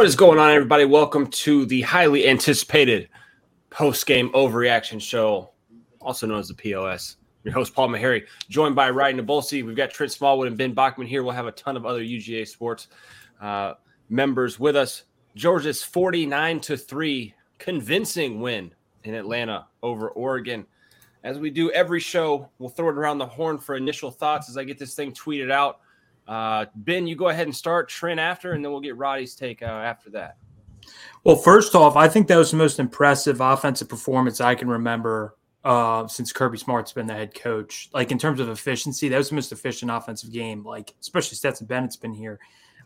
[0.00, 0.86] What is going on, everybody?
[0.86, 3.10] Welcome to the highly anticipated
[3.68, 5.50] post game overreaction show,
[6.00, 7.18] also known as the POS.
[7.44, 9.62] Your host, Paul Maharry, joined by Ryan Nabulsi.
[9.62, 11.22] We've got Trent Smallwood and Ben Bachman here.
[11.22, 12.88] We'll have a ton of other UGA sports
[13.42, 13.74] uh,
[14.08, 15.02] members with us.
[15.34, 18.72] Georgia's 49 to 3 convincing win
[19.04, 20.64] in Atlanta over Oregon.
[21.24, 24.56] As we do every show, we'll throw it around the horn for initial thoughts as
[24.56, 25.80] I get this thing tweeted out.
[26.30, 27.88] Uh, ben, you go ahead and start.
[27.88, 30.36] Trent after, and then we'll get Radi's take uh, after that.
[31.24, 35.36] Well, first off, I think that was the most impressive offensive performance I can remember
[35.64, 37.90] uh, since Kirby Smart's been the head coach.
[37.92, 40.64] Like in terms of efficiency, that was the most efficient offensive game.
[40.64, 42.38] Like especially Stetson Bennett's been here.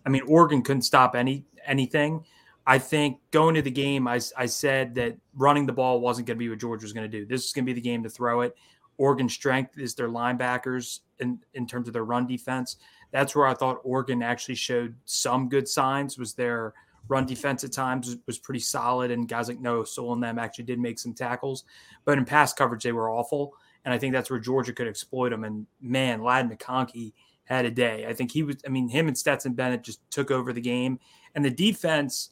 [0.06, 2.24] I mean, Oregon couldn't stop any anything.
[2.66, 6.38] I think going to the game, I, I said that running the ball wasn't going
[6.38, 7.26] to be what George was going to do.
[7.26, 8.56] This is going to be the game to throw it.
[8.96, 12.76] Oregon's strength is their linebackers in, in terms of their run defense.
[13.14, 16.18] That's where I thought Oregon actually showed some good signs.
[16.18, 16.74] Was their
[17.06, 20.64] run defense at times was, pretty solid, and guys like Noah Sewell and them actually
[20.64, 21.62] did make some tackles.
[22.04, 23.54] But in pass coverage, they were awful,
[23.84, 25.44] and I think that's where Georgia could exploit them.
[25.44, 27.12] And man, Ladd McConkey
[27.44, 28.04] had a day.
[28.08, 28.56] I think he was.
[28.66, 30.98] I mean, him and Stetson Bennett just took over the game,
[31.36, 32.30] and the defense.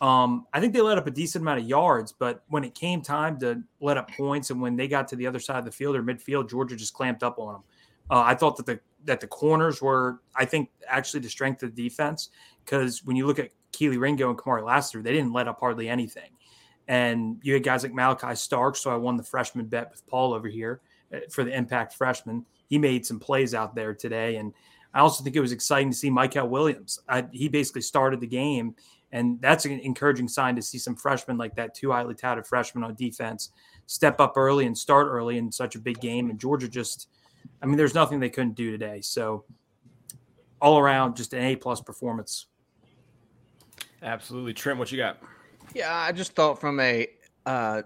[0.00, 3.02] Um, I think they let up a decent amount of yards, but when it came
[3.02, 5.70] time to let up points, and when they got to the other side of the
[5.70, 7.62] field or midfield, Georgia just clamped up on them.
[8.10, 11.74] Uh, I thought that the that the corners were, I think, actually the strength of
[11.74, 12.30] the defense
[12.64, 15.88] because when you look at Kelee Ringo and Kamari Lassiter, they didn't let up hardly
[15.88, 16.30] anything.
[16.88, 18.76] And you had guys like Malachi Stark.
[18.76, 20.80] So I won the freshman bet with Paul over here
[21.12, 22.44] uh, for the impact freshman.
[22.68, 24.36] He made some plays out there today.
[24.36, 24.52] And
[24.92, 27.00] I also think it was exciting to see Mykel Williams.
[27.08, 28.74] I, he basically started the game.
[29.12, 32.82] And that's an encouraging sign to see some freshmen like that, two highly touted freshmen
[32.82, 33.50] on defense,
[33.86, 36.30] step up early and start early in such a big game.
[36.30, 37.08] And Georgia just–
[37.62, 39.00] I mean, there's nothing they couldn't do today.
[39.00, 39.44] So
[40.60, 42.46] all around, just an A plus performance.
[44.02, 44.78] Absolutely, Trent.
[44.78, 45.18] What you got?
[45.74, 47.08] Yeah, I just thought from a
[47.46, 47.82] uh,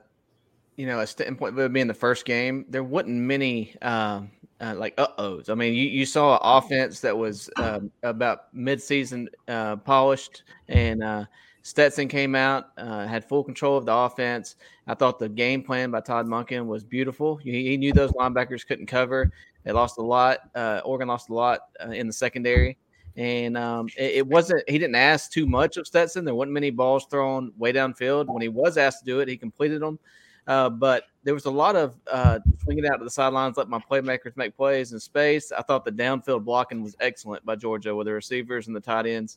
[0.76, 4.22] you know a standpoint of being the first game, there wasn't many uh,
[4.60, 5.48] uh, like uh ohs.
[5.48, 11.02] I mean, you, you saw an offense that was um, about midseason uh, polished and
[11.02, 11.25] uh,
[11.62, 14.56] Stetson came out, uh, had full control of the offense.
[14.86, 17.36] I thought the game plan by Todd Monken was beautiful.
[17.36, 19.30] He, he knew those linebackers couldn't cover.
[19.69, 20.39] They lost a lot.
[20.55, 22.79] Uh, Oregon lost a lot uh, in the secondary,
[23.19, 24.65] and um, it, it, wasn't.
[24.67, 26.25] He didn't ask too much of Stetson.
[26.25, 28.29] There wasn't many balls thrown way downfield.
[28.29, 29.99] When he was asked to do it, he completed them.
[30.47, 33.79] Uh, but there was a lot of uh, swinging out to the sidelines, let my
[33.79, 35.53] playmakers make plays in space.
[35.53, 39.05] I thought the downfield blocking was excellent by Georgia with the receivers and the tight
[39.05, 39.37] ends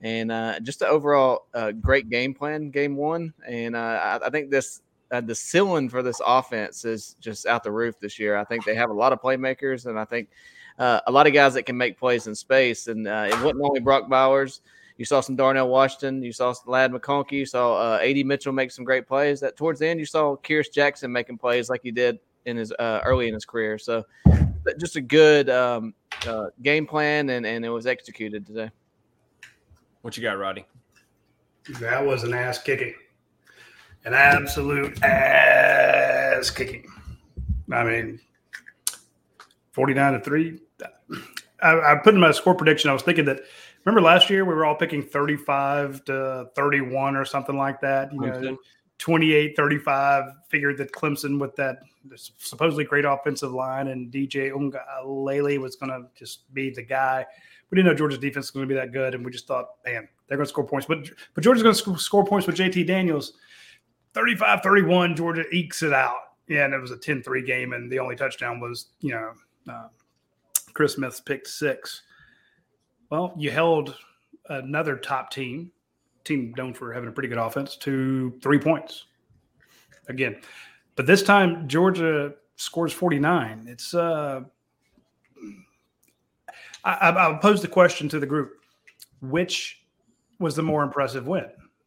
[0.00, 3.34] and uh, just the overall uh, great game plan, game one.
[3.46, 7.62] And uh, I, I, think this uh, the ceiling for this offense is just out
[7.62, 8.36] the roof this year.
[8.36, 10.28] I think they have a lot of playmakers, and I think
[10.78, 12.88] uh, a lot of guys that can make plays in space.
[12.88, 14.60] And uh, it wasn't only Brock Bowers.
[14.98, 16.22] You saw some Darnell Washington.
[16.22, 17.32] You saw Ladd McConkey.
[17.32, 19.40] You saw AD Mitchell make some great plays.
[19.40, 22.72] That towards the end, you saw Kearis Jackson making plays like he did in his
[22.80, 23.78] early in his career.
[23.78, 24.04] So
[24.78, 25.94] just a good um,
[26.62, 28.70] game plan, and, and it was executed today.
[30.00, 30.64] What you got, Radi?
[31.80, 32.94] That was an ass kicking,
[34.06, 36.86] an absolute ass kicking.
[37.70, 38.20] I mean,
[39.72, 40.60] forty-nine to three.
[41.62, 42.88] I, I put in my score prediction.
[42.88, 43.40] I was thinking that.
[43.84, 48.12] Remember last year we were all picking thirty-five to thirty-one or something like that.
[48.12, 48.58] You know,
[48.98, 51.80] 28 35 figured that clemson with that
[52.14, 57.26] supposedly great offensive line and dj unga lele was going to just be the guy
[57.70, 59.70] we didn't know Georgia's defense was going to be that good, and we just thought,
[59.84, 60.86] man, they're going to score points.
[60.86, 63.34] But but Georgia's going to score points with JT Daniels.
[64.16, 66.16] 35-31, Georgia ekes it out.
[66.48, 69.32] And it was a 10-3 game, and the only touchdown was, you know,
[69.68, 69.88] uh,
[70.74, 72.02] Chris Smith's picked six.
[73.10, 73.96] Well, you held
[74.48, 75.72] another top team,
[76.24, 79.06] team known for having a pretty good offense, to three points.
[80.08, 80.40] Again,
[80.94, 83.66] but this time Georgia scores 49.
[83.68, 84.42] It's uh
[86.84, 88.52] I, I'll pose the question to the group:
[89.20, 89.84] Which
[90.38, 91.46] was the more impressive win?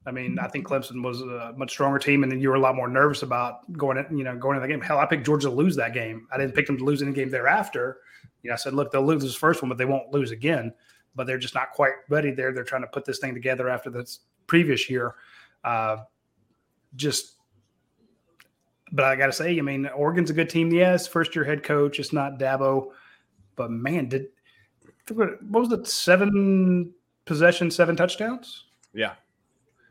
[0.10, 2.76] I mean, I think Clemson was a much stronger team, and you were a lot
[2.76, 4.82] more nervous about going, in, you know, going into the game.
[4.82, 6.28] Hell, I picked Georgia to lose that game.
[6.32, 8.00] I didn't pick them to lose any game thereafter.
[8.42, 10.74] You know, I said, look, they'll lose this first one, but they won't lose again.
[11.16, 12.52] But they're just not quite ready there.
[12.52, 15.16] They're trying to put this thing together after this previous year.
[15.64, 15.98] Uh,
[16.96, 17.36] just,
[18.92, 20.72] but I got to say, I mean, Oregon's a good team.
[20.72, 22.00] Yes, first year head coach.
[22.00, 22.92] It's not Dabo,
[23.56, 24.28] but man, did
[25.12, 25.88] what was it?
[25.88, 26.94] Seven
[27.26, 28.66] possessions, seven touchdowns.
[28.94, 29.14] Yeah,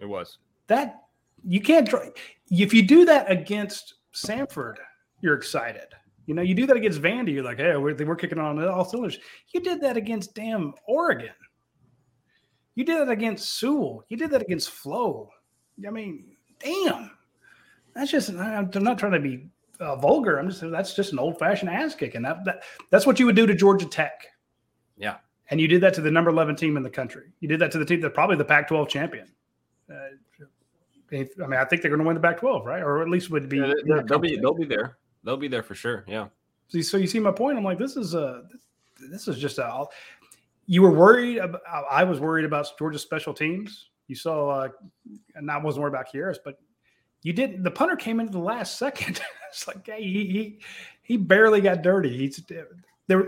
[0.00, 0.38] it was.
[0.66, 1.02] That
[1.46, 2.10] you can't try.
[2.50, 4.76] If you do that against Samford,
[5.22, 5.86] you're excited.
[6.26, 8.84] You know, you do that against Vandy, you're like, hey, we're, we're kicking on all
[8.84, 9.18] cylinders.
[9.54, 11.32] You did that against damn Oregon.
[12.74, 14.04] You did that against Sewell.
[14.08, 15.30] You did that against Flo.
[15.86, 17.10] I mean, damn.
[17.94, 18.30] That's just.
[18.30, 19.48] I'm not trying to be
[19.80, 20.38] uh, vulgar.
[20.38, 20.60] I'm just.
[20.70, 22.22] That's just an old fashioned ass kicking.
[22.22, 24.26] That, that that's what you would do to Georgia Tech.
[24.96, 25.16] Yeah.
[25.50, 27.32] And you did that to the number 11 team in the country.
[27.40, 29.26] You did that to the team that probably the Pac 12 champion.
[29.90, 30.44] Uh,
[31.10, 32.82] I mean, I think they're going to win the Pac 12, right?
[32.82, 33.58] Or at least would be.
[33.58, 33.72] Yeah,
[34.06, 34.98] they'll, be they'll be there.
[35.24, 36.04] They'll be there for sure.
[36.06, 36.28] Yeah.
[36.68, 37.56] So you see my point.
[37.56, 38.42] I'm like, this is a
[39.10, 39.86] this is just a.
[40.66, 41.38] You were worried.
[41.38, 43.88] About, I was worried about Georgia's special teams.
[44.06, 44.68] You saw, uh,
[45.34, 46.58] and I wasn't worried about Kearis, but
[47.22, 47.62] you didn't.
[47.62, 49.20] The punter came into the last second.
[49.50, 50.60] it's like hey, he he
[51.02, 52.16] he barely got dirty.
[52.16, 52.68] He's there.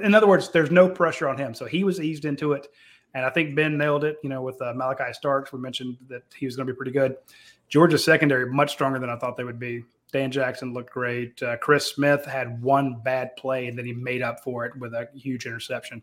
[0.03, 2.69] In other words, there's no pressure on him, so he was eased into it.
[3.15, 4.19] And I think Ben nailed it.
[4.23, 6.93] You know, with uh, Malachi Starks, we mentioned that he was going to be pretty
[6.93, 7.17] good.
[7.69, 9.85] Georgia's secondary much stronger than I thought they would be.
[10.13, 11.41] Dan Jackson looked great.
[11.43, 14.93] Uh, Chris Smith had one bad play, and then he made up for it with
[14.93, 16.03] a huge interception.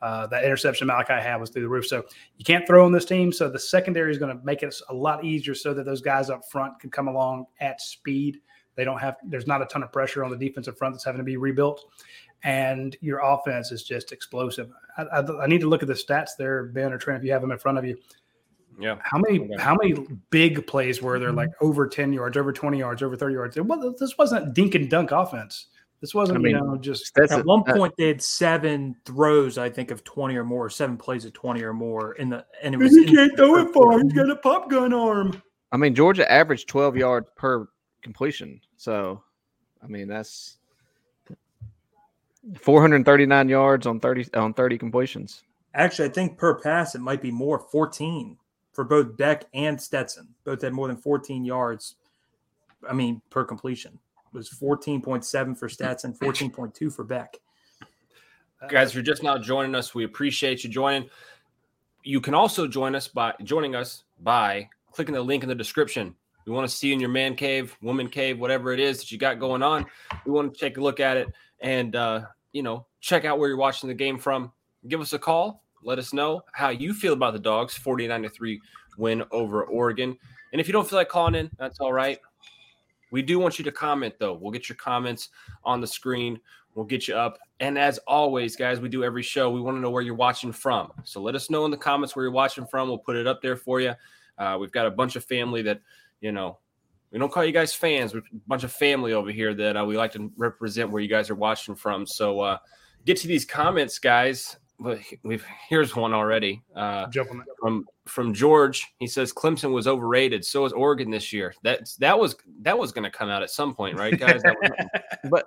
[0.00, 1.86] Uh, that interception Malachi had was through the roof.
[1.86, 2.04] So
[2.36, 3.30] you can't throw on this team.
[3.30, 6.28] So the secondary is going to make it a lot easier so that those guys
[6.28, 8.40] up front can come along at speed.
[8.74, 11.18] They don't have, there's not a ton of pressure on the defensive front that's having
[11.18, 11.84] to be rebuilt.
[12.44, 14.70] And your offense is just explosive.
[14.96, 17.32] I, I, I need to look at the stats there, Ben or Trent, if you
[17.32, 17.96] have them in front of you.
[18.80, 18.96] Yeah.
[19.02, 19.62] How many okay.
[19.62, 19.94] how many
[20.30, 21.38] big plays were there mm-hmm.
[21.38, 23.56] like over 10 yards, over 20 yards, over 30 yards?
[23.56, 25.66] It was, this wasn't dink and dunk offense.
[26.00, 29.56] This wasn't, I mean, you know, just at a, one point they had seven throws,
[29.56, 32.74] I think, of 20 or more, seven plays of 20 or more in the and
[32.74, 34.00] it was he can't throw it far.
[34.02, 35.40] He's got a pop gun arm.
[35.70, 37.68] I mean, Georgia averaged 12 yards per
[38.02, 38.60] completion.
[38.76, 39.22] So
[39.80, 40.58] I mean that's
[42.60, 45.42] 439 yards on 30 on 30 completions.
[45.74, 48.36] Actually, I think per pass it might be more 14
[48.72, 50.28] for both Beck and Stetson.
[50.44, 51.96] Both had more than 14 yards.
[52.88, 53.98] I mean, per completion
[54.32, 57.36] it was 14.7 for Stetson, 14.2 for Beck.
[58.68, 61.08] Guys, if you're just now joining us, we appreciate you joining.
[62.04, 66.14] You can also join us by joining us by clicking the link in the description.
[66.46, 69.12] We want to see you in your man cave, woman cave, whatever it is that
[69.12, 69.86] you got going on.
[70.24, 71.28] We want to take a look at it
[71.62, 74.52] and uh, you know check out where you're watching the game from.
[74.86, 78.28] Give us a call let us know how you feel about the dogs 49 to
[78.28, 78.60] 3
[78.98, 80.16] win over Oregon.
[80.52, 82.18] And if you don't feel like calling in, that's all right.
[83.10, 84.34] We do want you to comment though.
[84.34, 85.30] We'll get your comments
[85.64, 86.40] on the screen.
[86.74, 87.38] We'll get you up.
[87.60, 89.50] And as always, guys, we do every show.
[89.50, 90.92] We want to know where you're watching from.
[91.04, 92.88] So let us know in the comments where you're watching from.
[92.88, 93.94] We'll put it up there for you.
[94.38, 95.80] Uh, we've got a bunch of family that,
[96.20, 96.58] you know,
[97.12, 98.14] we don't call you guys fans.
[98.14, 101.08] We're a bunch of family over here that uh, we like to represent where you
[101.08, 102.06] guys are watching from.
[102.06, 102.58] So uh,
[103.04, 106.62] get to these comments, guys but we've here's one already.
[106.74, 107.06] Uh,
[107.60, 108.92] from from George.
[108.98, 110.44] He says Clemson was overrated.
[110.44, 111.54] So is Oregon this year.
[111.62, 114.42] That that was that was going to come out at some point, right, guys?
[115.30, 115.46] but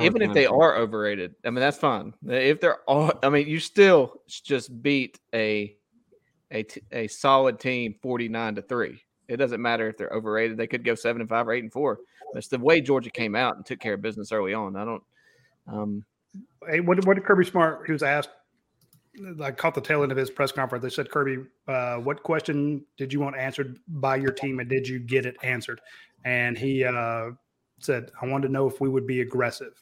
[0.00, 2.14] even if they are overrated, I mean that's fine.
[2.26, 5.76] If they're all, I mean, you still just beat a
[6.52, 9.02] a a solid team forty nine to three.
[9.30, 10.56] It doesn't matter if they're overrated.
[10.56, 12.00] They could go seven and five or eight and four.
[12.34, 14.76] That's the way Georgia came out and took care of business early on.
[14.76, 15.02] I don't.
[15.66, 16.04] Um,
[16.68, 18.30] hey, what, what did Kirby Smart, he was asked
[19.42, 20.82] I caught the tail end of his press conference.
[20.82, 24.86] They said, Kirby, uh, what question did you want answered by your team and did
[24.86, 25.80] you get it answered?
[26.24, 27.30] And he uh,
[27.80, 29.72] said, I wanted to know if we would be aggressive.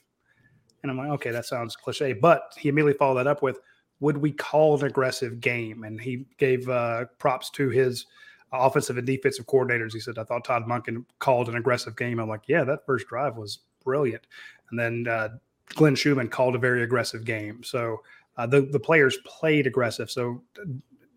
[0.82, 2.12] And I'm like, okay, that sounds cliche.
[2.12, 3.60] But he immediately followed that up with,
[4.00, 5.84] would we call an aggressive game?
[5.84, 8.06] And he gave uh, props to his
[8.52, 9.92] offensive and defensive coordinators.
[9.92, 12.18] He said, I thought Todd Monken called an aggressive game.
[12.18, 14.26] I'm like, yeah, that first drive was brilliant.
[14.70, 15.28] And then uh,
[15.74, 17.62] Glenn Schumann called a very aggressive game.
[17.62, 18.02] So,
[18.36, 20.10] uh, the the players played aggressive.
[20.10, 20.42] So,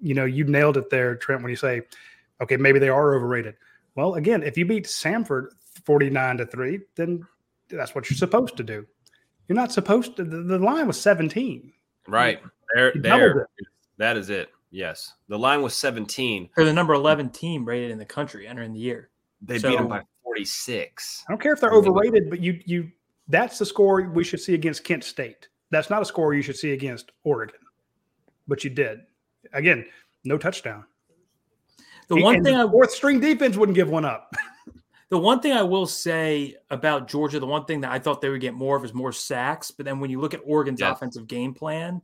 [0.02, 1.84] you know, you nailed it there, Trent, when you say,
[2.42, 3.56] okay, maybe they are overrated.
[3.96, 5.50] Well, again, if you beat Samford
[5.86, 7.26] forty nine to three, then
[7.70, 8.88] that's what you're supposed to do.
[9.48, 10.24] You're not supposed to.
[10.24, 11.74] The, the line was seventeen.
[12.08, 12.42] Right
[12.74, 13.48] there, there.
[13.98, 14.50] That is it.
[14.72, 16.50] Yes, the line was seventeen.
[16.56, 19.10] For the number eleven team rated in the country entering the year,
[19.42, 21.24] they so, beat them by forty six.
[21.28, 22.90] I don't care if they're overrated, but you you
[23.28, 25.50] that's the score we should see against Kent State.
[25.72, 27.60] That's not a score you should see against Oregon,
[28.48, 29.02] but you did.
[29.54, 29.86] Again,
[30.24, 30.86] no touchdown.
[32.08, 34.34] The one and thing I fourth string defense wouldn't give one up.
[35.10, 38.30] the one thing I will say about Georgia, the one thing that I thought they
[38.30, 39.72] would get more of is more sacks.
[39.72, 40.94] But then when you look at Oregon's yes.
[40.94, 42.02] offensive game plan,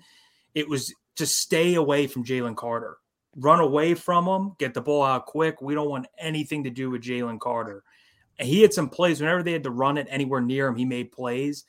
[0.55, 2.97] it was to stay away from Jalen Carter,
[3.35, 5.61] run away from him, get the ball out quick.
[5.61, 7.83] We don't want anything to do with Jalen Carter.
[8.39, 10.85] And he had some plays whenever they had to run it anywhere near him, he
[10.85, 11.65] made plays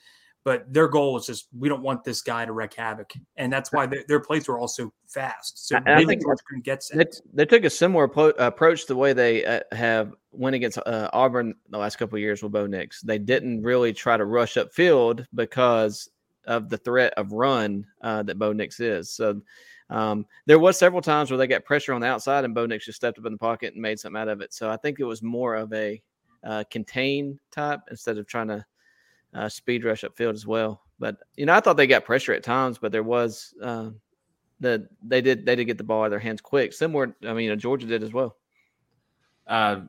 [0.49, 3.71] but their goal is just we don't want this guy to wreak havoc, and that's
[3.71, 5.69] why their, their plays were also fast.
[5.69, 9.45] So I think couldn't get They, they, took a similar po- approach the way they
[9.45, 13.03] uh, have went against uh, Auburn the last couple of years with Bo Nix.
[13.03, 16.09] They didn't really try to rush upfield because
[16.49, 19.11] of the threat of run uh, that Bo Nix is.
[19.11, 19.41] So
[19.91, 22.87] um, there was several times where they got pressure on the outside, and Bo Nix
[22.87, 24.53] just stepped up in the pocket and made something out of it.
[24.53, 26.03] So I think it was more of a
[26.43, 28.67] uh, contain type instead of trying to
[29.35, 30.83] uh, speed rush upfield as well.
[30.99, 33.91] But you know, I thought they got pressure at times, but there was uh,
[34.59, 36.73] the they did they did get the ball out of their hands quick.
[36.73, 38.37] Similar, I mean, you know, Georgia did as well.
[39.47, 39.83] Uh,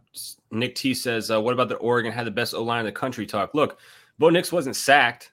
[0.52, 2.92] Nick T says, uh, "What about the Oregon had the best O line in the
[2.92, 3.54] country?" Talk.
[3.54, 3.80] Look,
[4.20, 5.32] Bo Nix wasn't sacked.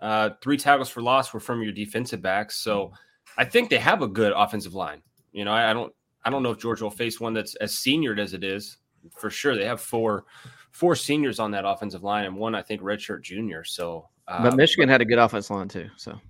[0.00, 2.92] Uh, three tackles for loss were from your defensive backs, so
[3.36, 5.02] I think they have a good offensive line.
[5.32, 5.92] You know, I, I don't,
[6.24, 8.78] I don't know if Georgia will face one that's as seniored as it is.
[9.16, 10.24] For sure, they have four,
[10.72, 13.64] four seniors on that offensive line, and one I think redshirt junior.
[13.64, 15.88] So, uh, but Michigan but, had a good offense line too.
[15.96, 16.20] So,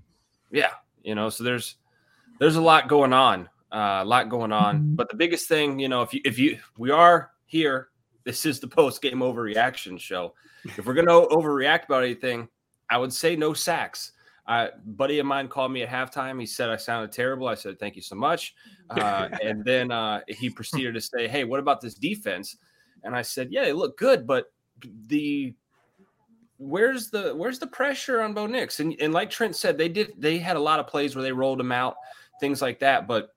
[0.50, 0.72] yeah,
[1.02, 1.76] you know, so there's
[2.38, 4.78] there's a lot going on, uh, a lot going on.
[4.78, 4.94] Mm-hmm.
[4.94, 7.88] But the biggest thing, you know, if you if you we are here,
[8.24, 10.34] this is the post game overreaction show.
[10.64, 12.48] If we're gonna overreact about anything,
[12.90, 14.12] I would say no sacks.
[14.46, 16.40] Uh, buddy of mine called me at halftime.
[16.40, 17.46] He said I sounded terrible.
[17.48, 18.54] I said thank you so much,
[18.88, 22.56] uh, and then uh, he proceeded to say, "Hey, what about this defense?"
[23.04, 24.50] And I said, "Yeah, they look good, but
[25.08, 25.54] the
[26.56, 30.14] where's the where's the pressure on Bo Nix?" And, and like Trent said, they did
[30.16, 31.96] they had a lot of plays where they rolled him out,
[32.40, 33.06] things like that.
[33.06, 33.34] But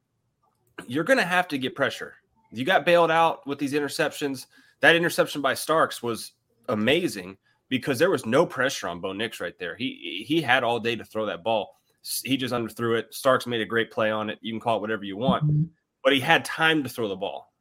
[0.88, 2.14] you're going to have to get pressure.
[2.54, 4.46] You got bailed out with these interceptions.
[4.80, 6.32] That interception by Starks was
[6.70, 7.38] amazing
[7.72, 9.76] because there was no pressure on Bo Nix right there.
[9.78, 11.80] He he had all day to throw that ball.
[12.24, 13.14] He just underthrew it.
[13.14, 14.40] Starks made a great play on it.
[14.42, 15.64] You can call it whatever you want, mm-hmm.
[16.04, 17.54] but he had time to throw the ball.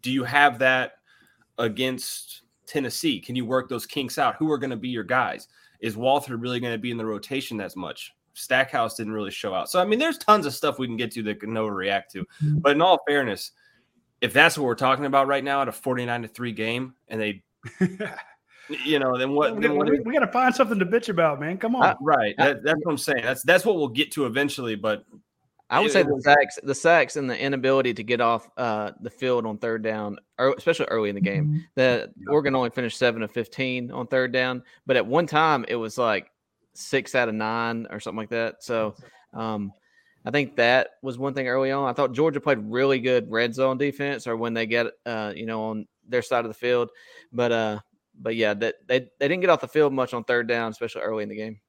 [0.00, 0.92] Do you have that
[1.58, 3.20] against Tennessee?
[3.20, 4.36] Can you work those kinks out?
[4.36, 5.48] Who are going to be your guys?
[5.80, 8.14] Is Walther really going to be in the rotation as much?
[8.32, 9.68] Stackhouse didn't really show out.
[9.68, 12.20] So I mean, there's tons of stuff we can get to that can overreact to.
[12.20, 12.58] Mm-hmm.
[12.60, 13.52] But in all fairness,
[14.22, 17.20] if that's what we're talking about right now at a 49 to 3 game and
[17.20, 17.42] they
[18.84, 19.56] you know, then what?
[19.56, 21.58] We, then what we, we got to find something to bitch about, man.
[21.58, 21.84] Come on.
[21.84, 22.34] Uh, right.
[22.38, 23.22] That, that's what I'm saying.
[23.22, 24.74] That's that's what we'll get to eventually.
[24.74, 25.04] But
[25.70, 28.92] I would it, say the sacks, the sacks, and the inability to get off uh,
[29.00, 31.46] the field on third down, or especially early in the game.
[31.46, 31.58] Mm-hmm.
[31.74, 35.76] The Oregon only finished seven of fifteen on third down, but at one time it
[35.76, 36.30] was like
[36.74, 38.62] six out of nine or something like that.
[38.62, 38.94] So.
[39.34, 39.72] Um,
[40.24, 41.88] I think that was one thing early on.
[41.88, 45.46] I thought Georgia played really good red zone defense, or when they get, uh, you
[45.46, 46.90] know, on their side of the field.
[47.32, 47.78] But uh,
[48.20, 51.02] but yeah, that they, they didn't get off the field much on third down, especially
[51.02, 51.60] early in the game.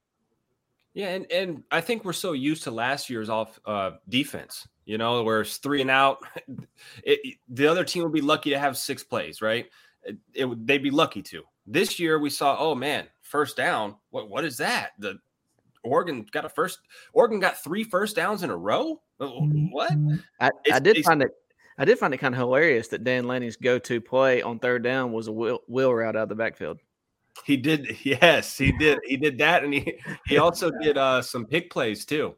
[0.94, 4.98] Yeah, and, and I think we're so used to last year's off uh, defense, you
[4.98, 6.20] know, where it's three and out.
[7.04, 9.68] It, the other team would be lucky to have six plays, right?
[10.04, 11.44] It, it, they'd be lucky to.
[11.66, 13.96] This year we saw, oh man, first down.
[14.10, 14.92] What what is that?
[15.00, 15.20] The
[15.84, 16.80] Oregon got a first.
[17.14, 19.02] Oregon got three first downs in a row.
[19.18, 19.92] What?
[20.40, 21.32] I, I did find it
[21.80, 25.14] I did find it kind of hilarious that Dan Lanning's go-to play on third down
[25.14, 26.78] was a wheel, wheel route out of the backfield.
[27.46, 29.00] He did, yes, he did.
[29.06, 32.36] He did that, and he he also did uh, some pick plays too.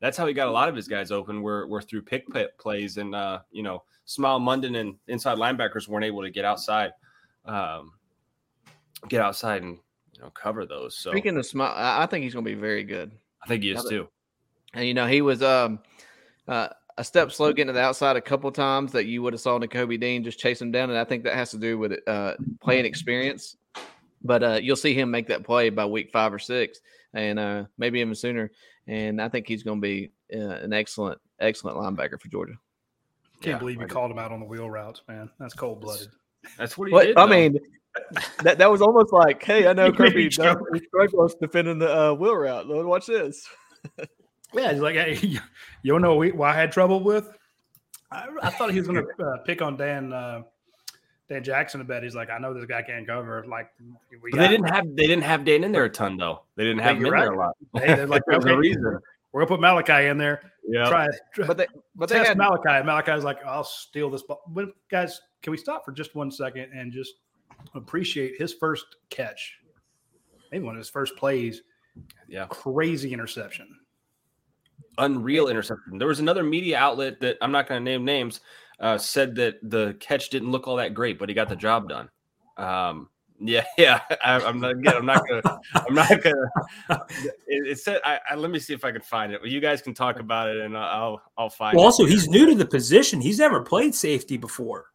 [0.00, 1.42] That's how he got a lot of his guys open.
[1.42, 2.24] Were were through pick
[2.58, 6.92] plays, and uh, you know, Smael Mondon and inside linebackers weren't able to get outside,
[7.46, 7.92] um,
[9.08, 9.78] get outside and
[10.12, 10.96] you know cover those.
[10.96, 13.10] So speaking of Smael, I think he's going to be very good.
[13.42, 14.08] I think he is too.
[14.72, 15.80] And you know, he was um,
[16.46, 19.40] uh, a step slow getting to the outside a couple times that you would have
[19.40, 21.92] saw Nakobe Dean just chase him down, and I think that has to do with
[22.06, 23.56] uh, playing experience.
[24.22, 26.80] But uh, you'll see him make that play by week five or six,
[27.12, 28.50] and uh, maybe even sooner.
[28.86, 32.54] And I think he's going to be uh, an excellent, excellent linebacker for Georgia.
[33.40, 35.28] Can't yeah, believe you called him out on the wheel routes, man.
[35.38, 36.08] That's cold blooded.
[36.56, 37.18] That's what he did.
[37.18, 37.58] I mean,
[38.42, 42.66] that, that was almost like, hey, I know Kirby struggles defending the uh, wheel route.
[42.66, 43.46] Lord, watch this.
[44.54, 45.40] Yeah, he's like, hey, you,
[45.82, 47.30] you know what I had trouble with?
[48.10, 50.42] I, I thought he was going to uh, pick on Dan uh,
[51.28, 52.02] Dan Jackson a bit.
[52.02, 53.44] He's like, I know this guy can't cover.
[53.48, 56.42] Like, but they didn't have they didn't have Dan in there a ton though.
[56.56, 57.24] They didn't have him in right.
[57.24, 57.56] there a lot.
[57.74, 58.98] Hey, they're like, okay, a reason.
[59.32, 60.52] We're gonna put Malachi in there.
[60.66, 60.88] Yeah.
[60.88, 62.84] Try, try but they but they test had, Malachi.
[62.84, 64.42] Malachi's like, I'll steal this ball.
[64.48, 67.14] But guys, can we stop for just one second and just
[67.74, 69.58] appreciate his first catch?
[70.52, 71.62] Maybe one of his first plays.
[72.28, 72.46] Yeah.
[72.46, 73.68] Crazy interception
[74.98, 75.98] unreal interception.
[75.98, 78.40] There was another media outlet that I'm not going to name names
[78.80, 81.88] uh, said that the catch didn't look all that great, but he got the job
[81.88, 82.08] done.
[82.56, 83.08] Um,
[83.40, 84.00] yeah, yeah.
[84.24, 84.72] I, am not.
[84.72, 85.60] Again, I'm not gonna.
[85.74, 86.50] I'm not gonna.
[87.46, 88.00] It, it said.
[88.04, 89.40] I, I, let me see if I can find it.
[89.40, 91.76] Well, you guys can talk about it, and I'll I'll find.
[91.76, 93.20] Well, also, he's new to the position.
[93.20, 94.86] He's never played safety before.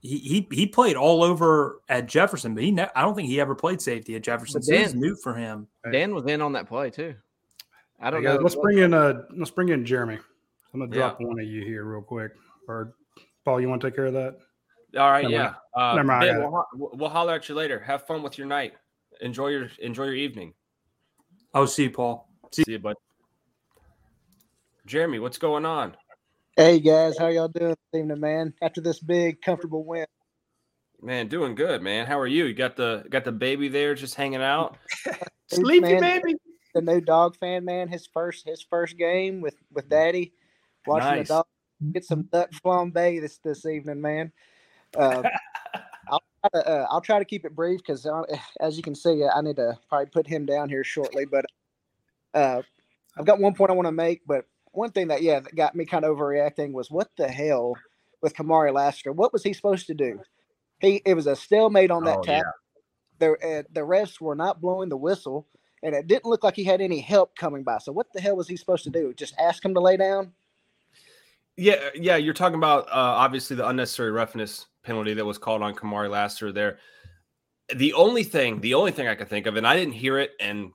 [0.00, 2.70] He he, he played all over at Jefferson, but he.
[2.70, 4.60] Ne- I don't think he ever played safety at Jefferson.
[4.60, 5.66] Dan, so it's new for him.
[5.90, 7.14] Dan was in on that play too.
[8.00, 8.36] I don't know.
[8.36, 10.18] Let's bring in uh let's bring in Jeremy.
[10.72, 11.26] I'm gonna drop yeah.
[11.26, 12.32] one of you here real quick.
[12.68, 12.94] Or
[13.44, 14.36] Paul, you want to take care of that?
[14.96, 15.54] All right, Never yeah.
[15.74, 16.24] Uh, Never mind.
[16.26, 17.80] Ben, we'll, we'll, holler at you later.
[17.80, 18.74] Have fun with your night.
[19.20, 20.54] Enjoy your enjoy your evening.
[21.52, 22.28] I'll see you, Paul.
[22.52, 22.96] See, see you, bud.
[24.86, 25.96] Jeremy, what's going on?
[26.56, 28.54] Hey guys, how y'all doing this evening, man?
[28.62, 30.06] After this big, comfortable win.
[31.00, 32.06] Man, doing good, man.
[32.06, 32.46] How are you?
[32.46, 34.76] You got the got the baby there just hanging out?
[35.52, 36.34] Sleepy Man, baby.
[36.78, 37.88] The new dog fan, man.
[37.88, 40.32] His first his first game with with Daddy,
[40.86, 41.26] watching Nice.
[41.26, 41.46] the dog
[41.92, 44.30] get some duck flambe this this evening, man.
[44.96, 45.24] Uh,
[46.08, 48.06] I'll try to, uh, I'll try to keep it brief because
[48.60, 51.24] as you can see, I need to probably put him down here shortly.
[51.24, 51.46] But
[52.32, 52.62] uh,
[53.18, 54.20] I've got one point I want to make.
[54.24, 57.74] But one thing that yeah that got me kind of overreacting was what the hell
[58.22, 59.10] with Kamari Lassiter?
[59.10, 60.20] What was he supposed to do?
[60.78, 62.44] He it was a stalemate on that Oh, tap.
[63.18, 65.48] The uh, the refs were not blowing the whistle,
[65.82, 67.78] and it didn't look like he had any help coming by.
[67.78, 69.14] So what the hell was he supposed to do?
[69.14, 70.32] Just ask him to lay down?
[71.56, 75.74] Yeah, yeah, you're talking about uh, obviously the unnecessary roughness penalty that was called on
[75.74, 76.78] Kamari Lassiter there.
[77.74, 80.30] The only thing, the only thing I could think of, and I didn't hear it,
[80.40, 80.70] and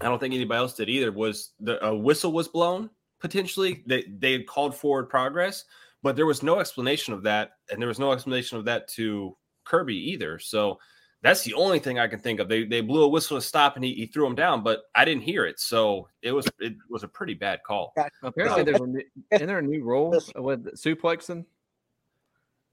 [0.00, 2.88] I don't think anybody else did either, was the a whistle was blown
[3.20, 3.82] potentially.
[3.86, 5.64] They they had called forward progress,
[6.02, 9.36] but there was no explanation of that, and there was no explanation of that to
[9.64, 10.38] Kirby either.
[10.38, 10.78] So
[11.26, 12.48] that's the only thing I can think of.
[12.48, 15.04] They they blew a whistle to stop, and he, he threw him down, but I
[15.04, 17.94] didn't hear it, so it was it was a pretty bad call.
[18.22, 19.02] Apparently, there's a new,
[19.32, 21.44] isn't there a new rule with suplexing?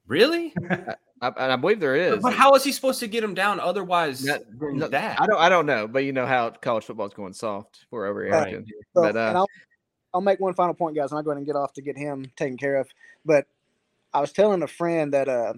[0.08, 0.54] Really?
[1.22, 2.22] I, I believe there is.
[2.22, 5.22] But how is he supposed to get him down otherwise That- than No, that?
[5.22, 5.40] I don't.
[5.40, 7.86] I don't know, but you know how college football's going soft.
[7.92, 8.66] We're overreacting.
[8.66, 8.82] here.
[8.94, 9.48] So, But and uh, I'll,
[10.14, 11.98] I'll make one final point, guys, and I'll go ahead and get off to get
[11.98, 12.90] him taken care of.
[13.26, 13.48] But
[14.14, 15.54] I was telling a friend that uh,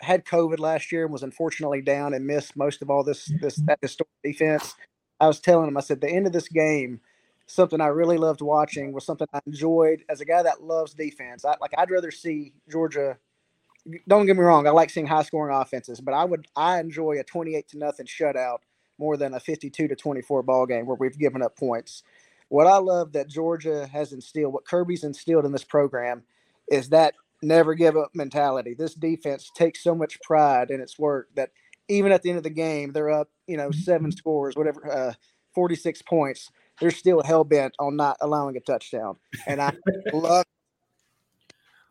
[0.00, 3.56] had COVID last year and was unfortunately down and missed most of all this this
[3.56, 3.66] mm-hmm.
[3.66, 4.74] that historic defense.
[5.20, 7.00] I was telling him, I said, the end of this game,
[7.46, 11.44] something I really loved watching was something I enjoyed as a guy that loves defense.
[11.44, 13.16] I like I'd rather see Georgia.
[14.08, 17.18] Don't get me wrong, I like seeing high scoring offenses, but I would I enjoy
[17.18, 18.58] a twenty eight to nothing shutout
[18.98, 22.02] more than a fifty two to twenty four ball game where we've given up points.
[22.48, 26.22] What I love that Georgia has instilled, what Kirby's instilled in this program,
[26.70, 28.74] is that never give up mentality.
[28.74, 31.50] This defense takes so much pride in its work that
[31.88, 35.12] even at the end of the game, they're up, you know, seven scores, whatever, uh,
[35.54, 36.50] 46 points.
[36.80, 39.16] They're still hell bent on not allowing a touchdown.
[39.46, 39.72] And I
[40.12, 40.44] love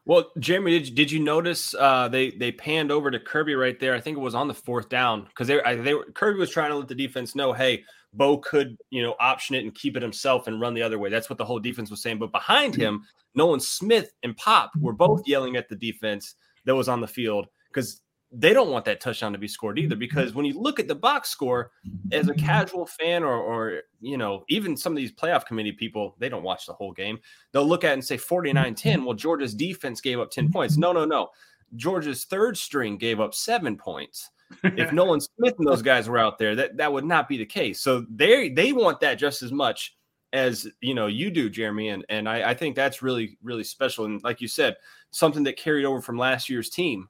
[0.05, 3.95] Well, Jeremy, did did you notice uh, they they panned over to Kirby right there?
[3.95, 6.51] I think it was on the fourth down because they I, they were, Kirby was
[6.51, 7.84] trying to let the defense know, hey,
[8.15, 11.10] Bo could you know option it and keep it himself and run the other way.
[11.10, 12.19] That's what the whole defense was saying.
[12.19, 12.82] But behind mm-hmm.
[12.82, 14.97] him, Nolan Smith and Pop were mm-hmm.
[14.97, 18.01] both yelling at the defense that was on the field because
[18.32, 19.95] they don't want that touchdown to be scored either.
[19.95, 19.99] Mm-hmm.
[19.99, 21.71] Because when you look at the box score,
[22.12, 26.15] as a casual fan or or you know even some of these playoff committee people,
[26.19, 27.19] they don't watch the whole game.
[27.51, 30.78] They'll look at it and say 49-10 well georgia's defense gave up 10 points.
[30.78, 31.30] No no no.
[31.75, 34.30] Georgia's third string gave up seven points
[34.63, 37.46] if nolan smith and those guys were out there that that would not be the
[37.46, 37.82] case.
[37.82, 39.96] So they they want that just as much
[40.34, 41.89] as you know you do jeremy.
[41.89, 44.06] And and I, I think that's really really special.
[44.06, 44.76] And like you said
[45.12, 47.10] something that carried over from last year's team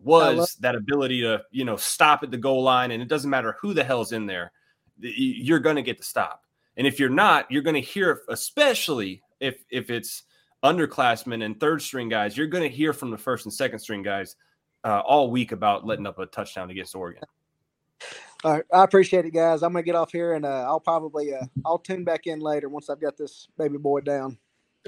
[0.00, 2.90] was love- that ability to you know stop at the goal line.
[2.90, 4.52] And it doesn't matter who the hell's in there
[5.02, 6.44] you're going to get the stop.
[6.76, 10.22] And if you're not, you're going to hear, especially if if it's
[10.64, 14.02] underclassmen and third string guys, you're going to hear from the first and second string
[14.02, 14.36] guys
[14.84, 17.22] uh, all week about letting up a touchdown against Oregon.
[18.44, 19.62] All right, I appreciate it, guys.
[19.62, 22.68] I'm gonna get off here and uh, I'll probably uh, I'll tune back in later
[22.68, 24.36] once I've got this baby boy down.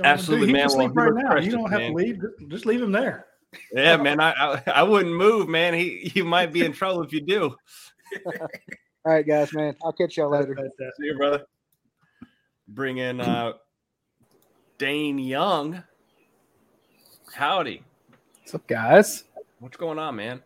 [0.02, 0.68] Absolutely, he man.
[0.72, 1.38] Well, you right now.
[1.38, 1.90] You don't have man.
[1.92, 2.20] to leave.
[2.48, 3.26] Just leave him there.
[3.72, 5.74] Yeah, man, I, I I wouldn't move, man.
[5.74, 7.54] He you might be in trouble if you do.
[8.26, 9.76] All right, guys, man.
[9.84, 10.56] I'll catch y'all later.
[10.78, 11.44] See you, brother.
[12.66, 13.52] Bring in uh,
[14.78, 15.84] Dayne Young.
[17.34, 17.84] Howdy.
[18.40, 19.24] What's up, guys?
[19.64, 20.42] What's going on, man?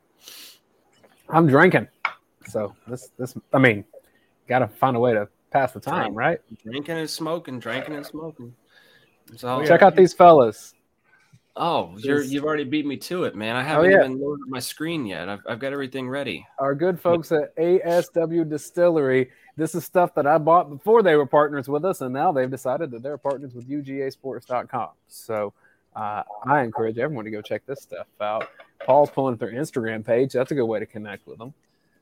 [1.29, 1.89] I'm drinking.
[2.47, 3.85] So this this I mean,
[4.47, 6.39] gotta find a way to pass the time, right?
[6.63, 8.55] Drinking and smoking, drinking and smoking.
[9.35, 9.67] So, Oh.
[9.67, 10.73] Check out these fellas.
[11.57, 13.57] Oh, you're, you've already beat me to it, man.
[13.57, 14.05] I haven't yeah.
[14.05, 15.29] even loaded my screen yet.
[15.29, 16.47] I've, I've got everything ready.
[16.61, 19.31] Our good folks at ASW Distillery.
[19.57, 22.49] This is stuff that I bought before they were partners with us, and now they've
[22.49, 24.91] decided that they're partners with UGAsports.com.
[25.09, 25.55] So
[25.97, 28.49] uh, I encourage everyone to go check this stuff out.
[28.85, 30.33] Paul's pulling up their Instagram page.
[30.33, 31.55] That's a good way to connect with them.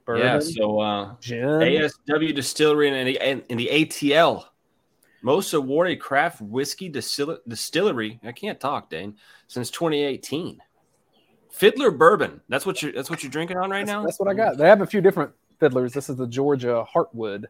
[0.05, 1.15] Bourbon, Yeah, so uh.
[1.21, 4.45] ASW Distillery and the, and, and the ATL,
[5.23, 8.21] most awarded craft whiskey distil- distillery.
[8.23, 9.17] I can't talk, Dayne,
[9.49, 10.62] since 2018.
[11.51, 12.41] Fiddler Bourbon.
[12.49, 12.93] That's what you're.
[12.93, 14.05] That's what you're drinking on right that's, now.
[14.05, 14.59] That's what I got.
[14.59, 15.95] They have a few different fiddlers.
[15.95, 17.47] This is the Georgia Heartwood,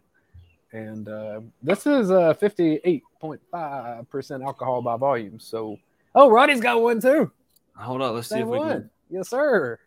[0.73, 5.41] and uh, this is uh, fifty-eight point five percent alcohol by volume.
[5.41, 5.77] So,
[6.15, 7.33] oh, Radi's got one too.
[7.75, 8.15] Hold on.
[8.15, 8.69] Let's see if we one.
[8.69, 8.91] can.
[9.09, 9.79] Yes, sir.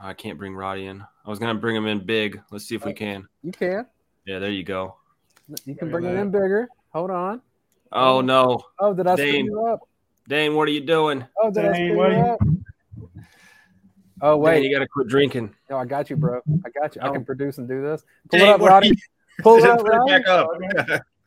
[0.00, 1.02] I can't bring Radi in.
[1.02, 2.40] I was gonna bring him in big.
[2.50, 3.28] Let's see if we uh, can.
[3.42, 3.86] You can.
[4.26, 4.96] Yeah, there you go.
[5.64, 6.68] You can bring at it in bigger.
[6.92, 7.40] Hold on.
[7.92, 8.20] Oh, oh.
[8.20, 9.46] no, Oh, did I Dayne.
[9.46, 9.80] screw you up?
[10.28, 11.24] Dayne, what are you doing?
[11.42, 12.38] Oh, did I screw you up?
[14.20, 15.54] Oh Dayne, wait, you got to quit drinking.
[15.70, 16.40] no, I got you, bro.
[16.64, 17.02] I got you.
[17.02, 17.12] I Oh.
[17.12, 18.04] can produce and do this.
[18.30, 18.86] Pull Dayne, it up, Radi.
[18.88, 18.94] you-
[19.42, 20.06] Pull it up, Radi.
[20.06, 21.02] back up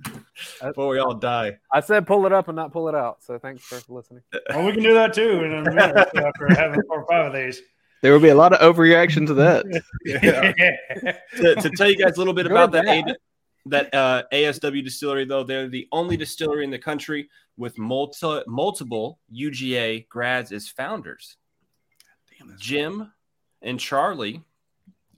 [0.61, 1.57] before we all die.
[1.71, 3.23] I said pull it up and not pull it out.
[3.23, 4.23] So thanks for listening.
[4.49, 7.33] Well, we can do that too in a minute after having four or five of
[7.33, 7.61] these.
[8.01, 9.65] There will be a lot of overreaction to that.
[11.35, 13.17] to, to tell you guys a little bit Good about or that
[13.67, 19.19] that uh, ASW distillery, though they're the only distillery in the country with multi, multiple
[19.31, 21.37] UGA grads as founders.
[22.57, 23.11] Jim
[23.61, 24.41] and Charlie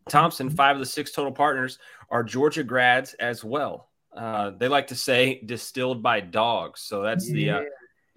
[0.10, 3.90] Thompson, five of the six total partners, are Georgia grads as well.
[4.16, 7.62] Uh, they like to say distilled by dogs, so that's the uh,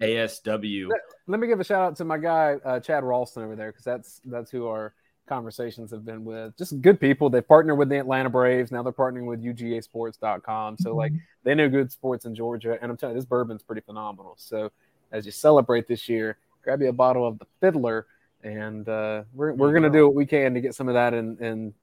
[0.01, 0.89] ASW.
[1.27, 3.85] Let me give a shout out to my guy uh, Chad Ralston over there because
[3.85, 4.93] that's that's who our
[5.27, 6.57] conversations have been with.
[6.57, 7.29] Just good people.
[7.29, 8.71] They partner with the Atlanta Braves.
[8.71, 10.77] Now they're partnering with UGASports.com.
[10.77, 13.81] So like they know good sports in Georgia, and I'm telling you, this bourbon's pretty
[13.81, 14.35] phenomenal.
[14.37, 14.71] So
[15.11, 18.05] as you celebrate this year, grab you a bottle of the Fiddler,
[18.43, 21.37] and uh, we're we're gonna do what we can to get some of that in
[21.39, 21.73] in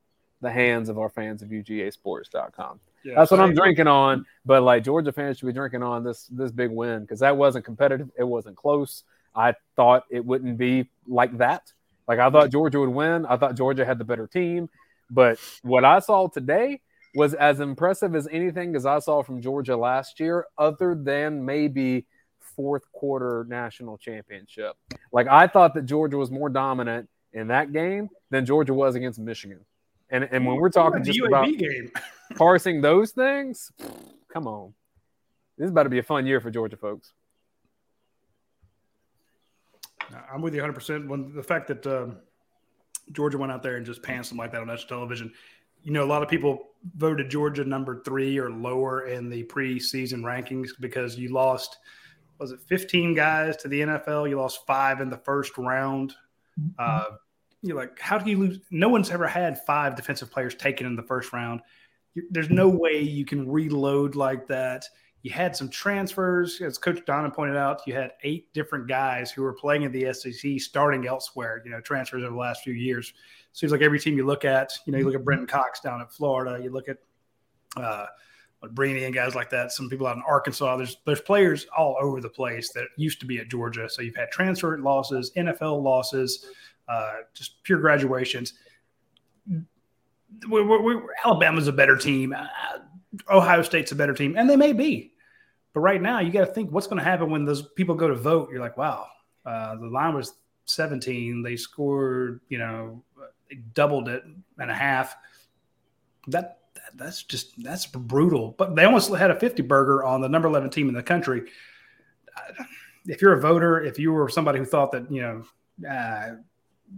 [0.40, 2.81] the hands of our fans of UGASports.com.
[3.05, 4.25] Yeah, That's what I'm drinking on.
[4.47, 7.64] But like Georgia fans should be drinking on this this big win because that wasn't
[7.64, 8.11] competitive.
[8.19, 9.05] It wasn't close.
[9.35, 11.73] I thought it wouldn't be like that.
[12.09, 13.27] Like I thought Georgia would win.
[13.27, 14.69] I thought Georgia had the better team.
[15.11, 16.81] But what I saw today
[17.14, 22.07] was as impressive as anything as I saw from Georgia last year, other than maybe
[22.57, 24.77] fourth quarter national championship.
[25.12, 29.19] Like I thought that Georgia was more dominant in that game than Georgia was against
[29.19, 29.61] Michigan.
[30.11, 31.90] And and when we're talking the just UAB about game.
[32.37, 33.73] parsing those things,
[34.33, 34.75] come on.
[35.57, 37.12] This is about to be a fun year for Georgia folks.
[40.33, 40.75] I'm with you 100.
[40.75, 42.18] percent When the fact that um,
[43.12, 45.33] Georgia went out there and just pants them like that on national television,
[45.83, 50.23] you know, a lot of people voted Georgia number three or lower in the preseason
[50.23, 51.79] rankings because you lost.
[52.38, 54.29] Was it 15 guys to the NFL?
[54.29, 56.14] You lost five in the first round.
[56.79, 57.05] Uh,
[57.62, 58.59] you're like, how do you lose?
[58.70, 61.61] No one's ever had five defensive players taken in the first round.
[62.31, 64.85] There's no way you can reload like that.
[65.22, 67.81] You had some transfers, as Coach Donna pointed out.
[67.87, 71.62] You had eight different guys who were playing in the SEC, starting elsewhere.
[71.64, 73.14] You know, transfers over the last few years.
[73.53, 76.00] Seems like every team you look at, you know, you look at Brenton Cox down
[76.00, 76.62] at Florida.
[76.62, 76.98] You look at
[77.77, 78.07] uh,
[78.74, 79.72] Breeny and guys like that.
[79.72, 80.77] Some people out in Arkansas.
[80.77, 83.88] There's there's players all over the place that used to be at Georgia.
[83.88, 86.46] So you've had transfer losses, NFL losses,
[86.88, 88.55] uh, just pure graduations.
[90.49, 92.35] We, we, Alabama's a better team.
[92.37, 92.47] Uh,
[93.31, 95.12] Ohio State's a better team, and they may be.
[95.73, 98.09] But right now, you got to think what's going to happen when those people go
[98.09, 98.51] to vote.
[98.51, 99.07] You're like, wow,
[99.44, 100.35] uh, the line was
[100.66, 101.42] 17.
[101.42, 103.03] They scored, you know,
[103.51, 104.25] they doubled it
[104.59, 105.16] and a half.
[106.29, 108.55] That, that that's just that's brutal.
[108.57, 111.42] But they almost had a 50 burger on the number 11 team in the country.
[112.37, 112.64] Uh,
[113.07, 116.37] If you're a voter, if you were somebody who thought that you know uh,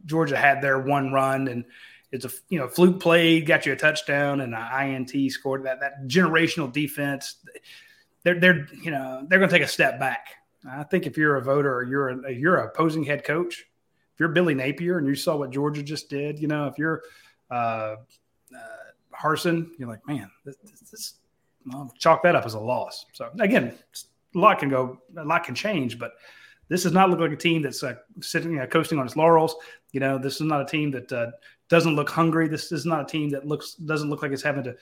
[0.04, 1.64] Georgia had their one run and
[2.12, 5.80] it's a you know fluke play, got you a touchdown and an INT scored that
[5.80, 7.36] that generational defense.
[8.22, 10.28] They're they're you know they're going to take a step back.
[10.68, 13.60] I think if you're a voter or you're a you're an opposing head coach,
[14.14, 17.02] if you're Billy Napier and you saw what Georgia just did, you know if you're
[17.50, 17.96] uh,
[18.54, 18.76] uh,
[19.14, 20.56] Harsin, you're like, man, this,
[20.90, 21.14] this
[21.66, 23.06] well, chalk that up as a loss.
[23.12, 23.74] So again,
[24.34, 26.12] a lot can go, a lot can change, but
[26.68, 29.56] this does not look like a team that's uh, sitting uh, coasting on its laurels.
[29.92, 31.30] You know, this is not a team that uh,
[31.68, 32.48] doesn't look hungry.
[32.48, 34.76] This is not a team that looks doesn't look like it's having to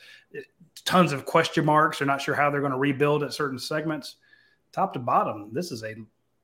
[0.85, 1.99] tons of question marks.
[1.99, 4.16] They're not sure how they're going to rebuild at certain segments.
[4.73, 5.94] Top to bottom, this is a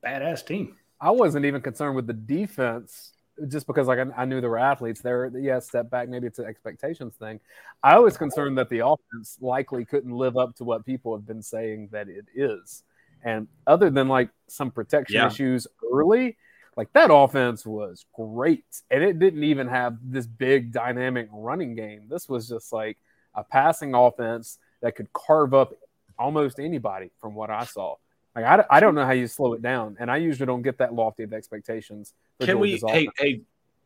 [0.05, 0.77] badass team.
[1.01, 3.13] I wasn't even concerned with the defense
[3.49, 5.33] just because like I, I knew there were athletes there.
[5.35, 7.41] Yeah, step back, maybe it's an expectations thing.
[7.83, 11.43] I was concerned that the offense likely couldn't live up to what people have been
[11.43, 12.85] saying that it is.
[13.23, 15.27] And other than like some protection Yeah.
[15.27, 16.37] issues early,
[16.77, 18.65] like that offense was great.
[18.91, 22.03] And it didn't even have this big dynamic running game.
[22.09, 22.97] This was just like
[23.35, 25.73] a passing offense that could carve up
[26.19, 27.97] almost anybody from what I saw.
[28.35, 30.79] Like I, I don't know how you slow it down, and I usually don't get
[30.79, 32.15] that lofty of expectations.
[32.39, 32.79] For Can we?
[32.79, 33.41] Georgia's Hey, hey,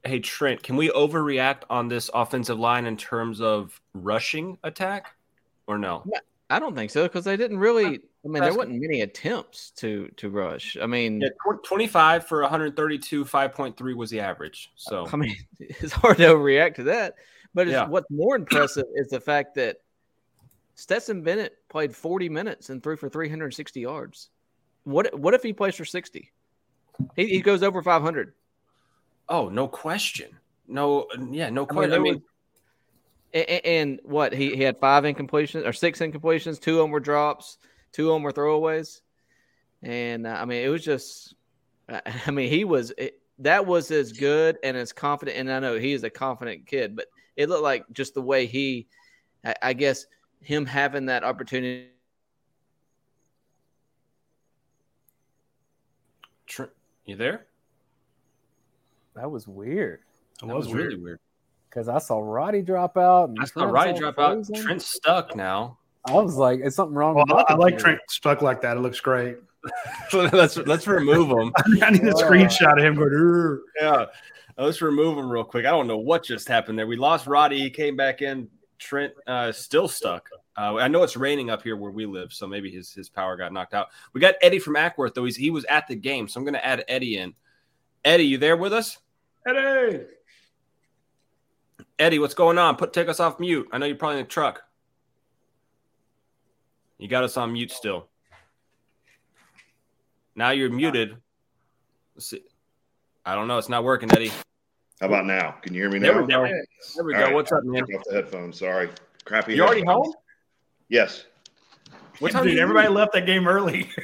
[0.04, 0.62] hey, Trent.
[0.62, 5.06] Can we overreact on this offensive line in terms of rushing attack,
[5.66, 6.04] or no?
[6.50, 8.00] I don't think so because they didn't really.
[8.24, 10.76] I mean, there wasn't many attempts to to rush.
[10.80, 11.28] I mean, Yeah,
[11.64, 14.72] 25 for 132, 5.3 was the average.
[14.76, 17.14] So I mean, it's hard to react to that.
[17.52, 17.86] But it's, Yeah.
[17.86, 19.76] what's more impressive is the fact that
[20.74, 24.30] Stetson Bennett played 40 minutes and threw for 360 yards.
[24.84, 26.32] What what if he plays for 60?
[27.16, 28.32] He, he goes over 500.
[29.28, 30.30] Oh, no question.
[30.68, 31.92] No, yeah, no I mean, question.
[31.92, 32.22] I mean,
[33.34, 36.60] and- and what he, he had five incompletions or six incompletions.
[36.60, 37.58] Two of them were drops.
[37.94, 39.00] Two of them were throwaways.
[39.82, 41.34] And uh, I mean, it was just
[41.88, 45.38] I I mean, he was it, that was as good and as confident.
[45.38, 48.46] And I know he is a confident kid, but it looked like just the way
[48.46, 48.86] he,
[49.44, 50.06] I, I guess,
[50.40, 51.88] him having that opportunity.
[56.46, 56.70] Trent,
[57.06, 57.46] you there?
[59.16, 60.00] That was weird
[60.42, 60.88] It That was, was weird.
[60.92, 61.20] really weird.
[61.70, 63.30] because I saw Radi drop out.
[63.30, 64.46] And I saw Trent's Radi all drop out.
[64.54, 65.78] Trent's stuck now.
[66.06, 67.78] I was like, "Is something wrong?" Well, with I, I like?
[67.78, 68.76] Trent stuck like that.
[68.76, 69.36] It looks great.
[70.12, 71.52] let's let's remove him.
[71.82, 72.12] I need a Wow.
[72.12, 73.10] screenshot of him going.
[73.10, 74.04] "Urgh." Yeah,
[74.58, 75.64] let's remove him real quick.
[75.64, 76.86] I don't know what just happened there.
[76.86, 77.56] We lost Radi.
[77.58, 78.48] He came back in.
[78.78, 80.28] Trent uh, still stuck.
[80.58, 83.36] Uh, I know it's raining up here where we live, so maybe his his power
[83.36, 83.86] got knocked out.
[84.12, 85.24] We got Eddie from Acworth though.
[85.24, 87.34] He's he was at the game, so I'm going to add Eddie in.
[88.04, 88.98] Eddie, you there with us?
[89.48, 90.04] Eddie.
[91.98, 92.76] Eddie, what's going on?
[92.76, 93.68] Put take us off mute.
[93.72, 94.63] I know you're probably in the truck.
[96.98, 98.08] You got us on mute still.
[100.36, 101.16] Now you're muted.
[102.14, 102.42] Let's see.
[103.24, 103.58] I don't know.
[103.58, 104.32] It's not working, Eddie.
[105.00, 105.52] How about now?
[105.62, 106.12] Can you hear me now?
[106.12, 106.44] There we go.
[106.94, 107.26] There we All go.
[107.26, 107.34] right.
[107.34, 107.84] What's up, man?
[107.86, 108.58] Take off the headphones.
[108.58, 108.90] Sorry.
[109.24, 109.54] Crappy.
[109.54, 110.12] You already home?
[110.88, 111.24] Yes.
[112.20, 112.96] What time Dude, did everybody leave?
[112.96, 113.90] left that game early.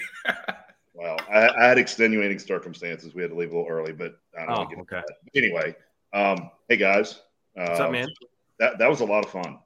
[0.93, 3.15] Well, I, I had extenuating circumstances.
[3.15, 4.97] We had to leave a little early, but I don't Oh, want to get into
[4.97, 5.05] okay.
[5.35, 5.75] anyway,
[6.13, 7.23] um, hey guys.
[7.59, 8.07] Uh, What's up, man?
[8.59, 9.61] That that was a lot of fun.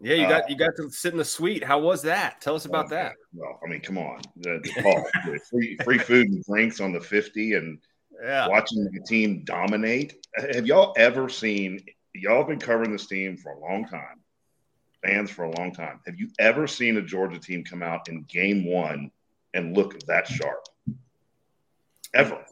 [0.00, 1.64] Yeah, you Uh, got you got to sit in the suite.
[1.64, 2.40] How was that?
[2.40, 3.14] Tell us about that.
[3.32, 7.00] Well, I mean, come on, the, the the free free food and drinks on the
[7.00, 7.78] fifty, and
[8.22, 8.48] Yeah.
[8.48, 10.14] watching the team dominate.
[10.36, 11.80] Have y'all ever seen?
[12.14, 14.20] Y'all have been covering this team for a long time,
[15.04, 16.00] fans for a long time.
[16.06, 19.10] Have you ever seen a Georgia team come out in game one
[19.54, 20.64] and look that sharp?
[22.14, 22.44] Ever?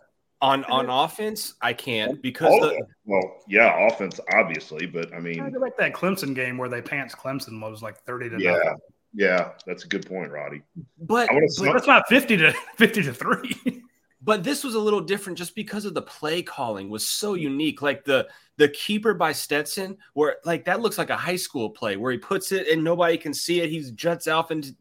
[0.44, 5.20] On on offense, I can't because All the, well, yeah, offense obviously, but I I
[5.20, 8.38] mean, go back to that Clemson game where they pants Clemson was like thirty to
[8.38, 8.78] yeah, nothing.
[9.14, 10.60] yeah, that's a good point, Radi.
[10.98, 13.82] but, but smoke- That's not fifty to fifty to three.
[14.22, 17.80] but this was a little different just because of the play calling was so unique.
[17.80, 18.28] Like the
[18.58, 22.18] the keeper by Stetson, where like that looks like a high school play where he
[22.18, 23.70] puts it and nobody can see it.
[23.70, 24.74] He juts off into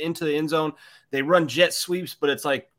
[0.00, 0.72] into the end zone.
[1.12, 2.69] They run jet sweeps, but it's like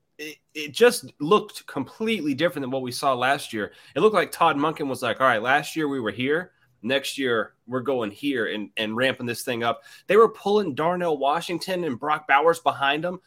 [0.53, 3.73] it, just looked completely different than what we saw last year.
[3.95, 6.51] It looked like Todd Monken was like, all right, last year we were here.
[6.83, 9.83] Next year we're going here and, and ramping this thing up.
[10.07, 13.19] They were pulling Darnell Washington and Brock Bowers behind them.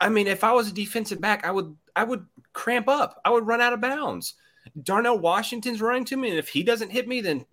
[0.00, 3.20] I mean, if I was a defensive back, I would I would cramp up.
[3.24, 4.34] I would run out of bounds.
[4.82, 7.44] Darnell Washington's running to me, and if he doesn't hit me, then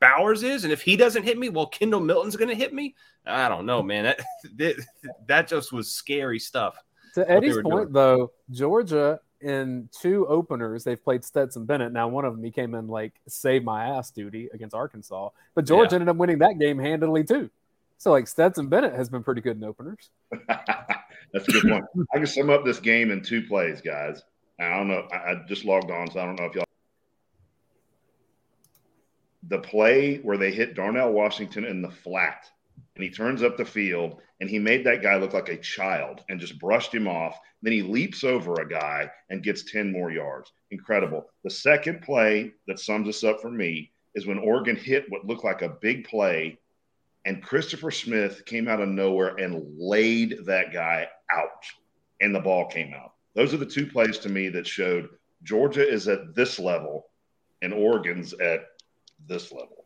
[0.00, 2.94] Bowers is, and if he doesn't hit me, well, Kendall Milton's going to hit me.
[3.26, 4.14] I don't know, man.
[4.56, 4.76] That
[5.26, 6.76] that just was scary stuff.
[7.14, 7.92] To Eddie's point, doing.
[7.92, 11.92] though, Georgia in two openers, they've played Stetson Bennett.
[11.92, 15.64] Now, one of them he came in like save my ass duty against Arkansas, but
[15.64, 17.50] Georgia ended up winning that game handily too.
[17.98, 20.10] So, like Stetson Bennett has been pretty good in openers.
[20.48, 21.84] That's a good point.
[22.14, 24.22] I can sum up this game in two plays, guys.
[24.58, 25.06] I don't know.
[25.12, 26.64] I, I just logged on, so I don't know if y'all.
[29.48, 32.48] The play where they hit Darnell Washington in the flat,
[32.94, 36.22] and he turns up the field, and he made that guy look like a child
[36.28, 37.38] and just brushed him off.
[37.62, 40.52] Then he leaps over a guy and gets 10 more yards.
[40.70, 41.26] Incredible.
[41.44, 45.44] The second play that sums us up for me is when Oregon hit what looked
[45.44, 46.58] like a big play
[47.26, 51.64] and Christopher Smith came out of nowhere and laid that guy out,
[52.20, 53.12] and the ball came out.
[53.34, 55.10] Those are the two plays to me that showed
[55.42, 57.06] Georgia is at this level
[57.62, 58.66] and Oregon's at
[59.26, 59.79] this level.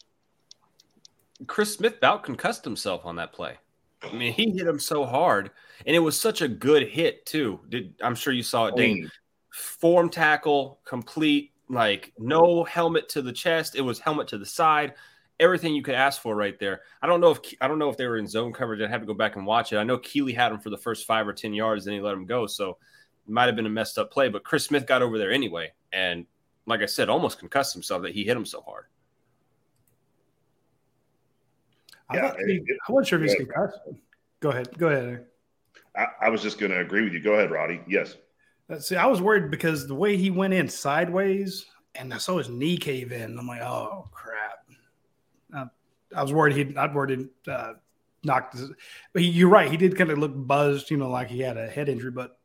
[1.47, 3.59] Chris Smith about concussed himself on that play.
[4.03, 5.51] I mean, he hit him so hard,
[5.87, 7.61] and it was such a good hit too.
[7.69, 9.11] Did I'm sure you saw it, Dayne.
[9.51, 13.77] Form tackle, complete, like no helmet to the chest.
[13.77, 14.95] It was helmet to the side.
[15.41, 16.83] Everything you could ask for right there.
[17.03, 18.81] I don't know if I don't know if they were in zone coverage.
[18.81, 19.79] I'd have to go back and watch it.
[19.79, 22.15] I know Kelee had him for the first five or ten yards, then he let
[22.15, 22.47] him go.
[22.47, 22.71] So
[23.27, 25.73] it might have been a messed up play, but Chris Smith got over there anyway,
[25.93, 26.27] and
[26.67, 28.87] like I said, almost concussed himself that he hit him so hard.
[32.09, 33.79] I, Yeah, it- I wasn't sure if he's concussed.
[34.41, 34.77] Go ahead.
[34.79, 35.27] Go ahead.
[35.97, 37.21] I, I was just going to agree with you.
[37.21, 37.83] Go ahead, Radi.
[37.89, 38.17] Yes.
[38.79, 42.49] See, I was worried because the way he went in sideways, and I saw his
[42.49, 43.39] knee cave in.
[43.39, 44.67] I'm like, oh crap.
[45.55, 45.67] Uh,
[46.17, 46.77] I was worried he'd.
[46.77, 47.75] I'd worried he'd uh,
[48.25, 48.55] knocked.
[48.55, 48.71] His,
[49.13, 49.71] but he, you're right.
[49.71, 52.11] He did kind of look buzzed, you know, like he had a head injury.
[52.11, 52.39] But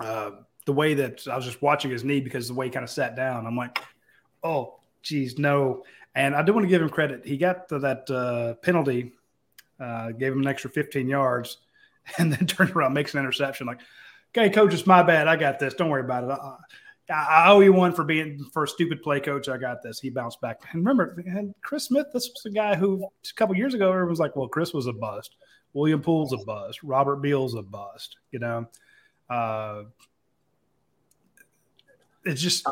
[0.00, 0.32] uh,
[0.66, 2.90] the way that I was just watching his knee because the way he kind of
[2.90, 3.78] sat down, I'm like,
[4.42, 5.84] oh, geez, no.
[6.14, 7.24] And I do want to give him credit.
[7.24, 9.12] He got to that uh, penalty,
[9.78, 11.58] uh, gave him an extra 15 yards,
[12.18, 13.66] and then turned around, makes an interception.
[13.66, 13.80] Like,
[14.36, 15.28] okay, coach, it's my bad.
[15.28, 15.74] I got this.
[15.74, 16.30] Don't worry about it.
[17.10, 19.48] I, I owe you one for being for a stupid play, coach.
[19.48, 20.00] I got this.
[20.00, 20.60] He bounced back.
[20.72, 24.10] And remember, and Chris Smith, this was the guy who a couple years ago everyone
[24.10, 25.36] was like, well, Chris was a bust.
[25.72, 26.82] William Poole's a bust.
[26.82, 28.16] Robert Beal's a bust.
[28.30, 28.68] You know,
[29.30, 29.84] uh,
[32.24, 32.66] it just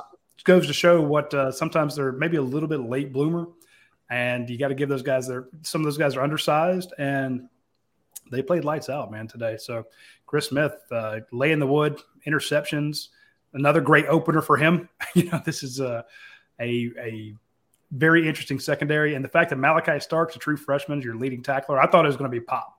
[0.46, 3.48] goes to show what uh, sometimes they're maybe a little bit late bloomer,
[4.08, 5.48] and you got to give those guys their.
[5.62, 7.48] Some of those guys are undersized, and
[8.30, 9.58] they played lights out, man, today.
[9.58, 9.84] So
[10.24, 13.08] Chris Smith uh, lay in the wood, interceptions,
[13.52, 14.88] another great opener for him.
[15.14, 16.04] you know, this is a
[16.60, 17.34] a, a
[17.90, 21.42] very interesting secondary, and the fact that Malachi Starks, a true freshman, is your leading
[21.42, 21.80] tackler.
[21.80, 22.72] I thought it was going to be Pop.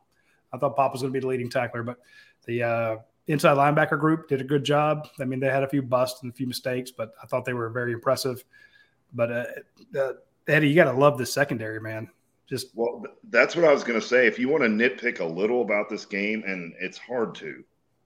[0.53, 1.97] I thought Pop was going to be the leading tackler, but
[2.45, 5.07] the uh, inside linebacker group did a good job.
[5.19, 7.53] I mean, they had a few busts and a few mistakes, but I thought they
[7.53, 8.43] were very impressive.
[9.13, 9.45] But uh,
[9.99, 10.13] uh,
[10.47, 12.09] Eddie, you got to love the secondary, man.
[12.47, 14.25] Just well, that's what I was going to say.
[14.27, 17.61] If you want to nitpick a little about this game, and it's hard to,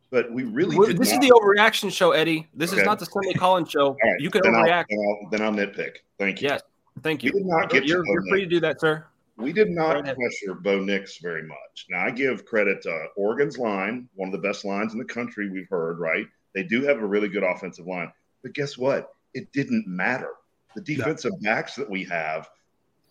[0.10, 2.47] but we really did this not- is the overreaction show, Eddie.
[2.55, 2.81] This Okay.
[2.81, 3.89] is not the Sunday Collins show.
[3.89, 4.86] All right, You can then I'll, overreact.
[4.89, 5.97] then, I'll, then I'll nitpick.
[6.17, 6.49] Thank you.
[6.49, 6.62] Yes,
[7.03, 7.34] thank We you.
[7.34, 9.05] did not get You're, you're free to do that, sir.
[9.41, 11.86] We did not pressure Bo Nix very much.
[11.89, 15.49] Now, I give credit to Oregon's line, one of the best lines in the country
[15.49, 16.25] we've heard, right?
[16.54, 18.12] They do have a really good offensive line.
[18.43, 19.13] But guess what?
[19.34, 20.32] It didn't matter.
[20.75, 22.49] The defensive backs that we have,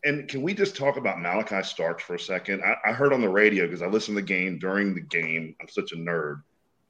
[0.04, 2.62] and can we just talk about Malachi Starks for a second?
[2.62, 5.54] I, I heard on the radio because I listened to the game during the game.
[5.60, 6.42] I'm such a nerd.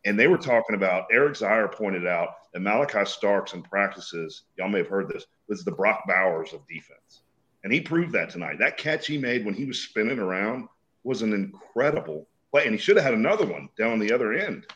[0.05, 4.69] And they were talking about Eric Zeier pointed out that Malachi Starks in practices, y'all
[4.69, 7.23] may have heard this, was the Brock Bowers of defense.
[7.63, 8.59] And he proved that tonight.
[8.59, 10.69] That catch he made when he was spinning around
[11.05, 12.65] was an incredible play.
[12.65, 14.67] And he should have had another one down the other end.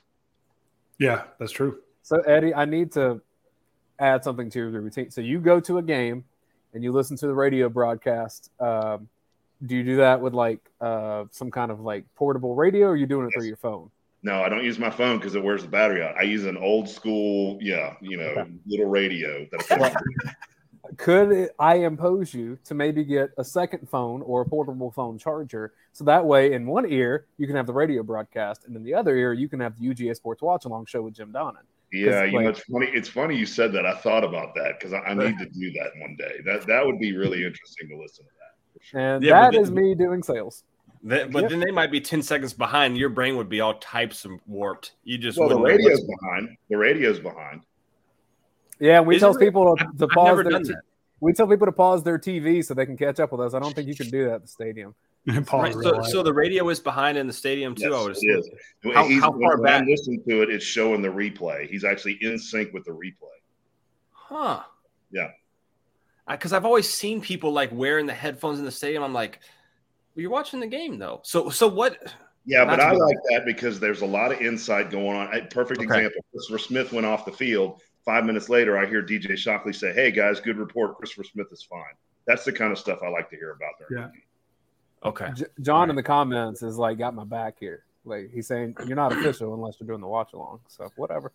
[0.99, 1.81] yeah, that's true.
[2.03, 3.23] So Eddie, I need to
[3.99, 5.11] add something to your routine.
[5.11, 6.25] So you go to a game
[6.75, 8.51] and you listen to the radio broadcast.
[8.61, 9.09] Um,
[9.65, 12.97] do you do that with like uh, some kind of like portable radio, or are
[12.97, 13.91] you doing it through your phone?
[14.23, 16.17] No, I don't use my phone because it wears the battery out.
[16.17, 19.95] I use an old school, yeah, you know, little radio that I
[20.97, 25.73] Could I impose you to maybe get a second phone or a portable phone charger,
[25.93, 28.93] so that way in one ear you can have the radio broadcast, and in the
[28.95, 31.63] other ear you can have the UGA Sports Watch Along show with Jim Donnan.
[31.93, 32.87] Yeah, you know, it's funny.
[32.93, 33.87] It's funny you said that.
[33.87, 36.41] I thought about that because I, I need to do that one day.
[36.45, 38.79] That that would be really interesting to listen to that.
[38.79, 39.01] For sure.
[39.01, 40.65] And Yeah, but that then- is me doing sales.
[41.03, 41.51] Then- but Yep.
[41.51, 42.97] then they might be 10 seconds behind.
[42.99, 44.93] Your brain would be all types of warped.
[45.05, 46.57] You just Well, the radio's what's- behind.
[46.69, 47.61] The radio's behind.
[48.81, 49.41] Yeah, we Is tell it?
[49.41, 50.75] people to, to pause their t-
[51.21, 53.55] we tell people to pause their TV so they can catch up with us.
[53.55, 54.95] I don't think you can do that at the stadium.
[55.53, 57.95] Right, so, so the radio is behind in the stadium too.
[57.95, 58.31] I would assume.
[58.31, 58.95] it is.
[58.95, 59.89] How- He's, how far when I back?
[59.89, 61.67] listen to it, it's showing the replay.
[61.67, 63.39] He's actually in sync with the replay.
[64.11, 64.61] Huh.
[65.11, 65.31] Yeah.
[66.29, 69.03] Because I've always seen people like wearing the headphones in the stadium.
[69.03, 69.41] I'm like,
[70.15, 71.21] well, you're watching the game though.
[71.23, 71.97] So, so what?
[72.47, 75.33] Yeah, Not but I like that because there's a lot of insight going on.
[75.35, 75.87] A perfect Okay.
[75.87, 77.81] example: Christopher Smith went off the field.
[78.05, 80.97] Five minutes later, I hear DJ Shockley say, "Hey guys, good report.
[80.99, 81.95] Christopher Smith is fine."
[82.27, 83.99] That's the kind of stuff I like to hear about there.
[83.99, 85.09] Yeah.
[85.09, 85.29] Okay.
[85.35, 87.85] J- John in the comments is like, got my back here.
[88.07, 90.61] Like he's saying, you're not official unless you're doing the watch along.
[90.69, 91.33] So whatever.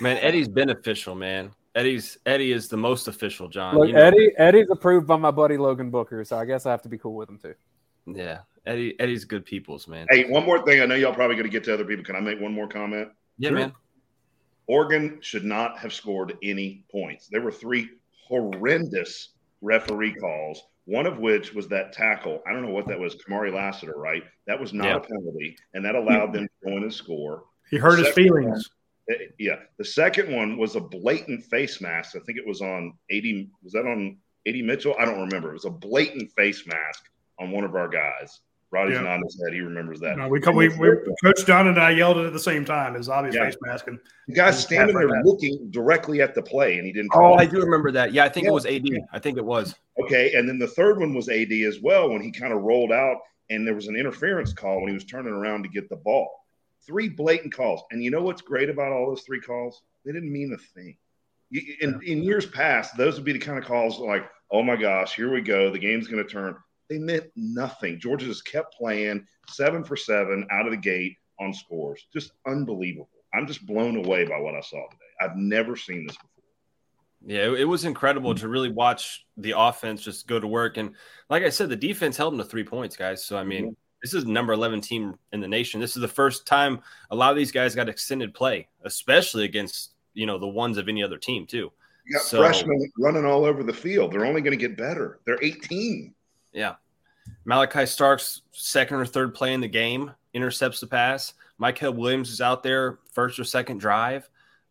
[0.00, 1.50] Man, Eddie's beneficial, man.
[1.74, 3.76] Eddie's Eddie is the most official, John.
[3.78, 6.70] Look, You know- Eddie, Eddie's approved by my buddy Logan Booker, so I guess I
[6.70, 7.54] have to be cool with him too.
[8.06, 8.40] Yeah.
[8.64, 10.06] Eddie Eddie's good people's, man.
[10.10, 10.80] Hey, one more thing.
[10.80, 12.04] I know y'all probably going to get to other people.
[12.04, 13.08] Can I make one more comment?
[13.38, 13.58] yeah, sure.
[13.58, 13.72] man.
[14.68, 17.28] Oregon should not have scored any points.
[17.30, 17.88] There were three
[18.28, 22.40] horrendous referee calls, one of which was that tackle.
[22.46, 24.22] I don't know what that was, Kamari Lassiter, right?
[24.46, 24.96] That was not Yeah.
[24.96, 27.44] a penalty, and that allowed them to go in and score.
[27.70, 28.70] he hurt his feelings.
[29.10, 29.56] Eh, Yeah.
[29.78, 32.14] The second one was a blatant face mask.
[32.16, 33.48] I think it was on AD.
[33.62, 34.94] Was that on AD Mitchell?
[34.98, 35.50] I don't remember.
[35.50, 38.40] It was a blatant face mask on one of our guys.
[38.70, 39.02] Radi's Yeah.
[39.02, 39.52] nodding his head.
[39.52, 40.16] He remembers that.
[40.16, 42.64] No, we, And we, the we, Coach John and I yelled it at the same
[42.64, 42.94] time.
[42.94, 43.44] His obvious Yeah.
[43.44, 43.86] face mask.
[43.88, 45.26] And the guy's standing there like that.
[45.28, 47.10] looking directly at the play, and he didn't.
[47.14, 47.50] Oh, I it.
[47.50, 48.14] do remember that.
[48.14, 48.50] Yeah, I think Yeah.
[48.50, 48.88] it was AD.
[49.12, 49.74] I think it was.
[50.02, 52.92] Okay, and then the third one was AD as well when he kind of rolled
[52.92, 53.18] out,
[53.50, 56.30] and there was an interference call when he was turning around to get the ball.
[56.86, 59.82] Three blatant calls, and you know what's great about all those three calls?
[60.06, 60.96] They didn't mean a thing.
[61.50, 64.76] You- In, in years past, those would be the kind of calls like, "Oh my
[64.76, 66.56] gosh, here we go, the game's going to turn."
[66.92, 67.98] They meant nothing.
[67.98, 72.06] Georgia just kept playing seven for seven out of the gate on scores.
[72.12, 73.08] Just unbelievable.
[73.32, 75.02] I'm just blown away by what I saw today.
[75.22, 76.28] I've never seen this before.
[77.24, 80.76] Yeah, it, was incredible to really watch the offense just go to work.
[80.76, 80.94] And
[81.30, 83.24] like I said, the defense held them to three points, guys.
[83.24, 85.80] So I mean, this is number 11 team in the nation.
[85.80, 86.80] This is the first time
[87.10, 90.88] a lot of these guys got extended play, especially against you know the ones of
[90.90, 91.72] any other team too.
[92.04, 94.12] You got So- freshmen running all over the field.
[94.12, 95.20] They're only going to get better.
[95.24, 96.14] They're 18.
[96.52, 96.74] Yeah.
[97.44, 101.34] Malachi Starks, second or third play in the game, intercepts the pass.
[101.58, 104.28] Michael Williams is out there, first or second drive.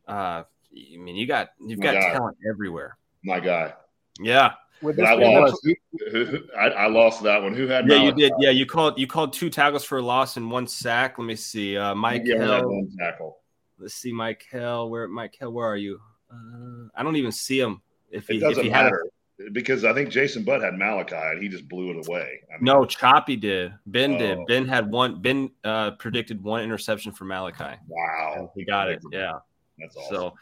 [0.08, 2.14] Uh, I mean, you got you've My got God.
[2.14, 2.98] talent everywhere.
[3.24, 3.74] My guy.
[4.20, 5.58] Yeah, With But this I lost.
[5.64, 7.54] Who- who- I, I lost that one.
[7.54, 7.88] Who had?
[7.90, 8.34] yeah, you did.
[8.40, 11.18] Yeah, you called you called two tackles for a loss and one sack.
[11.18, 11.78] Let me see.
[11.78, 12.86] Uh, Mike Hill.
[13.00, 13.38] tackle.
[13.80, 14.90] Let's see, Mike Hill.
[14.90, 15.52] Where Mike Hill?
[15.52, 16.00] Where are you?
[16.32, 17.82] Uh, I don't even see him.
[18.12, 19.06] If he, if doesn't he had a, matter
[19.54, 22.39] because I think Jason Butt had Malachi and he just blew it away.
[22.50, 23.74] I mean, no, Choppy did.
[23.86, 24.18] Ben Oh.
[24.18, 24.39] did.
[24.48, 25.22] Ben had one.
[25.22, 27.78] Ben uh, predicted one interception for Malachi.
[27.88, 29.02] Wow, he got it.
[29.12, 29.39] Yeah.
[29.80, 30.16] That's awesome.
[30.16, 30.34] So,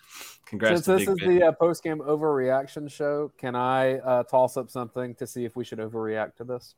[0.45, 1.39] congrats Since to this Big is Ben.
[1.39, 5.55] the uh, post game overreaction show, can I uh, toss up something to see if
[5.55, 6.75] we should overreact to this?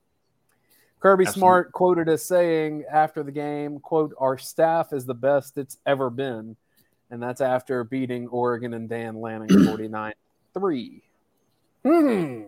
[0.99, 1.39] Kirby Absolutely.
[1.39, 6.11] Smart quoted as saying after the game, "quote Our staff is the best it's ever
[6.11, 6.55] been,"
[7.09, 10.13] and that's after beating Oregon and Dan Lanning forty nine
[10.53, 11.01] three.
[11.84, 12.41] Hmm.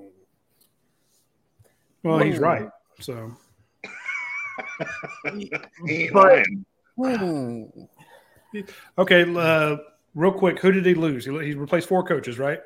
[2.04, 2.70] Well, he's right.
[3.00, 3.32] So
[6.14, 6.46] But-
[6.96, 7.64] Hmm.
[9.00, 9.78] Okay, uh,
[10.14, 11.26] real quick, who did he lose?
[11.26, 12.60] He, he replaced four coaches, right?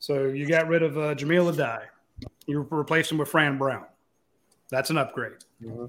[0.00, 1.84] So you got rid of uh, Jahmile Addae.
[2.46, 3.86] You replaced him with Fran Brown.
[4.70, 5.32] That's an upgrade.
[5.64, 5.88] Mhm.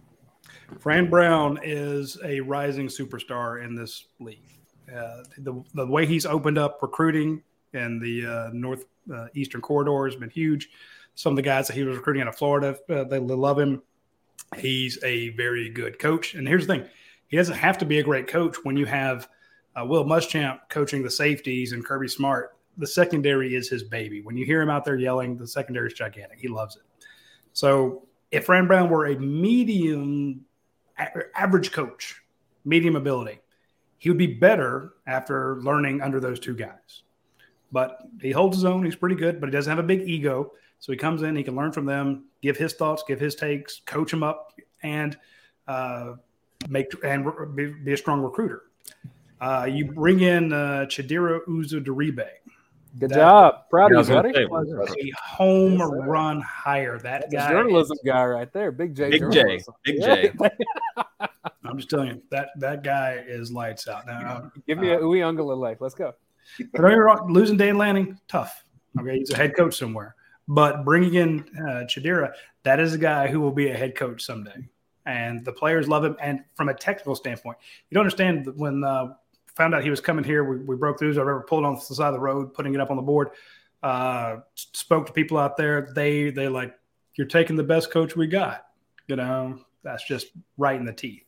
[0.80, 4.40] Fran Brown is a rising superstar in this league.
[4.90, 7.42] Uh, the, the way he's opened up recruiting
[7.74, 8.86] in the uh, north
[9.34, 10.70] eastern corridor has been huge.
[11.16, 13.82] Some of the guys that he was recruiting out of Florida, uh, they love him.
[14.58, 16.34] He's a very good coach.
[16.34, 16.90] And here's the thing
[17.28, 19.28] he doesn't have to be a great coach when you have
[19.76, 22.56] uh, Will Muschamp coaching the safeties and Kirby Smart.
[22.78, 24.22] The secondary is his baby.
[24.22, 26.40] When you hear him out there yelling, the secondary is gigantic.
[26.40, 26.84] He loves it.
[27.54, 30.46] So if Fran Brown were a medium,
[31.36, 32.22] average coach,
[32.66, 33.40] medium ability,
[34.00, 37.04] he would be better after learning under those two guys.
[37.74, 38.86] But he holds his own.
[38.86, 40.54] He's pretty good, but he doesn't have a big ego.
[40.80, 43.82] So he comes in, he can learn from them, give his thoughts, give his takes,
[43.86, 44.54] coach them up,
[44.84, 45.18] and
[45.68, 46.14] uh,
[46.70, 48.64] make and be, be a strong recruiter.
[49.42, 52.28] Uh, you bring in uh, Chidera Uzo-Diribe,
[53.00, 54.92] Good That- job, proud of you, gonna buddy.
[55.02, 57.00] say, a home Yes, run hire.
[57.00, 59.10] That That's a guy, journalism guy right there, Big J.
[59.10, 59.60] Big J.
[59.84, 60.16] Big Yeah.
[60.16, 60.32] J.
[61.66, 64.06] I'm just telling you that that guy is lights out.
[64.06, 65.78] Now, Give me a Uyungala leg.
[65.80, 66.14] Let's go.
[66.74, 68.64] Wrong, losing Dan Lanning, tough.
[69.00, 70.16] Okay, he's a head coach somewhere.
[70.48, 72.34] But bringing in uh, Chidera,
[72.64, 74.68] that is a guy who will be a head coach someday.
[75.06, 76.16] And the players love him.
[76.22, 77.58] And from a technical standpoint,
[77.90, 79.14] you don't understand when uh,
[79.56, 81.14] found out he was coming here, we, we broke through.
[81.14, 83.30] I remember pulling on the side of the road, putting it up on the board.
[83.82, 85.90] Uh, spoke to people out there.
[85.94, 86.74] They they like
[87.16, 88.66] you're taking the best coach we got.
[89.08, 90.28] You know, that's just
[90.58, 91.26] right in the teeth.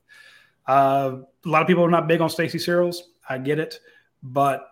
[0.65, 3.11] Uh, a lot of people are not big on Stacy Searles.
[3.27, 3.79] I get it,
[4.23, 4.67] but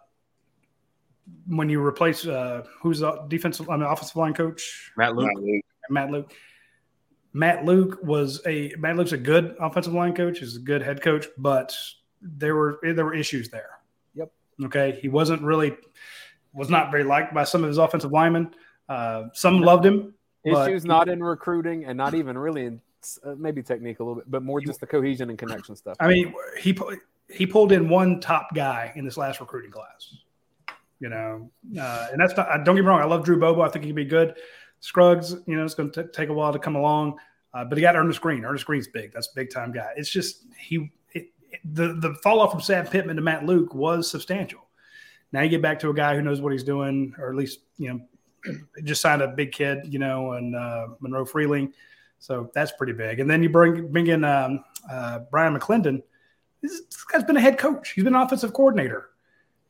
[1.48, 5.30] when you replace uh, who's the defensive, I mean, offensive line coach, Matt Luke.
[5.34, 5.66] Not Luke.
[5.90, 6.34] Matt Luke.
[7.34, 10.40] Matt Luke was a Matt Luke's a good offensive line coach.
[10.40, 11.76] He's a good head coach, but
[12.22, 13.80] there were there were issues there.
[14.16, 14.32] Yep.
[14.66, 15.76] Okay, he wasn't really
[16.54, 18.54] was not very liked by some of his offensive linemen.
[18.88, 20.14] Uh, some loved him.
[20.46, 22.82] But- Issues not in recruiting and not even really in
[23.26, 25.96] uh, maybe technique a little bit, but more just the cohesion and connection stuff.
[26.00, 26.78] I mean, he
[27.30, 30.14] he pulled in one top guy in this last recruiting class.
[31.04, 32.48] You know, uh, and that's not.
[32.64, 33.02] Don't get me wrong.
[33.02, 33.62] I love Drew Bobo.
[33.62, 34.36] I think he can be good.
[34.80, 37.18] Scruggs, you know, it's going to take a while to come along,
[37.54, 38.46] uh, but he got Earnest Greene.
[38.46, 39.12] Earnest Greene's big.
[39.12, 39.92] That's a big time guy.
[39.98, 43.76] It's just he it, it- the the fall off from Sam Pittman to Matt Luke
[43.76, 44.62] was substantial.
[45.34, 47.60] Now you get back to a guy who knows what he's doing, or at least
[47.78, 47.90] you
[48.46, 51.74] know, just signed a big kid, you know, and uh, Monroe Freeling.
[52.20, 53.20] So that's pretty big.
[53.20, 56.02] And then you bring bring in um, uh, Brian McClendon.
[56.62, 57.90] This, this guy's been a head coach.
[57.92, 59.10] He's been an offensive coordinator.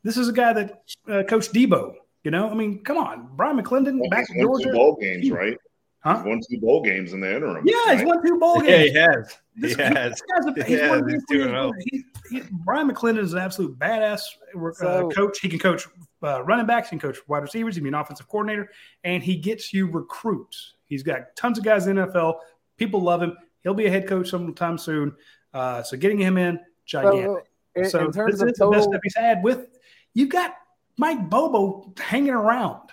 [0.03, 1.93] This is a guy that uh, coached Deebo.
[2.23, 4.95] You know, I mean, come on, Brian McClendon Well, back he's in won two bowl
[4.99, 5.57] games, right?
[5.99, 6.17] Huh?
[6.17, 7.65] He's won two bowl games in the interim.
[7.65, 8.91] Yeah, he's won two bowl Yeah, games.
[8.91, 9.37] he has.
[9.55, 10.11] He This, has.
[10.11, 11.83] this guy's a, he's Yeah, one of he's two and players- oh.
[11.89, 14.21] he- he- Brian McClendon is an absolute badass
[14.55, 15.39] uh, So- coach.
[15.41, 15.87] He can coach
[16.23, 18.69] uh, running backs, he can coach wide receivers, he can be an offensive coordinator,
[19.03, 20.75] and he gets you recruits.
[20.85, 22.35] He's got tons of guys in the NFL.
[22.77, 23.35] People love him.
[23.63, 25.13] He'll be a head coach sometime soon.
[25.53, 27.25] Uh, so getting him in, gigantic.
[27.25, 27.41] So,
[27.75, 29.67] in, so in terms this of is the best total, step he's had with.
[30.13, 30.55] You've got
[30.97, 32.89] Mike Bobo hanging around.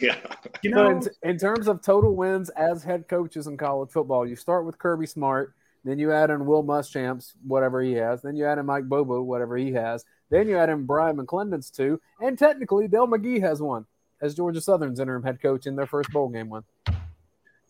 [0.00, 0.16] Yeah.
[0.62, 4.34] You know, in, in terms of total wins as head coaches in college football, you
[4.34, 5.54] start with Kirby Smart,
[5.84, 9.22] then you add in Will Muschamp's whatever he has, then you add in Mike Bobo
[9.22, 13.60] whatever he has, then you add in Brian McClendon's two, and technically Dell McGee has
[13.60, 13.84] one
[14.22, 16.62] as Georgia Southern's interim head coach in their first bowl game win.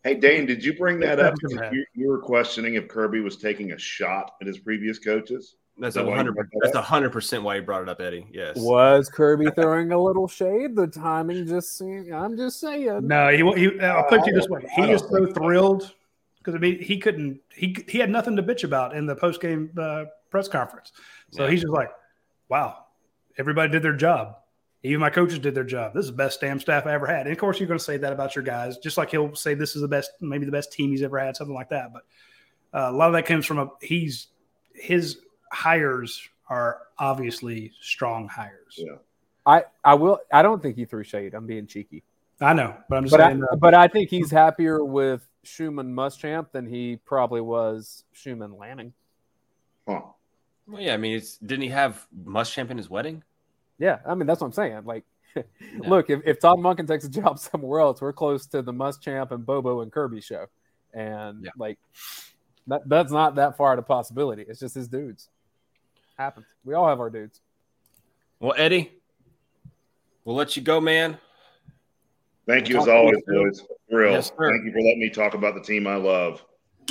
[0.04, 1.34] Hey, Dayne, did you bring that up?
[1.34, 1.72] That's because bad.
[1.72, 5.56] You, you were questioning if Kirby was taking a shot at his previous coaches.
[5.78, 6.36] That's a hundred.
[6.62, 8.26] That's a hundred percent why you brought it up, Eddie.
[8.32, 8.56] Yes.
[8.56, 10.76] Was Kirby throwing a little shade?
[10.76, 13.06] The timing just seemed, I'm just saying.
[13.08, 13.38] no, he.
[13.60, 15.92] he I'll put it to you this way: he is so thrilled
[16.38, 17.40] because I mean he couldn't.
[17.52, 20.92] He he had nothing to bitch about in the post game uh, press conference.
[21.32, 21.50] So Yeah.
[21.50, 21.90] he's just like,
[22.48, 22.84] "Wow,
[23.36, 24.36] everybody did their job.
[24.84, 25.92] Even my coaches did their job.
[25.94, 27.84] This is the best damn staff I ever had." And of course, you're going to
[27.84, 30.52] say that about your guys, just like he'll say this is the best, maybe the
[30.52, 31.92] best team he's ever had, something like that.
[31.92, 32.02] But
[32.72, 34.28] uh, a lot of that comes from a he's
[34.72, 35.18] his
[35.54, 38.74] hires are obviously strong hires.
[38.76, 38.96] Yeah.
[39.46, 40.18] I I will.
[40.32, 41.34] I don't think he threw shade.
[41.34, 42.02] I'm being cheeky,
[42.40, 43.44] I know, but I'm just but I, saying.
[43.50, 48.92] uh, but I think he's happier with Schumann Muschamp than he probably was Schumann Lanning.
[49.86, 50.00] Huh.
[50.66, 53.22] Well, yeah, I mean, it's didn't he have Muschamp in his wedding?
[53.78, 54.84] Yeah, I mean that's what I'm saying.
[54.86, 55.04] Like,
[55.78, 59.30] look, if, if Todd Monken takes a job somewhere else, we're close to the Muschamp
[59.30, 60.46] and Bobo and Kirby show,
[60.94, 61.50] and Yeah.
[61.58, 61.78] like
[62.68, 64.46] that that's not that far out of possibility.
[64.48, 65.28] It's just his dudes.
[66.16, 66.46] Happens.
[66.64, 67.40] We all have our dudes.
[68.40, 68.92] Well, Eddie,
[70.24, 71.18] we'll let you go, man.
[72.46, 73.48] Thank you as Talk you always, soon.
[73.48, 73.62] boys.
[73.90, 74.12] Real.
[74.12, 74.50] Yes, sir.
[74.50, 76.44] Thank you for letting me talk about the team I love.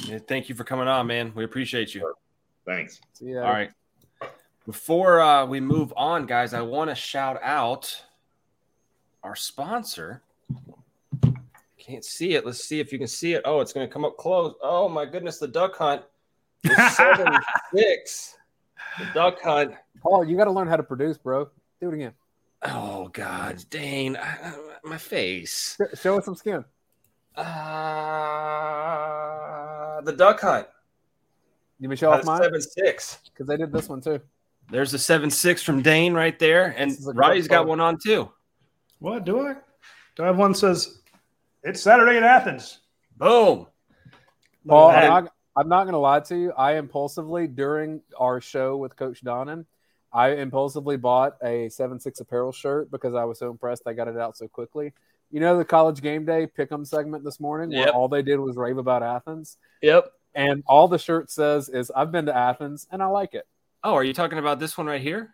[0.05, 1.31] Yeah, thank you for coming on, man.
[1.35, 2.13] We appreciate you.
[2.65, 2.99] Thanks.
[3.13, 3.41] So, yeah.
[3.41, 3.71] All right.
[4.65, 8.03] Before uh, we move on, guys, I want to shout out
[9.21, 10.21] our sponsor.
[11.77, 12.45] Can't see it.
[12.45, 13.41] Let's see if you can see it.
[13.43, 14.55] Oh, it's going to come up close.
[14.61, 16.01] Oh my goodness, the duck hunt.
[16.63, 17.37] The seven
[17.75, 18.37] six.
[18.99, 19.73] The duck hunt.
[20.01, 21.49] Paul, you got to learn how to produce, bro.
[21.81, 22.13] Do it again.
[22.61, 25.77] Oh God, Dayne, I- I- my face.
[25.93, 26.63] Sh- Show us some skin.
[28.63, 30.67] Uh, the duck hunt.
[31.79, 33.19] You may show off mine seven six.
[33.25, 34.19] because they did this one too.
[34.71, 37.67] There's the seven six from Dayne right there, and This is a good Radi's got
[37.67, 38.31] one on too.
[38.99, 39.55] what do I?
[40.15, 40.99] Do I have one that says
[41.63, 42.79] it's Saturday in Athens?
[43.17, 43.67] Boom.
[44.67, 46.51] Paul, Look at I'm not, going to lie to you.
[46.53, 49.65] I impulsively, during our show with Coach Donnan,
[50.11, 54.07] I impulsively bought a 7 6 apparel shirt because I was so impressed I got
[54.07, 54.93] it out so quickly.
[55.31, 57.95] You know, the college game day pick 'em segment this morning where Yep.
[57.95, 59.57] all they did was rave about Athens.
[59.81, 60.11] Yep.
[60.35, 63.47] And all the shirt says is, I've been to Athens and I like it.
[63.83, 65.33] Oh, are you talking about this one right here?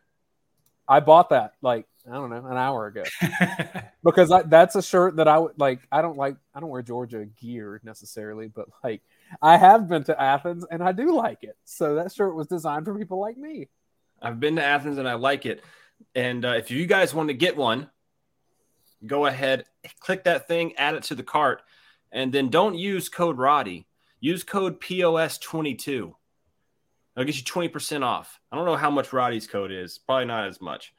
[0.88, 3.04] I bought that like, I don't know, an hour ago
[4.04, 5.82] because I, that's a shirt that I would like.
[5.92, 9.02] I don't like, I don't wear Georgia gear necessarily, but like,
[9.42, 11.58] I have been to Athens and I do like it.
[11.66, 13.68] So that shirt was designed for people like me.
[14.22, 15.64] I've been to Athens and I like it.
[16.16, 17.90] And uh, if you guys want to get one,
[19.06, 19.66] go ahead,
[20.00, 21.62] click that thing, add it to the cart,
[22.12, 23.86] and then don't use code Radi.
[24.20, 26.14] Use code POS22.
[27.16, 28.40] It'll get you 20% off.
[28.52, 29.98] I don't know how much Radi's code is.
[29.98, 30.94] Probably not as much.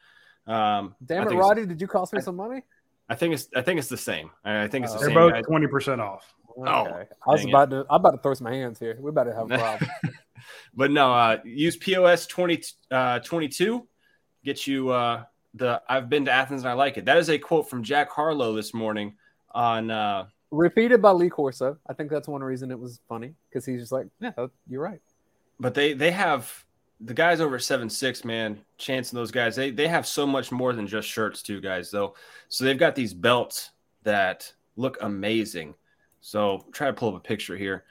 [0.47, 1.69] Um, Damn it, Radi!
[1.69, 2.63] Did you cost me some money?
[3.09, 4.31] I think it's I think it's the same.
[4.45, 5.03] I I think it's the Oh.
[5.03, 5.31] They're same.
[5.33, 6.35] both twenty percent off.
[6.57, 7.05] Oh, Okay.
[7.27, 7.53] I was dang it.
[7.53, 7.87] about to.
[7.91, 8.97] I'm about to throw some hands here.
[9.01, 9.91] We're about to have a problem.
[10.75, 13.87] but no, uh, use POS 20, uh, 22.
[14.45, 15.25] Get you uh,
[15.55, 17.05] the I've been to Athens and I like it.
[17.05, 19.17] That is a quote from Jack Harlow this morning
[19.53, 21.77] on uh, Repeated by Lee Corso.
[21.87, 24.33] I think that's one reason it was funny because he's just like, yeah,
[24.69, 25.01] you're right.
[25.61, 26.65] but they they have
[27.03, 30.51] the guys over seven six man chance and those guys they they have so much
[30.53, 32.15] more than just shirts too guys though
[32.49, 33.71] so they've got these belts
[34.03, 35.75] that look amazing
[36.21, 37.85] so try to pull up a picture here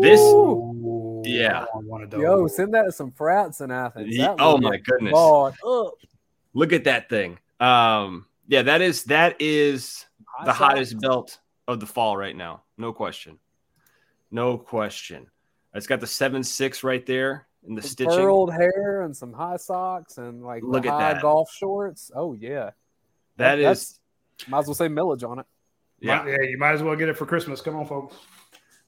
[0.00, 1.22] This- Ooh.
[1.24, 1.64] Yeah.
[1.72, 4.08] I want to Yo, send that to some frats in Athens.
[4.14, 5.14] Ye- That oh my get goodness
[6.54, 10.58] look at that thing um yeah that is that is High the socks.
[10.58, 13.38] hottest belt of the fall right now no question
[14.30, 15.26] no question
[15.74, 19.32] it's got the seven six right there in the Some stitching curled hair and some
[19.32, 21.22] high socks and like Look at high that.
[21.22, 22.10] golf shorts.
[22.14, 22.70] Oh yeah,
[23.36, 23.98] that that's-
[24.48, 25.46] might as well say millage on it.
[26.02, 27.60] Yeah yeah, you might as well get it for Christmas.
[27.60, 28.16] Come on, folks.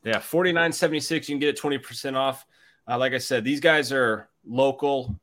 [0.04, 1.28] Yeah, forty nine seventy six.
[1.28, 2.44] You can get it twenty percent off.
[2.88, 5.18] Uh, like I said, these guys are local.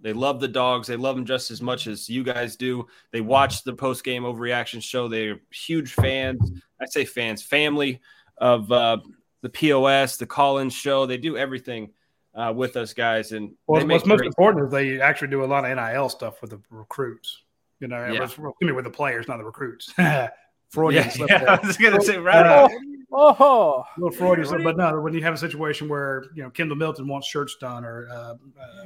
[0.00, 0.88] They love the dogs.
[0.88, 2.86] They love them just as much as you guys do.
[3.12, 5.08] They watch the post game overreaction show.
[5.08, 6.52] They're huge fans.
[6.80, 8.00] I say fans, family
[8.38, 8.98] of uh,
[9.40, 11.06] the POS, the call-in show.
[11.06, 11.90] They do everything
[12.34, 15.64] uh, with us guys, and Well, what's most important is they actually do a lot
[15.64, 17.42] of NIL stuff with the recruits.
[17.80, 18.24] You know, Yeah.
[18.24, 19.92] excuse me, with the players, not the recruits.
[20.74, 21.50] Freudian Yeah, slip yeah, there.
[21.62, 22.46] I was gonna say right.
[22.46, 22.68] Uh,
[23.16, 23.84] Oh, oh.
[23.96, 27.06] little Freudian slip, but no, when you have a situation where you know Kendall Milton
[27.06, 28.84] wants shirts done, or uh, uh,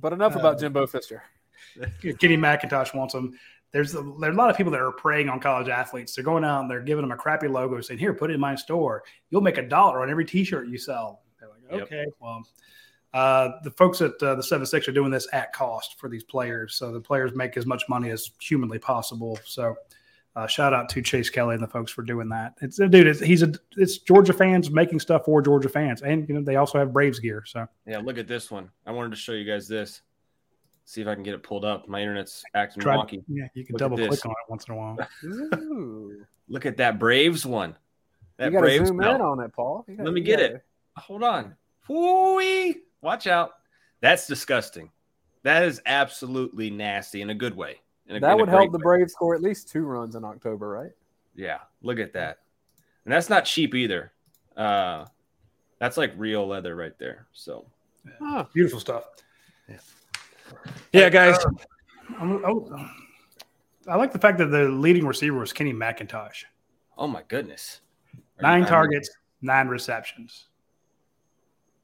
[0.00, 1.22] but enough Uh, about Jimbo Fisher.
[2.18, 3.38] Kenny McIntosh wants them.
[3.70, 6.14] There's a, there's a lot of people that are preying on college athletes.
[6.14, 8.40] They're going out and they're giving them a crappy logo, saying, "Here, put it in
[8.40, 9.04] my store.
[9.30, 11.82] You'll make a dollar on every T-shirt you sell." They're like, Yep.
[11.82, 12.42] "Okay, well."
[13.14, 16.24] Uh, the folks at uh, the seven six are doing this at cost for these
[16.24, 19.38] players, so the players make as much money as humanly possible.
[19.46, 19.74] So,
[20.38, 22.54] uh, shout out to Chase Kelly and the folks for doing that.
[22.60, 26.34] It's dude, it's, he's a it's Georgia fans making stuff for Georgia fans, and you
[26.34, 27.42] know they also have Braves gear.
[27.46, 28.70] So Yeah, look at this one.
[28.86, 30.02] I wanted to show you guys this.
[30.84, 31.88] See if I can get it pulled up.
[31.88, 33.22] My internet's acting try, wonky.
[33.28, 34.96] yeah, you can Look double click on it once in a while.
[36.48, 37.76] Look at that Braves one.
[38.38, 39.16] That You got to Braves zoom belt.
[39.16, 39.84] in on it, Paul.
[39.88, 40.64] Gotta- Let me get gotta- it.
[40.96, 41.56] Hold on.
[41.88, 42.76] Whoo-wee.
[43.02, 43.50] Watch out.
[44.00, 44.90] That's disgusting.
[45.42, 47.80] That is absolutely nasty in a good way.
[48.08, 48.82] In a, That a would great help the way.
[48.82, 50.92] Braves score at least two runs in October, right?
[51.34, 52.38] Yeah, look at that.
[53.04, 54.12] And that's not cheap either.
[54.56, 55.04] Uh,
[55.78, 57.26] that's like real leather right there.
[57.32, 57.66] So,
[58.20, 58.44] Huh.
[58.54, 59.04] Beautiful stuff.
[59.68, 59.76] yeah,
[60.92, 61.36] yeah guys.
[62.18, 62.88] I'm, oh,
[63.86, 66.44] I like the fact that the leading receiver was Kenny McIntosh.
[66.96, 67.80] Oh my goodness.
[68.38, 69.10] Are Nine you- I mean, targets,
[69.42, 70.46] nine receptions.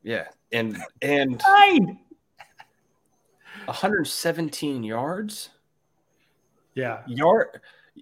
[0.03, 0.27] Yeah.
[0.53, 1.99] And and Nine.
[3.67, 5.51] 117 yards.
[6.75, 7.03] Yeah.
[7.07, 7.61] Yard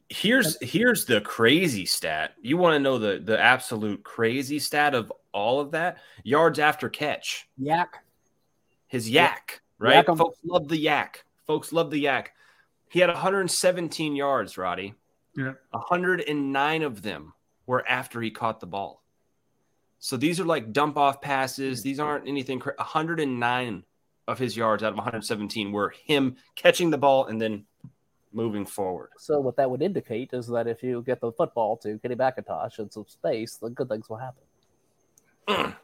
[0.08, 2.34] here's here's the crazy stat.
[2.40, 5.98] You want to know the the absolute crazy stat of all of that?
[6.22, 7.48] Yards after catch.
[7.58, 8.04] Yak.
[8.88, 10.06] His yak, right?
[10.06, 10.16] Yak.
[10.16, 11.24] Folks love the yak.
[11.46, 12.32] Folks love the yak.
[12.90, 14.94] He had 117 yards, Radi.
[15.34, 15.54] Yeah.
[15.70, 17.32] 109 of them
[17.66, 19.02] were after he caught the ball.
[19.98, 21.82] So these are like dump off passes.
[21.82, 22.58] These aren't anything.
[22.58, 23.84] Cra- 109
[24.28, 27.64] of his yards out of 117 were him catching the ball and then
[28.32, 29.10] moving forward.
[29.18, 32.78] So what that would indicate is that if you get the football to Kenny McIntosh
[32.78, 34.44] in some space, then good things will happen.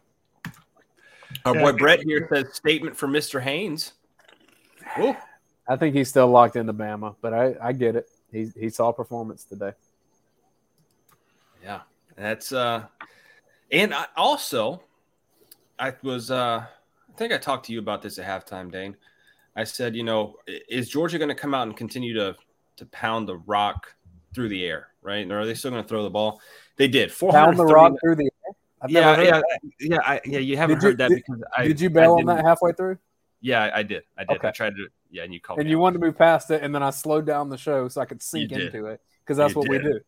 [1.44, 3.40] Our boy Brett here says statement for Mr.
[3.40, 3.92] Haynes.
[4.98, 5.14] Ooh.
[5.68, 8.08] I think he's still locked into Bama, but I, I get it.
[8.32, 9.72] He he saw performance today.
[11.62, 11.80] Yeah,
[12.16, 12.84] that's uh,
[13.70, 14.82] and I also,
[15.78, 18.96] I was uh, I think I talked to you about this at halftime, Dayne.
[19.58, 20.36] I said, you know,
[20.68, 22.36] is Georgia going to come out and continue to
[22.76, 23.92] to pound the rock
[24.32, 25.28] through the air, right?
[25.28, 26.40] Or are they still going to throw the ball?
[26.76, 27.12] They did.
[27.18, 28.54] Pound the rock through the air.
[28.80, 29.40] I've Yeah, yeah,
[29.80, 30.38] yeah, I, yeah.
[30.38, 32.70] You haven't Did you- heard that did- because I Did you bail on that halfway
[32.70, 32.98] through?
[33.40, 34.04] Yeah, I- did.
[34.16, 34.44] I did.
[34.44, 34.86] I tried to.
[35.10, 35.58] Yeah, and you called.
[35.58, 35.80] And you out.
[35.80, 38.22] wanted to move past it, and then I slowed down the show so I could
[38.22, 39.98] sink into it because that's You what we do.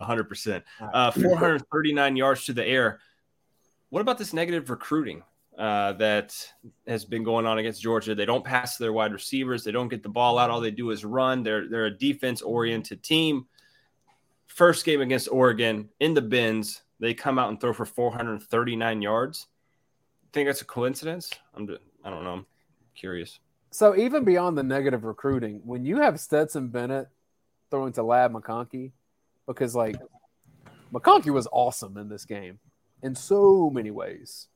[0.00, 0.62] 100%.
[0.80, 3.00] Uh, 439 yards to the air.
[3.88, 5.22] What about this negative recruiting
[5.58, 6.34] uh, that
[6.86, 8.14] has been going on against Georgia?
[8.14, 9.64] They don't pass their wide receivers.
[9.64, 10.50] They don't get the ball out.
[10.50, 11.42] All they do is run.
[11.42, 13.46] They're they're a defense oriented team.
[14.46, 19.46] First game against Oregon in the bins, they come out and throw for 439 yards.
[20.32, 21.30] Think that's a coincidence?
[21.54, 21.66] I'm.
[21.66, 22.32] just- I don't know.
[22.32, 22.46] I'm
[22.94, 23.38] curious.
[23.70, 27.08] So even beyond the negative recruiting, when you have Stetson Bennett
[27.70, 28.90] throwing to Ladd McConkey,
[29.46, 29.96] because like
[30.92, 32.58] McConkey was awesome in this game
[33.02, 34.48] in so many ways.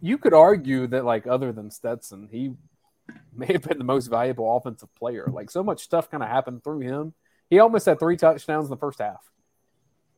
[0.00, 2.52] You could argue that like other than Stetson, he
[3.34, 5.28] may have been the most valuable offensive player.
[5.32, 7.14] Like so much stuff kind of happened through him.
[7.50, 9.30] He almost had three touchdowns in the first half.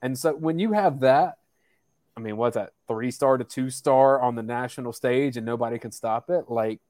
[0.03, 1.38] And so when you have that,
[2.16, 2.70] I mean, what's that?
[2.88, 6.46] Three star to two star on the national stage and nobody can stop it.
[6.48, 6.80] Like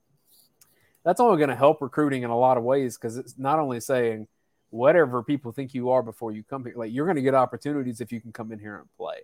[1.05, 3.81] that's only going to help recruiting in a lot of ways because it's not only
[3.81, 4.29] saying
[4.71, 8.01] whatever people think you are before you come here, like you're going to get opportunities
[8.01, 9.19] if you can come in here and play.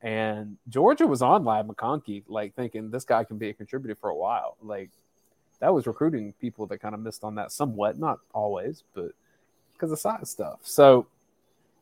[0.00, 4.10] And Georgia was on Ladd McConkey, like thinking this guy can be a contributor for
[4.10, 4.56] a while.
[4.62, 4.90] Like
[5.60, 9.10] that was recruiting people that kind of missed on that somewhat, not always, but
[9.72, 10.60] because of side stuff.
[10.62, 11.06] So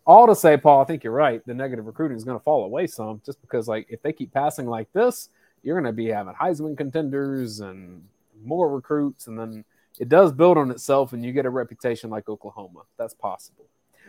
[0.07, 1.45] all to say, Paul, I think you're right.
[1.45, 4.33] The negative recruiting is going to fall away some just because, like, if they keep
[4.33, 5.31] passing like this,
[5.62, 8.03] you're going to be having Heisman contenders and
[8.45, 9.64] more recruits, and then
[9.99, 12.83] it does build on itself, and you get a reputation like Oklahoma.
[12.97, 13.64] That's possible.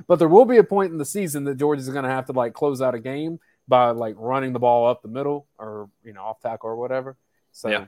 [0.06, 2.34] But there will be a point in the season that Georgia's going to have to
[2.34, 6.14] like close out a game by like running the ball up the middle or you
[6.14, 7.18] know off tackle or whatever.
[7.52, 7.86] So Yeah.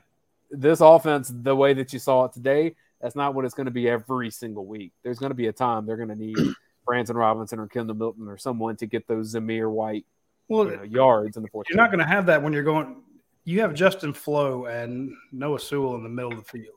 [0.52, 3.72] this offense, the way that you saw it today, that's not what it's going to
[3.72, 4.92] be every single week.
[5.04, 6.36] There's going to be a time they're going to need
[6.86, 10.06] Branson Robinson or Kendall Milton or someone to get those Zamir White
[10.48, 11.68] Well, you know, yards in the fourth.
[11.70, 13.04] you're not going to have that when you're going.
[13.46, 16.76] You have Justin Flowe and Noah Sewell in the middle of the field.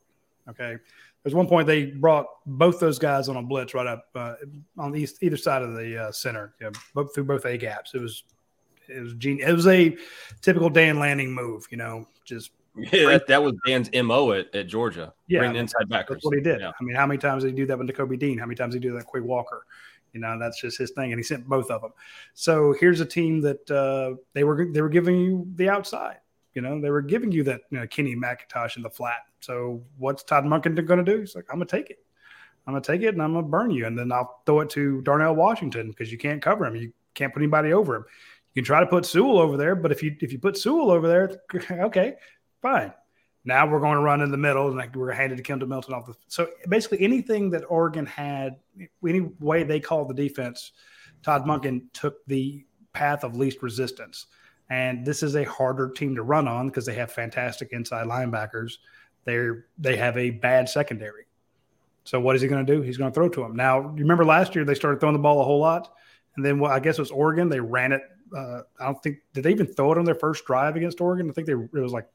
[0.49, 0.77] Okay.
[1.23, 4.35] There's one point they brought both those guys on a blitz right up uh,
[4.79, 7.95] on the east, either side of the uh, center, yeah, both through both A gaps.
[7.95, 8.25] It was
[8.89, 9.49] it was genius.
[9.49, 9.97] It was a
[10.41, 12.51] typical Dan Lanning move, you know, just
[12.93, 15.13] Yeah, that, that was Dan's mo at, at Georgia.
[15.27, 15.41] Yeah.
[15.41, 16.17] bring inside backers.
[16.17, 16.61] That's what he did.
[16.61, 16.71] Yeah.
[16.79, 18.39] I mean, how many times did he do that with Nakobe Dean?
[18.39, 19.67] How many times did he do that with Quay Walker?
[20.13, 21.93] You know, that's just his thing, and he sent both of them.
[22.35, 26.19] So here's a team that uh, they were they were giving you the outside.
[26.53, 29.21] You know, they were giving you that you know, Kenny McIntosh in the flat.
[29.41, 31.21] So what's Todd Monken going to do?
[31.21, 32.05] He's like, I'm going to take it.
[32.67, 34.61] I'm going to take it, and I'm going to burn you, and then I'll throw
[34.61, 36.77] it to Darnell Washington because you can't cover him.
[36.77, 38.05] You can't put anybody over him.
[38.55, 40.91] You can try to put Sewell over there, but if you if you put Sewell
[40.91, 41.41] over there,
[41.87, 42.15] okay,
[42.61, 42.93] fine.
[43.45, 46.07] Now we're going to run in the middle, and we're going to Kendall Milton off
[46.07, 46.15] the.
[46.29, 48.57] So basically, anything that Oregon had,
[49.07, 50.73] any way they called the defense,
[51.23, 54.27] Todd Monken took the path of least resistance.
[54.71, 58.75] And this is a harder team to run on because they have fantastic inside linebackers.
[59.25, 61.27] They're they have a bad secondary.
[62.05, 62.83] So what is he going to do?
[62.83, 63.55] He's going to throw to them.
[63.55, 65.93] Now, you remember last year they started throwing the ball a whole lot,
[66.37, 67.49] and then well, I guess it was Oregon.
[67.49, 68.03] They ran it.
[68.37, 71.29] Uh, I don't think did they even throw it on their first drive against Oregon.
[71.29, 72.09] I think they it was like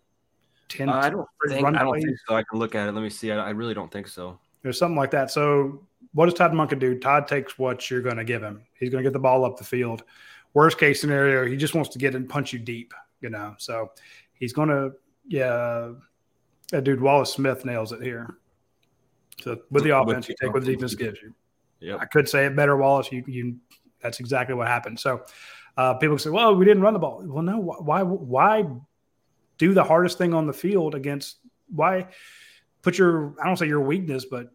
[0.70, 0.90] ten.
[0.90, 2.04] Uh, I don't think I don't plays.
[2.04, 2.36] think so.
[2.36, 2.92] I can look at it.
[2.94, 3.32] Let me see.
[3.32, 4.40] I, I really don't think so.
[4.64, 5.32] There's something like that.
[5.32, 6.98] So what does Todd Monken do?
[6.98, 8.64] Todd takes what you're going to give him.
[8.80, 10.04] He's going to get the ball up the field.
[10.54, 12.94] Worst case scenario, he just wants to get and punch you deep.
[13.22, 13.92] You know, so
[14.34, 14.94] he's going to
[15.28, 15.92] yeah.
[16.72, 18.38] That dude Wallace Smith nails it here.
[19.42, 21.34] So with the offense, you take what the defense gives you.
[21.80, 22.00] Yep.
[22.02, 23.12] I could say it better, Wallace.
[23.12, 23.58] You, you,
[24.02, 25.00] that's exactly what happened.
[25.00, 25.22] So,
[25.78, 27.60] uh, people say, "Well, we didn't run the ball." Well, no.
[27.60, 28.04] Why?
[28.04, 28.66] Why
[29.58, 31.38] do the hardest thing on the field against?
[31.74, 32.08] Why
[32.82, 33.36] put your?
[33.42, 34.52] I don't say your weakness, but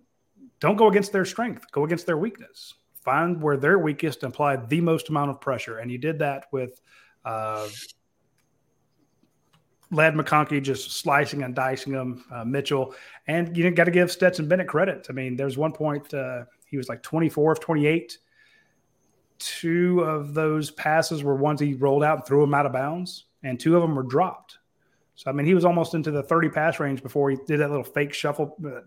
[0.61, 1.71] don't go against their strength.
[1.73, 2.75] Go against their weakness.
[3.03, 5.79] Find where they're weakest and apply the most amount of pressure.
[5.79, 6.81] And you did that with
[7.25, 7.69] uh,
[9.91, 12.95] Ladd McConkey just slicing and dicing them, uh, Mitchell.
[13.27, 15.07] And you got to give Stetson Bennett credit.
[15.11, 18.19] I mean, there's one point uh, he was like 24 of 28.
[19.45, 23.25] Two of those passes were ones he rolled out and threw them out of bounds,
[23.43, 24.59] and two of them were dropped.
[25.17, 27.69] So, I mean, he was almost into the 30 pass range before he did that
[27.71, 28.81] little fake shuffle, uh,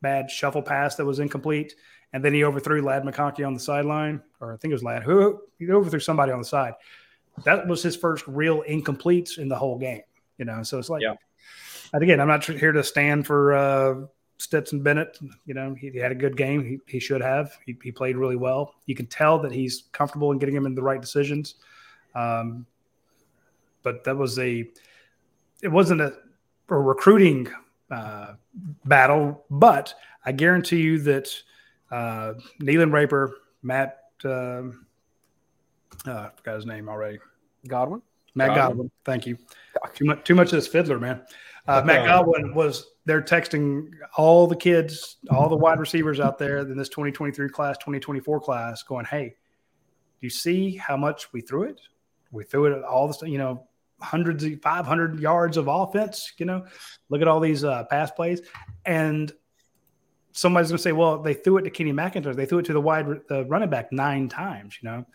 [0.00, 1.74] bad shuffle pass that was incomplete.
[2.12, 5.02] And then he overthrew Ladd McConkey on the sideline, or I think it was Ladd
[5.02, 6.74] Who he overthrew somebody on the side.
[7.44, 10.02] That was his first real incompletes in the whole game.
[10.38, 11.14] You know, so it's like, Yeah.
[11.92, 13.94] and again, I'm not here to stand for uh,
[14.40, 15.18] Stetson Bennett.
[15.46, 16.64] You know, he, he had a good game.
[16.64, 17.52] He, he should have.
[17.66, 18.74] He, he played really well.
[18.86, 21.56] You can tell that he's comfortable in getting him in the right decisions.
[22.14, 22.66] Um,
[23.82, 24.68] but that was a,
[25.62, 26.14] it wasn't a,
[26.68, 27.48] a recruiting
[27.90, 28.34] uh,
[28.84, 31.28] battle, but I guarantee you that
[31.90, 34.86] uh, Neyland Raper, Matt, um
[36.06, 37.18] uh, I forgot his name already.
[37.66, 38.02] Godwin.
[38.34, 38.68] Matt Godwin.
[38.68, 38.90] Godwin.
[39.04, 39.36] Thank you.
[39.94, 41.22] Too much, too much of this fiddler, man.
[41.70, 46.58] Uh, Matt Godwin was they're texting all the kids, all the wide receivers out there
[46.58, 49.28] in this 2023 class, 2024 class, going, "Hey,
[50.20, 51.80] do you see how much we threw it?
[52.32, 53.68] We threw it at all the you know
[54.00, 56.32] hundreds of 500 yards of offense.
[56.38, 56.66] You know,
[57.08, 58.42] look at all these uh, pass plays,
[58.84, 59.32] and
[60.32, 62.34] somebody's going to say, well, they threw it to Kenny McIntosh.
[62.34, 64.76] They threw it to the wide the running back nine times.
[64.82, 65.06] You know,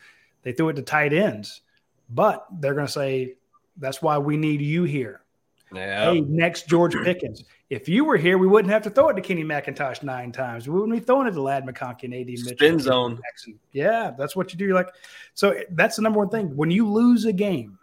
[0.43, 1.61] they threw it to tight ends,
[2.09, 3.35] but they're going to say
[3.77, 5.24] that's why we need you here.
[5.73, 6.11] Yeah.
[6.11, 7.43] Hey, next George Pickens.
[7.69, 10.67] If you were here, we wouldn't have to throw it to Kenny McIntosh nine times.
[10.67, 12.51] We wouldn't be throwing it to Ladd McConkey and AD Mitchell.
[12.55, 13.19] Spin zone.
[13.23, 13.59] Jackson.
[13.71, 14.65] Yeah, that's what you do.
[14.65, 14.93] You're like,
[15.33, 16.55] so that's the number one thing.
[16.55, 17.79] When you lose a game,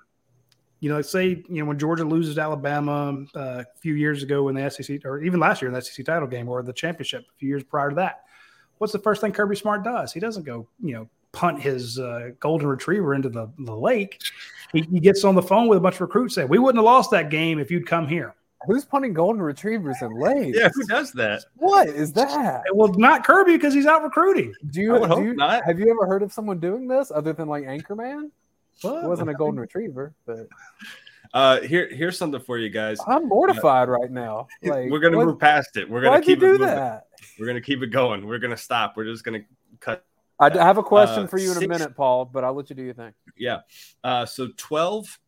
[0.81, 4.49] you know, let's say, you know, when Georgia loses Alabama uh, a few years ago
[4.49, 7.23] in the SEC, or even last year in the SEC title game or the championship
[7.23, 8.25] a few years prior to that,
[8.79, 10.13] what's the first thing Kirby Smart does?
[10.13, 14.21] He doesn't go, you know, punt his uh, golden retriever into the, the lake.
[14.73, 16.85] He, he gets on the phone with a bunch of recruits saying, we wouldn't have
[16.85, 18.35] lost that game if you'd come here.
[18.67, 20.57] Who's punting golden retrievers in legs?
[20.59, 21.43] Yeah, who does that?
[21.57, 22.63] What is that?
[22.73, 24.55] Well, not Kirby because he's out recruiting.
[24.71, 25.65] Do you, I would do hope you not.
[25.65, 28.31] have you ever heard of someone doing this other than like Anchorman?
[28.85, 30.49] It wasn't a golden retriever, but
[31.35, 32.99] Uh, here, here's something for you guys.
[33.07, 34.47] I'm mortified right now.
[34.63, 35.89] Like We're gonna what- move past it.
[35.91, 36.67] We're gonna Why'd keep it do moving.
[36.69, 37.07] that?
[37.41, 38.27] We're gonna keep it going.
[38.27, 38.97] We're gonna stop.
[38.97, 39.41] We're just gonna
[39.81, 40.05] cut.
[40.43, 42.77] I have a question Uh, for you in a minute, Paul, but I'll let you
[42.77, 43.15] do your thing.
[43.37, 43.61] Yeah.
[44.03, 45.19] Uh, so 12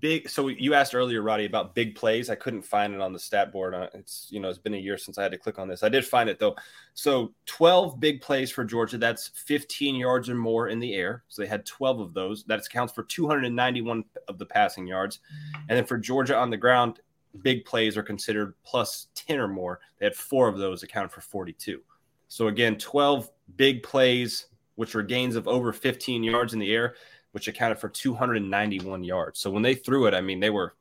[0.00, 0.28] big.
[0.28, 2.28] So you asked earlier, Radi, about big plays.
[2.30, 3.74] I couldn't find it on the stat board.
[3.74, 5.82] Uh, It's you know it's been a year since I had to click on this.
[5.82, 6.56] I did find it though.
[6.94, 8.98] So 12 big plays for Georgia.
[8.98, 11.24] That's 15 yards or more in the air.
[11.28, 12.44] So they had 12 of those.
[12.44, 15.20] That accounts for 291 of the passing yards.
[15.68, 17.00] And then for Georgia on the ground,
[17.42, 19.80] big plays are considered plus 10 or more.
[19.98, 21.80] They had four of those accounted for 42.
[22.28, 26.94] So again, 12 big plays, which were gains of over 15 yards in the air,
[27.32, 29.40] which accounted for 291 yards.
[29.40, 30.74] So when they threw it, I mean, they were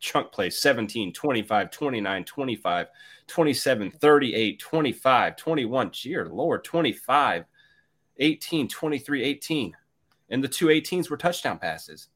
[0.00, 2.86] chunk plays 17, 25, 29, 25,
[3.26, 7.44] 27, 38, 25, 21, dear Lord, 25,
[8.18, 9.76] 18, 23, 18.
[10.30, 12.08] And the two 18s were touchdown passes.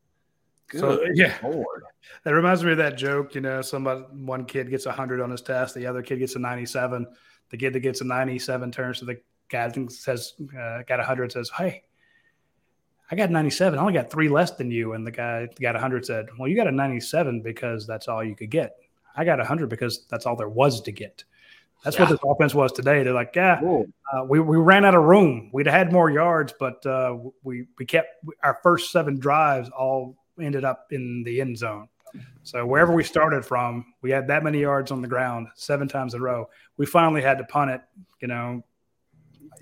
[0.69, 1.37] Good So, yeah.
[1.43, 1.85] Lord.
[2.25, 3.35] That reminds me of that joke.
[3.35, 6.39] You know, somebody, one kid gets 100 on his test, the other kid gets a
[6.39, 7.07] 97.
[7.51, 11.33] The kid that gets a 97 turns to the guy that says, uh, got 100
[11.33, 11.85] says, Hey,
[13.11, 13.79] I got 97.
[13.79, 14.93] I only got three less than you.
[14.93, 18.23] And the guy that got 100 said, Well, you got a 97 because that's all
[18.23, 18.77] you could get.
[19.17, 21.25] I got 100 because that's all there was to get.
[21.85, 23.03] That's what this offense was today.
[23.03, 23.61] They're like, yeah,
[24.13, 25.51] uh, we, we ran out of room.
[25.53, 30.65] We'd had more yards, but uh, we we kept our first seven drives all ended
[30.65, 31.89] up in the end zone.
[32.43, 36.15] So wherever we started from, we had that many yards on the ground seven times
[36.15, 36.49] in a row.
[36.79, 37.83] We finally had to punt it.
[38.23, 38.65] You know,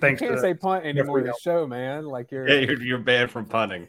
[0.01, 2.05] thanks you can't to say punt anymore in referee the show, man.
[2.07, 3.89] Like you're Yeah, you're, you're banned from punting.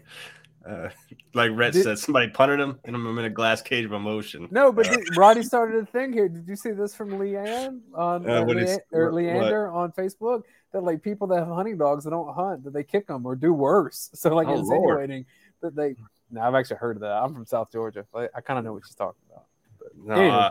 [0.67, 0.89] Uh,
[1.33, 4.49] like Rhett Did- said, somebody punted him, and I'm in a glass cage of emotion.
[4.51, 6.27] No, but did, Radi started a thing here.
[6.27, 9.71] Did you see this from Leanne on Uh, or, what is- Leanne, or what- Leander
[9.71, 10.41] on Facebook?
[10.73, 13.35] That like people that have hunting dogs that don't hunt, that they kick them or
[13.35, 14.09] do worse.
[14.15, 14.59] So like Oh, Lord.
[15.03, 15.25] insinuating
[15.61, 15.95] that they.
[16.29, 17.13] No, I've actually heard of that.
[17.23, 18.05] I'm from South Georgia.
[18.13, 19.45] I, I kind of know what she's talking about.
[19.95, 20.49] No, Anyway.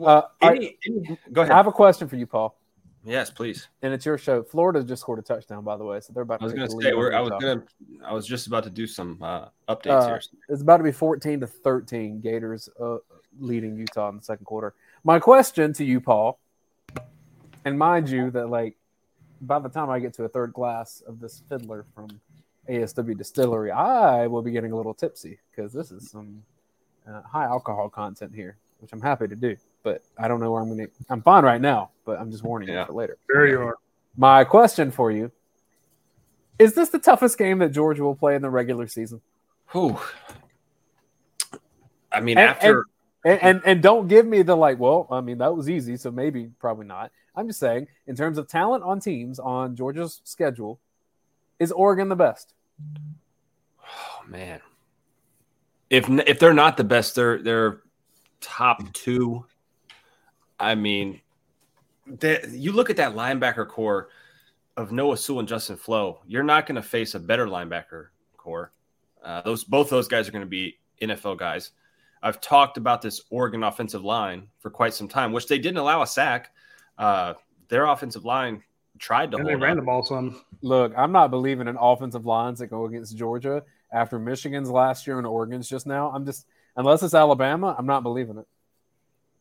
[0.00, 2.56] Uh, Uh, I, any- any- go I have a question for you, Paul,
[3.04, 3.68] yes, please.
[3.82, 4.42] and it's your show.
[4.42, 6.40] Florida just scored a touchdown, by the way, so they're about.
[6.40, 7.62] I was gonna say we're, I was gonna
[8.04, 10.22] I was just about to do some uh, updates Uh, here.
[10.48, 12.98] It's about to be 14 to 13 Gators uh,
[13.38, 14.74] leading Utah in the second quarter.
[15.04, 16.38] My question to you, Paul,
[17.64, 18.76] and mind you that like
[19.42, 22.08] by the time I get to a third glass of this fiddler from
[22.68, 26.44] ASW Distillery, I will be getting a little tipsy because this is some
[27.08, 29.56] uh, high alcohol content here, which I'm happy to do.
[29.82, 30.92] But I don't know where I'm going to.
[31.10, 32.80] I'm fine right now, but I'm just warning Yeah.
[32.82, 33.16] you for later.
[33.32, 33.76] There you are.
[34.16, 35.32] My question for you
[36.58, 39.20] is this the toughest game that Georgia will play in the regular season?
[39.72, 39.98] Whew.
[42.12, 42.84] I mean, And- after
[43.24, 46.10] And, and and don't give me the like, well, I mean, that was easy, so
[46.10, 47.12] maybe probably not.
[47.36, 50.80] I'm just saying, in terms of talent on teams on Georgia's schedule,
[51.60, 52.52] is Oregon the best?
[53.86, 54.60] oh man,
[55.88, 57.80] if if they're not the best, they're they're
[58.40, 59.46] top two.
[60.62, 61.20] I mean,
[62.06, 64.08] that you look at that linebacker core
[64.76, 66.20] of Noah Sewell and Justin Flowe.
[66.26, 68.06] You're not going to face a better linebacker
[68.36, 68.72] core.
[69.22, 71.72] Uh, those both those guys are going to be NFL guys.
[72.22, 76.02] I've talked about this Oregon offensive line for quite some time, which they didn't allow
[76.02, 76.52] a sack.
[76.96, 77.34] Uh,
[77.68, 78.62] their offensive line
[78.98, 79.76] tried to And they ran up.
[79.78, 80.40] the ball some.
[80.62, 85.18] Look, I'm not believing in offensive lines that go against Georgia after Michigan's last year
[85.18, 86.10] and Oregon's just now.
[86.14, 86.46] I'm just
[86.76, 88.46] unless it's Alabama, I'm not believing it.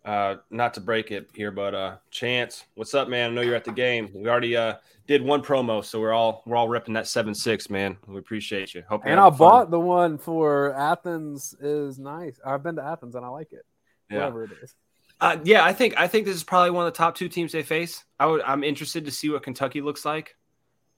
[0.06, 3.56] Uh not to break it here but uh chance what's up man i know you're
[3.56, 4.74] at the game we already uh
[5.08, 8.84] did one promo so we're all we're all ripping that 7-6 man we appreciate you
[8.89, 9.47] hope And I having fun.
[9.49, 12.39] bought the one for Athens is nice.
[12.45, 13.66] I've been to Athens and I like it.
[14.10, 14.74] yeah Whatever it is.
[15.20, 17.52] uh, yeah i think i think this is probably one of the top two teams
[17.52, 20.36] they face i would i'm interested to see what kentucky looks like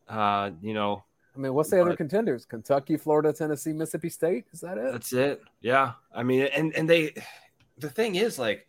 [0.08, 1.04] uh you know
[1.36, 2.46] I mean, what's the other contenders?
[2.46, 4.46] Kentucky, Florida, Tennessee, Mississippi State.
[4.54, 4.92] Is that it?
[4.92, 7.14] that's it yeah i mean and and they
[7.80, 8.68] the thing is like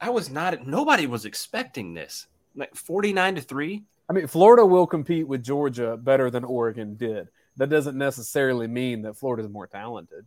[0.00, 4.86] i was not nobody was expecting this like 49 to 3 I mean, Florida will
[4.86, 7.28] compete with Georgia better than Oregon did.
[7.56, 10.26] That doesn't necessarily mean that Florida's more talented.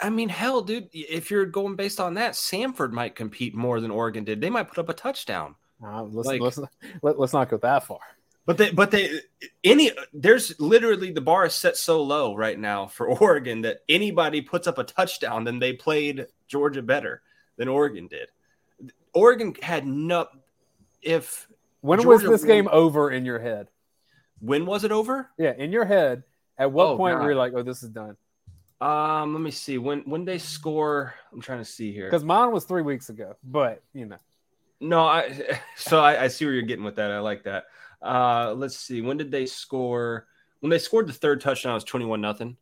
[0.00, 3.90] I mean, hell, dude, if you're going based on that, Samford might compete more than
[3.90, 4.40] Oregon did.
[4.40, 5.56] They might put up a touchdown.
[5.84, 6.60] Uh, let's, Like- let's,
[7.02, 7.98] let, let's not go that far.
[8.46, 9.20] But they, but they,
[9.64, 14.42] any, there's literally the bar is set so low right now for Oregon that anybody
[14.42, 17.22] puts up a touchdown, then they played Georgia better
[17.56, 18.28] than Oregon did.
[19.14, 20.26] Oregon had no,
[21.02, 21.48] if,
[21.80, 23.68] When was this won- game over in your head?
[24.40, 25.30] when was it over?
[25.38, 26.24] Yeah, in your head.
[26.58, 27.24] At what Oh, point God.
[27.24, 28.16] were you like, "Oh, this is done"?
[28.80, 29.78] Um, let me see.
[29.78, 32.06] When, when they score, I'm trying to see here.
[32.06, 33.36] Because mine was three weeks ago.
[33.42, 34.18] But you know,
[34.80, 37.10] No, I so I, I see where you're getting with that.
[37.10, 37.64] I like that.
[38.02, 39.00] Uh, let's see.
[39.00, 40.26] When did they score?
[40.60, 42.56] When they scored the third touchdown, it was 21 nothing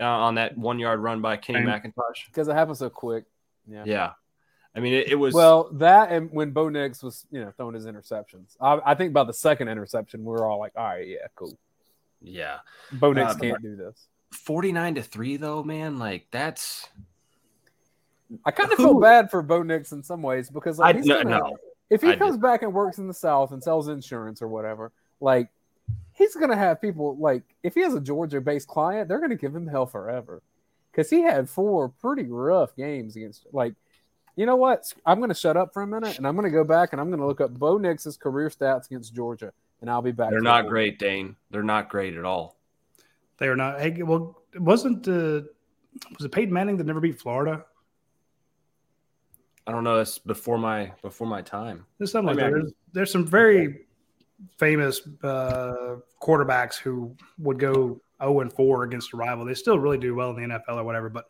[0.00, 2.26] uh, on that one yard run by Kenny McIntosh.
[2.26, 3.24] because it happened so quick.
[3.66, 3.84] Yeah.
[3.86, 4.12] Yeah.
[4.76, 7.74] I mean, it, it was Well, that and when Bo Nix was, you know, throwing
[7.74, 8.56] his interceptions.
[8.60, 11.56] I, I think by the second interception, we were all like, "All right, yeah, cool."
[12.20, 12.58] yeah.
[12.92, 14.08] Bo Nix Uh, can't do this.
[14.32, 15.98] 49 to 3 though, man.
[15.98, 16.88] Like that's
[18.44, 21.06] I kind of feel bad for Bo Nix in some ways because like, I he's
[21.06, 21.56] no, gonna- no.
[21.90, 24.90] if he I comes back and works in the South and sells insurance or whatever,
[25.20, 25.50] like
[26.12, 29.54] he's gonna have people like if he has a Georgia based client, they're gonna give
[29.54, 30.42] him hell forever.
[30.90, 33.74] Because he had four pretty rough games against like
[34.36, 34.92] you know what?
[35.06, 37.26] I'm gonna shut up for a minute and I'm gonna go back and I'm gonna
[37.26, 40.30] look up Bo Nix's career stats against Georgia and I'll be back.
[40.30, 41.36] They're not great, Dayne.
[41.50, 42.56] They're not great at all.
[43.38, 43.80] They are not.
[43.80, 45.42] Hey, well, it wasn't uh,
[46.16, 47.64] was it Peyton Manning that never beat Florida?
[49.66, 49.96] I don't know.
[49.96, 51.86] That's before my before my time.
[51.98, 52.60] There's something like I mean, that.
[52.60, 53.86] There's, there's some very
[54.58, 59.44] famous uh, quarterbacks who would go 0 and 4 against a rival.
[59.44, 61.26] They still really do well in the NFL or whatever, but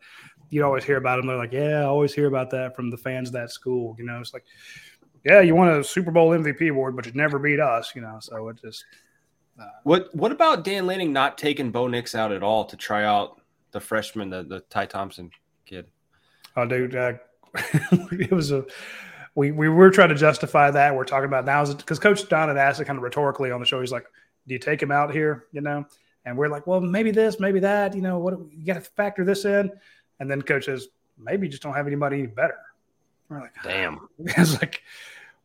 [0.49, 1.27] you always hear about them.
[1.27, 3.95] They're like, yeah, I always hear about that from the fans of that school.
[3.97, 4.45] You know, it's like,
[5.23, 7.93] yeah, you won a Super Bowl MVP award, but you never beat us.
[7.95, 8.85] You know, so it just
[9.59, 13.05] uh, What what about Dan Lanning not taking Bo Nix out at all to try
[13.05, 13.41] out
[13.71, 15.31] the freshman, the, the Ty Thompson
[15.65, 15.87] kid?
[16.55, 17.13] Oh, dude, uh,
[17.91, 18.65] it was a.
[19.33, 20.95] We, we were trying to justify that.
[20.95, 23.65] We're talking about now because Coach Don had asked it kind of rhetorically on the
[23.65, 23.81] show.
[23.81, 24.05] He's like,
[24.47, 25.85] "Do you take him out here?" You know,
[26.23, 27.95] and we're like, "Well, maybe this, maybe that.
[27.95, 29.71] You know, what you got to factor this in."
[30.19, 30.87] And then Coach says,
[31.17, 32.57] "Maybe you just don't have anybody any better."
[33.29, 34.07] We're like, Damn.
[34.19, 34.81] "It's like,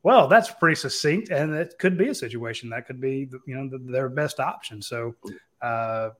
[0.02, 3.68] well, that's pretty succinct, and it could be a situation that could be, you know,
[3.68, 5.14] the, their best option." So,
[5.60, 6.10] uh,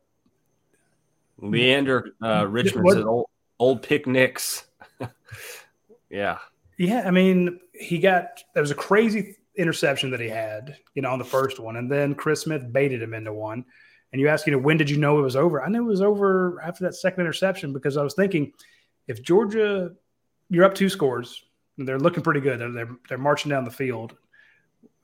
[1.39, 3.27] Leander uh, Richmond what- said old,
[3.59, 4.67] old pick Nix.
[6.11, 6.39] yeah.
[6.77, 11.11] Yeah, I mean, he got there was a crazy interception that he had, you know,
[11.11, 13.67] on the first one, and then Chris Smith baited him into one.
[14.13, 15.63] And you ask, you know, when did you know it was over?
[15.63, 18.53] I knew it was over after that second interception because I was thinking,
[19.07, 19.93] if Georgia,
[20.49, 21.45] you're up two scores,
[21.79, 24.17] and they're looking pretty good, they're they're, they're marching down the field.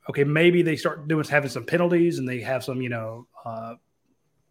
[0.08, 3.74] Okay, maybe they start doing having some penalties, and they have some, you know, uh,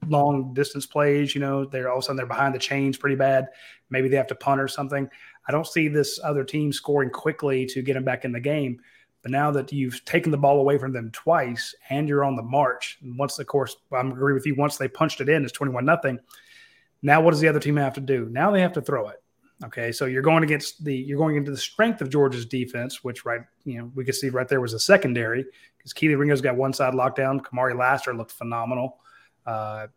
[0.07, 1.35] long distance plays.
[1.35, 3.47] You know, they're all of a sudden they're behind the chains pretty bad.
[3.89, 5.09] Maybe they have to punt or something.
[5.47, 8.79] I don't see this other team scoring quickly to get them back in the game.
[9.25, 12.43] But now that you've taken the ball away from them twice and you're on the
[12.43, 15.51] march, and once, the course, I'm agree with you, once they punched it in, it's
[15.51, 16.19] 21 nothing.
[17.01, 18.29] Now, what does the other team have to do?
[18.29, 19.23] Now they have to throw it.
[19.63, 23.25] Okay, so you're going against the you're going into the strength of Georgia's defense, which
[23.25, 25.43] right you know we could see right there was a secondary
[25.75, 27.39] because Kelee Ringo's got one side locked down.
[27.39, 28.99] Kamari Lassiter looked phenomenal.
[29.43, 29.87] Uh,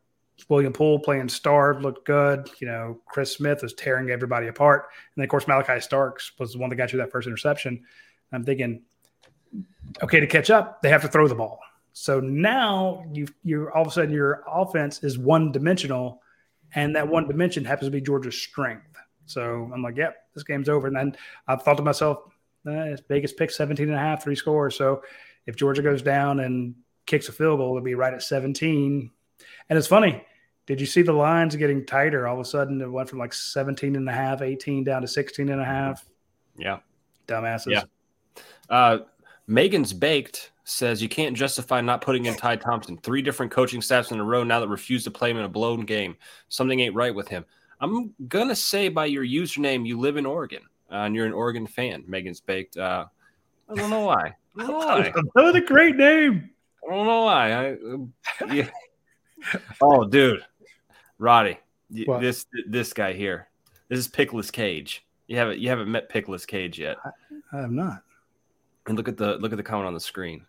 [0.48, 2.48] William Poole playing star looked good.
[2.62, 6.54] You know, Chris Smith was tearing everybody apart, and then of course Malachi Starks was
[6.54, 7.84] the one that got you that first interception.
[8.32, 8.84] I'm thinking,
[10.02, 11.60] okay, to catch up, they have to throw the ball.
[11.92, 16.22] So now you you all of a sudden your offense is one dimensional,
[16.74, 18.96] and that one dimension happens to be Georgia's strength.
[19.26, 20.86] So I'm like, yep, this game's over.
[20.86, 22.18] And then I thought to myself,
[22.66, 24.76] eh, Vegas picked 17 and a half, three scores.
[24.76, 25.02] So
[25.46, 26.74] if Georgia goes down and
[27.06, 29.10] kicks a field goal, it'll be right at 17.
[29.68, 30.24] And it's funny.
[30.66, 32.26] Did you see the lines getting tighter?
[32.26, 35.08] All of a sudden, it went from like 17 and a half, 18 down to
[35.08, 36.04] 16 and a half.
[36.56, 36.80] Yeah.
[37.26, 37.72] Dumbasses.
[37.72, 37.82] Yeah.
[38.68, 38.98] Uh,
[39.48, 42.98] Megan's Baked says you can't justify not putting in Ty Thompson.
[42.98, 45.48] Three different coaching staffs in a row now that refuse to play him in a
[45.48, 46.16] blown game.
[46.50, 47.46] Something ain't right with him.
[47.80, 51.66] I'm gonna say by your username you live in Oregon uh, and you're an Oregon
[51.66, 52.04] fan.
[52.06, 52.76] Megan's baked.
[52.76, 53.06] Uh,
[53.70, 54.34] I don't know why.
[54.58, 55.12] I don't know why.
[55.34, 56.50] That a great name.
[56.86, 57.52] I don't know why.
[57.52, 58.68] I, uh, yeah.
[59.80, 60.44] oh, dude,
[61.18, 61.56] Radi,
[62.04, 62.20] What?
[62.20, 63.48] this this guy here.
[63.88, 65.06] This is Pickless Cage.
[65.26, 66.98] You haven't you haven't met Pickless Cage yet.
[67.52, 68.02] I have not.
[68.88, 70.46] And look at the look at the comment on the screen.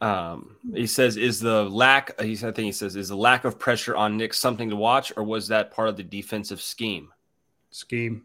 [0.00, 3.58] Um, he says, "Is the lack?" He's I think he says, "Is the lack of
[3.58, 7.12] pressure on Nick something to watch, or was that part of the defensive scheme?"
[7.70, 8.24] Scheme.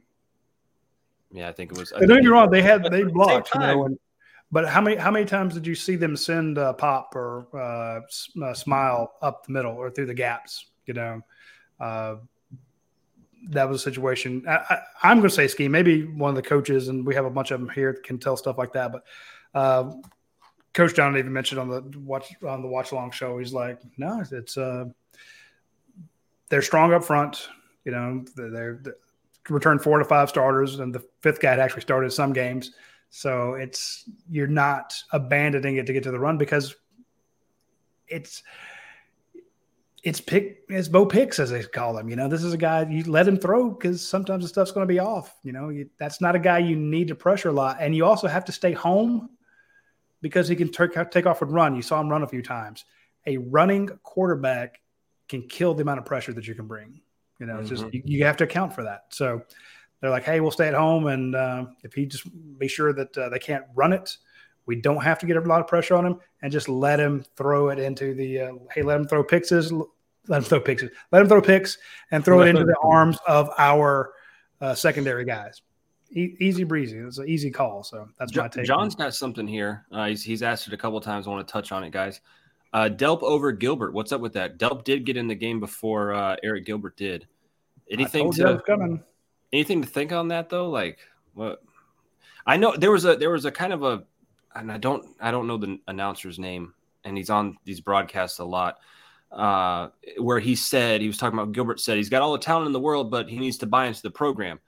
[1.33, 1.91] Yeah, I think it was.
[1.91, 3.85] And don't get me wrong, they had they at the same blocked, you time- know.
[3.85, 3.99] And,
[4.51, 8.01] but how many how many times did you see them send uh, pop or uh,
[8.05, 10.65] s- uh, Smael up the middle or through the gaps?
[10.87, 11.21] You know,
[11.79, 12.15] uh,
[13.49, 14.45] that was a situation.
[14.47, 15.71] I, I'm going to say scheme.
[15.71, 18.37] Maybe one of the coaches, and we have a bunch of them here can tell
[18.37, 18.91] stuff like that.
[18.91, 19.03] But
[19.53, 19.91] uh,
[20.73, 23.37] Coach John even mentioned on the watch on the watch along show.
[23.37, 24.85] He's like, no, it's uh,
[26.49, 27.47] they're strong up front.
[27.85, 28.95] You know, they're, they're
[29.49, 32.71] returned four to five starters, and the fifth guy actually started some games.
[33.09, 36.75] So it's you're not abandoning it to get to the run because
[38.07, 38.43] it's
[40.03, 42.09] it's pick it's Bo picks as they call him.
[42.09, 44.87] You know, this is a guy you let him throw because sometimes the stuff's going
[44.87, 45.35] to be off.
[45.43, 48.05] You know, you, that's not a guy you need to pressure a lot, and you
[48.05, 49.29] also have to stay home
[50.21, 51.75] because he can take take off and run.
[51.75, 52.85] You saw him run a few times.
[53.27, 54.79] A running quarterback
[55.29, 57.01] can kill the amount of pressure that you can bring.
[57.39, 59.05] You know, it's just you, you have to account for that.
[59.09, 59.43] So
[59.99, 62.27] they're like, hey, we'll stay at home, and uh, if he just
[62.57, 64.17] be sure that uh, they can't run it,
[64.65, 67.23] we don't have to get a lot of pressure on him, and just let him
[67.35, 71.21] throw it into the uh, hey, let him throw pixes, let him throw pixes, let
[71.21, 71.77] him throw picks,
[72.11, 74.13] and throw it into the arms of our
[74.61, 75.61] uh, secondary guys.
[76.11, 76.97] E- easy breezy.
[76.97, 77.83] It's an easy call.
[77.83, 78.65] So that's my take.
[78.65, 79.85] John's got something here.
[79.91, 81.25] Uh, he's, he's asked it a couple times.
[81.25, 82.19] I want to touch on it, guys.
[82.73, 83.93] Uh, Delp over Gilbert.
[83.93, 84.57] What's up with that?
[84.57, 87.27] Delp did get in the game before uh, Arik Gilbert did.
[87.89, 89.03] I Anything told to coming.
[89.51, 90.69] anything to think on that though?
[90.69, 90.99] Like
[91.33, 91.61] what?
[92.45, 94.03] I know there was a there was a kind of a,
[94.55, 96.73] and I don't I don't know the announcer's name,
[97.03, 98.77] and he's on these broadcasts a lot.
[99.31, 99.87] Uh,
[100.17, 102.73] where he said he was talking about Gilbert said he's got all the talent in
[102.73, 104.59] the world, but he needs to buy into the program.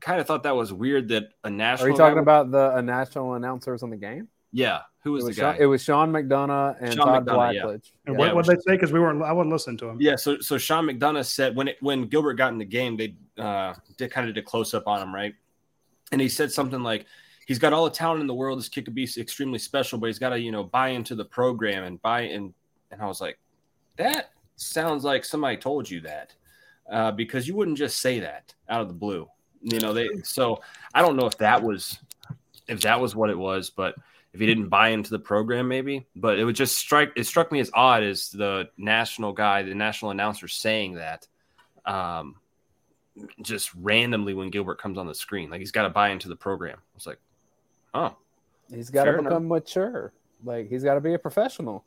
[0.00, 1.88] Kind of thought that was weird that a national.
[1.88, 4.28] Are you talking would- about the uh, national announcers on the game?
[4.52, 5.52] Yeah, who was, it, was the guy?
[5.52, 7.62] Sean, it was Sean McDonough and Sean Todd McDonough, yeah.
[7.62, 7.92] Blackledge.
[8.06, 8.60] And Yeah, what it what they say?
[8.68, 9.22] Because we weren't.
[9.22, 10.00] I wasn't listening to him.
[10.00, 13.16] Yeah, so so Sean McDonough said when it when Gilbert got in the game, they
[13.38, 15.34] uh did kind of did a close up on him, right?
[16.12, 17.06] And he said something like,
[17.46, 18.58] "He's got all the talent in the world.
[18.58, 21.24] This kid could be extremely special, but he's got to you know buy into the
[21.24, 22.52] program and buy in."
[22.90, 23.38] And I was like,
[23.96, 26.34] "That sounds like somebody told you that,
[26.90, 29.28] uh, because you wouldn't just say that out of the blue,
[29.62, 30.60] you know." They so
[30.94, 31.98] I don't know if that was
[32.68, 33.94] if that was what it was, but
[34.32, 36.06] if he didn't buy into the program, maybe.
[36.14, 37.12] But it would just strike.
[37.16, 41.26] It struck me as odd as the national guy, the national announcer, saying that,
[41.86, 42.36] um,
[43.40, 46.36] just randomly when Gilbert comes on the screen, like he's got to buy into the
[46.36, 46.78] program.
[46.96, 47.18] It's like,
[47.96, 48.16] oh,
[48.74, 49.30] He's got to Fair enough.
[49.30, 50.12] become mature.
[50.44, 51.84] Like he's got to be a professional.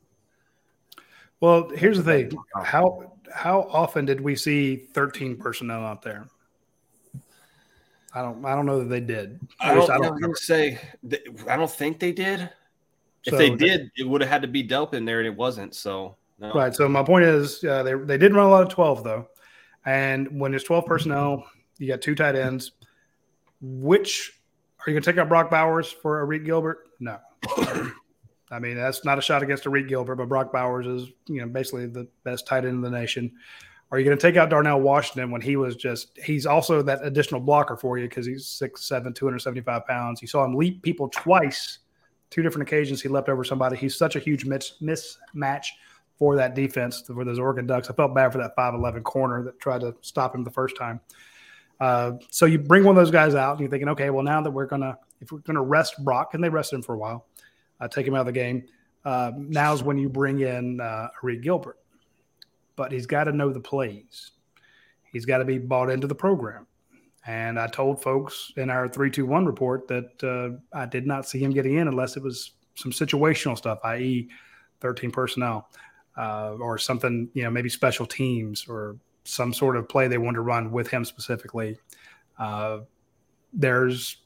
[1.42, 2.32] Well, here's the thing:
[2.64, 6.28] how how often did we see 13 personnel out there?
[8.14, 8.44] I don't.
[8.46, 9.40] I don't know that they did.
[9.62, 10.80] I At don't, I don't say.
[11.10, 12.50] th- I don't think they did.
[13.26, 15.28] If So they that- did, it would have had to be Delp in there, and
[15.28, 15.76] it wasn't.
[15.76, 16.52] So no.
[16.54, 16.74] Right.
[16.74, 19.28] So my point is, uh, they they did run a lot of 12 though,
[19.86, 21.46] and when there's 12 personnel,
[21.78, 22.72] you got two tight ends.
[23.62, 24.39] Which
[24.80, 26.90] are you going to take out Brock Bowers for Arik Gilbert?
[27.00, 27.20] No.
[28.52, 31.48] I mean, that's not a shot against Arik Gilbert, but Brock Bowers is, you know,
[31.48, 33.32] basically the best tight end in the nation.
[33.92, 37.04] Are you going to take out Darnell Washington when he was just, he's also that
[37.04, 40.22] additional blocker for you because he's 6'7, 275 pounds.
[40.22, 41.80] You saw him leap people twice
[42.30, 43.76] two different occasions he leapt over somebody.
[43.76, 45.66] He's such a huge mis- mismatch
[46.18, 47.90] for that defense for those Oregon Ducks.
[47.90, 51.00] I felt bad for that 5'11 corner that tried to stop him the first time.
[51.80, 54.42] Uh, so you bring one of those guys out and you're thinking, okay, well, now
[54.42, 57.26] that we're to, if we're to rest Brock, and they rested him for a while,
[57.80, 58.64] uh, take him out of the game.
[59.06, 61.78] Uh, now's when you bring in uh, Arik Gilbert.
[62.76, 64.32] But he's got to know the plays.
[65.12, 66.68] He's got to be bought into the program.
[67.26, 71.52] And I told folks in our 321 report that uh, I did not see him
[71.52, 74.30] getting in unless it was some situational stuff, i.e.,
[74.80, 75.70] 13 personnel
[76.18, 80.36] uh, or something, you know, maybe special teams or some sort of play they wanted
[80.38, 81.78] to run with him specifically.
[82.38, 82.80] Uh,
[83.54, 84.18] there's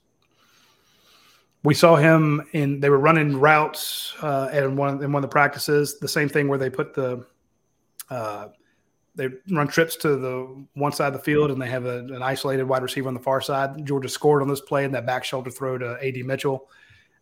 [1.63, 5.33] we saw him in they were running routes uh, in one in one of the
[5.33, 5.99] practices.
[5.99, 7.25] The same thing where they put the
[8.09, 8.49] uh,
[9.15, 12.21] they run trips to the one side of the field and they have a, an
[12.21, 13.85] isolated wide receiver on the far side.
[13.85, 16.67] Georgia scored on this play in that back shoulder throw to AD Mitchell,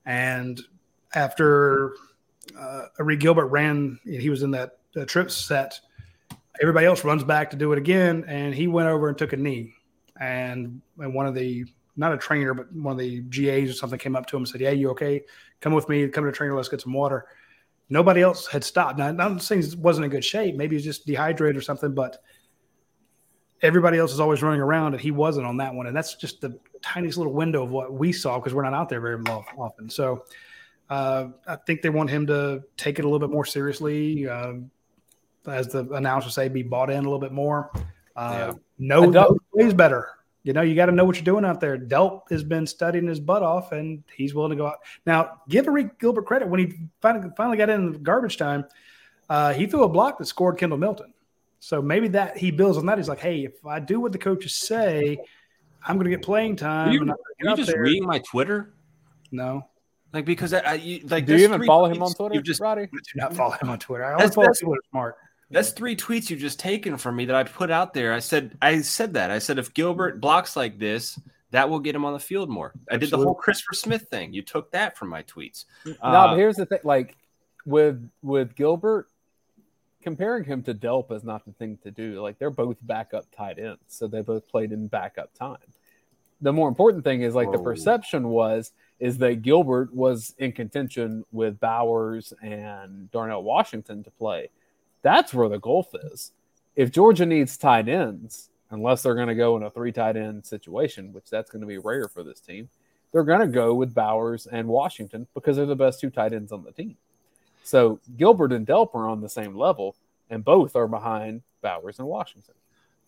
[0.06, 0.60] and
[1.14, 1.96] after
[2.58, 5.80] uh, Arik Gilbert ran, he was in that uh, trip set.
[6.62, 9.38] Everybody else runs back to do it again, and he went over and took a
[9.38, 9.74] knee.
[10.20, 11.66] And, and one of the
[11.98, 14.48] not a trainer, but one of the GAs or something came up to him and
[14.48, 15.22] said, "Yeah, you okay?
[15.60, 16.08] Come with me.
[16.08, 16.56] Come to the trainer.
[16.56, 17.28] Let's get some water."
[17.90, 18.98] Nobody else had stopped.
[18.98, 20.56] Now, I'm saying he wasn't in good shape.
[20.56, 22.24] Maybe he's just dehydrated or something, but
[23.62, 25.88] everybody else is always running around, and he wasn't on that one.
[25.88, 28.88] And that's just the tiniest little window of what we saw because we're not out
[28.88, 29.22] there very
[29.58, 29.90] often.
[29.90, 30.24] So
[30.90, 34.28] uh, I think they want him to take it a little bit more seriously.
[34.28, 34.54] Uh,
[35.48, 37.72] as the announcers say, be bought in a little bit more.
[38.16, 38.54] Uh, yeah.
[38.78, 40.10] Know the plays better.
[40.44, 41.78] You know, you got to know what you're doing out there.
[41.78, 44.78] Delp has been studying his butt off, and he's willing to go out.
[45.06, 48.66] Now, give Arik Gilbert credit when he finally, finally got in the garbage time.
[49.30, 51.14] Uh, he threw a block that scored Kendall Milton.
[51.60, 52.98] So maybe that he builds on that.
[52.98, 55.20] He's like, hey, if I do what the coaches say,
[55.86, 56.90] I'm going to get playing time.
[56.90, 57.84] Are you, are you just there.
[57.84, 58.74] reading my Twitter?
[59.32, 59.68] No.
[60.12, 62.36] Like because I, I you, like do you even follow him on Twitter?
[62.36, 62.90] You just Radi?
[62.90, 64.04] do not follow him on Twitter.
[64.04, 65.16] I only that's, follow that's, people that are smart.
[65.52, 68.14] That's three tweets you just taken from me that I put out there.
[68.14, 69.32] I said I said that.
[69.32, 71.20] I said if Gilbert blocks like this,
[71.52, 72.74] that will get him on the field more.
[72.90, 74.34] I did the whole Christopher Smith thing.
[74.34, 75.66] You took that from my tweets.
[75.86, 77.18] No, uh, but here's the thing: like
[77.66, 79.08] with with Gilbert,
[80.02, 82.22] comparing him to Delp is not the thing to do.
[82.22, 85.58] Like they're both backup tight ends, so they both played in backup time.
[86.40, 91.24] The more important thing is like the perception was is that Gilbert was in contention
[91.32, 94.50] with Bowers and Darnell Washington to play
[95.02, 96.32] that's where the gulf is.
[96.76, 100.46] If Georgia needs tight ends, unless they're going to go in a three tight end
[100.46, 102.70] situation, which that's going to be rare for this team,
[103.12, 106.52] they're going to go with Bowers and Washington because they're the best two tight ends
[106.52, 106.96] on the team.
[107.64, 109.96] So Gilbert and Delp are on the same level,
[110.30, 112.56] and both are behind Bowers and Washington.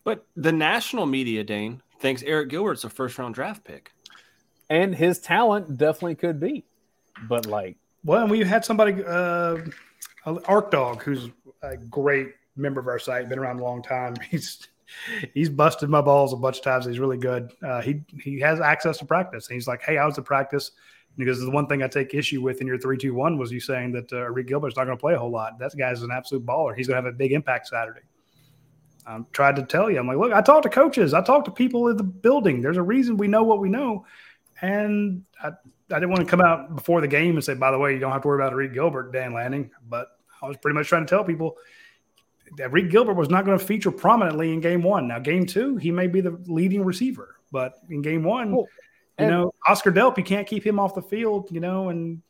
[0.04, 3.92] But the national media, Dayne, thinks Arik Gilbert's a first round draft pick.
[4.68, 6.64] And his talent definitely could be.
[7.28, 9.58] But like well, and we had somebody uh
[10.46, 11.30] Arc Dog, who's
[11.72, 14.14] a great member of our site, been around a long time.
[14.30, 14.68] He's
[15.32, 16.86] he's busted my balls a bunch of times.
[16.86, 17.52] He's really good.
[17.62, 20.72] Uh, he he has access to practice, and he's like, "Hey, was at practice."
[21.16, 23.60] Because the one thing I take issue with in your three two one was you
[23.60, 25.58] saying that uh, Arik Gilbert's not going to play a whole lot.
[25.58, 26.74] That guy's an absolute baller.
[26.76, 28.00] He's going to have a big impact Saturday.
[29.06, 29.98] I tried to tell you.
[29.98, 31.14] I'm like, look, I talked to coaches.
[31.14, 32.62] I talked to people in the building.
[32.62, 34.04] There's a reason we know what we know,
[34.60, 37.78] and I, I didn't want to come out before the game and say, by the
[37.78, 39.70] way, you don't have to worry about Reed Gilbert, Dan Lanning.
[39.88, 40.13] But
[40.44, 41.56] I was pretty much trying to tell people
[42.56, 45.08] that Arik Gilbert was not going to feature prominently in game one.
[45.08, 48.68] Now, game two, he may be the leading receiver, but in game one, cool.
[49.18, 52.22] you know, Oscar Delp, you can't keep him off the field, you know, and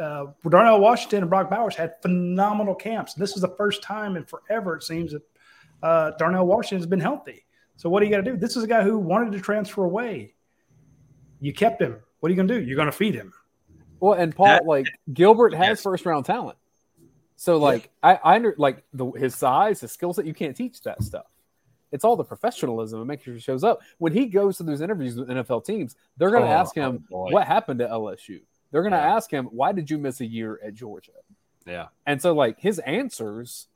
[0.00, 3.14] uh, Darnell Washington and Brock Bowers had phenomenal camps.
[3.14, 5.22] This is the first time in forever, it seems, that
[5.82, 7.44] uh, Darnell Washington has been healthy.
[7.76, 8.36] So, what do you got to do?
[8.36, 10.34] This is a guy who wanted to transfer away.
[11.40, 11.98] You kept him.
[12.20, 12.64] What are you going to do?
[12.64, 13.32] You're going to feed him.
[14.00, 15.82] Well, and Paul, that, like Gilbert has yes.
[15.82, 16.56] first round talent.
[17.42, 18.18] So like yeah.
[18.22, 21.26] I, I under like the, his size, his skill set, you can't teach that stuff.
[21.90, 23.82] It's all the professionalism and making sure he shows up.
[23.98, 27.02] When he goes to those interviews with NFL teams, they're going to oh, ask him
[27.12, 28.42] oh what happened to LSU.
[28.70, 29.16] They're going to yeah.
[29.16, 31.10] ask him why did you miss a year at Georgia?
[31.66, 31.88] Yeah.
[32.06, 33.66] And so like his answers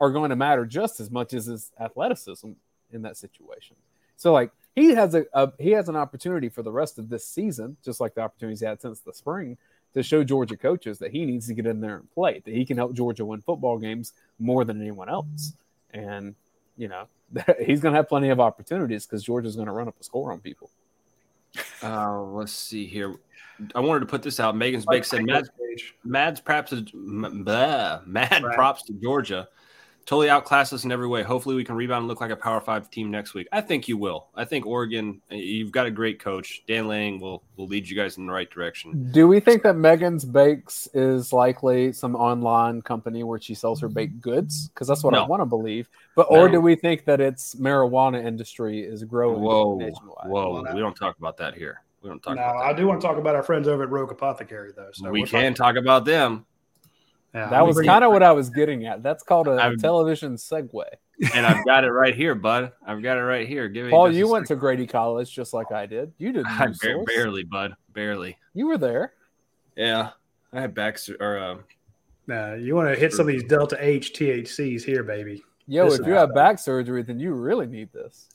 [0.00, 2.52] are going to matter just as much as his athleticism
[2.90, 3.76] in that situation.
[4.16, 7.26] So like he has a, a he has an opportunity for the rest of this
[7.26, 9.58] season, just like the opportunities he had since the spring,
[9.94, 12.64] to show Georgia coaches that he needs to get in there and play, that he
[12.64, 15.54] can help Georgia win football games more than anyone else.
[15.92, 16.34] And,
[16.76, 17.06] you know,
[17.64, 20.32] he's going to have plenty of opportunities because Georgia's going to run up a score
[20.32, 20.70] on people.
[21.82, 23.14] Uh, let's see here.
[23.74, 24.56] I wanted to put this out.
[24.56, 25.44] Megan's Bake said, Mad,
[26.04, 29.48] Mad's props to, blah, mad props to Georgia.
[30.06, 31.22] Totally outclass us in every way.
[31.22, 33.48] Hopefully, we can rebound and look like a Power Five team next week.
[33.52, 34.26] I think you will.
[34.34, 35.22] I think Oregon.
[35.30, 36.62] Eh, you've got a great coach.
[36.68, 39.10] Dan Lanning will lead you guys in the right direction.
[39.12, 43.88] Do we think that Megan's Bakes is likely some online company where she sells her
[43.88, 44.68] baked goods?
[44.68, 45.88] Because that's what I want to believe.
[46.16, 46.52] But or No.
[46.52, 50.28] do we think that its marijuana industry is growing Whoa, nationwide?
[50.28, 50.62] whoa!
[50.62, 51.80] Well, We don't talk about that here.
[52.02, 53.88] We don't talk Now, about I do want to talk about our friends over at
[53.88, 54.90] Rogue Apothecary, though.
[54.92, 56.44] So we can talk- talk about them,
[57.34, 59.02] yeah, That we was kind of what I was getting at.
[59.02, 60.84] That's called a I'm- television segue.
[61.34, 62.72] and I've got it right here, bud.
[62.86, 63.68] I've got it right here.
[63.68, 64.56] Give me Paul, you went to.
[64.56, 66.12] Grady College just like I did.
[66.18, 67.06] You did I news bar- source.
[67.06, 68.36] barely, bud, barely.
[68.54, 69.12] You were there.
[69.76, 70.10] Yeah,
[70.52, 71.56] I had back or uh,
[72.26, 75.42] Nah, you want to hit some of these Delta 8 THCs here, baby.
[75.66, 78.28] Yo, This if you not have back surgery, then you really need this.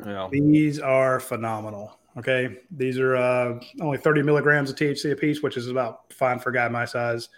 [0.00, 1.98] you know, These are phenomenal.
[2.16, 6.38] Okay, these are uh, only 30 milligrams of THC a piece, which is about fine
[6.38, 7.28] for a guy my size.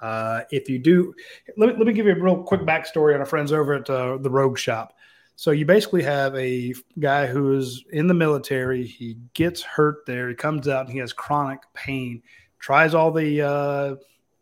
[0.00, 1.14] Uh, if you do,
[1.56, 3.90] let me, let me give you a real quick backstory on our friends over at
[3.90, 4.94] uh, the Rogue Shop.
[5.36, 8.86] So you basically have a guy who is in the military.
[8.86, 10.28] He gets hurt there.
[10.28, 12.22] He comes out and he has chronic pain.
[12.58, 13.94] Tries all the uh,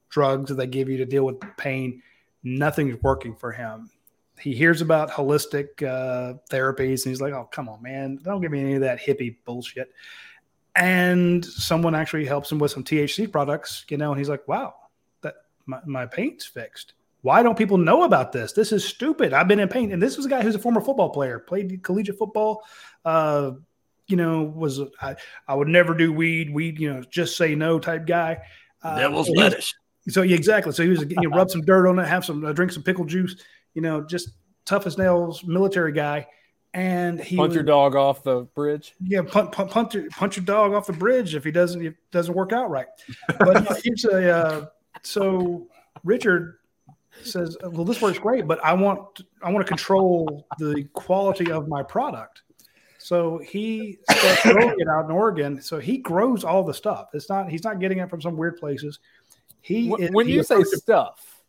[0.09, 2.03] drugs that they give you to deal with pain.
[2.43, 3.91] Nothing's working for him.
[4.41, 8.19] He hears about holistic uh, therapies and he's like, "Oh, come on, man!
[8.23, 9.93] Don't give me any of that hippie bullshit."
[10.75, 14.75] And someone actually helps him with some THC products, you know, and he's like, "Wow,
[15.69, 18.53] my, my pain's fixed." Why don't people know about this?
[18.53, 19.33] This is stupid.
[19.33, 19.91] I've been in pain.
[19.91, 22.65] And this was a guy who's a former football player, played collegiate football.
[23.05, 23.53] Uh,
[24.07, 25.17] you know, was I,
[25.49, 26.49] I would never do weed.
[26.55, 28.39] Weed, you know, just say no type guy.
[28.85, 29.75] Uh, devil's so he- lettuce.
[30.09, 30.73] So yeah, exactly.
[30.73, 32.85] So he was you know, rub some dirt on it, have some uh, drink some
[32.85, 33.35] pickle juice.
[33.75, 34.31] You know, just
[34.65, 36.27] tough as nails, military guy.
[36.73, 38.95] And he Punch was- your dog off the bridge.
[39.03, 41.95] yeah, punch, punch, punch, your, punch your dog off the bridge if he doesn't if
[41.95, 42.87] it doesn't work out right.
[43.41, 44.67] But yeah, here's a uh,
[45.03, 45.67] so
[46.05, 46.59] Richard
[47.23, 51.69] says, "Well, this works great, but I want I want to control the quality of
[51.69, 52.43] my product."
[52.99, 55.63] So he starts growing it out in Oregon.
[55.63, 57.09] So he grows all the stuff.
[57.15, 58.99] It's not he's not getting it from some weird places.
[59.61, 61.43] He When, he you say stuff,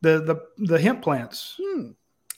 [0.00, 1.90] the the the hemp plants hmm,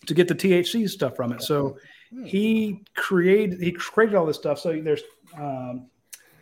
[0.07, 1.43] to get the THC stuff from it.
[1.43, 1.77] So
[2.13, 2.25] Hmm.
[2.25, 4.61] he created he created all this stuff.
[4.61, 5.03] So there's
[5.37, 5.89] um,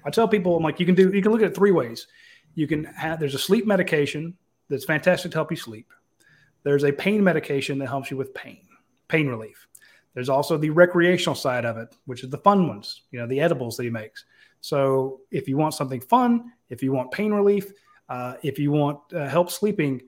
[0.05, 2.07] I tell people I'm like you can do you can look at it three ways.
[2.55, 4.37] You can have there's a sleep medication
[4.69, 5.93] that's fantastic to help you sleep.
[6.63, 8.67] There's a pain medication that helps you with pain,
[9.09, 9.67] pain relief.
[10.15, 13.41] There's also the recreational side of it, which is the fun ones, you know, the
[13.41, 14.25] edibles that he makes.
[14.61, 17.71] So if you want something fun, if you want pain relief,
[18.09, 20.03] uh, if you want uh, help sleeping,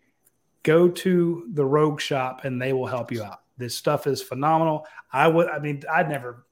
[0.62, 3.40] go to the Rogue Shop and they will help you out.
[3.58, 4.86] This stuff is phenomenal.
[5.12, 6.46] I would, I mean, I'd never,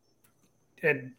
[0.83, 1.13] and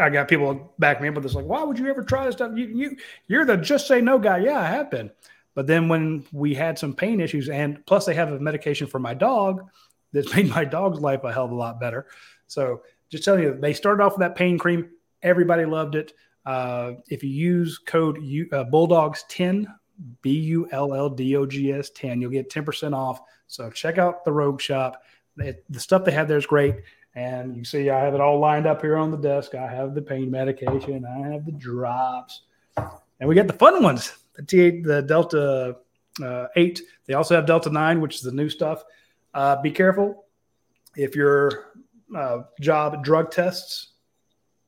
[0.00, 2.34] I got people back me up with this, like, why would you ever try this
[2.34, 2.52] stuff?
[2.54, 2.96] You, you,
[3.26, 4.38] you're the just say no guy.
[4.38, 5.10] Yeah, I have been.
[5.54, 8.98] But then when we had some pain issues, and plus they have a medication for
[8.98, 9.68] my dog
[10.12, 12.06] that's made my dog's life a hell of a lot better.
[12.46, 14.90] So just telling you, they started off with that pain cream.
[15.22, 16.12] Everybody loved it.
[16.46, 19.66] Uh, if you use code U, uh, Bulldogs 10,
[20.22, 23.20] B U L L D O G S 10, you'll get 10% off.
[23.46, 25.02] So check out the Rogue Shop.
[25.36, 26.76] It, the stuff they have there is great.
[27.14, 29.54] And you see, I have it all lined up here on the desk.
[29.54, 32.42] I have the pain medication, I have the drops,
[32.76, 35.76] and we got the fun ones the T8, the Delta
[36.24, 36.80] uh, 8.
[37.06, 38.84] They also have Delta 9, which is the new stuff.
[39.34, 40.24] Uh, be careful
[40.96, 41.72] if your
[42.16, 43.88] uh, job drug tests,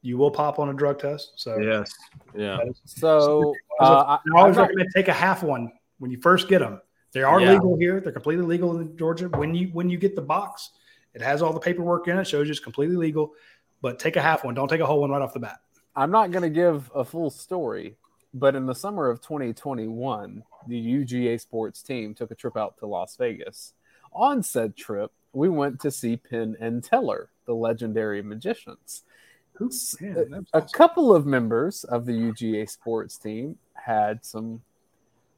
[0.03, 1.35] you will pop on a drug test.
[1.37, 1.93] So, Yes.
[2.35, 2.57] Yeah.
[2.57, 6.11] that is- so uh, I, I always I'm not- recommend take a half one when
[6.11, 6.81] you first get them.
[7.13, 7.53] They are Yeah.
[7.53, 8.01] legal here.
[8.01, 9.29] They're completely legal in Georgia.
[9.29, 10.71] When you when you get the box,
[11.15, 12.27] it has all the paperwork in it.
[12.27, 13.33] Shows you it's completely legal.
[13.81, 14.55] But take a half one.
[14.55, 15.61] Don't take a whole one right off the bat.
[15.95, 17.97] I'm not going to give a full story,
[18.33, 22.87] but in the summer of 2021, the UGA sports team took a trip out to
[22.87, 23.75] Las Vegas.
[24.13, 29.03] On said trip, we went to see Penn and Teller, the legendary magicians.
[29.61, 30.69] Oops, man, a, a awesome.
[30.73, 34.63] couple of members of the UGA sports team had some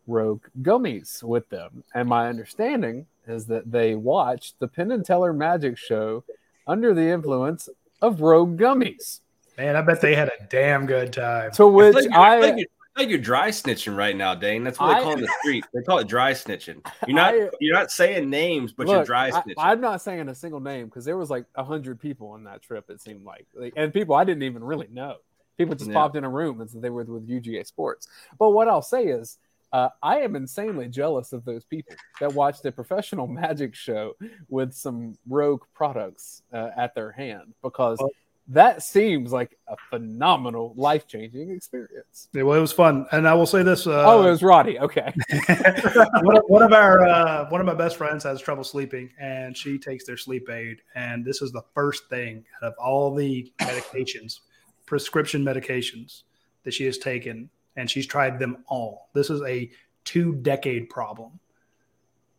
[0.06, 1.82] rogue gummies with them.
[1.94, 6.24] And my understanding is that they watched the Penn and Teller magic show
[6.66, 7.68] under the influence
[8.02, 9.20] of rogue gummies.
[9.56, 11.52] Man, I bet they had a damn good time.
[11.52, 14.16] To which I feel like, I, I, feel like you're, like you're dry snitching right
[14.16, 14.64] now, Dayne.
[14.64, 15.64] That's what they call it in the street.
[15.72, 16.84] They call it dry snitching.
[17.06, 19.55] You're not I- you're not saying names, but you're Look, dry I, snitching.
[19.59, 22.62] I'm not saying a single name because there was like a hundred people on that
[22.62, 22.90] trip.
[22.90, 25.16] It seemed like, like, and people I didn't even really know.
[25.56, 25.94] People just Yeah.
[25.94, 28.09] popped in a room and said they were with UGA Sports.
[28.38, 29.38] But what I'll say is,
[29.74, 34.14] uh, I am insanely jealous of those people that watched a professional magic show
[34.48, 38.01] with some rogue products uh, at their hand because
[38.46, 42.28] that seems like a phenomenal, life changing experience.
[42.32, 43.84] Yeah, well, it was fun, and I will say this.
[43.84, 44.78] Uh, oh, it was Radi.
[44.78, 45.12] Okay.
[46.22, 49.56] one, of, one of our uh, one of my best friends has trouble sleeping, and
[49.56, 50.82] she takes their sleep aid.
[50.94, 54.40] And this is the first thing out of all the medications,
[54.86, 56.22] prescription medications
[56.62, 59.10] that she has taken, and she's tried them all.
[59.12, 59.70] This is a
[60.05, 61.38] two decade problem.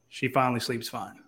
[0.09, 1.19] She finally sleeps fine.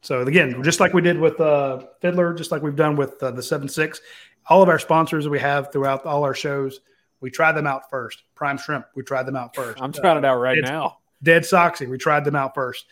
[0.00, 3.30] So again, just like we did with uh, Fiddler, just like we've done with uh,
[3.30, 4.00] the seven six,
[4.48, 6.80] all of our sponsors that we have throughout all our shows,
[7.20, 8.22] we try them out first.
[8.34, 9.80] Prime Shrimp, we tried them out first.
[9.80, 10.98] I'm trying it out right Dead- now.
[11.22, 12.84] Dead Soxy, we tried them out first.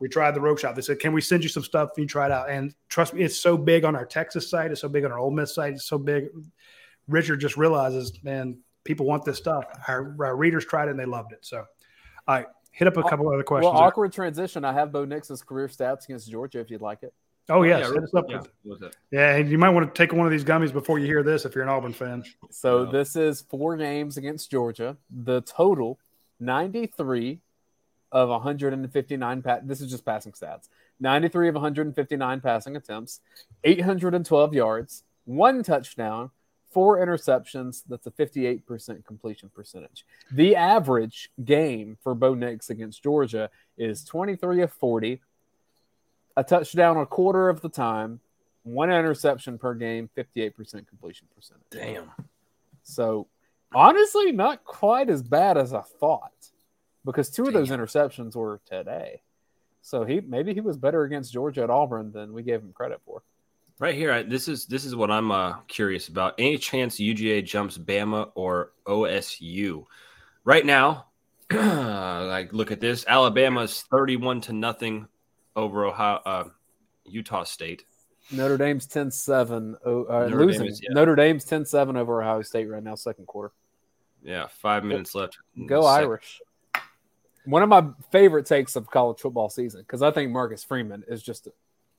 [0.00, 0.74] We tried the Rogue Shop.
[0.74, 2.50] They said, "Can we send you some stuff?" And you try it out.
[2.50, 4.72] And trust me, it's so big on our Texas site.
[4.72, 5.74] It's so big on our Ole Miss site.
[5.74, 6.26] It's so big.
[7.06, 8.58] Richard just realizes, man,
[8.88, 9.66] people want this stuff.
[9.86, 11.40] Our, our readers tried it and they loved it.
[11.42, 11.58] So,
[12.26, 13.70] all right, hit up a couple other questions.
[13.70, 14.64] Well, awkward transition.
[14.64, 17.12] I have Bo Nix's career stats against Georgia if you'd like it.
[17.50, 18.38] oh yes, yeah, hit us up yeah.
[18.38, 18.96] with What was it?
[19.10, 21.44] Yeah, and you might want to take one of these gummies before you hear this
[21.44, 22.24] if you're an Auburn fan.
[22.50, 22.90] So Yeah.
[22.92, 24.96] this is four games against Georgia.
[25.10, 25.98] The total
[26.40, 27.40] 93
[28.10, 30.70] of 159 pa- this is just passing stats.
[30.98, 33.20] 93 of 159 passing attempts,
[33.64, 36.30] 812 yards, one touchdown,
[36.70, 37.82] four interceptions.
[37.88, 40.04] That's a 58% completion percentage.
[40.30, 45.20] The average game for Bo Nix against Georgia is 23 of 40,
[46.36, 48.20] a touchdown a quarter of the time,
[48.62, 51.64] one interception per game, 58% completion percentage.
[51.70, 52.12] Damn.
[52.82, 53.28] So
[53.74, 56.32] honestly, not quite as bad as I thought,
[57.04, 59.22] because two of those interceptions were today.
[59.82, 63.00] So he maybe he was better against Georgia at Auburn than we gave him credit
[63.04, 63.22] for.
[63.80, 66.34] Right here, I, this is this is what I'm uh, curious about.
[66.38, 69.86] Any chance UGA jumps Bama or OSU?
[70.44, 71.06] Right now,
[71.52, 73.04] like look at this.
[73.06, 75.06] Alabama's 31 to nothing
[75.54, 76.44] over Ohio, uh,
[77.04, 77.84] Utah State.
[78.30, 80.66] Notre Dame's 10-7 oh, uh, Notre Dame losing.
[80.66, 80.90] is- yeah.
[80.92, 83.52] Notre Dame's 10-7 over Ohio State right now, second quarter.
[84.22, 85.38] Yeah, five minutes left.
[85.66, 85.84] Go.
[85.86, 86.40] Irish.
[87.44, 91.22] One of my favorite takes of college football season because I think Marcus Freeman is
[91.22, 91.48] just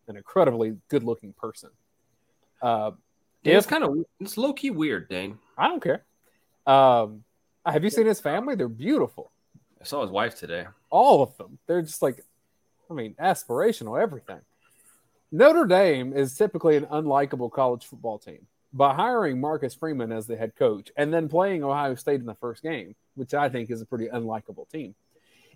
[0.09, 1.69] an incredibly good-looking person.
[2.61, 2.91] Uh,
[3.43, 5.39] Yeah, it's kind of it's low key weird, Dayne.
[5.57, 6.03] I don't care.
[6.67, 7.23] Um,
[7.65, 8.55] have you seen his family?
[8.55, 9.31] They're beautiful.
[9.79, 10.65] I saw his wife today.
[10.89, 11.57] All of them.
[11.67, 12.23] They're just like,
[12.89, 14.41] I mean, aspirational, everything.
[15.31, 18.47] Notre Dame is typically an unlikable college football team.
[18.73, 22.35] By hiring Marcus Freeman as the head coach and then playing Ohio State in the
[22.35, 24.95] first game, which I think is a pretty unlikable team.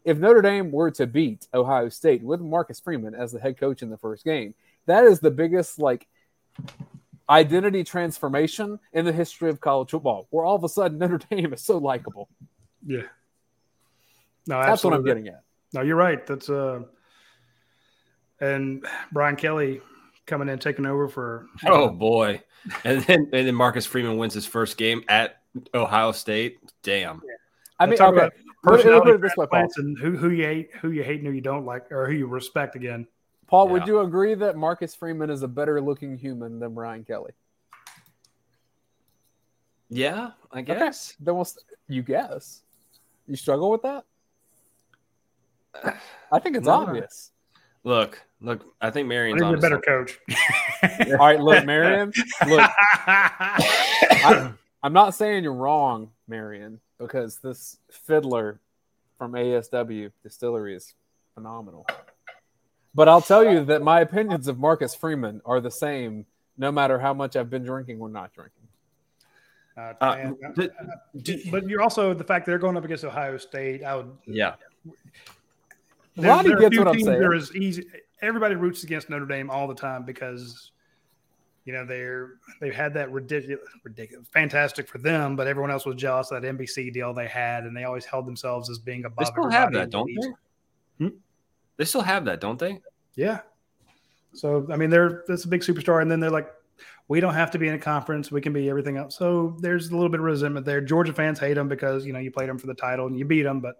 [0.05, 3.81] If Notre Dame were to beat Ohio State with Marcus Freeman as the head coach
[3.81, 4.53] in the first game,
[4.85, 6.07] that is the biggest like
[7.29, 11.53] identity transformation in the history of college football, where all of a sudden Notre Dame
[11.53, 12.29] is so likable.
[12.85, 13.03] Yeah.
[14.45, 15.43] No, That's what I'm getting at.
[15.73, 16.25] No, you're right.
[16.27, 16.81] That's uh,
[18.39, 19.81] and Brian Kelly
[20.25, 22.41] coming in taking over for Oh boy,
[22.83, 25.41] and then and then Marcus Freeman wins his first game at
[25.73, 26.59] Ohio State.
[26.83, 27.21] Damn.
[27.79, 28.17] I mean, talk okay.
[28.17, 29.67] about Put it, personality put it this way, Paul.
[29.77, 32.13] and who who you hate, who you hate, and who you don't like, or who
[32.13, 32.75] you respect.
[32.75, 33.05] Again,
[33.47, 33.71] Paul, Yeah.
[33.73, 37.31] would you agree that Marcus Freeman is a better looking human than Brian Kelly?
[39.89, 41.15] Yeah, I guess.
[41.19, 42.61] Then we'll, st- you guess.
[43.27, 44.05] You struggle with that?
[46.31, 46.73] I think it's No.
[46.73, 47.31] obvious.
[47.83, 48.63] Look, look.
[48.81, 50.17] I think Marion's think a better coach.
[51.11, 52.11] All right, look, Marion.
[52.47, 52.59] Look,
[53.07, 58.59] I, I'm not saying you're wrong, Marion, because this fiddler
[59.17, 60.93] from ASW Distillery is
[61.35, 61.85] phenomenal.
[62.95, 66.25] But I'll tell you that my opinions of Marcus Freeman are the same
[66.57, 68.67] no matter how much I've been drinking or not drinking.
[69.75, 70.71] Uh, Uh, man, but-
[71.51, 73.83] but you're also the fact they're going up against Ohio State.
[73.83, 74.11] I would.
[74.25, 74.53] Yeah,
[76.15, 77.05] there- Radi there are gets what I'm saying.
[77.19, 77.85] that are as easy.
[78.21, 80.71] Everybody roots against Notre Dame all the time because
[81.65, 85.95] you know they're they've had that ridiculous, ridiculous, fantastic for them, but everyone else was
[85.95, 89.25] jealous of that NBC deal they had, and they always held themselves as being above.
[89.25, 91.05] they still have that, don't they?
[91.05, 91.15] Hmm?
[91.77, 92.81] They still have that, don't they?
[93.15, 93.39] Yeah.
[94.33, 96.51] So I mean, they're that's a big superstar, and then they're like,
[97.07, 99.17] we don't have to be in a conference; we can be everything else.
[99.17, 100.81] So there's a little bit of resentment there.
[100.81, 103.23] Georgia fans hate them because you know you played them for the title and you
[103.23, 103.75] beat them, but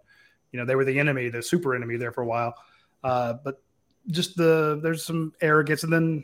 [0.52, 2.54] you know they were the enemy, the super enemy there for a while.
[3.04, 3.62] Uh, but
[4.08, 6.24] just the there's some arrogance, and then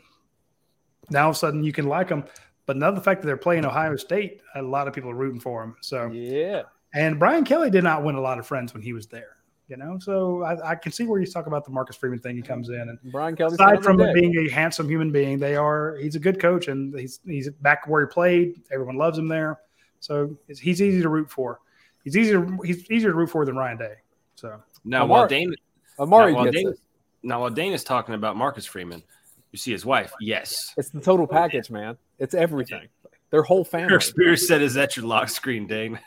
[1.10, 2.24] now all of a sudden you can like them.
[2.66, 5.40] But now the fact that they're playing Ohio State, a lot of people are rooting
[5.40, 5.76] for them.
[5.80, 6.62] So Yeah.
[6.94, 9.36] and Brian Kelly did not win a lot of friends when he was there.
[9.68, 12.34] You know, so I, I can see where you talk about the Marcus Freeman thing.
[12.34, 13.54] He comes in and Brian Kelly.
[13.54, 14.14] aside kind of a from dick.
[14.14, 17.86] being a handsome human being, they are he's a good coach and he's he's back
[17.86, 18.62] where he played.
[18.72, 19.60] Everyone loves him there,
[20.00, 21.60] so it's, he's easy to root for.
[22.02, 23.94] He's easier he's easier to root for than Ryan Day.
[24.34, 25.54] So Now, Amari- while Dayne,
[26.00, 26.80] Amari now, while gets Dayne, it.
[27.22, 29.04] now while Dayne is talking about Marcus Freeman,
[29.52, 30.12] you see his wife.
[30.20, 31.96] Yes, It's the total package, man.
[32.18, 32.88] It's everything.
[33.30, 33.90] Their whole family.
[33.92, 35.98] Eric Spears said, "Is that your lock screen, Dayne?"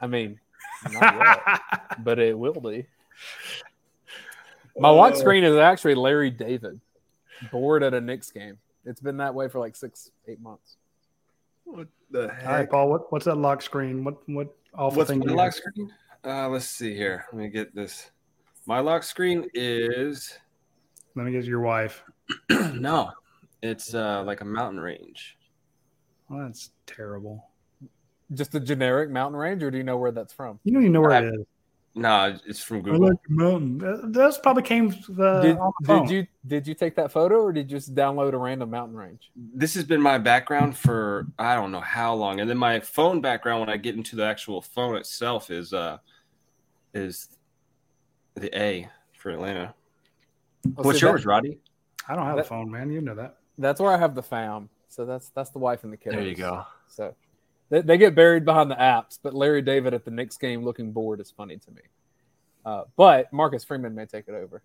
[0.00, 0.38] I mean,
[0.90, 2.86] not yet, but it will be.
[4.78, 6.80] My lock screen is actually Larry David,
[7.50, 8.58] bored at a Knicks game.
[8.84, 10.76] It's been that way for like six, eight months.
[11.64, 12.70] What the All right, heck?
[12.70, 12.88] Paul.
[12.90, 14.02] What, what's that lock screen?
[14.04, 15.20] What what awful What's thing?
[15.20, 15.92] my do lock screen?
[16.24, 17.26] Uh, let's see here.
[17.32, 18.10] Let me get this.
[18.66, 20.38] My lock screen is
[21.16, 22.02] Let me get your wife.
[22.74, 23.10] no,
[23.62, 25.36] it's uh like a mountain range.
[26.28, 27.48] Well, that's terrible.
[28.32, 30.58] Just a generic mountain range, or do you know where that's from?
[30.64, 31.46] You don't even know where it is.
[31.94, 33.08] No, it's from I Google.
[33.08, 33.76] like mountain.
[33.76, 34.88] That- That's probably came
[35.20, 36.06] uh, did, on the phone.
[36.06, 38.96] did you did you take that photo, or did you just download a random mountain
[38.96, 39.30] range?
[39.36, 43.20] This has been my background for I don't know how long, and then my phone
[43.20, 45.98] background when I get into the actual phone itself is uh
[46.94, 47.28] is
[48.36, 48.88] the A
[49.18, 49.74] for Atlanta.
[50.64, 51.58] Well, What's see, that- yours, Radi?
[52.08, 52.90] I don't have a phone, man.
[52.90, 53.36] You know that.
[53.58, 54.68] that's where I have the fam.
[54.88, 56.16] So that's that's the wife and the kids.
[56.16, 56.64] There you go.
[56.88, 57.14] So
[57.70, 60.92] they, they get buried behind the apps, but Larry David at the Knicks game looking
[60.92, 61.82] bored is funny to me.
[62.64, 64.62] Uh, but Marcus Freeman may take it over.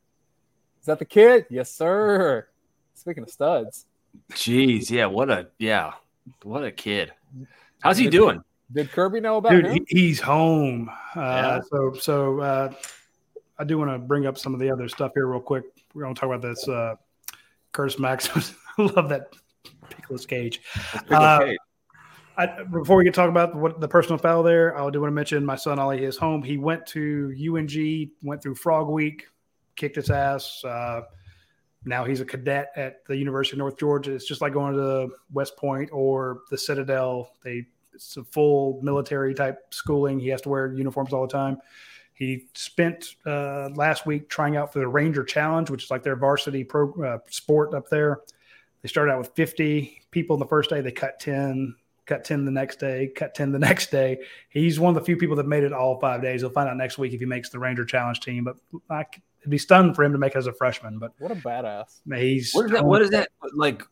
[0.81, 1.45] Is that the kid?
[1.49, 2.47] Yes, sir.
[2.93, 3.85] Speaking of studs,
[4.34, 5.93] Jeez, yeah, what a yeah,
[6.43, 7.14] what a kid.
[7.81, 8.41] How's he doing?
[8.73, 9.85] did Kirby know about Dude, him?
[9.88, 10.89] he, he's home.
[11.15, 11.59] Uh, Yeah.
[11.72, 12.73] So, so uh,
[13.57, 15.64] I do want to bring up some of the other stuff here real quick.
[15.93, 16.68] We're going to talk about this.
[17.78, 18.30] Uh, Max.
[18.78, 19.34] I love that
[19.95, 20.62] Nicolas Cage.
[21.10, 21.54] Uh,
[22.38, 25.16] I, before we get talk about what the personal foul there, I do want to
[25.16, 26.44] mention my son Ollie is home.
[26.44, 29.28] He went to UNG, went through Frog Week,
[29.76, 30.64] kicked his ass.
[30.64, 31.02] Uh,
[31.86, 34.14] now he's a cadet at the University of North Georgia.
[34.14, 37.32] It's just like going to West Point or the Citadel.
[37.44, 40.20] They it's a full military type schooling.
[40.20, 41.58] He has to wear uniforms all the time.
[42.18, 46.15] He spent uh, last week trying out for the Ranger Challenge, which is like their
[46.15, 48.22] varsity pro uh, sport up there.
[48.81, 50.81] They started out with 50 people the first day.
[50.81, 51.76] They cut 10,
[52.07, 54.18] cut 10 the next day, cut 10 the next day.
[54.49, 56.41] He's one of the few people that made it all five days.
[56.41, 58.45] He'll find out next week if he makes the Ranger Challenge team.
[58.45, 58.57] But
[58.89, 59.06] I,
[59.41, 60.99] it'd be stunned for him to make it as a freshman.
[60.99, 62.01] But What a badass.
[62.15, 62.85] he's What is that?
[62.85, 63.84] What is that like?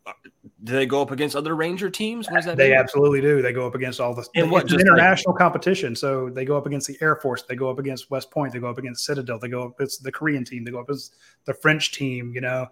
[0.63, 2.27] Do they go up against other Ranger teams?
[2.27, 2.77] What does that They mean?
[2.79, 3.41] absolutely do.
[3.41, 5.95] They go up against all the And what, it's an like- international competition.
[5.95, 7.43] So they go up against the Air Force.
[7.43, 8.53] They go up against West Point.
[8.53, 9.37] They go up against Citadel.
[9.39, 10.63] They go up against the Korean team.
[10.63, 11.15] They go up against
[11.45, 12.31] the French team.
[12.33, 12.67] You know,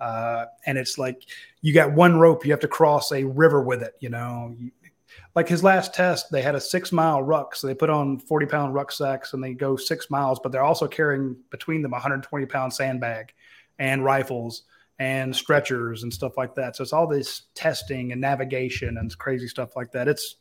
[0.00, 1.22] uh, and it's like
[1.62, 2.44] you got one rope.
[2.44, 3.94] You have to cross a river with it.
[4.00, 4.70] You know, You-
[5.34, 7.54] like his last test, they had a six mile ruck.
[7.54, 10.40] So they put on forty pound rucksacks and they go six miles.
[10.42, 13.32] But they're also carrying between them a hundred twenty pound sandbag
[13.78, 14.62] and rifles
[14.98, 16.76] and stretchers and stuff like that.
[16.76, 20.08] So it's all this testing and navigation and crazy stuff like that.
[20.08, 20.36] It's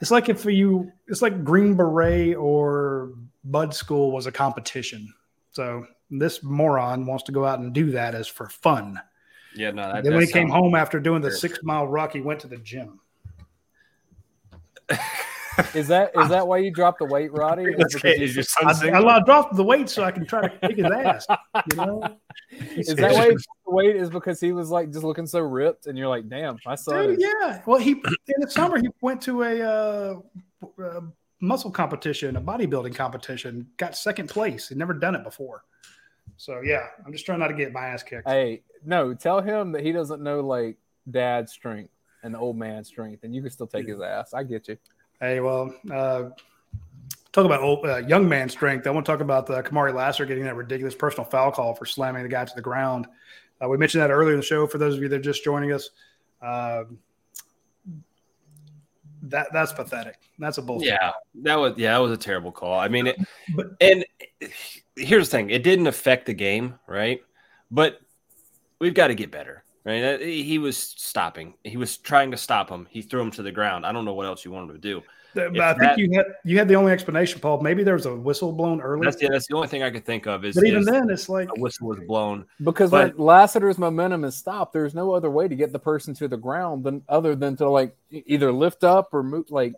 [0.00, 3.12] it's like if you it's like Green Beret or
[3.44, 5.12] Bud School was a competition.
[5.52, 9.00] So this moron wants to go out and do that as for fun.
[9.54, 9.92] Yeah, no.
[9.92, 12.46] That, then when he came home after doing the six mile ruck, he went to
[12.46, 13.00] the gym.
[15.74, 17.68] Is that is that why you dropped the weight, Radi?
[17.72, 18.18] Is That's because okay.
[18.18, 18.98] you- Is your son I?
[18.98, 21.26] I, I dropped the weight so I can try to kick his ass.
[21.70, 22.16] You know,
[22.76, 23.96] Is that why you dropped the weight?
[23.96, 27.08] Is because he was like just looking so ripped, and you're like, damn, my son.
[27.08, 27.62] Dude, is- yeah.
[27.66, 30.20] Well, he in the summer he went to a uh,
[30.82, 31.00] uh,
[31.40, 34.68] muscle competition, a bodybuilding competition, got second place.
[34.68, 35.64] He'd never done it before.
[36.36, 38.26] So yeah, I'm just trying not to get my ass kicked.
[38.28, 40.78] Hey, no, tell him that he doesn't know like
[41.10, 41.92] dad's strength
[42.22, 44.34] and the old man's strength, and you can still take his ass.
[44.34, 44.76] I get you.
[45.20, 46.30] Hey, well, uh,
[47.32, 48.86] talk about old, uh, young man strength.
[48.86, 51.86] I want to talk about the Kamari Lassiter getting that ridiculous personal foul call for
[51.86, 53.06] slamming the guy to the ground.
[53.62, 54.66] Uh, we mentioned that earlier in the show.
[54.66, 55.90] For those of you that are just joining us,
[56.40, 56.84] uh,
[59.22, 60.16] that that's pathetic.
[60.38, 60.88] That's a bullshit.
[60.88, 62.78] Yeah, that was yeah, that was a terrible call.
[62.78, 63.18] I mean, it,
[63.54, 64.04] But- and
[64.96, 67.20] here's the thing: it didn't affect the game, right?
[67.70, 68.00] But
[68.78, 70.20] we've got to get better, right?
[70.20, 71.54] He was stopping.
[71.64, 72.86] He was trying to stop him.
[72.90, 73.86] He threw him to the ground.
[73.86, 75.02] I don't know what else you wanted to do.
[75.32, 77.60] But If I think that- you had you had the only explanation, Paul.
[77.60, 79.04] Maybe there was a whistle blown early.
[79.04, 81.08] That's the, that's the only thing I could think of is, but even is then,
[81.08, 82.46] it's like a whistle was blown.
[82.64, 86.14] Because But- when Lassiter's momentum is stopped, there's no other way to get the person
[86.14, 89.52] to the ground than other than to like either lift up or move.
[89.52, 89.74] Like,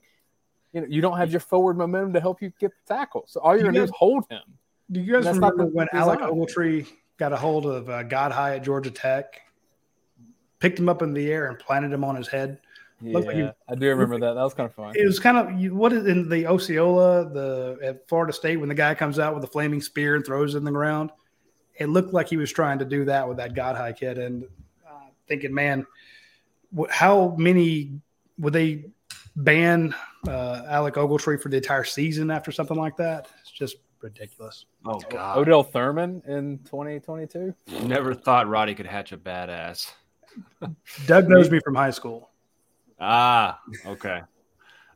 [0.73, 3.25] you know, you don't have your forward momentum to help you get the tackle.
[3.29, 4.41] So all you're You gonna do is hold him.
[4.91, 6.35] Do you guys remember when Alec design.
[6.35, 6.87] Ogletree
[7.19, 9.43] got a hold of uh, God High at Georgia Tech,
[10.63, 12.59] picked him up in the air and planted him on his head?
[13.01, 14.35] Yeah, like he- I do remember that.
[14.35, 14.95] That was kind of fun.
[14.97, 18.75] It was kind of what is in the Osceola, the at Florida State when the
[18.77, 21.11] guy comes out with a flaming spear and throws it in the ground.
[21.79, 24.45] It looked like he was trying to do that with that God High kid, and
[24.89, 25.85] uh, thinking, man,
[26.79, 28.01] wh- how many
[28.39, 28.85] would they
[29.35, 29.93] ban
[30.29, 33.27] uh, Alec Ogletree for the entire season after something like that?
[33.41, 34.67] It's just ridiculous.
[34.87, 35.39] Oh God!
[35.39, 37.53] Odell Thurman in 2022.
[37.83, 39.91] Never thought Radi could hatch a badass.
[41.07, 42.31] Doug knows me from high school.
[43.01, 44.23] Ah, okay.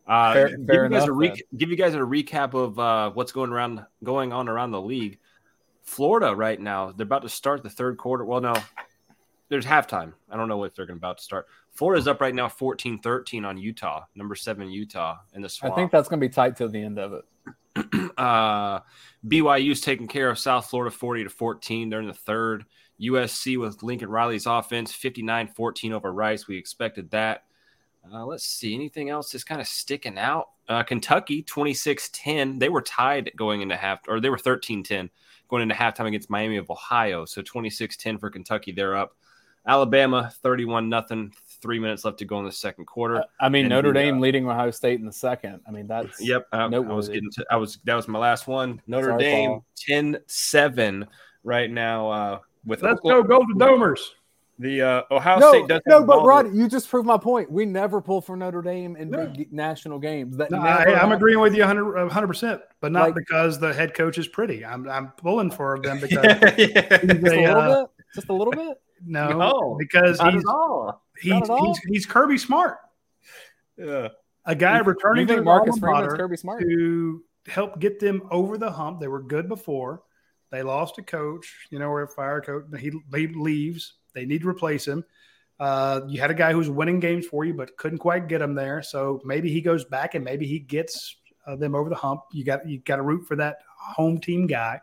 [0.07, 2.79] Uh, Fair- give, fair you guys a enough, re- give you guys a recap of
[2.79, 5.19] uh, what's going around going on around the league.
[5.83, 8.25] Florida right now, they're about to start the third quarter.
[8.25, 8.55] Well, no,
[9.49, 10.13] there's halftime.
[10.31, 11.47] I don't know what they're going about to start.
[11.73, 15.75] Florida's up right now 14-13 on Utah, number seven Utah in the swamp.
[15.75, 17.25] I think that's going to be tight till the end of it.
[18.17, 18.81] uh,
[19.27, 21.91] BYU's taking care of South Florida 40 to 14.
[21.91, 22.65] They're in the third.
[23.01, 26.49] USC with Lincoln Riley's offense 59 14 over Rice.
[26.49, 27.45] We expected that.
[28.13, 28.75] Uh, let's see.
[28.75, 30.51] Anything else that's kind of sticking out?
[30.69, 32.59] Uh, Kentucky 26 10.
[32.59, 35.11] They were tied going into half, or they were 13 10
[35.49, 37.25] going into halftime against Miami of Ohio.
[37.25, 38.73] So 26 10 for Kentucky.
[38.73, 39.17] They're up.
[39.67, 41.33] Alabama 31 nothing.
[41.61, 43.25] Three minutes left to go in the second quarter.
[43.41, 45.61] I mean, And Notre uh, Dame leading Ohio State in the second.
[45.67, 47.47] I mean, that's Yep, I, I was getting to.
[47.51, 48.81] I was that was my last one.
[48.87, 49.65] Notre Dame Paul.
[49.89, 51.09] 10-7
[51.43, 54.01] right now uh, with Let's go, Golden Domers.
[54.59, 57.51] The uh, Ohio No, State does no, but ball, Rod, you just proved my point.
[57.53, 59.27] We never pull for Notre Dame in No.
[59.27, 60.35] big national games.
[60.39, 63.93] That No, I, I'm agreeing with you 100 percent, but not Like- because the head
[63.93, 64.65] coach is pretty.
[64.65, 66.55] I'm I'm pulling for them because yeah.
[66.57, 67.91] he's Just a a, little uh, bit.
[68.15, 68.79] Just a little bit.
[69.05, 71.03] no, No, because Not he's at all.
[71.21, 71.67] he's, Not at all?
[71.67, 72.79] he's he's Kirby Smart,
[73.77, 74.09] Yeah.
[74.47, 76.63] a guy You- returning you to Marcus alma Freeman's Kirby Smart?
[76.63, 79.01] to help get them over the hump.
[79.01, 80.03] They were good before.
[80.51, 81.67] They lost a coach.
[81.71, 83.95] You know, where fire coach he he leaves.
[84.15, 85.05] They need to replace him.
[85.59, 88.55] Uh, you had a guy who's winning games for you, but couldn't quite get him
[88.55, 88.83] there.
[88.83, 91.17] So maybe he goes back and maybe he gets
[91.47, 92.23] uh, them over the hump.
[92.33, 94.81] You got you got to root for that home team guy.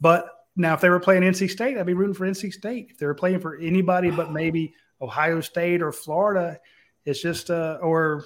[0.00, 2.88] But now, if they were playing NC State, I'd be rooting for NC State.
[2.90, 6.58] If they were playing for anybody but maybe Ohio State or Florida,
[7.04, 8.24] it's just uh, or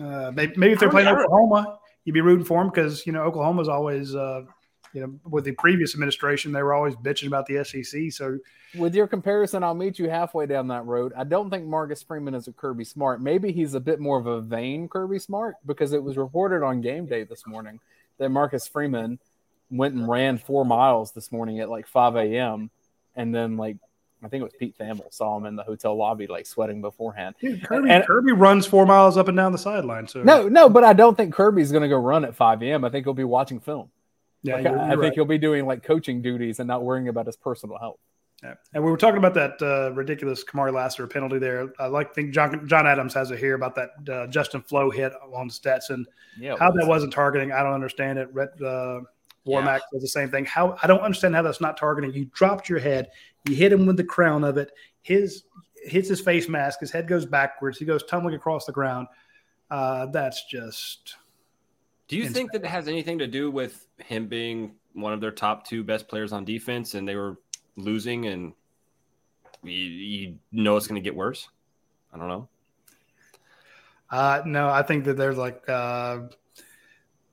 [0.00, 3.06] uh, maybe, maybe if they're playing I don't- Oklahoma, you'd be rooting for them because
[3.06, 4.14] you know Oklahoma's always.
[4.92, 8.12] You know, with the previous administration, they were always bitching about the SEC.
[8.12, 8.38] So
[8.76, 11.12] With your comparison, I'll meet you halfway down that road.
[11.16, 13.20] I don't think Marcus Freeman is a Kirby Smart.
[13.22, 16.80] Maybe he's a bit more of a vain Kirby Smart because it was reported on
[16.82, 17.80] game day this morning
[18.18, 19.18] that Marcus Freeman
[19.70, 22.70] went and ran four miles this morning at like 5 a.m.
[23.16, 23.78] And then, like,
[24.22, 27.34] I think it was Pete Thamel saw him in the hotel lobby, like sweating beforehand.
[27.40, 30.06] dude, Kirby, And- Kirby runs four miles up and down the sideline.
[30.06, 32.84] So No, no, but I don't think Kirby's going to go run at 5 a.m.
[32.84, 33.88] I think he'll be watching film.
[34.42, 35.12] Yeah, Like, I you're think right.
[35.14, 37.98] he'll be doing like coaching duties and not worrying about his personal health.
[38.42, 38.54] Yeah.
[38.74, 41.72] And we were talking about that uh, ridiculous Kamari Lassiter penalty there.
[41.78, 45.12] I like think John John Adams has it here about that uh, Justin Flowe hit
[45.32, 46.04] on Stetson.
[46.40, 48.28] Yeah, How that wasn't targeting, I don't understand it.
[48.34, 49.02] Rhett uh,
[49.46, 50.00] Warmack Yeah.
[50.00, 50.44] the same thing.
[50.44, 52.12] How I don't understand how that's not targeting.
[52.12, 53.10] You dropped your head,
[53.48, 54.72] you hit him with the crown of it.
[55.02, 55.44] His
[55.84, 56.80] hits his face mask.
[56.80, 57.78] His head goes backwards.
[57.78, 59.06] He goes tumbling across the ground.
[59.70, 61.14] Uh, that's just
[62.12, 65.30] Do you think that it has anything to do with him being one of their
[65.30, 67.38] top two best players on defense and they were
[67.76, 68.52] losing and
[69.62, 71.48] you, you know it's going to get worse?
[72.12, 72.48] I don't know.
[74.10, 74.68] uh, no.
[74.68, 76.18] I think that they're like uh,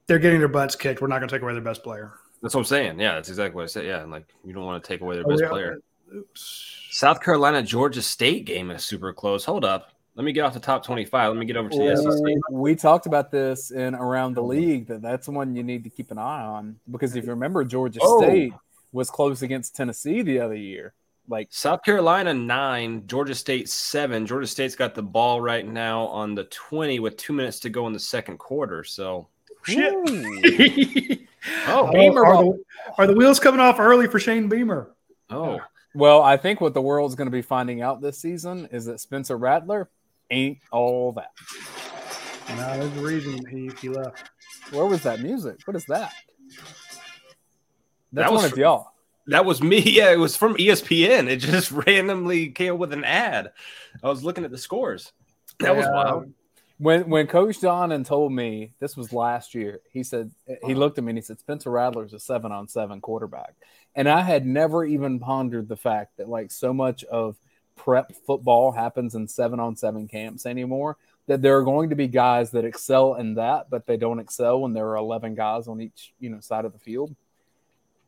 [0.08, 1.02] they're getting their butts kicked.
[1.02, 2.14] We're not going to take away their best player.
[2.42, 3.00] That's what I'm saying.
[3.02, 3.86] Yeah, that's exactly what I said.
[3.86, 5.50] Yeah, and like you don't want to take away their Oh, best yeah.
[5.50, 5.78] player.
[6.16, 6.88] Oops.
[6.92, 9.44] South Carolina Georgia State game is super close.
[9.44, 9.92] Hold up.
[10.20, 11.30] Let me get off the top 25.
[11.30, 12.36] Let me get over to the SEC.
[12.52, 14.50] We talked about this in around the mm-hmm.
[14.50, 17.64] league that that's one you need to keep an eye on because if you remember,
[17.64, 18.22] Georgia Oh.
[18.22, 18.52] State
[18.92, 20.94] was close against Tennessee the other year.
[21.30, 24.26] Like, South Carolina nine, Georgia State seven.
[24.26, 27.88] Georgia State's got the ball right now on the 20 with two minutes to go
[27.88, 28.84] in the second quarter.
[28.84, 29.30] So,
[29.64, 29.94] Shit.
[31.68, 32.52] oh, Beamer are, ball.
[32.52, 32.64] the,
[32.98, 34.92] are the wheels coming off early for Shane Beamer?
[35.30, 35.62] oh,
[35.96, 39.00] well, I think what the world's going to be finding out this season is that
[39.00, 39.90] Spencer Rattler
[40.30, 41.32] ain't all that.
[42.50, 44.30] No, there's a reason he, he left.
[44.72, 45.60] Where was that music?
[45.66, 46.14] What is that?
[48.12, 48.92] That's That was one of fr- y'all.
[49.28, 49.80] that was me.
[49.86, 51.30] Yeah, it was from ESPN.
[51.30, 53.52] It just randomly came up with an ad.
[54.04, 55.12] I was looking at the scores.
[55.60, 56.34] That was wild.
[56.78, 60.32] When when Coach Donnan told me this was last year, he said
[60.66, 63.54] he looked at me and he said Spencer Rattler's a seven on seven quarterback,
[63.96, 67.36] and I had never even pondered the fact that like so much of
[67.80, 70.98] prep football happens in seven on seven camps anymore.
[71.28, 74.62] That there are going to be guys that excel in that, but they don't excel
[74.62, 77.16] when there are eleven guys on each you know side of the field.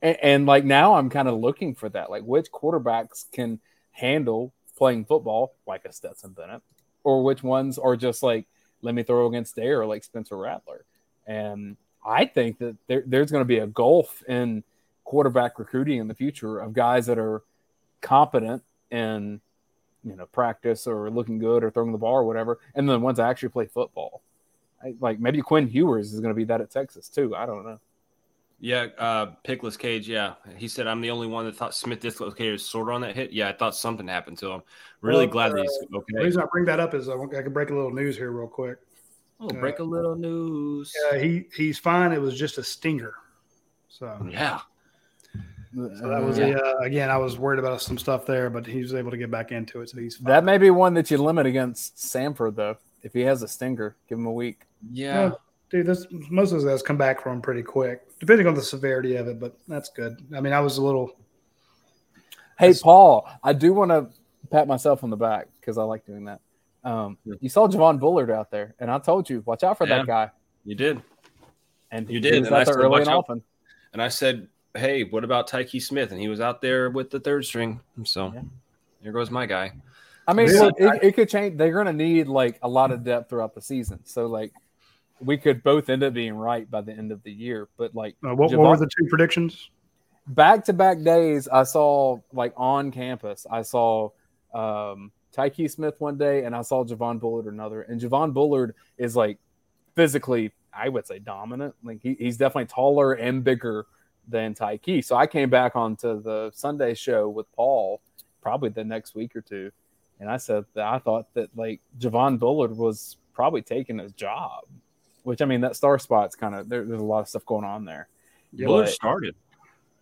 [0.01, 2.09] And, and like now, I'm kind of looking for that.
[2.09, 3.59] Like which quarterbacks can
[3.91, 6.63] handle playing football like a Stetson Bennett,
[7.03, 8.47] or which ones are just like
[8.81, 10.85] let me throw against air like Spencer Rattler.
[11.27, 14.63] And I think that there, there's going to be a gulf in
[15.03, 17.43] quarterback recruiting in the future of guys that are
[18.01, 19.39] competent in
[20.03, 23.17] you know practice or looking good or throwing the ball or whatever, and then ones
[23.17, 24.21] that actually play football.
[24.83, 27.35] I, like maybe Quinn Ewers is going to be that at Texas too.
[27.35, 27.79] I don't know.
[28.63, 30.07] Yeah, uh, Pickless Cage.
[30.07, 33.15] Yeah, he said I'm the only one that thought Smith dislocated his shoulder on that
[33.15, 33.31] hit.
[33.31, 34.61] Yeah, I thought something happened to him.
[35.01, 37.35] Really Well, glad that uh, he's The reason I bring that up is I, want-
[37.35, 38.77] I can break a little news here real quick.
[39.39, 40.93] Oh, break a little news.
[41.11, 42.11] Yeah, he he's fine.
[42.11, 43.15] It was just a stinger.
[43.87, 44.61] So, Yeah.
[45.73, 46.51] So that was Yeah.
[46.53, 47.09] the uh, again.
[47.09, 49.81] I was worried about some stuff there, but he was able to get back into
[49.81, 50.25] it, so he's fine.
[50.25, 52.77] That may be one that you limit against Samford, though.
[53.03, 54.61] If he has a stinger, give him a week.
[54.91, 55.13] Yeah.
[55.29, 55.31] Yeah.
[55.69, 59.27] Dude, this most of those come back from pretty quick, depending on the severity of
[59.27, 59.39] it.
[59.39, 60.17] But that's good.
[60.35, 61.15] I mean, I was a little.
[62.59, 64.07] Hey, That's- Paul, I do want to
[64.49, 66.41] pat myself on the back because I like doing that.
[66.83, 67.35] Um, Yeah.
[67.39, 69.99] you saw Javon Bullard out there, and I told you, watch out for Yeah.
[69.99, 70.31] that guy.
[70.65, 71.01] You did.
[71.91, 73.43] And You did, was and I said, early watch and often.
[73.93, 77.19] And I said, "Hey, what about Tyke Smith?" And he was out there with the
[77.19, 77.79] third string.
[78.03, 78.41] So Yeah.
[79.01, 79.73] there goes my guy.
[80.27, 80.69] I mean, Yeah.
[80.77, 81.57] it, it could change.
[81.57, 83.99] They're going to need like a lot of depth throughout the season.
[84.05, 84.53] So, like,
[85.19, 87.67] we could both end up being right by the end of the year.
[87.77, 89.69] But like, Uh, what, what were the two predictions?
[90.27, 94.09] back to back days, I saw like on campus, I saw
[94.53, 97.81] um, Tyke Smith one day, and I saw Javon Bullard another.
[97.83, 99.37] And Javon Bullard is like
[99.95, 101.75] physically, I would say, dominant.
[101.83, 103.87] Like he, he's definitely taller and bigger
[104.27, 105.03] than Tyke.
[105.03, 108.01] So I came back onto the Sunday show with Paul
[108.41, 109.71] probably the next week or two,
[110.19, 114.63] and I said that I thought that like Javon Bullard was probably taking his job.
[115.23, 117.63] Which I mean, that star spot's kind of there, there's a lot of stuff going
[117.65, 118.07] on there.
[118.57, 119.35] Bullard started.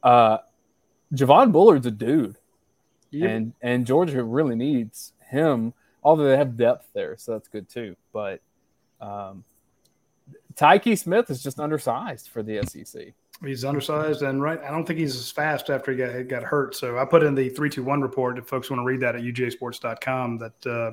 [0.04, 0.38] uh
[1.14, 2.38] Javon Bullard's a dude,
[3.12, 3.30] Yep.
[3.30, 5.74] and and Georgia really needs him.
[6.04, 7.96] Although they have depth there, so that's good too.
[8.14, 8.42] But
[9.02, 9.44] um,
[10.56, 13.14] Tyke Smith is just undersized for the SEC.
[13.44, 14.62] He's undersized and right.
[14.62, 16.76] I don't think he's as fast after he got, got hurt.
[16.76, 18.38] So I put in the three two one report.
[18.38, 20.92] If folks want to read that at UGASports.com, that uh,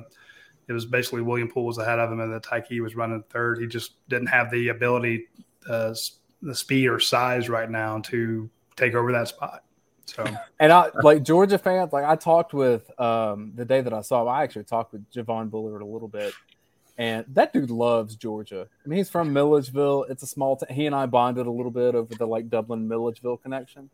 [0.67, 3.59] it was basically William Poole was ahead of him and that Tyke was running third.
[3.59, 5.27] He just didn't have the ability,
[5.69, 5.93] uh,
[6.41, 9.63] the speed or size right now to take over that spot.
[10.05, 10.25] So
[10.59, 11.91] And I like Georgia fans.
[11.93, 14.29] Like I talked with um, the day that I saw him.
[14.29, 16.33] I actually talked with Javon Bullard a little bit,
[16.97, 18.67] and that dude loves Georgia.
[18.83, 20.03] I mean, he's from Milledgeville.
[20.09, 20.55] It's a small.
[20.57, 20.75] town.
[20.75, 23.89] he and I bonded a little bit over the like Dublin Milledgeville connection,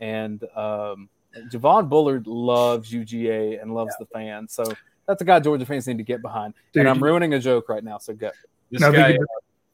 [0.00, 1.08] and um,
[1.52, 4.52] Javon Bullard loves UGA and loves the fans.
[4.52, 4.64] So
[5.06, 6.54] that's a guy Georgia fans need to get behind.
[6.72, 7.98] Dude, and I'm ruining a joke right now.
[7.98, 8.30] So go.
[8.70, 9.26] This No, guy, could-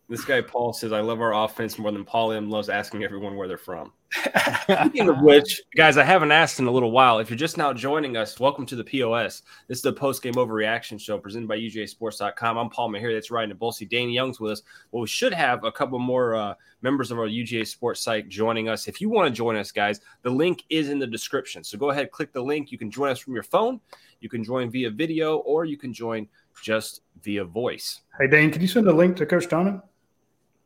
[0.08, 3.36] this guy Paul says, "I love our offense more than Paul M loves asking everyone
[3.36, 3.92] where they're from."
[4.70, 7.18] Speaking of which, guys, I haven't asked in a little while.
[7.18, 9.42] If you're just now joining us, welcome to the POS.
[9.66, 12.56] This is the post game overreaction show presented by UGASports.com.
[12.56, 13.14] I'm Paul Maharry.
[13.14, 13.88] That's Radi Nabulsi.
[13.88, 14.62] Dayne Young's with us.
[14.92, 18.68] Well, we should have a couple more uh, members of our UGA Sports site joining
[18.68, 18.86] us.
[18.86, 21.64] If you want to join us, guys, the link is in the description.
[21.64, 22.70] So go ahead, click the link.
[22.70, 23.80] You can join us from your phone.
[24.20, 26.28] You can join via video, or you can join
[26.62, 28.00] just via voice.
[28.18, 29.82] hey Dayne, can you send a link to Coach Donovan?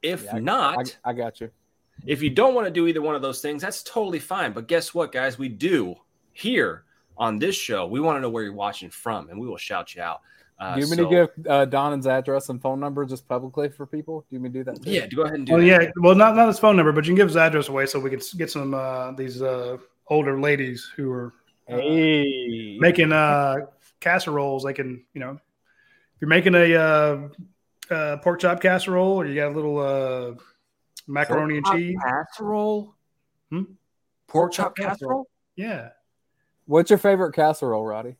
[0.02, 1.50] If Yeah, I- not, I, I got you.
[2.06, 4.52] if you don't want to do either one of those things, that's totally fine.
[4.52, 5.38] But guess what, guys?
[5.38, 5.96] We do
[6.32, 6.84] here
[7.18, 7.86] on this show.
[7.86, 10.20] We want to know where you're watching from, and we will shout you out.
[10.58, 13.68] Uh, do you mean so- to give uh, Donovan's address and phone number just publicly
[13.70, 14.24] for people?
[14.28, 14.82] Do you mean to do that?
[14.82, 14.90] too?
[14.90, 15.82] Yeah, go ahead and do Well, that.
[15.82, 15.90] yeah.
[15.96, 18.10] Well, not not his phone number, but you can give his address away so we
[18.10, 19.78] can get some uh, these uh,
[20.08, 21.32] older ladies who are
[21.70, 22.76] uh, Hey.
[22.78, 23.56] making uh,
[24.00, 24.64] casseroles.
[24.64, 27.28] They can, you know, if you're making a
[27.90, 30.34] uh, uh, pork chop casserole or you got a little uh,
[31.06, 31.96] macaroni and Pork chop cheese.
[32.06, 32.94] casserole.
[33.50, 33.62] Hmm?
[34.28, 35.28] Pork chop casserole.
[35.56, 35.90] Yeah,
[36.66, 38.16] What's your favorite casserole, Radi?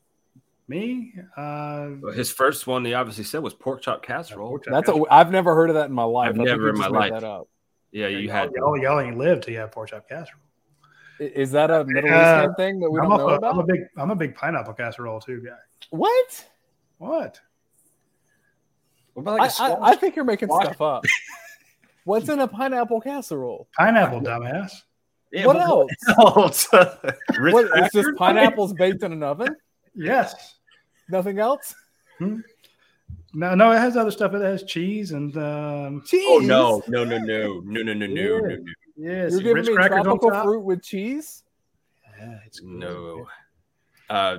[0.69, 1.15] me.
[1.37, 4.51] Uh, Well, His first one, he obviously said, was pork chop casserole.
[4.51, 5.07] pork chop That's casserole.
[5.11, 6.29] I've never heard of that in my life.
[6.31, 7.13] I've never in my life.
[7.13, 7.49] That up.
[7.93, 8.51] Yeah, you had.
[8.55, 10.41] y'all, y'all ain't lived till you have pork chop casserole.
[11.19, 13.61] Is that a Middle Uh, Eastern thing that we I'm, don't know also- I'm a
[13.61, 13.67] about?
[13.67, 15.57] big I'm a big pineapple casserole too guy.
[15.91, 16.47] What?
[16.99, 17.41] What?
[19.15, 20.65] What about like a I, I, I think you're making Squash?
[20.65, 21.05] stuff up.
[22.05, 23.69] What's in a pineapple casserole?
[23.77, 24.83] Pineapple, dumbass.
[25.33, 25.93] Yeah, what else?
[26.19, 26.69] else?
[26.73, 29.55] what, is this pineapples baked in an oven?
[29.95, 30.59] Yes.
[31.09, 31.75] Nothing else?
[32.19, 32.39] Hmm?
[33.33, 34.35] No, no, it has other stuff.
[34.35, 36.25] It has cheese and um, cheese.
[36.27, 38.57] Oh no, no, no, no, no, no, no, no, no.
[38.97, 41.45] Yes, you're giving me tropical fruit with cheese.
[42.19, 43.27] Yeah, it's no.
[44.09, 44.39] Uh,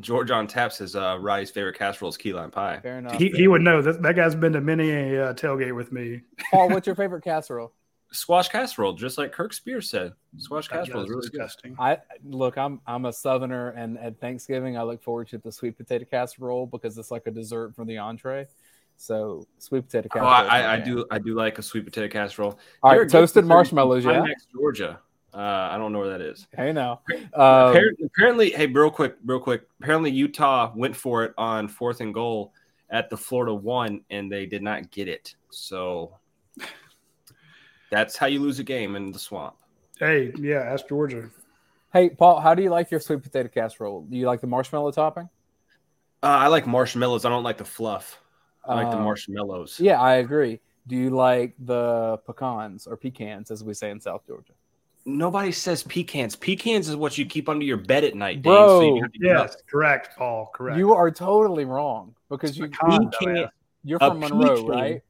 [0.00, 2.80] George on tap says uh, Radi's favorite casserole is key lime pie.
[2.82, 3.14] Fair enough.
[3.14, 6.22] He, he would know that that guy's been to many a uh, tailgate with me.
[6.50, 7.72] Paul, what's your favorite casserole?
[8.10, 10.14] Squash casserole, just like Kirk Spears said.
[10.38, 11.32] Squash That casserole is guy's really good.
[11.32, 11.76] disgusting.
[11.78, 15.76] I look, I'm I'm a southerner and at Thanksgiving I look forward to the sweet
[15.76, 18.46] potato casserole because it's like a dessert for the entree.
[18.96, 20.40] So sweet potato Oh, casserole.
[20.42, 21.04] is my I, I, I do.
[21.10, 22.58] I do like a sweet potato casserole.
[22.82, 23.48] All You're right, a good toasted person.
[23.48, 24.12] marshmallows, yeah.
[24.20, 25.00] Climax, Georgia.
[25.34, 26.46] Uh, I don't know where that is.
[26.56, 27.02] Hey now.
[27.12, 29.62] Um, apparently, apparently, hey, real quick, real quick.
[29.80, 32.52] Apparently, Utah went for it on fourth and goal
[32.90, 35.34] at the Florida one, and they did not get it.
[35.50, 36.14] So
[37.90, 39.54] that's how you lose a game in the swamp.
[39.98, 41.28] Hey, yeah, ask Georgia.
[41.92, 44.02] Hey, Paul, how do you like your sweet potato casserole?
[44.02, 45.28] Do you like the marshmallow topping?
[46.22, 47.24] Uh, I like marshmallows.
[47.24, 48.20] I don't like the fluff.
[48.64, 49.80] I like the Uh, marshmallows.
[49.80, 50.60] Yeah, I agree.
[50.86, 54.52] Do you like the pecans or pecans, as we say in South Georgia?
[55.04, 56.36] Nobody says pecans.
[56.36, 58.52] Pecans is what you keep under your bed at night, Dave.
[58.52, 59.46] Bro, so you don't have to get up.
[59.48, 60.50] Yes, correct, Paul.
[60.54, 60.76] Correct.
[60.78, 63.48] You are totally wrong because you pecan, pecan,
[63.84, 64.66] you're from Monroe, pecan.
[64.68, 65.02] right?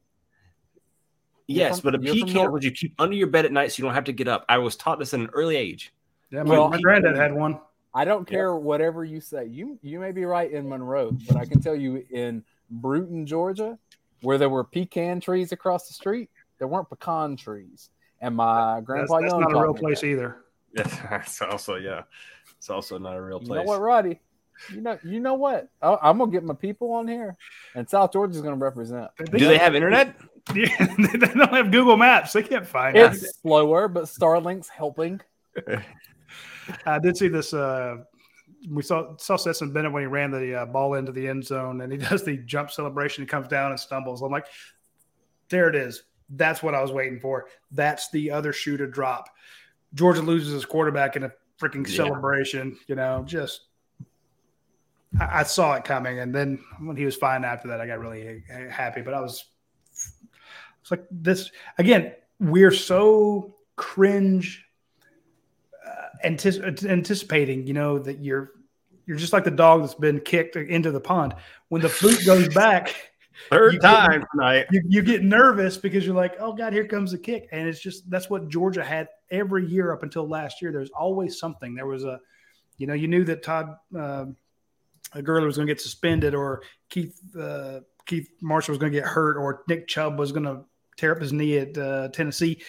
[1.47, 3.71] Yes, from- but a pecan is Nor- what you keep under your bed at night
[3.71, 4.45] so you don't have to get up.
[4.47, 5.93] I was taught this at an early age.
[6.31, 7.59] Yeah, my, Well, my granddad had one.
[7.93, 9.47] I don't care whatever you say.
[9.47, 13.79] You you may be right in Monroe, but I can tell you in Bruton, Georgia,
[14.21, 16.29] where there were pecan trees across the street,
[16.59, 17.89] there weren't pecan trees.
[18.21, 20.07] And my grandpa that's Young not a real place that.
[20.07, 20.37] either.
[20.75, 22.03] It's also yeah.
[22.57, 23.49] It's also not a real place.
[23.49, 24.19] You know what, Radi?
[24.71, 25.69] You know, you know what?
[25.81, 27.37] I, I'm gonna get my people on here,
[27.75, 29.09] and South Georgia's gonna represent.
[29.17, 30.15] Do they have internet?
[30.55, 32.33] Yeah, they don't have Google Maps.
[32.33, 33.13] They can't find it.
[33.13, 35.21] It's slower, but Starlink's helping.
[36.87, 37.53] I did see this.
[37.53, 37.97] Uh,
[38.67, 41.81] we saw saw Stetson Bennett when he ran the uh, ball into the end zone,
[41.81, 43.23] and he does the jump celebration.
[43.23, 44.23] He comes down and stumbles.
[44.23, 44.47] I'm like,
[45.49, 46.03] there it is.
[46.29, 47.47] That's what I was waiting for.
[47.71, 49.29] That's the other shoe to drop.
[49.93, 51.95] Georgia loses his quarterback in a freaking Yeah.
[51.95, 52.77] celebration.
[52.87, 53.61] You know, just
[55.19, 57.99] I, I saw it coming, and then when he was fine after that, I got
[57.99, 59.01] really happy.
[59.01, 59.45] But I was,
[60.81, 62.13] it's like this again.
[62.39, 64.65] We're so cringe
[65.85, 68.51] uh, antici- anticipating, you know, that you're
[69.05, 71.33] you're just like the dog that's been kicked into the pond.
[71.69, 73.08] When the boot goes back,
[73.49, 74.65] Third You get- time tonight.
[74.71, 77.47] you, you get nervous because you're like, oh God, here comes the kick.
[77.51, 80.71] And it's just that's what Georgia had every year up until last year.
[80.71, 81.73] There's always something.
[81.75, 82.19] There was a,
[82.77, 84.25] you know, you knew that Todd uh,
[85.23, 89.07] Gurley was going to get suspended or Keith uh, Keith Marshall was going to get
[89.07, 90.61] hurt or Nick Chubb was going to
[90.97, 92.61] tear up his knee at uh, Tennessee.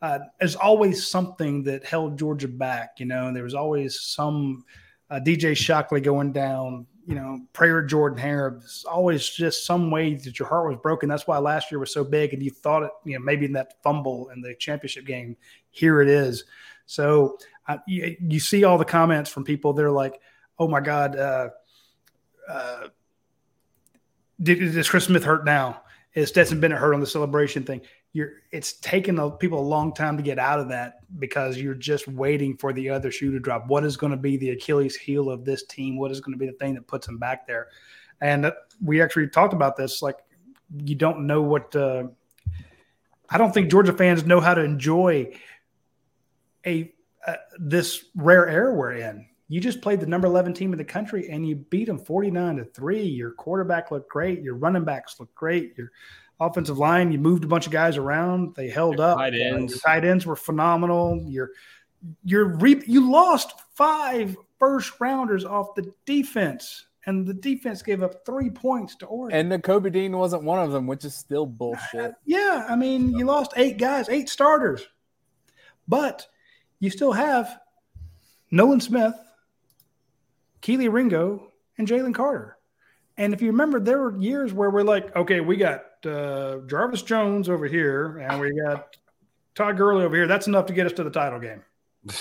[0.00, 4.64] Uh, there's always something that held Georgia back, you know, and there was always some
[5.10, 8.58] uh, DJ Shockley going down, you know, prayer Jordan Hare.
[8.60, 11.08] There's always just some way that your heart was broken.
[11.08, 13.54] That's why last year was so big, and you thought it, you know, maybe in
[13.54, 15.34] that fumble in the championship game.
[15.70, 16.44] Here it is.
[16.84, 17.38] So
[17.86, 19.72] you, you see all the comments from people.
[19.72, 20.20] They're like,
[20.58, 21.48] "Oh my God, uh,
[22.46, 22.88] uh,
[24.44, 25.84] is Chris Smith hurt now?
[26.12, 27.80] Is Stetson Bennett hurt on the celebration thing?"
[28.12, 31.74] You're, it's taken a, people a long time to get out of that because you're
[31.74, 33.66] just waiting for the other shoe to drop.
[33.66, 35.98] What is going to be the Achilles heel of this team?
[35.98, 37.68] What is going to be the thing that puts them back there?
[38.20, 38.52] And uh,
[38.82, 40.02] we actually talked about this.
[40.02, 40.16] Like,
[40.84, 41.74] you don't know what.
[41.74, 42.08] Uh,
[43.30, 45.34] I don't think Georgia fans know how to enjoy
[46.66, 46.92] a
[47.26, 49.26] uh, this rare air we're in.
[49.48, 52.56] You just played the number 11 team in the country and you beat them 49
[52.56, 53.02] to 3.
[53.02, 54.42] Your quarterback looked great.
[54.42, 55.76] Your running backs looked great.
[55.76, 55.90] Your
[56.40, 58.54] offensive line, you moved a bunch of guys around.
[58.54, 59.18] They held up.
[59.18, 59.72] tight ends.
[59.72, 61.22] your tight ends were phenomenal.
[61.26, 61.50] Your
[62.24, 68.24] your re- you lost five first rounders off the defense, and the defense gave up
[68.24, 69.50] three points to Oregon.
[69.50, 72.14] And Nakobe Dean wasn't one of them, which is still bullshit.
[72.24, 74.86] Yeah, I mean, you lost eight guys, eight starters,
[75.88, 76.26] but
[76.78, 77.58] you still have
[78.50, 79.14] Nolan Smith,
[80.62, 82.56] Kelee Ringo, and Jalen Carter.
[83.16, 87.02] And if you remember, there were years where we're like, okay, we got uh, Jarvis
[87.02, 88.96] Jones over here, and we got
[89.54, 90.26] Todd Gurley over here.
[90.26, 91.62] That's enough to get us to the title game.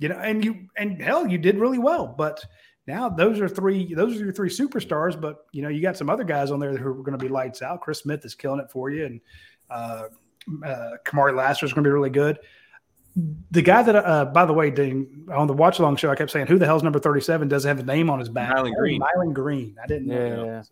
[0.00, 2.06] You know, and you and hell, you did really well.
[2.06, 2.40] But
[2.86, 5.20] now those are three; those are your three superstars.
[5.20, 7.26] But you know, you got some other guys on there who are going to be
[7.26, 7.80] lights out.
[7.80, 9.20] Chris Smith is killing it for you, and
[9.70, 10.04] uh,
[10.64, 12.38] uh, Kamari Lassiter is going to be really good.
[13.50, 14.68] The guy that, uh, by the way,
[15.34, 17.80] on the watch along show, I kept saying, "Who the hell's number thirty-seven?" Doesn't have
[17.80, 18.54] a name on his back.
[18.54, 19.00] Nyland Oh, Green.
[19.00, 19.74] Nyland Green.
[19.82, 20.06] I didn't.
[20.10, 20.62] Yeah, yeah.
[20.62, 20.70] So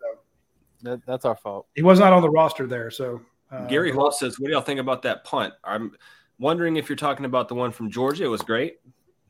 [0.82, 1.66] That, that's our fault.
[1.74, 2.90] he was not on the roster there.
[2.90, 3.20] So
[3.50, 5.92] uh, Gary Hall says, "What do y'all think about that punt?" I'm
[6.38, 8.24] wondering if you're talking about the one from Georgia.
[8.24, 8.78] It was great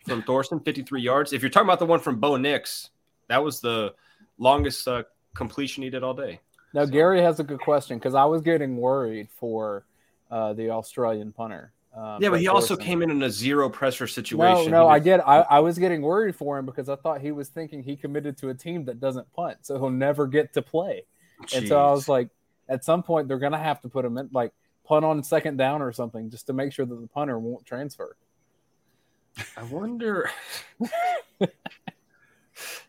[0.06, 1.32] from Thorson, 53 yards.
[1.32, 2.90] If you're talking about the one from Bo Nix,
[3.28, 3.94] that was the
[4.38, 5.04] longest uh,
[5.34, 6.40] completion he did all day.
[6.72, 9.86] Now, Gary has a good question because I was getting worried for
[10.30, 11.72] uh, the Australian punter.
[11.96, 14.70] Um, yeah, but he also came in in a zero pressure situation.
[14.70, 15.26] No, no, I get.
[15.26, 18.36] I, I was getting worried for him because I thought he was thinking he committed
[18.38, 21.04] to a team that doesn't punt, so he'll never get to play.
[21.54, 22.28] And so I was like,
[22.68, 24.52] at some point they're gonna have to put him in like
[24.84, 28.16] punt on second down or something just to make sure that the punter won't transfer.
[29.56, 30.30] I wonder.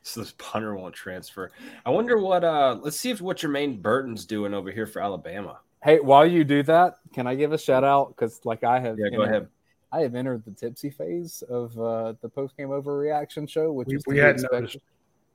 [0.01, 1.51] so this punter won't transfer.
[1.85, 2.43] I wonder what.
[2.43, 5.59] uh Let's see if what Jermaine Burton's doing over here for Alabama.
[5.83, 8.09] Hey, while you do that, can I give a shout out?
[8.15, 9.47] Because like I have, Yeah, go entered- ahead.
[9.91, 13.95] I have entered the tipsy phase of uh, the post game overreaction show, which We-
[13.95, 14.55] is we had expected.
[14.61, 14.77] noticed.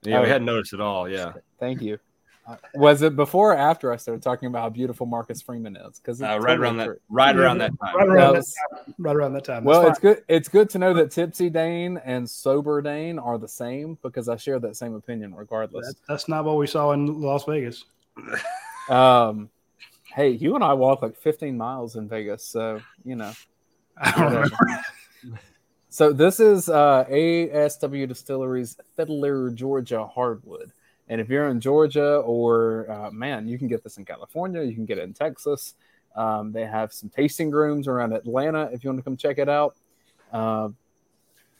[0.02, 0.28] Yeah, we Oh.
[0.28, 1.09] hadn't noticed at all.
[1.09, 1.98] Yeah, Thank you.
[2.74, 5.98] Was it before or after I started talking about how beautiful Marcus Freeman is?
[6.01, 7.97] Because Uh, right around that, right around that time.
[7.97, 8.55] Right around, Yes.
[8.70, 8.94] that time.
[8.98, 9.64] Right around that time.
[9.64, 10.24] Well, That's it's good.
[10.28, 14.36] It's good to know that Tipsy Dayne and Sober Dayne are the same because I
[14.36, 15.86] share that same opinion, regardless.
[15.86, 17.85] That- that's not what we saw in Las Vegas.
[18.89, 19.48] Um,
[20.12, 23.32] hey, you and I walked like 15 miles in Vegas, so you know.
[23.97, 24.56] I don't Whatever.
[25.23, 25.40] remember.
[25.89, 30.73] So this is uh, ASW Distilleries Fiddler Georgia Hardwood,
[31.12, 34.62] and if you're in Georgia or uh, man, you can get this in California.
[34.62, 35.74] You can get it in Texas.
[36.16, 39.47] Um, they have some tasting rooms around Atlanta if you want to come check it
[39.47, 39.76] out.
[40.32, 40.70] Uh,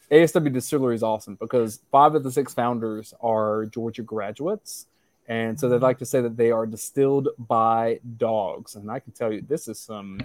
[0.09, 4.87] ASW Distillery is awesome because five of the six founders are Georgia graduates.
[5.27, 8.73] And so they'd like to say that they are distilled by dogs.
[8.73, 10.19] And I can tell you, this is some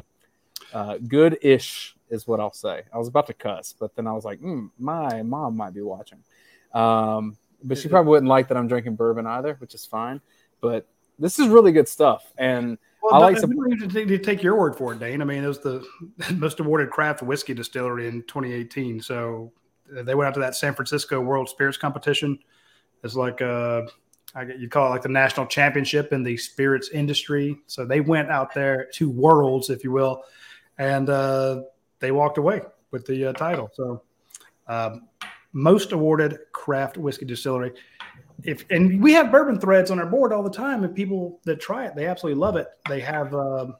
[0.73, 2.85] uh, good ish, is what I'll say.
[2.95, 5.83] I was about to cuss, but then I was like, mm, my mom might be
[5.83, 6.25] watching.
[6.73, 10.21] Um, but she probably wouldn't like that I'm drinking bourbon either, which is fine.
[10.61, 10.87] But
[11.19, 12.33] this is really good stuff.
[12.39, 14.93] And Well, I like some- we don't need to take, to take your word for
[14.93, 15.21] it, Dayne.
[15.23, 15.85] I mean, it was the
[16.37, 19.01] most awarded craft whiskey distillery in 2018.
[19.01, 19.53] So
[19.97, 22.39] uh, they went out to that San Francisco World Spirits Competition.
[23.03, 23.83] It's like uh,
[24.35, 27.59] I get you call it like the national championship in the spirits industry.
[27.67, 30.23] So they went out there to worlds, if you will,
[30.79, 31.63] and uh,
[32.01, 33.71] they walked away with the uh, title.
[33.75, 34.03] So
[34.67, 35.09] um,
[35.53, 37.73] most awarded craft whiskey distillery.
[38.45, 41.61] If and we have bourbon threads on our board all the time and people that
[41.61, 42.69] try it they absolutely love it.
[42.89, 43.77] They have um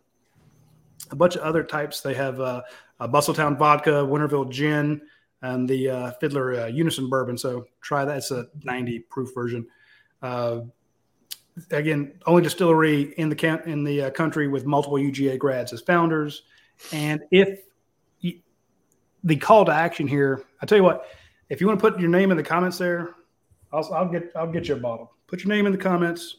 [1.11, 2.01] a bunch of other types.
[2.01, 2.63] They have uh,
[3.01, 5.01] a bustletown vodka winterville gin
[5.43, 7.39] and the uh, fiddler uh, unison bourbon.
[7.39, 8.17] So try that.
[8.19, 9.67] It's a 90 proof version.
[10.21, 10.61] Uh,
[11.71, 15.81] again only distillery in the count in the uh, country with multiple uga grads as
[15.81, 16.43] founders.
[16.93, 17.61] And if
[19.25, 21.07] the call to action here i tell you what
[21.51, 23.15] if you want to put your name in the comments there
[23.73, 25.13] I'll, I'll get I'll get you a bottle.
[25.27, 26.37] Put your name in the comments.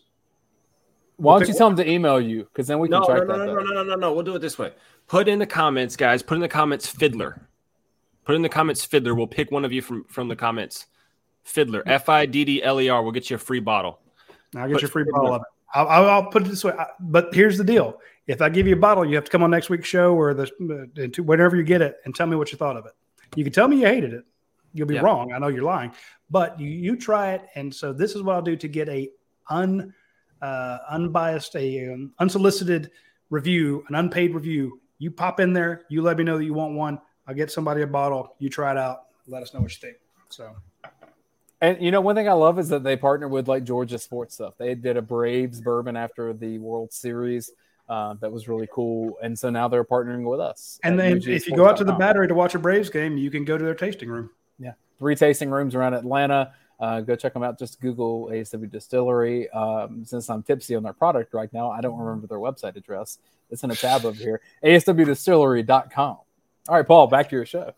[1.18, 2.44] why don't you tell them to email you?
[2.46, 3.46] Because then we can No, track no, no, that.
[3.46, 3.66] no, better.
[3.68, 4.14] no, no, no, no.
[4.14, 4.74] We'll do it this way.
[5.08, 6.24] Put in the comments, guys.
[6.24, 7.48] Put in the comments, Fiddler.
[8.26, 9.14] Put in the comments, Fiddler.
[9.14, 10.88] We'll pick one of you from from the comments.
[11.44, 13.04] Fiddler, F I D D L E R.
[13.04, 14.00] We'll get you a free bottle.
[14.56, 15.20] I'll get Put you a free Fiddler.
[15.22, 15.48] bottle of it.
[15.76, 16.74] I'll, I'll, I'll put it this way.
[16.74, 19.44] I, but here's the deal: if I give you a bottle, you have to come
[19.44, 20.44] on next week's show or the
[21.20, 22.94] uh, whenever you get it and tell me what you thought of it.
[23.36, 24.24] You can tell me you hated it.
[24.74, 25.34] You'll be wrong.
[25.34, 25.92] I know you're lying,
[26.30, 27.48] but you you try it.
[27.56, 29.10] And so this is what I'll do to get a
[29.50, 29.94] un
[30.42, 32.92] uh, unbiased, a um, unsolicited
[33.30, 34.80] review, an unpaid review.
[35.00, 35.86] You pop in there.
[35.90, 37.00] You let me know that you want one.
[37.28, 38.36] I'll get somebody a bottle.
[38.40, 39.04] You try it out.
[39.28, 39.98] Let us know what you think.
[40.30, 40.56] So
[41.62, 44.36] And you know, one thing I love is that they partner with like Georgia sports
[44.36, 44.56] stuff.
[44.58, 47.52] They did a Braves bourbon after the World Series.
[47.88, 49.18] Uh, that was really cool.
[49.22, 50.80] And so now they're partnering with us.
[50.84, 53.32] And then if you go out to the battery to watch a Braves game, you
[53.32, 54.30] can go to their tasting room.
[55.00, 56.54] Three tasting rooms around Atlanta.
[56.80, 57.60] Uh, go check them out.
[57.60, 59.50] Just Google ASW Distillery.
[59.50, 63.20] Um, since I'm tipsy on their product right now, I don't remember their website address.
[63.50, 64.42] It's in a tab over here.
[64.64, 66.18] ASWDistillery.com.
[66.70, 67.74] All right, Paul, back to your show.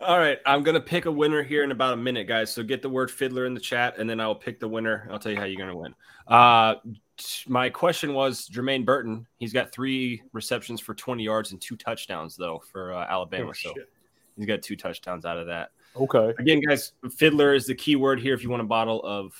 [0.00, 2.52] All right, I'm gonna pick a winner here in about a minute, guys.
[2.52, 5.08] So get the word fiddler in the chat, and then I'll pick the winner.
[5.12, 5.94] I'll tell you how you're gonna win.
[6.26, 6.74] Uh,
[7.16, 9.28] t- my question was Jermaine Burton.
[9.38, 13.50] He's got three receptions for 20 yards and two touchdowns though for uh, Alabama.
[13.50, 13.88] Oh, so shit.
[14.36, 15.70] he's got two touchdowns out of that.
[15.96, 16.32] Okay.
[16.38, 18.34] Again, guys, fiddler is the key word here.
[18.34, 19.32] If you want a bottle of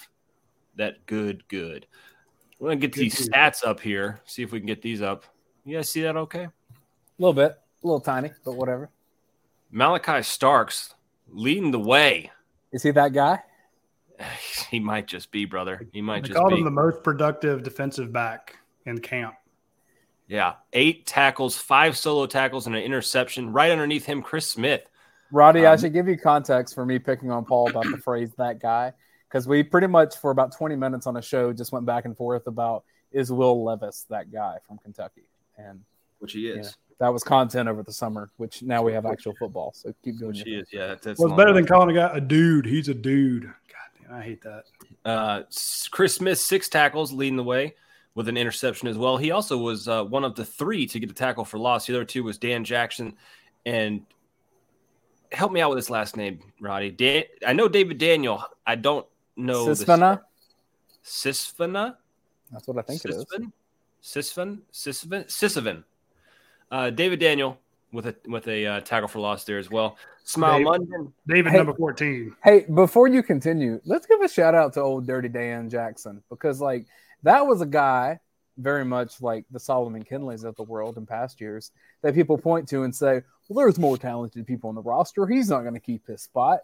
[0.76, 1.86] that good, good.
[2.58, 3.32] We're gonna get Good these good.
[3.32, 4.20] stats up here.
[4.26, 5.24] See if we can get these up.
[5.64, 6.16] You guys see that?
[6.16, 6.44] Okay.
[6.44, 6.52] A
[7.18, 7.52] little bit,
[7.82, 8.90] a little tiny, but whatever.
[9.70, 10.94] Malachi Starks
[11.28, 12.30] leading the way.
[12.72, 13.40] Is he that guy?
[14.70, 15.86] He might just be, brother.
[15.92, 16.58] He might They just called be.
[16.58, 18.56] him the most productive defensive back
[18.86, 19.34] in camp.
[20.28, 23.52] yeah, eight tackles, five solo tackles, and an interception.
[23.52, 24.84] Right underneath him, Chris Smith.
[25.32, 28.30] Radi, I Um, should give you context for me picking on Paul about the phrase
[28.38, 28.92] that guy.
[29.28, 32.14] Because we pretty much, for about 20 minutes on a show, just went back and
[32.16, 35.24] forth about is Will Levis that guy from Kentucky?
[35.56, 35.80] And
[36.18, 36.76] Which he is.
[36.98, 39.72] that was content over the summer, which now we have actual football.
[39.74, 40.68] So keep doing Which he is.
[40.70, 42.66] Yeah, that's, that's Well, it's better than calling a guy a dude.
[42.66, 43.44] He's a dude.
[43.44, 44.64] God damn, I hate that.
[45.04, 45.42] Uh,
[45.90, 47.74] Chris Smith, six tackles, leading the way
[48.14, 49.16] with an interception as well.
[49.16, 51.86] He also was uh, one of the three to get a tackle for loss.
[51.86, 53.14] The other two was Dan Jackson
[53.64, 54.02] and
[55.32, 56.96] help me out with his last name, Radi.
[56.96, 58.44] Dan- I know David Daniel.
[58.66, 59.06] I don't
[59.36, 60.20] know the- Sisvana?
[61.04, 61.96] Sisvana.
[62.50, 63.24] That's what I think it is.
[63.24, 63.52] Sisvin?
[64.02, 64.60] Sisvin?
[64.72, 65.26] Sisvin?
[65.26, 65.84] Sisvin.
[66.70, 67.58] Uh, David Daniel
[67.92, 69.96] with a with a uh, tackle for loss there as well.
[70.24, 71.12] Smile Dave- London.
[71.26, 71.56] David, Hey.
[71.58, 72.34] number 14.
[72.44, 76.60] Hey, before you continue, let's give a shout out to old Dirty Dan Jackson because,
[76.60, 76.86] like,
[77.24, 78.20] that was a guy
[78.58, 81.70] very much like the Solomon Kindleys of the world in past years
[82.02, 85.26] that people point to and say, well, there's more talented people on the roster.
[85.26, 86.60] He's not going to keep his spot.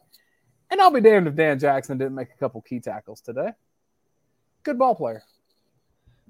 [0.70, 3.50] And I'll be damned if Dan Jackson didn't make a couple key tackles today.
[4.62, 5.22] Good ball player.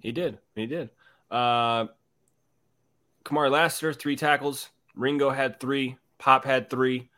[0.00, 0.38] He did.
[0.54, 0.90] He did.
[1.30, 1.86] Uh,
[3.24, 4.68] Kamari Lassiter, three tackles.
[4.94, 5.96] Ringo had three.
[6.18, 7.08] Pop had three.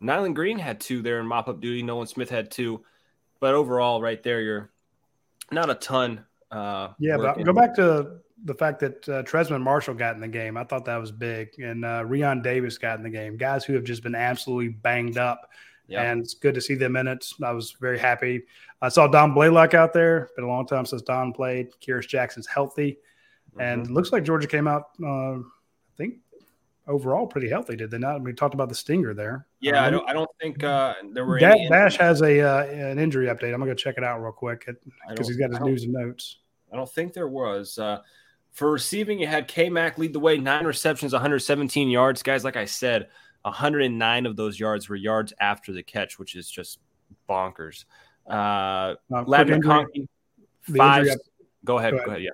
[0.00, 1.82] Nyland Green had two there in mop up duty.
[1.82, 2.84] Nolan Smith had two.
[3.40, 4.70] But overall, right there, you're
[5.50, 6.24] not a ton.
[6.50, 10.28] Uh, Yeah, but go back to the fact that uh, Trezmen Marshall got in the
[10.28, 10.56] game.
[10.56, 13.36] I thought that was big, and uh, Rian Davis got in the game.
[13.36, 15.50] Guys who have just been absolutely banged up,
[15.88, 16.02] Yeah.
[16.02, 17.26] and it's good to see them in it.
[17.42, 18.42] I was very happy.
[18.82, 20.28] I saw Dom Blaylock out there.
[20.36, 21.68] Been a long time since Dom played.
[21.80, 22.98] Kyrus Jackson's healthy,
[23.58, 23.86] and Mhm.
[23.86, 24.90] it looks like Georgia came out.
[25.02, 25.42] Uh, I
[25.96, 26.16] think
[26.86, 27.76] overall pretty healthy.
[27.76, 28.22] Did they not?
[28.22, 29.46] We talked about the stinger there.
[29.60, 30.08] yeah, I Um, don't.
[30.10, 31.68] I don't think uh, there were any.
[31.68, 33.52] Dash has a uh, an injury update.
[33.52, 34.66] I'm gonna go check it out real quick
[35.08, 36.38] because he's got his news and notes.
[36.72, 37.78] I don't think there was.
[37.78, 37.98] Uh,
[38.52, 42.22] for receiving, you had K Mac lead the way, nine receptions, 117 yards.
[42.22, 43.08] Guys, like I said,
[43.42, 46.78] 109 of those yards were yards after the catch, which is just
[47.28, 47.84] bonkers.
[48.28, 50.08] Uh, Uh, Ladd quick McConkey,
[50.76, 51.06] five.
[51.64, 51.92] Go ahead.
[51.92, 52.22] Go ahead.
[52.22, 52.30] Yeah.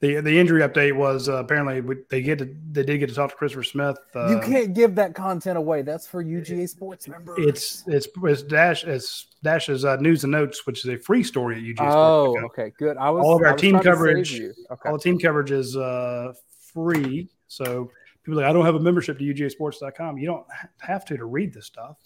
[0.00, 3.14] The the injury update was uh, apparently we, they get to, they did get to
[3.14, 3.96] talk to Christopher Smith.
[4.14, 5.82] Uh, you can't give that content away.
[5.82, 7.38] That's for UGA Sports members.
[7.38, 11.56] It's it's it's Dash it's Dash's uh, news and notes, which is a free story
[11.56, 11.88] at UG.
[11.88, 12.44] oh, Sports.
[12.58, 12.96] okay, good.
[12.96, 14.40] I was All of our team trying to save coverage-
[14.70, 14.88] Okay.
[14.88, 16.32] All the team coverage is uh,
[16.72, 17.90] free, so
[18.24, 20.18] people are like I don't have a membership to UGASports.com.
[20.18, 20.46] You don't
[20.80, 21.96] have to to read this stuff.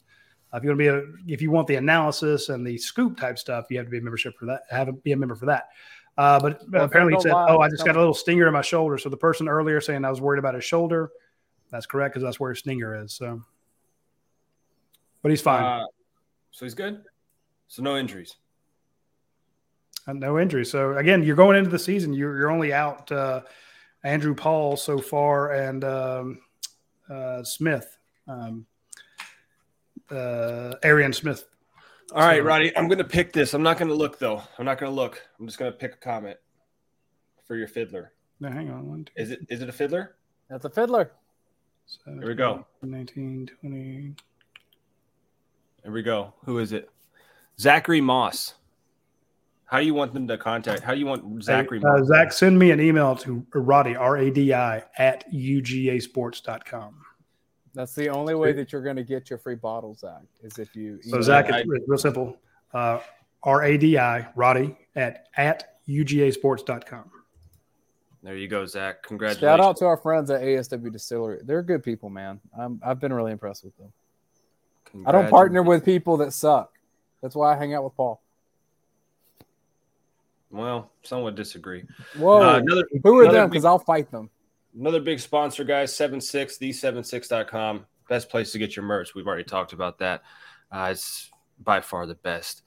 [0.53, 3.19] Uh, if you want to be a if you want the analysis and the scoop
[3.19, 4.63] type stuff, you have to be a membership for that.
[4.71, 5.69] Have a, be a member for that.
[6.19, 8.53] Uh, but Well, apparently, he said, don't "Oh, I just got a little stinger in
[8.53, 11.11] my shoulder." So the person earlier saying I was worried about his shoulder,
[11.70, 13.12] that's correct because that's where his stinger is.
[13.15, 13.43] So,
[15.23, 15.62] but he's fine.
[15.65, 15.87] Uh,
[16.51, 17.03] so he's good.
[17.69, 18.37] So no injuries.
[20.07, 20.70] And no injuries.
[20.70, 22.12] So again, you're going into the season.
[22.12, 23.43] You're you're only out uh,
[24.03, 26.41] Andrew Paul so far and um,
[27.09, 27.97] uh, Smith,
[28.27, 28.66] um,
[30.11, 31.47] uh, Arian Smith.
[32.12, 32.73] All right, So- Radi.
[32.77, 33.55] I'm gonna pick this.
[33.55, 34.43] I'm not gonna look though.
[34.59, 35.20] I'm not gonna look.
[35.39, 36.37] I'm just gonna pick a comment
[37.47, 38.12] for your fiddler.
[38.41, 38.89] No, hang on.
[38.89, 40.16] One, two, Is it is it a fiddler?
[40.49, 41.12] That's a fiddler.
[41.87, 42.66] seven, Here we go.
[42.82, 44.15] 19, 20.
[45.82, 46.35] Here we go.
[46.45, 46.91] Who is it?
[47.59, 48.55] Zachary Moss.
[49.66, 50.82] How do you want them to contact?
[50.82, 52.09] How do you want Zachary Hey, uh, Moss?
[52.09, 56.95] Zach, send me an email to Radi, R A D I, at UGAsports.com.
[57.75, 60.75] That's the only way that you're going to get your free bottle, Zach, is if
[60.75, 61.01] you.
[61.03, 62.37] So, Zach, it's real simple.
[62.75, 63.01] Uh,
[63.43, 67.11] R A D I, Radi, at, at UGAsports.com.
[68.23, 69.03] There you go, Zach.
[69.03, 69.41] Congratulations.
[69.41, 71.41] Shout out to our friends at ASW Distillery.
[71.43, 72.41] They're good people, man.
[72.59, 73.93] I'm, I've been really impressed with them.
[75.07, 76.73] I don't partner with people that suck.
[77.23, 78.21] That's why I hang out with Paul.
[80.51, 81.85] Well, some would disagree.
[82.17, 83.51] Whoa, Uh, another who are another them?
[83.51, 84.29] Because I'll fight them.
[84.79, 87.87] Another big sponsor, guys, 76, the76.com.
[88.09, 89.15] Best place to get your merch.
[89.15, 90.23] We've already talked about that.
[90.71, 91.31] Uh, it's
[91.63, 92.63] by far the best.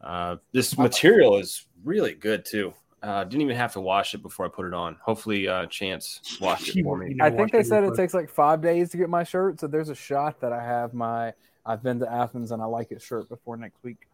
[0.00, 2.72] Uh, this material is really good, too.
[3.02, 4.96] Uh, didn't even have to wash it before I put it on.
[5.00, 7.16] Hopefully, uh, Chance washed it for me.
[7.20, 9.60] I think watch they said it takes like five days to get my shirt.
[9.60, 11.32] So there's a shot that I have my
[11.64, 14.08] I've been to Athens and I like it shirt before next week.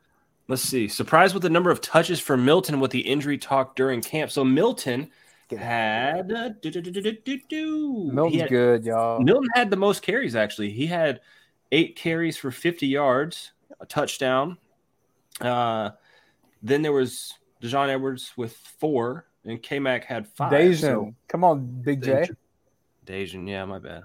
[0.48, 0.88] Let's see.
[0.88, 4.30] Surprised with the number of touches for Milton with the injury talk during camp.
[4.30, 5.10] So Milton
[5.50, 9.20] had uh, do, do, do, Milton's had- good, y'all.
[9.20, 10.70] Milton had the most carries actually.
[10.70, 11.20] He had
[11.72, 14.58] eight carries for 50 yards, a touchdown.
[15.40, 15.90] Uh,
[16.62, 20.52] then there was Daijun Edwards with four, and K Mac had five.
[20.52, 22.28] Daijun, So come on, Big J.
[23.06, 24.04] Daijun, yeah, my bad.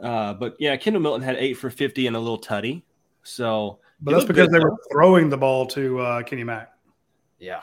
[0.00, 2.82] Uh, but yeah, Kendall Milton had eight for 50 and a little tutty.
[3.22, 6.72] So But that's because good, they were throwing the ball to uh, Kenny Mack.
[7.38, 7.62] yeah.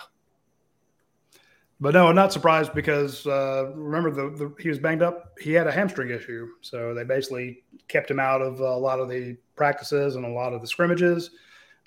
[1.80, 5.38] But no, I'm not surprised because uh, remember the, the he was banged up.
[5.40, 9.10] He had a hamstring issue, so they basically kept him out of a lot of
[9.10, 11.30] the practices and a lot of the scrimmages.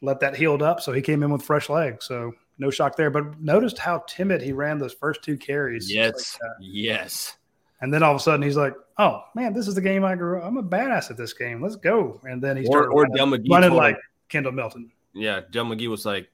[0.01, 2.05] Let that healed up, so he came in with fresh legs.
[2.07, 3.11] So no shock there.
[3.11, 5.93] But noticed how timid he ran those first two carries.
[5.93, 6.39] Yes.
[6.41, 7.37] Like yes.
[7.81, 10.15] and then all of a sudden he's like, "Oh man, this is the game I
[10.15, 10.39] grew.
[10.39, 10.45] up.
[10.45, 11.61] I'm a badass at this game.
[11.61, 13.99] Let's go!" And then he Or, started or running, running like
[14.29, 14.93] Kendall Milton.
[15.15, 16.31] yeah, Dell McGee was like,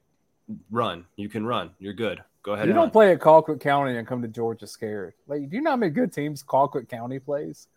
[0.69, 1.05] run.
[1.15, 1.71] You can run.
[1.79, 2.21] You're good.
[2.47, 2.91] Go ahead You don't run.
[2.91, 5.13] play at Colquitt County and come to Georgia scared.
[5.27, 7.67] Like, do you know how many good teams Colquitt County plays?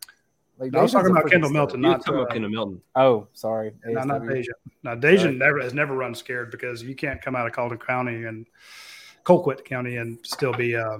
[0.58, 1.54] Like, no, I was talking about freaking Kendall stud.
[1.54, 2.82] Milton, You not talking about uh, Kendall Milton.
[2.94, 3.72] Oh, sorry.
[3.84, 4.30] No, not ASW.
[4.30, 4.46] Daijun.
[4.84, 8.26] Now Daijun never has never run scared because you can't come out of Calder County
[8.26, 8.46] and
[9.24, 10.98] Colquitt County and still be uh,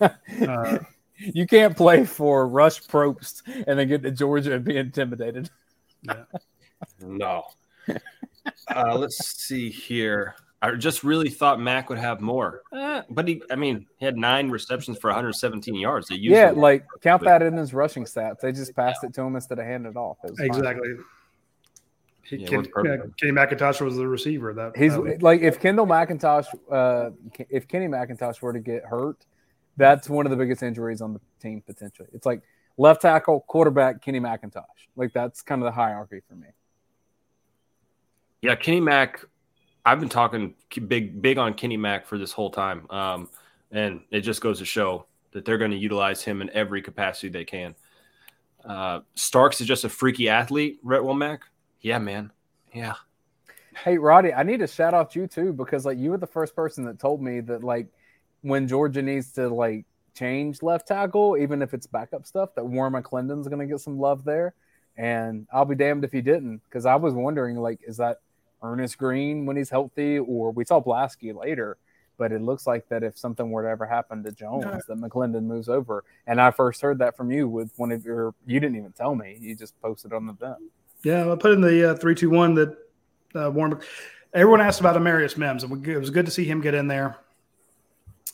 [0.00, 0.78] uh,
[1.16, 5.48] You can't play for Rush Propst and then get to Georgia and be intimidated.
[7.00, 7.44] No.
[8.74, 10.34] uh, let's see here.
[10.66, 14.16] I just really thought Mac would have more, Eh, but he, I mean, he had
[14.16, 16.08] nine receptions for 117 yards.
[16.08, 16.58] They used Yeah, him.
[16.58, 18.40] like count But- that in his rushing stats.
[18.40, 20.18] They just passed it to him instead of handing it off.
[20.24, 20.46] It was fine.
[20.48, 20.94] exactly.
[22.24, 24.52] He, Yeah, Ken, worked uh, Kenny McIntosh was the receiver.
[24.52, 27.10] That He's uh, like if Kendall McIntosh, uh,
[27.48, 29.24] if Kenny McIntosh were to get hurt,
[29.78, 32.08] That's one of the biggest injuries on the team potentially.
[32.14, 32.40] It's like
[32.78, 34.64] left tackle, quarterback, Kenny McIntosh.
[34.96, 36.48] Like that's kind of the hierarchy for me.
[38.42, 39.24] Yeah, Kenny Mack.
[39.86, 40.54] I've been talking
[40.88, 43.30] big, big on Kenny Mack for this whole time, um,
[43.70, 47.28] and it just goes to show that they're going to utilize him in every capacity
[47.28, 47.76] they can.
[48.64, 50.80] Uh, Starks is just a freaky athlete.
[50.82, 51.38] Rhett Womack.
[51.80, 52.32] Yeah, man.
[52.74, 52.94] Yeah.
[53.84, 56.56] Hey, Radi, I need to shout out you too because like you were the first
[56.56, 57.86] person that told me that like
[58.40, 59.84] when Georgia needs to like
[60.16, 64.00] change left tackle, even if it's backup stuff, that Warren McClendon's going to get some
[64.00, 64.54] love there.
[64.96, 68.20] And I'll be damned if he didn't because I was wondering like, is that
[68.62, 71.76] Earnest Greene when he's healthy, or we saw Blaske later?
[72.18, 75.44] But it looks like that if something were to ever happen to Jones, that McClendon
[75.44, 76.02] moves over.
[76.26, 78.34] And I first heard that from you with one of your.
[78.46, 79.36] You didn't even tell me.
[79.38, 80.56] You just posted on the vent.
[81.02, 82.76] Yeah, I put in the uh, three two one that
[83.34, 83.78] uh, Warren.
[84.32, 87.18] Everyone asked about Amarius Mims, and it was good to see him get in there.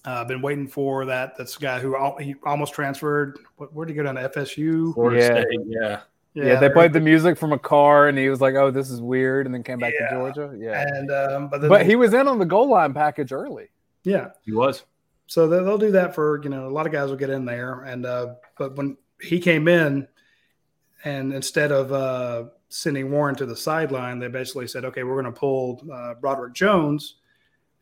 [0.04, 1.36] I've uh, been waiting for that.
[1.38, 3.38] That's a guy who al- he almost transferred.
[3.56, 4.94] What, where did he go down to FSU?
[4.94, 5.42] Florida Yeah.
[5.42, 6.00] State, yeah.
[6.34, 9.00] Yeah, they played the music from a car, and he was like, "Oh, this is
[9.02, 10.08] weird," and then came back Yeah.
[10.08, 10.54] to Georgia.
[10.58, 13.68] Yeah, and um, but then but he was in on the goal line package early.
[14.04, 14.30] yeah.
[14.42, 14.84] He was.
[15.26, 17.44] So they- they'll do that for you know a lot of guys will get in
[17.44, 20.08] there, and uh, but when he came in,
[21.04, 25.32] and instead of uh, sending Warren to the sideline, they basically said, okay, we're going
[25.32, 27.16] to pull uh, Broderick Jones,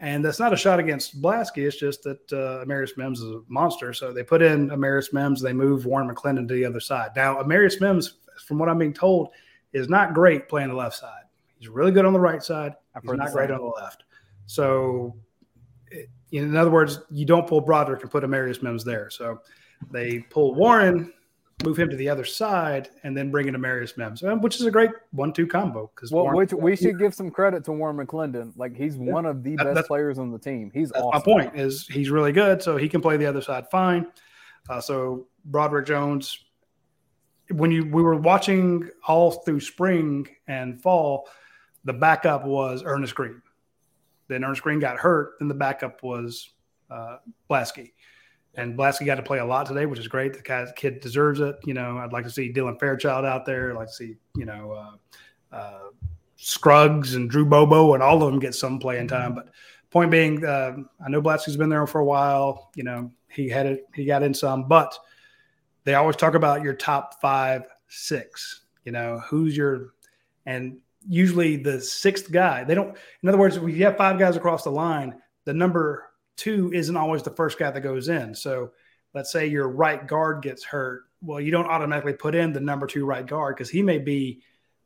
[0.01, 1.59] and that's not a shot against Blaske.
[1.66, 3.93] It's just that uh, Amarius Mims is a monster.
[3.93, 7.10] So they put in Amarius Mims, they move Warren McClendon to the other side.
[7.16, 8.14] Now Amarius Mims,
[8.46, 9.28] from what I'm being told,
[9.72, 11.22] is not great playing the left side.
[11.58, 12.74] He's really good on the right side.
[12.94, 13.56] I've He's not great same.
[13.58, 14.04] on the left.
[14.46, 15.14] So,
[15.90, 19.10] it- in other words, you don't pull Broderick and put Amarius Mims there.
[19.10, 19.40] So
[19.90, 21.12] they pull Warren,
[21.64, 24.64] move him to the other side, and then bring in Amarius Mims, uh, which is
[24.66, 25.90] a great one-two combo.
[25.94, 28.52] Because Well, which we should give some credit to Warren McClendon.
[28.56, 30.70] Like he's one of the That- best players on the team.
[30.72, 31.10] He's awesome.
[31.14, 31.56] my point.
[31.58, 34.06] Is he's really good, so he can play the other side fine.
[34.68, 36.44] Uh, so Broderick Jones,
[37.52, 41.28] when you we were watching all through spring and fall,
[41.85, 43.43] the backup was Earnest Greene.
[44.28, 45.35] Then Earnest Greene got hurt.
[45.39, 46.51] Then the backup was
[46.90, 47.18] uh,
[47.48, 47.93] Blaske.
[48.55, 50.35] And Blaske got to play a lot today, which is great.
[50.35, 51.56] The guy- kid deserves it.
[51.64, 53.70] You know, I'd like to see Dylan Fairchild out there.
[53.70, 55.90] I'd like to see, you know, uh, uh,
[56.36, 59.35] Scruggs and Drew Bobo and all of them get some playing time.
[59.35, 59.51] But
[59.90, 62.70] point being, uh, I know Blaske's been there for a while.
[62.74, 64.98] You know, he had it, he got in some, but
[65.85, 68.62] they always talk about your top five, six.
[68.85, 69.94] You know, who's your,
[70.47, 70.78] and
[71.09, 72.65] usually the sixth guy.
[72.65, 72.97] They don't.
[73.23, 76.97] In other words, if you have five guys across the line, the number two isn't
[76.97, 78.35] always the first guy that goes in.
[78.35, 78.73] So
[79.15, 81.05] let's say your right guard gets hurt.
[81.23, 84.43] Well, you don't automatically put in the number two right guard because he may be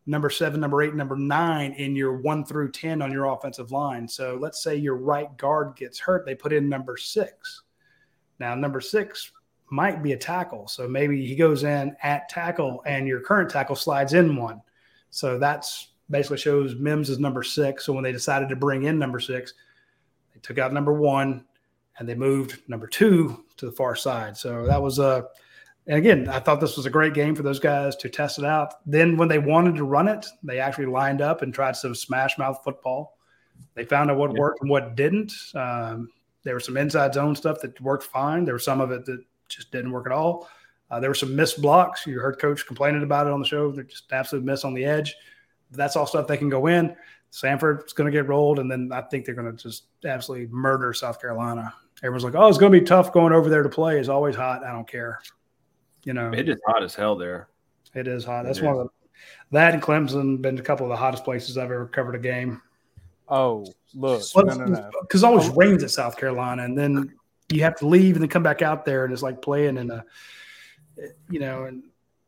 [0.07, 4.09] number seven, number eight, number nine in your one through 10 on your offensive line.
[4.09, 7.63] So let's say your right guard gets hurt, they put in number six.
[8.41, 9.31] Now, number six
[9.75, 10.69] might be a tackle.
[10.69, 14.63] So maybe he goes in at tackle and your current tackle slides in one.
[15.11, 17.85] So that's basically shows Mims is number six.
[17.85, 19.55] So when they decided to bring in number six,
[20.33, 21.45] they took out number one
[21.99, 24.37] and they moved number two to the far side.
[24.37, 25.27] So that was a,
[25.87, 28.45] and again, I thought this was a great game for those guys to test it
[28.45, 28.75] out.
[28.87, 32.39] Then when they wanted to run it, they actually lined up and tried some smash
[32.39, 33.19] mouth football.
[33.75, 34.41] They found out what Yeah.
[34.41, 35.33] worked and what didn't.
[35.55, 36.11] Um,
[36.45, 38.45] there was some inside zone stuff that worked fine.
[38.45, 40.49] There was some of it that just didn't work at all.
[40.91, 42.07] Uh, there were some missed blocks.
[42.07, 43.71] You heard Coach complaining about it on the show.
[43.73, 45.15] They're just absolute miss on the edge.
[45.71, 46.95] That's all stuff they can go in.
[47.33, 50.93] Samford's going to get rolled, and then I think they're going to just absolutely murder
[50.93, 51.73] South Carolina.
[52.03, 53.99] Everyone's like, "Oh, it's going to be tough going over there to play.
[53.99, 54.63] It's always hot.
[54.63, 55.21] I don't care."
[56.05, 57.49] You know, It is hot as hell there.
[57.95, 58.45] it is hot.
[58.45, 58.89] That's It one of the
[59.53, 62.61] that and Clemson been a couple of the hottest places I've ever covered a game.
[63.29, 63.65] Oh,
[63.95, 64.91] look, no, no, no.
[65.03, 67.15] Because always rains at South Carolina, and then
[67.51, 69.91] you have to leave and then come back out there, and it's like playing in
[69.91, 70.05] a,
[71.31, 71.85] you know, and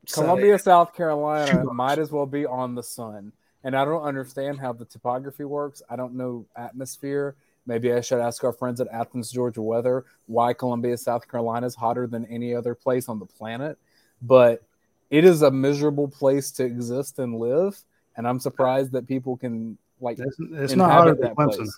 [0.06, 3.32] so- Columbia, South Carolina might as well be on the sun.
[3.64, 5.82] And I don't understand how the topography works.
[5.90, 7.34] I don't know atmosphere.
[7.66, 11.74] Maybe I should ask our friends at Athens, Georgia Weather why Columbia, South Carolina is
[11.74, 13.76] hotter than any other place on the planet.
[14.22, 14.62] But
[15.10, 17.76] it is a miserable place to exist and live.
[18.16, 21.68] And I'm surprised that people can like It's, it's not hotter than Clemson.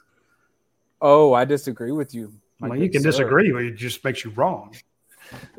[1.01, 2.35] Oh, I disagree with you.
[2.61, 3.11] My Well, you can sir.
[3.11, 4.75] disagree, but it just makes you wrong.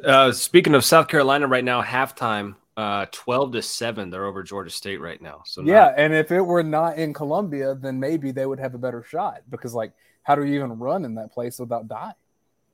[0.04, 4.10] Uh, speaking of South Carolina right now, halftime, uh, 12 to 7.
[4.10, 5.42] They're over Georgia State right now.
[5.46, 8.74] So not- Yeah, and if it were not in Columbia, then maybe they would have
[8.74, 9.92] a better shot because, like,
[10.24, 12.14] how do you even run in that place without dying?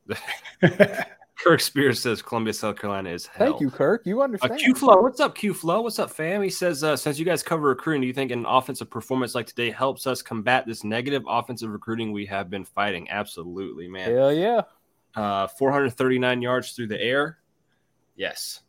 [1.43, 3.51] Kirk Spears says Columbia, South Carolina is hell.
[3.51, 4.03] Thank you, Kirk.
[4.05, 4.59] You Uh, understand?
[4.59, 5.81] Q Flow, what's up, Q Flow?
[5.81, 6.41] What's up, fam?
[6.41, 9.45] He says, uh, since you guys cover recruiting, do you think an offensive performance like
[9.45, 13.09] today helps us combat this negative offensive recruiting we have been fighting?
[13.09, 14.13] Absolutely, man.
[14.13, 14.61] Hell yeah.
[15.15, 17.39] Uh, 439 yards through the air.
[18.15, 18.61] Yes.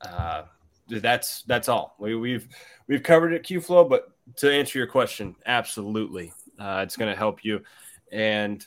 [0.00, 0.44] Uh,
[0.88, 1.96] that's that's all.
[1.98, 2.48] We, we've
[2.86, 3.84] we've covered it, Q Flow.
[3.84, 7.62] But to answer your question, absolutely, uh, it's going to help you.
[8.12, 8.64] And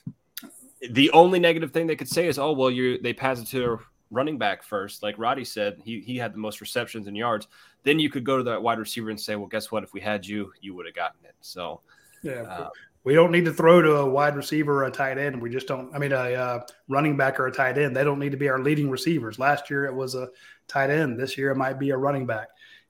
[0.91, 3.73] the only negative thing they could say is, oh well, you they pass it to
[3.73, 3.77] a
[4.11, 5.81] running back first, like Radi said.
[5.83, 7.47] He he had the most receptions and yards.
[7.83, 9.83] Then you could go to that wide receiver and say, well, guess what?
[9.83, 11.35] If we had you, you would have gotten it.
[11.41, 11.81] So
[12.23, 12.69] Yeah, uh,
[13.03, 15.41] we don't need to throw to a wide receiver or a tight end.
[15.41, 15.93] We just don't.
[15.93, 17.95] I mean, a uh, running back or a tight end.
[17.95, 19.39] They don't need to be our leading receivers.
[19.39, 20.29] Last year it was a
[20.67, 21.19] tight end.
[21.19, 22.49] This year it might be a running back.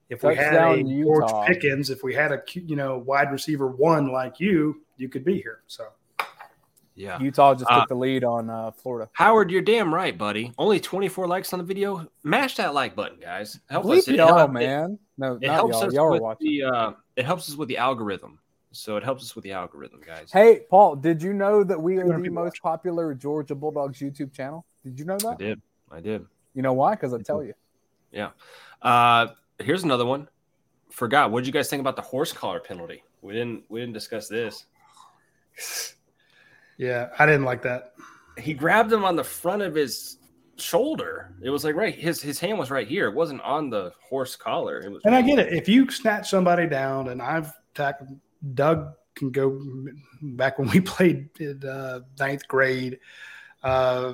[0.10, 4.12] If we had a George Pickens, if we had a you know wide receiver one
[4.12, 5.62] like you, you could be here.
[5.68, 5.88] So
[7.00, 7.20] yeah.
[7.20, 9.10] Utah just Uh, took the lead on uh, Florida.
[9.14, 10.52] Howard, you're damn right, buddy.
[10.58, 12.08] Only 24 likes on the video.
[12.24, 13.60] Mash that like button, guys.
[13.70, 14.06] Help us.
[14.06, 15.00] Bleep It- y'all, it- man.
[15.18, 15.84] No, It not helps y'all.
[15.86, 16.48] us Y'all are with watching.
[16.48, 16.64] the.
[16.64, 18.40] Uh, it helps us with the algorithm.
[18.72, 20.32] So it helps us with the algorithm, guys.
[20.32, 24.32] Hey, Paul, did you know that we are the be most popular Georgia Bulldogs YouTube
[24.32, 24.64] channel?
[24.84, 25.32] Did you know that?
[25.32, 25.62] I did.
[25.92, 26.26] I did.
[26.54, 26.92] You know why?
[26.96, 27.54] Because I tell you.
[28.12, 28.30] Yeah.
[28.82, 29.28] Uh,
[29.58, 30.28] here's another one.
[30.92, 31.32] Forgot.
[31.32, 33.04] What did you guys think about the horse collar penalty?
[33.22, 33.64] We didn't.
[33.70, 34.66] We didn't discuss this.
[36.80, 37.94] yeah, I didn't like that.
[38.40, 40.18] He grabbed him on the front of his
[40.56, 41.36] shoulder.
[41.42, 41.94] It was like right.
[41.94, 43.08] His his hand was right here.
[43.08, 44.80] It wasn't on the horse collar.
[44.80, 45.02] It was.
[45.04, 45.54] And I get it.
[45.54, 48.18] If you snatch somebody down, and I've tackled
[48.54, 49.62] Doug can go
[50.22, 53.00] back when we played in uh, ninth grade.
[53.62, 54.14] Uh,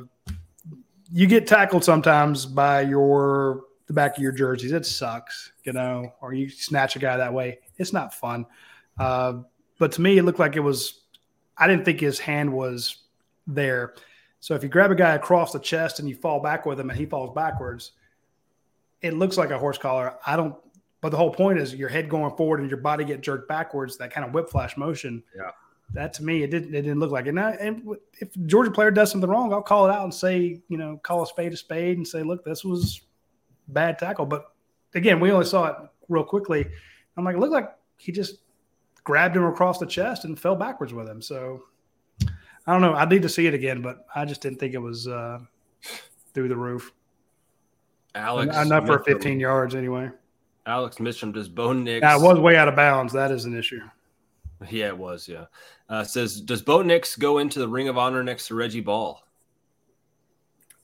[1.11, 4.71] you get tackled sometimes by your the back of your jerseys.
[4.71, 7.59] It sucks, you know, or you snatch a guy that way.
[7.77, 8.47] It's not fun.
[8.97, 9.41] Uh,
[9.77, 11.01] but to me, it looked like it was.
[11.57, 13.03] I didn't think his hand was
[13.47, 13.93] there.
[14.39, 16.89] So if you grab a guy across the chest and you fall back with him,
[16.89, 17.93] and he falls backwards,
[19.01, 20.15] it looks like a horse collar.
[20.25, 20.55] I don't.
[21.01, 23.97] But the whole point is your head going forward and your body get jerked backwards.
[23.97, 25.23] That kind of whiplash motion.
[25.35, 25.51] Yeah.
[25.93, 26.73] That to me, it didn't.
[26.73, 27.29] It didn't look like it.
[27.29, 30.61] And, I, and if Georgia player does something wrong, I'll call it out and say,
[30.67, 33.01] you know, call a spade a spade and say, look, this was
[33.67, 34.25] bad tackle.
[34.25, 34.45] But
[34.95, 35.75] again, we only saw it
[36.09, 36.65] real quickly.
[37.17, 38.39] I'm like, it looked like he just
[39.05, 41.21] grabbed him across the chest and fell backwards with him.
[41.21, 41.63] So
[42.67, 42.93] I don't know.
[42.93, 45.39] I need to see it again, but I just didn't think it was uh,
[46.33, 46.91] through the roof.
[48.13, 48.55] Alex.
[48.55, 50.09] Enough for Mitchum- 15 yards anyway.
[50.65, 52.01] Alex Mitchum does Bo Nix.
[52.01, 53.13] Yeah, it was way out of bounds.
[53.13, 53.81] That is an issue.
[54.69, 55.27] Yeah, it was.
[55.27, 55.45] Yeah.
[55.89, 59.21] Uh, says, does Bo Nix go into the Ring of Honor next to Reggie Ball?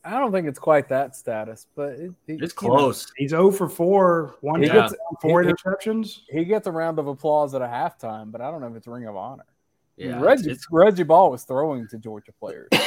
[0.04, 3.12] I don't think it's quite that status, but it, it- It's you know, close.
[3.18, 4.74] He's 0 for 4, one He Yeah.
[4.74, 6.22] gets touchdown, four he- he- interceptions.
[6.30, 8.88] he gets a round of applause at a halftime, but I don't know if it's
[8.88, 9.46] Ring of Honor.
[9.98, 12.70] Yeah, Reggie, it's- Reggie Ball was throwing to Georgia players.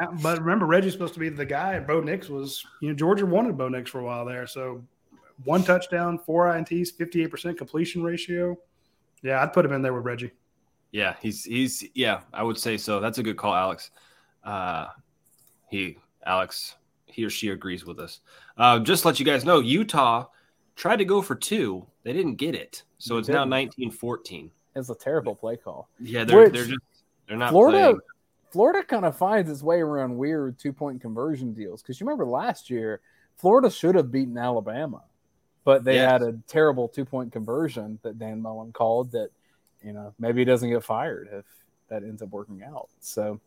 [0.00, 2.94] Yeah, but remember, Reggie's supposed to be the guy, and Bo Nix was, you know,
[2.94, 4.46] Georgia wanted Bo Nix for a while there.
[4.46, 4.82] So
[5.44, 8.56] one touchdown, four INTs, 58% completion ratio.
[9.22, 10.30] Yeah, I'd put him in there with Reggie.
[10.92, 13.00] Yeah, he's he's yeah, I would say so.
[13.00, 13.90] That's a good call, Alex.
[14.44, 14.86] Uh
[15.68, 16.76] he Alex,
[17.06, 18.20] he or she agrees with us.
[18.56, 20.26] Uh just to let you guys know, Utah
[20.76, 21.86] tried to go for two.
[22.04, 22.82] They didn't get it.
[22.98, 23.50] So it's now Didn't.
[23.84, 24.50] 1914.
[24.76, 25.88] It's a terrible play call.
[25.98, 26.78] Yeah, they're Which- they're just
[27.26, 28.00] they're not Florida, playing.
[28.50, 32.26] Florida kind of finds its way around weird two point conversion deals because you remember
[32.26, 33.00] last year,
[33.36, 35.02] Florida should have beaten Alabama,
[35.64, 36.10] but they Yes.
[36.10, 39.30] had a terrible two point conversion that Dan Mullen called that,
[39.82, 41.44] you know, maybe he doesn't get fired if
[41.88, 42.88] that ends up working out.
[43.00, 43.40] So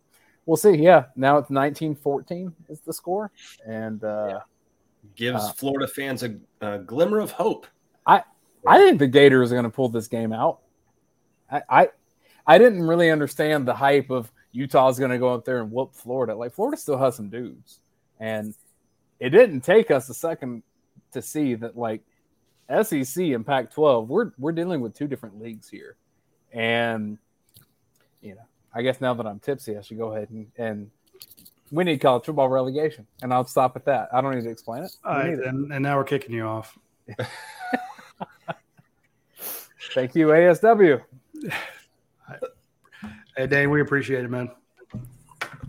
[0.45, 0.75] we'll see.
[0.75, 3.31] Yeah, now it's 19 14 is the score.
[3.65, 4.39] And uh,
[5.15, 7.67] Gives uh, Florida fans a, a glimmer of hope.
[8.65, 10.59] I think the Gators are going to pull this game out.
[11.51, 11.89] I, I
[12.45, 15.93] I didn't really understand the hype of Utah's going to go up there and whoop
[15.95, 16.35] Florida.
[16.35, 17.79] Like Florida still has some dudes,
[18.19, 18.53] and
[19.19, 20.63] it didn't take us a second
[21.11, 22.01] to see that like
[22.69, 25.95] SEC and Pac-12, we're we're dealing with two different leagues here,
[26.51, 27.17] and
[28.21, 30.89] you know, I guess now that I'm tipsy, I should go ahead and and
[31.71, 34.09] we need college football relegation, and I'll stop at that.
[34.13, 34.91] I don't need to explain it.
[35.03, 35.45] All We right, need it.
[35.47, 36.77] and, and now we're kicking you off.
[39.93, 41.01] Thank you, ASW.
[43.35, 44.51] Hey, Dayne, we appreciate it, man.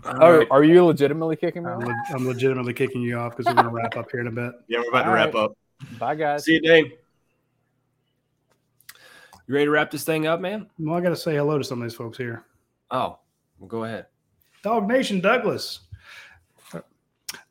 [0.05, 1.71] Oh, are you legitimately kicking me?
[1.71, 1.83] I'm, off?
[1.87, 4.31] le- I'm legitimately kicking you off because we're going to wrap up here in a
[4.31, 4.53] bit.
[4.67, 5.43] Yeah, we're about to wrap right.
[5.45, 5.57] up.
[5.97, 6.45] Bye, guys.
[6.45, 6.91] See you, Dayne.
[9.47, 10.69] You ready to wrap this thing up, man?
[10.77, 12.45] Well, I got to say hello to some of these folks here.
[12.91, 13.19] Oh,
[13.59, 14.07] well, go ahead.
[14.63, 15.81] Dog Nation Douglas.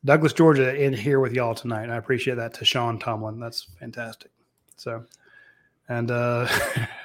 [0.05, 1.91] Douglas, Georgia, in here with y'all tonight.
[1.91, 3.41] I appreciate that to Sean Tomlin.
[3.41, 4.31] That's fantastic.
[4.77, 5.05] So,
[5.89, 6.49] and uh,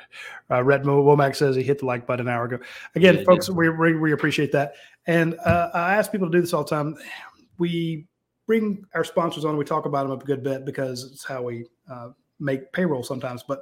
[0.51, 2.59] uh Rhett Womack says he hit the like button an hour ago.
[2.95, 4.73] Again, Yeah, folks, we, we, we appreciate that.
[5.07, 6.95] And uh, I ask people to do this all the time.
[7.57, 8.05] We
[8.47, 9.57] bring our sponsors on.
[9.57, 13.43] We talk about them a good bit because it's how we uh, make payroll sometimes.
[13.43, 13.61] But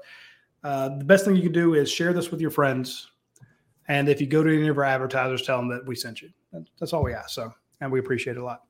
[0.64, 3.12] uh, the best thing you can do is share this with your friends.
[3.88, 6.30] And if you go to any of our advertisers, tell them that we sent you.
[6.80, 7.30] That's all we ask.
[7.30, 8.64] So and we appreciate it a lot.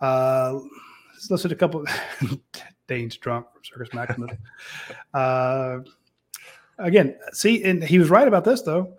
[0.00, 0.60] Uh,
[1.14, 1.84] let's listen to a couple.
[2.86, 4.36] Dayne's drunk from Circus Maximus.
[5.14, 5.78] uh,
[6.78, 8.94] again, see, and he was right about this though.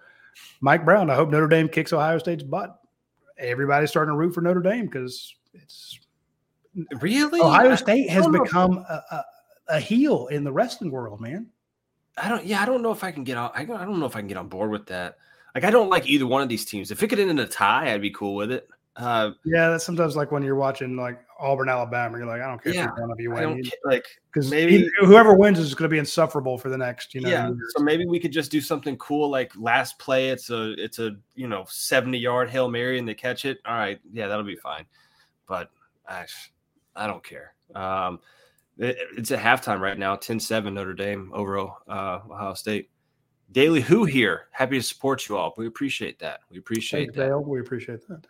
[0.62, 1.10] Mike Brown.
[1.10, 2.80] I hope Notre Dame kicks Ohio State's butt.
[3.38, 6.00] Everybody's starting to root for Notre Dame because it's
[7.02, 7.42] Really?
[7.42, 9.26] Ohio State has don't know if- become a, a,
[9.70, 11.48] a heel in the wrestling world, man.
[12.18, 12.46] I don't.
[12.46, 13.52] Yeah, I don't know if I can get on.
[13.54, 15.18] I don't know if I can get on board with that.
[15.56, 16.92] Like, I don't like either one of these teams.
[16.92, 18.68] If it could end in a tie, I'd be cool with it.
[18.96, 22.18] Uh, Yeah, that's sometimes like when you're watching like Auburn, Alabama.
[22.18, 24.06] You're like, I don't care Yeah, if one of you win like.
[24.34, 27.30] because maybe- whoever wins is going to be insufferable for the next, you know.
[27.30, 27.74] yeah, years.
[27.76, 30.30] so maybe we could just do something cool, like last play.
[30.30, 33.60] It's a it's a you know seventy yard hail mary and they catch it.
[33.66, 34.86] All right, yeah, that'll be fine.
[35.48, 35.70] But
[36.08, 36.26] I,
[36.96, 37.54] I don't care.
[37.76, 38.20] Um,
[38.80, 42.90] it- it's at halftime right now, 10-7 Notre Dame over uh, Ohio State.
[43.52, 45.54] Daily Who here, happy to support you all.
[45.58, 46.42] We appreciate that.
[46.52, 47.28] We appreciate Thanks, that.
[47.28, 47.44] Dale.
[47.44, 48.26] We appreciate that.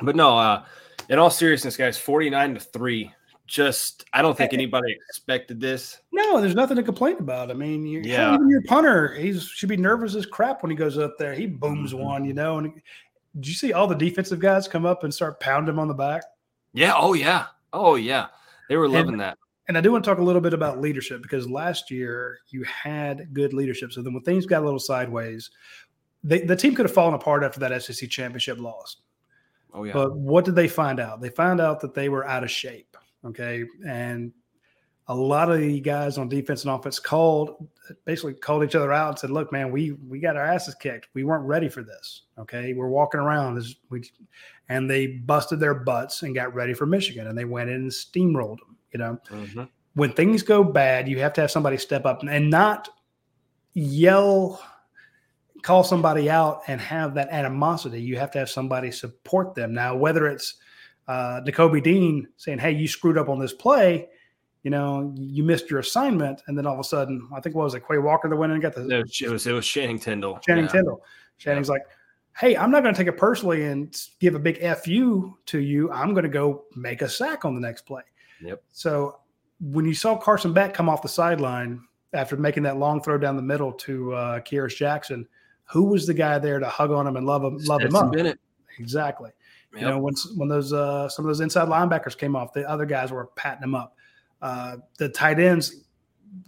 [0.00, 0.64] But no, uh,
[1.08, 3.12] in all seriousness, guys, 49 to 3.
[3.46, 6.00] Just I don't think anybody expected this.
[6.12, 7.50] No, there's nothing to complain about.
[7.50, 8.34] I mean, you, Yeah.
[8.34, 11.32] even your punter, he's should be nervous as crap when he goes up there.
[11.32, 11.98] He booms Mhm.
[11.98, 12.58] one, you know.
[12.58, 12.74] And
[13.34, 15.94] did you see all the defensive guys come up and start pounding him on the
[15.94, 16.24] back?
[16.74, 17.46] Yeah, oh yeah.
[17.72, 18.26] Oh yeah.
[18.68, 19.38] They were loving that.
[19.68, 22.64] And I do want to talk a little bit about leadership because last year you
[22.64, 23.92] had good leadership.
[23.92, 25.50] So then when things got a little sideways,
[26.24, 28.96] they, the team could have fallen apart after that SEC championship loss.
[29.74, 29.92] Oh yeah.
[29.92, 31.20] But what did they find out?
[31.20, 32.96] They found out that they were out of shape.
[33.24, 33.64] Okay.
[33.86, 34.32] And
[35.08, 37.66] a lot of the guys on defense and offense called
[38.04, 41.08] basically called each other out and said, look, man, we we got our asses kicked.
[41.12, 42.22] We weren't ready for this.
[42.38, 42.72] Okay.
[42.72, 44.02] We're walking around as we
[44.70, 47.90] and they busted their butts and got ready for Michigan and they went in and
[47.90, 49.68] steamrolled them, you know Mhm.
[49.94, 52.88] when things go bad, you have to have somebody step up and not
[53.74, 54.60] yell,
[55.62, 58.00] call somebody out and have that animosity.
[58.00, 59.72] You have to have somebody support them.
[59.72, 60.54] Now, whether it's
[61.08, 64.08] uh, Nakobe Dean saying, Hey, you screwed up on this play,
[64.62, 66.42] you know, you missed your assignment.
[66.46, 68.50] And then all of a sudden, I think what was it, Quay Walker that went
[68.50, 70.38] in and got the It was, it was it was Channing Tindall.
[70.40, 70.72] Channing yeah.
[70.72, 71.02] Tindall.
[71.38, 71.82] Channing's like,
[72.36, 75.90] Hey, I'm not going to take it personally and give a big FU to you.
[75.90, 78.02] I'm going to go make a sack on the next play.
[78.42, 78.62] Yep.
[78.72, 79.18] So
[79.60, 81.82] when you saw Carson Beck come off the sideline
[82.12, 85.26] after making that long throw down the middle to uh, Kearis Jackson,
[85.64, 88.12] who was the guy there to hug on him and love him, love him up?
[88.12, 88.38] Bennett.
[88.78, 89.30] Exactly.
[89.72, 89.82] Yep.
[89.82, 92.86] You know, when when those uh, some of those inside linebackers came off, the other
[92.86, 93.94] guys were patting them up.
[94.40, 95.84] Uh, the tight ends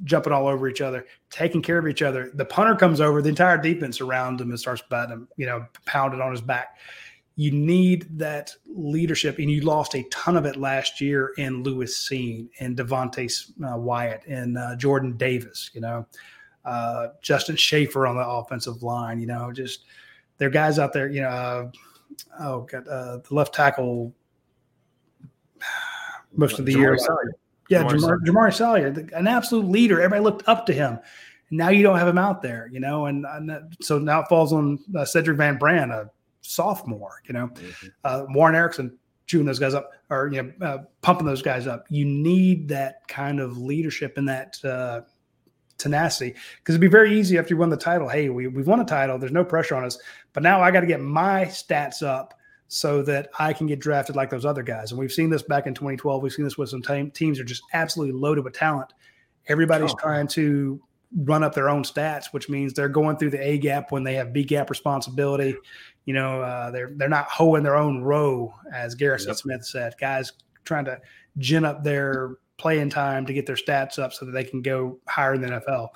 [0.04, 2.30] jumping all over each other, taking care of each other.
[2.34, 5.66] The punter comes over, the entire defense around him and starts batting him, you know,
[5.84, 6.78] pounding on his back.
[7.36, 12.06] You need that leadership, and you lost a ton of it last year in Lewis
[12.06, 15.70] Cine and Devonte uh, Wyatt and uh, Jordan Davis.
[15.72, 16.06] You know,
[16.64, 19.20] uh, Justin Shaffer on the offensive line.
[19.20, 19.84] You know, just
[20.38, 21.08] there are guys out there.
[21.08, 21.70] You know, uh,
[22.40, 24.12] oh god, uh, the left tackle
[26.34, 26.96] most of the year.
[26.96, 27.32] Jamaree Salyer.
[27.68, 30.00] Yeah, Jamaree Jamar, Jamaree Salyer, the- an absolute leader.
[30.00, 30.98] Everybody looked up to him.
[31.50, 34.28] Now you don't have him out there, you know, and, and that- so now it
[34.28, 36.10] falls on uh, Sedrick Van Pran, a
[36.42, 37.90] sophomore, you know, Mhm.
[38.04, 38.96] uh, Warren Ericson
[39.26, 41.86] chewing those guys up or you know uh, pumping those guys up.
[41.88, 45.02] You need that kind of leadership and that uh,
[45.78, 48.08] tenacity because it'd be very easy after you won the title.
[48.08, 49.18] Hey, we we've won a title.
[49.18, 49.98] There's no pressure on us,
[50.32, 52.34] but now I got to get my stats up
[52.68, 54.92] so that I can get drafted like those other guys.
[54.92, 56.22] And we've seen this back in 2012.
[56.22, 58.92] We've seen this with some team, teams that are just absolutely loaded with talent.
[59.48, 59.96] Everybody's Oh.
[59.98, 60.80] trying to
[61.16, 64.14] run up their own stats, which means they're going through the A gap when they
[64.14, 65.56] have B gap responsibility.
[66.04, 69.36] You know, uh, they're they're not hoeing their own row, as Garrison Yep.
[69.36, 69.94] Smith said.
[70.00, 70.32] Guys
[70.64, 71.00] trying to
[71.38, 74.98] gin up their playing time to get their stats up so that they can go
[75.08, 75.88] higher in the NFL.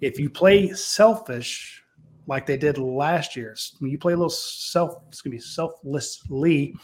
[0.00, 1.82] If you play selfish
[2.26, 6.74] like they did last year, when you play a little self, it's gonna be selflessly.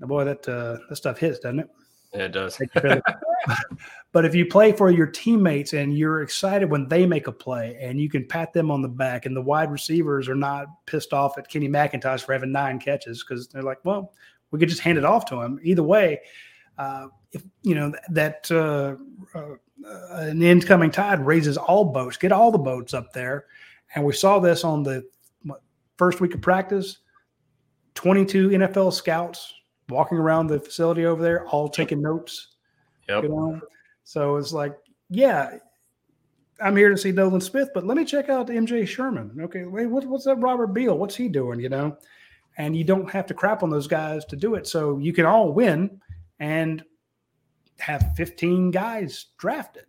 [0.00, 1.68] Now, boy, that uh, that stuff hits, doesn't it?
[2.14, 2.56] Yeah, it does.
[2.56, 3.02] Take your feather.
[4.12, 7.78] but if you play for your teammates and you're excited when they make a play
[7.80, 11.12] and you can pat them on the back and the wide receivers are not pissed
[11.12, 14.12] off at Kenny McIntosh for having nine catches because they're like, well,
[14.50, 15.60] we could just hand it off to him.
[15.62, 16.20] Either way,
[16.78, 18.94] uh, if you know that uh,
[19.38, 19.56] uh,
[20.12, 23.46] an incoming tide raises all boats, get all the boats up there,
[23.94, 25.04] and we saw this on the
[25.98, 26.98] first week of practice.
[27.94, 29.52] Twenty-two NFL scouts
[29.88, 32.48] walking around the facility over there, all taking notes.
[33.08, 33.24] Yep.
[33.24, 33.60] You know,
[34.04, 34.76] so it's like,
[35.08, 35.58] yeah,
[36.60, 39.36] I'm here to see Nolan Smith, but let me check out MJ Sherman.
[39.40, 40.98] Okay, wait, what, what's that Robert Beal?
[40.98, 41.60] What's he doing?
[41.60, 41.96] You know,
[42.56, 44.66] and you don't have to crap on those guys to do it.
[44.66, 46.00] So you can all win
[46.40, 46.84] and
[47.78, 49.84] have 15 guys drafted.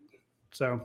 [0.51, 0.81] So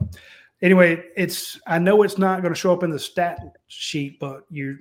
[0.61, 4.45] anyway, it's I know it's not going to show up in the stat sheet, but
[4.49, 4.77] you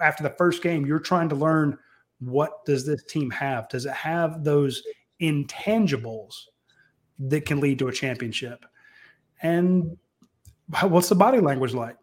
[0.00, 1.78] after the first game, you're trying to learn
[2.20, 3.68] what does this team have?
[3.68, 4.82] Does it have those
[5.20, 6.34] intangibles
[7.18, 8.64] that can lead to a championship?
[9.42, 9.96] And
[10.82, 11.96] what's the body language like?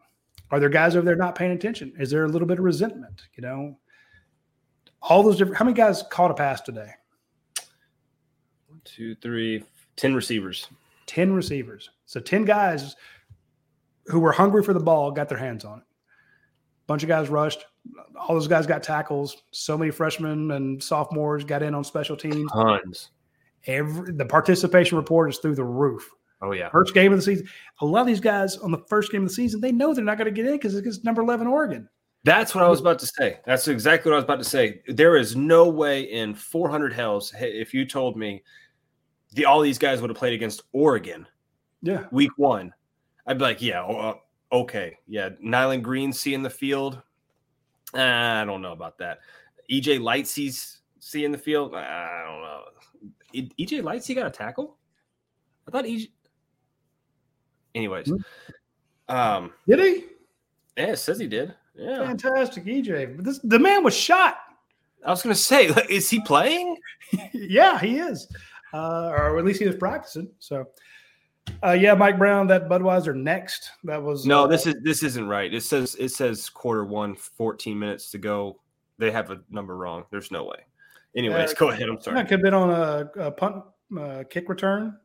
[0.51, 1.93] Are there guys over there not paying attention?
[1.99, 3.23] Is there a little bit of resentment?
[3.35, 3.77] You know,
[5.01, 5.57] all those different.
[5.57, 6.89] How many guys caught a pass today?
[8.67, 9.63] One, two, three,
[9.95, 10.67] ten receivers.
[11.07, 11.89] 10 receivers.
[12.05, 12.95] So 10 guys
[14.05, 15.85] who were hungry for the ball got their hands on it.
[16.85, 17.65] Bunch of guys rushed.
[18.19, 19.43] All those guys got tackles.
[19.51, 22.51] So many freshmen and sophomores got in on special teams.
[22.51, 23.11] Tons.
[23.65, 26.09] Every the participation report is through the roof.
[26.41, 26.69] Oh yeah.
[26.69, 27.47] First game of the season.
[27.81, 30.03] A lot of these guys on the first game of the season, they know they're
[30.03, 31.89] not going to get in because it's number 11 Oregon.
[32.23, 33.39] That's what I was about to say.
[33.45, 34.81] That's exactly what I was about to say.
[34.87, 38.43] There is no way in 400 hells if you told me
[39.33, 41.25] the all these guys would have played against Oregon
[41.81, 42.05] Yeah.
[42.11, 42.73] week one,
[43.25, 44.13] I'd be like, yeah,
[44.51, 45.29] okay, yeah.
[45.41, 47.01] Nyland Green seeing the field.
[47.93, 49.19] Uh, I don't know about that.
[49.71, 51.73] EJ Lightsey's seeing the field.
[51.75, 52.61] I don't know.
[53.33, 54.77] E- EJ Lightsey got a tackle.
[55.67, 56.09] I thought EJ.
[57.75, 58.11] Anyways,
[59.07, 60.03] um, Did he?
[60.77, 61.53] yeah, it says he did.
[61.75, 63.15] Yeah, Fantastic, EJ.
[63.15, 64.37] But this, the man was shot.
[65.05, 66.75] I was gonna say, is he playing?
[67.33, 68.27] yeah, he is,
[68.73, 70.29] uh, or at least he was practicing.
[70.39, 70.65] So,
[71.63, 73.71] uh, yeah, Mike Brown, that Budweiser next.
[73.83, 75.53] That was No, uh, this is this isn't right.
[75.53, 78.59] It says it says quarter one, 14 minutes to go.
[78.97, 80.05] They have a number wrong.
[80.11, 80.65] There's no way.
[81.15, 81.89] Anyways, Uh, go ahead.
[81.89, 82.15] I'm sorry.
[82.15, 83.63] That could have been on a, a punt
[83.99, 84.97] uh, kick return.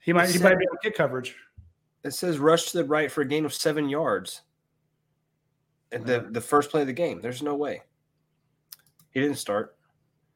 [0.00, 1.34] He might he might be on kick coverage.
[2.04, 4.42] It says rush to the right for a gain of seven yards.
[5.92, 7.20] And the, the first play of the game.
[7.20, 7.82] There's no way.
[9.10, 9.76] He didn't start.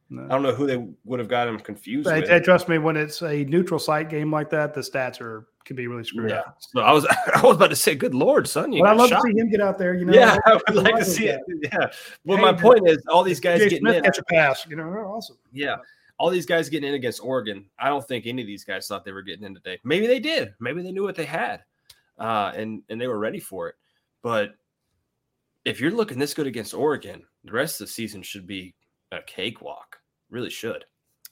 [0.08, 0.24] No.
[0.24, 2.28] I don't know who they would have got him confused Hey, with.
[2.28, 5.74] hey, trust me, when it's a neutral site game like that, the stats are can
[5.74, 6.38] be really screwed Yeah.
[6.40, 6.56] up.
[6.60, 7.04] So I was
[7.34, 9.22] I was about to say, good lord, son, you But I got love shot.
[9.22, 9.94] to see him get out there.
[9.94, 11.40] You know, yeah, I would I like to see that.
[11.48, 11.70] it.
[11.72, 11.88] Yeah.
[12.24, 12.60] Well, Hey, my man.
[12.60, 14.02] point is all these guys Jay getting Smith in.
[14.04, 14.64] catch a pass.
[14.68, 15.38] You know, they're awesome.
[15.52, 15.76] Yeah.
[16.18, 17.66] All these guys getting in against Oregon.
[17.78, 19.80] I don't think any of these guys thought they were getting in today.
[19.84, 20.54] Maybe they did.
[20.60, 21.64] Maybe they knew what they had.
[22.16, 23.74] Uh, and and they were ready for it.
[24.22, 24.54] But
[25.64, 28.75] if you're looking this good against Oregon, the rest of the season should be
[29.12, 29.98] a cakewalk.
[30.30, 30.84] Really should.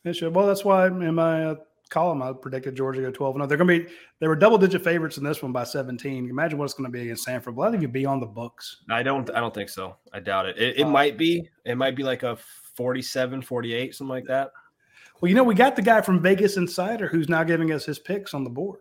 [0.05, 0.34] It should.
[0.34, 1.55] Well, that's why in my uh,
[1.88, 3.36] column I predicted Georgia go twelve.
[3.36, 3.94] No, they're going to be.
[4.20, 6.28] They were double digit favorites in this one by seventeen.
[6.28, 7.55] Imagine what it's going to be against Samford.
[7.55, 8.82] Will that even be on the books?
[8.90, 9.96] I don't I don't think so.
[10.12, 10.59] I doubt it.
[10.59, 11.48] It, it Uh, might be.
[11.64, 12.36] It might be like a
[12.76, 14.51] 47, 48, something like that.
[15.20, 17.98] Well, you know, we got the guy from Vegas Insider who's now giving us his
[17.98, 18.80] picks on the board.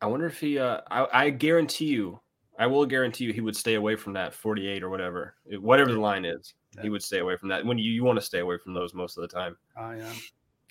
[0.00, 2.20] I wonder if he uh I, I guarantee you,
[2.58, 5.36] I will guarantee you he would stay away from that 48 or whatever.
[5.60, 6.54] Whatever the line is.
[6.80, 7.66] He would stay away from that.
[7.66, 9.56] When you, you want to stay away from those most of the time.
[9.76, 10.16] I am.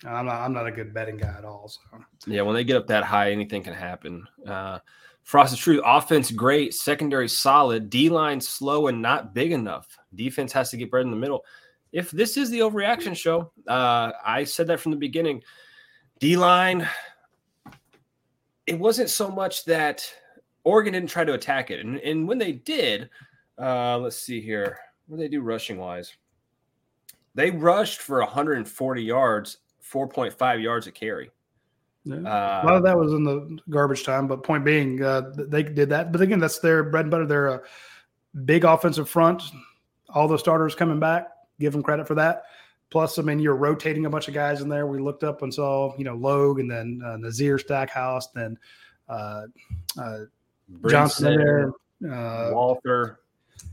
[0.04, 0.40] I'm not.
[0.40, 1.68] I'm not a good betting guy at all.
[1.68, 1.80] So
[2.26, 4.26] Yeah, when they get up that high, anything can happen.
[4.46, 4.80] Uh
[5.22, 9.96] Frosted Truth, offense great, secondary solid, D line slow and not big enough.
[10.14, 11.44] Defense has to get better in the middle.
[11.92, 15.42] If this is the overreaction show, uh, I said that from the beginning.
[16.18, 16.88] D line,
[18.66, 20.04] it wasn't so much that
[20.64, 23.08] Oregon didn't try to attack it, and, and when they did,
[23.60, 24.78] uh, let's see here,
[25.12, 26.16] what did they do rushing wise?
[27.34, 31.30] They rushed for 140 yards, 4.5 yards a carry.
[32.04, 32.16] yeah.
[32.16, 34.26] Uh, a lot of that was in the garbage time.
[34.26, 36.12] But point being, uh, they did that.
[36.12, 37.26] But again, that's their bread and butter.
[37.26, 37.62] They're a
[38.46, 39.42] big offensive front.
[40.08, 41.28] All the starters coming back.
[41.60, 42.44] Give them credit for that.
[42.88, 44.86] Plus, I mean, you're rotating a bunch of guys in there.
[44.86, 48.58] We looked up and saw, you know, Logue and then uh, Nazir Stackhouse, then
[49.10, 49.42] uh,
[50.00, 50.20] uh,
[50.88, 51.68] Johnson in there.
[52.02, 53.16] Uh, Walthour.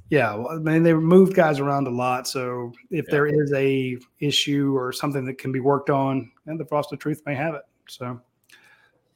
[0.10, 2.28] Yeah, well, I mean they move guys around a lot.
[2.28, 6.66] So if there is a issue or something that can be worked on, and the
[6.66, 7.62] Frost of Truth may have it.
[7.88, 8.20] So,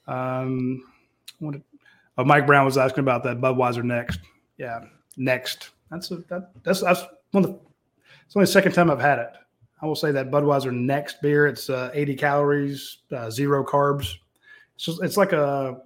[0.07, 0.83] um,
[1.39, 1.55] what
[2.17, 4.19] oh, Mike Brown was asking about that Budweiser next.
[4.57, 4.81] Yeah,
[5.17, 5.71] next.
[5.89, 7.01] That's a, that, that's that's
[7.31, 7.59] one of the.
[8.25, 9.29] It's only the second time I've had it.
[9.81, 11.47] I will say that Budweiser next beer.
[11.47, 14.13] It's uh, 80 calories, uh, zero carbs.
[14.75, 15.81] It's just it's like a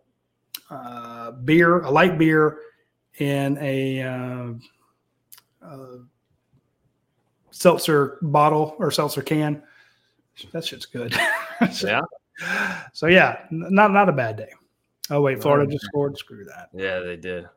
[0.70, 2.60] uh, beer, a light beer
[3.20, 4.02] in a
[5.68, 5.98] uh,
[7.52, 9.64] seltzer bottle or seltzer can.
[10.52, 11.16] That shit's good.
[11.82, 12.02] Yeah.
[12.94, 14.52] So yeah, not not a bad day.
[15.10, 16.16] Oh wait, Florida just scored.
[16.20, 16.70] Screw that.
[16.72, 17.48] Yeah, they did.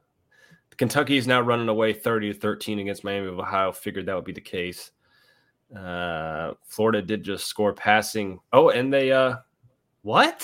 [0.78, 3.72] Kentucky is now running away 30 to 13 against Miami of Ohio.
[3.72, 4.92] Figured that would be the case.
[5.76, 8.40] Uh, Florida did just score passing.
[8.54, 9.36] Oh, and they uh
[10.00, 10.42] what?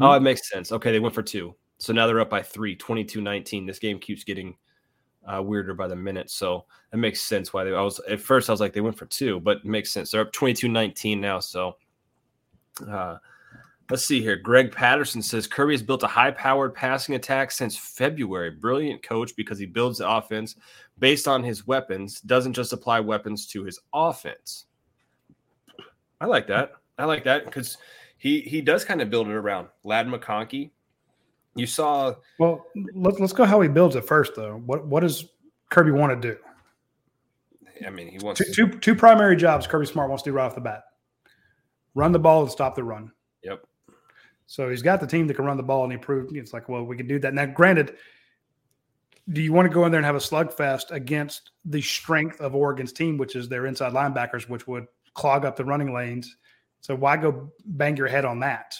[0.00, 0.72] Oh, it makes sense.
[0.72, 1.54] Okay, they went for two.
[1.78, 3.66] So now they're up by three, 22-19.
[3.66, 4.56] This game keeps getting
[5.26, 6.30] uh, weirder by the minute.
[6.30, 8.96] So it makes sense why they I was at first I was like they went
[8.96, 10.10] for two, but it makes sense.
[10.10, 11.40] They're up 22-19 now.
[11.40, 11.76] So
[12.88, 13.18] uh
[13.92, 14.36] Let's see here.
[14.36, 18.50] Greg Patterson says Kirby has built a high powered passing attack since February.
[18.50, 20.56] Brilliant coach because he builds the offense
[20.98, 24.64] based on his weapons, doesn't just apply weapons to his offense.
[26.22, 26.72] I like that.
[26.96, 27.76] I like that because
[28.16, 30.70] he he does kind of build it around Ladd McConkey.
[31.54, 32.64] You saw Well,
[32.94, 34.62] let's let's go how he builds it first, though.
[34.64, 35.26] What what does
[35.70, 36.38] Kirby want to do?
[37.86, 40.54] I mean he wants two two primary jobs Kirby Smart wants to do right off
[40.54, 40.84] the bat:
[41.94, 43.10] run the ball and stop the run.
[43.42, 43.64] Yep.
[44.46, 46.68] So he's got the team that can run the ball, and he proved it's like,
[46.68, 47.34] well, we can do that.
[47.34, 47.96] Now, granted,
[49.30, 52.54] do you want to go in there and have a slugfest against the strength of
[52.54, 56.36] Oregon's team, which is their inside linebackers, which would clog up the running lanes?
[56.80, 58.74] So why go bang your head on that?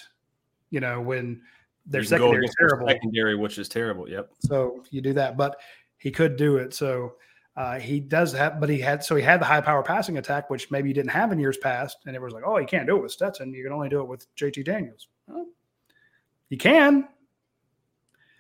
[0.70, 1.40] You know, when
[1.86, 2.88] their secondary is terrible.
[2.88, 4.08] Secondary, which is terrible.
[4.08, 4.30] Yep.
[4.40, 5.56] So you do that, but
[5.98, 6.74] he could do it.
[6.74, 7.14] So
[7.56, 10.48] uh, he does have, but he had, so he had the high power passing attack,
[10.48, 11.98] which maybe you didn't have in years past.
[12.06, 13.52] And it was like, oh, you can't do it with Stetson.
[13.52, 15.08] You can only do it with JT Daniels.
[15.26, 15.46] Well,
[16.48, 17.08] you can.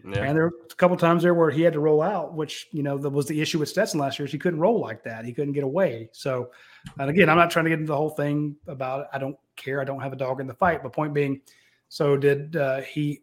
[0.04, 0.24] Yeah.
[0.24, 2.82] And there were a couple times there where he had to roll out, which, you
[2.82, 5.24] know, that was the issue with Stetson last year is he couldn't roll like that.
[5.24, 6.08] He couldn't get away.
[6.12, 6.50] So,
[6.98, 9.06] and again, I'm not trying to get into the whole thing about it.
[9.12, 9.80] I don't care.
[9.80, 10.82] I don't have a dog in the fight.
[10.82, 11.40] But point being,
[11.88, 13.22] so did uh, he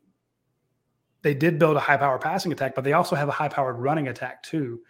[1.22, 3.78] they did build a high power passing attack, but they also have a high powered
[3.78, 4.82] running attack too.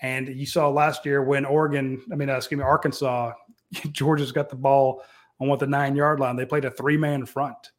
[0.00, 3.32] And you saw last year when Oregon, I mean, uh, excuse me, Arkansas,
[3.92, 5.02] Georgia's got the ball
[5.40, 6.36] on what the nine yard line.
[6.36, 7.70] They played a three man front.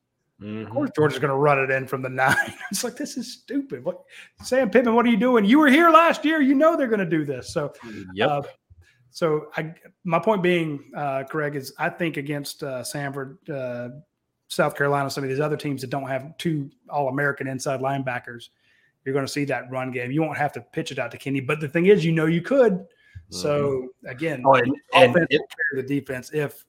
[0.41, 0.63] Mhm.
[0.65, 2.35] Of course, Georgia's going to run it in from the nine.
[2.71, 3.83] It's like this is stupid.
[3.85, 4.01] What,
[4.43, 4.93] Sam Pittman?
[4.95, 5.45] What are you doing?
[5.45, 6.41] You were here last year.
[6.41, 7.53] You know they're going to do this.
[7.53, 7.73] So
[8.13, 8.29] Yep.
[8.29, 8.41] uh,
[9.11, 9.73] so I,
[10.03, 13.95] my point being, uh, Greg, is I think against uh, Samford, uh,
[14.47, 18.49] South Carolina, some of these other teams that don't have two All-American inside linebackers,
[19.03, 20.11] you're going to see that run game.
[20.11, 22.25] You won't have to pitch it out to Kenny, but the thing is, you know,
[22.25, 22.85] you could.
[23.29, 25.41] So again, Oh, and, and offense it-
[25.75, 26.63] the defense if,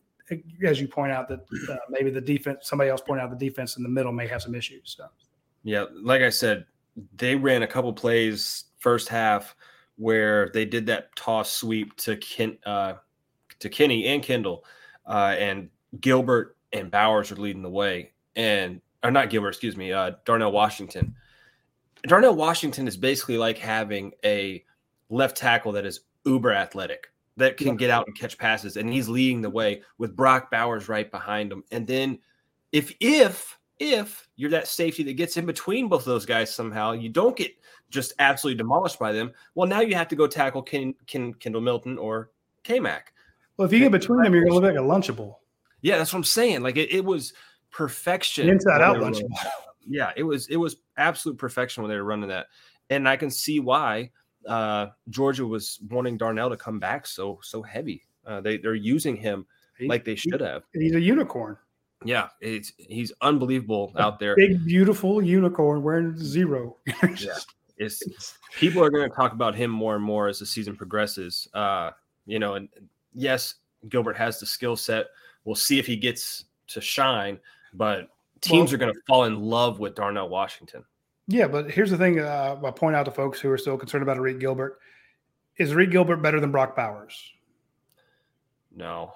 [0.64, 1.40] as you point out, that
[1.70, 4.42] uh, maybe the defense, somebody else pointed out the defense in the middle may have
[4.42, 4.94] some issues.
[4.96, 5.06] So.
[5.62, 6.64] Yeah, like I said,
[7.16, 9.54] they ran a couple plays first half
[9.96, 12.94] where they did that toss sweep to Ken, uh,
[13.58, 14.64] to Kenny and Kendall,
[15.06, 15.68] uh, and
[16.00, 20.52] Gilbert and Bowers are leading the way, and or not Gilbert, excuse me, uh, Darnell
[20.52, 21.14] Washington.
[22.04, 24.64] Darnell Washington is basically like having a
[25.08, 29.08] left tackle that is uber athletic that can get out and catch passes, and he's
[29.08, 32.18] leading the way with Brock Bowers right behind him, and then
[32.72, 36.92] if if if you're that safety that gets in between both of those guys somehow,
[36.92, 37.52] you don't get
[37.90, 39.32] just absolutely demolished by them.
[39.54, 42.30] Well, now you have to go tackle Ken, Ken, Kendall Milton or
[42.62, 43.12] K Mac.
[43.56, 45.36] Well, if you get between them, you're going to look like a Lunchable,
[45.86, 46.62] Yeah, that's what I'm saying.
[46.62, 47.32] Like it, it was
[47.70, 48.48] perfection.
[48.48, 49.16] inside out.
[49.88, 52.46] Yeah, it was it was absolute perfection when they were running that,
[52.90, 54.10] and I can see why
[54.48, 58.02] uh, Georgia was wanting Darnell to come back so so heavy.
[58.26, 59.46] Uh, they they're using him
[59.78, 60.64] He- like they should have.
[60.72, 61.56] He's a unicorn,
[62.04, 64.34] Yeah, it's he's unbelievable out there.
[64.34, 66.78] big, beautiful unicorn wearing zero.
[67.18, 67.38] Yeah.
[67.78, 68.02] It's
[68.58, 71.46] people are going to talk about him more and more as the season progresses.
[71.54, 71.90] Uh,
[72.26, 72.68] you know, and
[73.12, 73.54] yes,
[73.88, 75.06] Gilbert has the skill set.
[75.46, 77.38] We'll see if he gets to shine,
[77.72, 78.08] but
[78.42, 80.84] teams Well- are going to fall in love with Darnell Washington.
[81.28, 84.02] Yeah, but here's the thing uh, I point out to folks who are still concerned
[84.02, 84.78] about Arik Gilbert.
[85.56, 87.16] Is Arik Gilbert better than Brock Bowers?
[88.74, 89.12] No,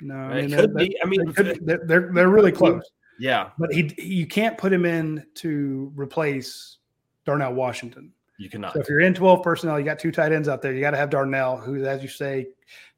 [0.00, 0.96] No, I mean, could they're, be.
[1.02, 2.82] I mean, they're, they're, they're, they're really close.
[3.18, 6.78] yeah, But he, you can't put him in to replace
[7.26, 8.12] Darnell Washington.
[8.38, 8.74] you cannot.
[8.74, 10.72] So if you're in 12 personnel, you got two tight ends out there.
[10.72, 12.46] You got to have Darnell, who, as you say,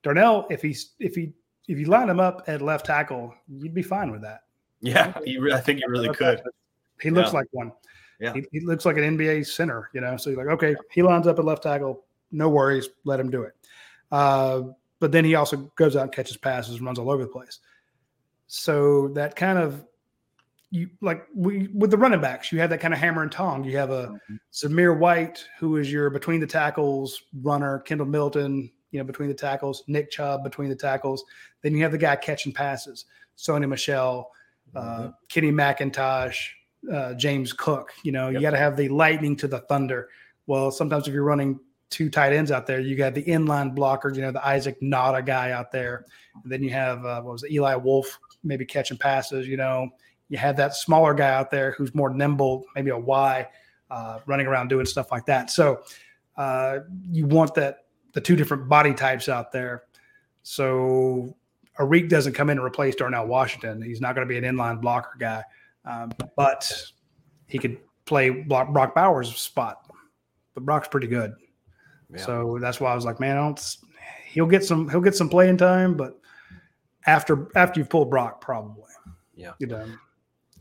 [0.03, 1.33] Darnell, if he's if he
[1.73, 4.43] if you line him up at left tackle, you'd be fine with that.
[4.81, 6.43] Yeah, you re- I think you really could.
[7.01, 7.39] He looks Yeah.
[7.39, 7.73] like one.
[8.21, 8.35] Yeah.
[8.35, 10.17] He, he looks like an NBA center, you know.
[10.17, 13.43] So you're like, okay, he lines up at left tackle, no worries, let him do
[13.43, 13.55] it.
[14.13, 14.63] Uh,
[15.01, 17.59] but then he also goes out and catches passes, and runs all over the place.
[18.47, 19.85] So that kind of
[20.71, 23.65] you like we with the running backs, you have that kind of hammer and tong.
[23.65, 24.15] You have a
[24.53, 29.35] Zamir White, who is your between the tackles runner, Kendall Milton, you know, between the
[29.35, 31.25] tackles, Nick Chubb between the tackles.
[31.63, 33.07] Then you have the guy catching passes,
[33.37, 34.31] Sony Michel,
[34.77, 36.37] uh, Kenny McIntosh,
[36.93, 37.91] uh, James Cook.
[38.05, 40.11] You know, you got to have the lightning to the thunder.
[40.47, 41.59] Well, sometimes if you're running
[41.91, 45.25] two tight ends out there, you got the inline blocker, you know, the Isaac Nauta
[45.25, 46.07] guy out there.
[46.43, 49.89] And then you have, uh, what was it, Eli Wolf, maybe catching passes, you know.
[50.29, 53.47] You have that smaller guy out there who's more nimble, maybe a Y,
[53.91, 55.51] uh, running around doing stuff like that.
[55.51, 55.83] So
[56.39, 56.79] uh,
[57.11, 57.82] you want that
[58.13, 59.85] the two different body types out there.
[60.43, 61.37] So
[61.79, 63.81] Arik doesn't come in and replace Darnell Washington.
[63.83, 65.43] He's not going to be an inline blocker guy,
[65.85, 66.71] um, but
[67.47, 69.91] he could play Brock, Brock Bowers' spot.
[70.55, 71.33] But Brock's pretty good,
[72.13, 72.19] Yeah.
[72.19, 73.77] so that's why I was like, man, I don't.
[74.27, 74.89] He'll get some.
[74.91, 76.19] He'll get some playing time, but
[77.07, 78.85] after after you've pulled Brock, probably.
[79.35, 79.53] Yeah.
[79.59, 79.87] You know.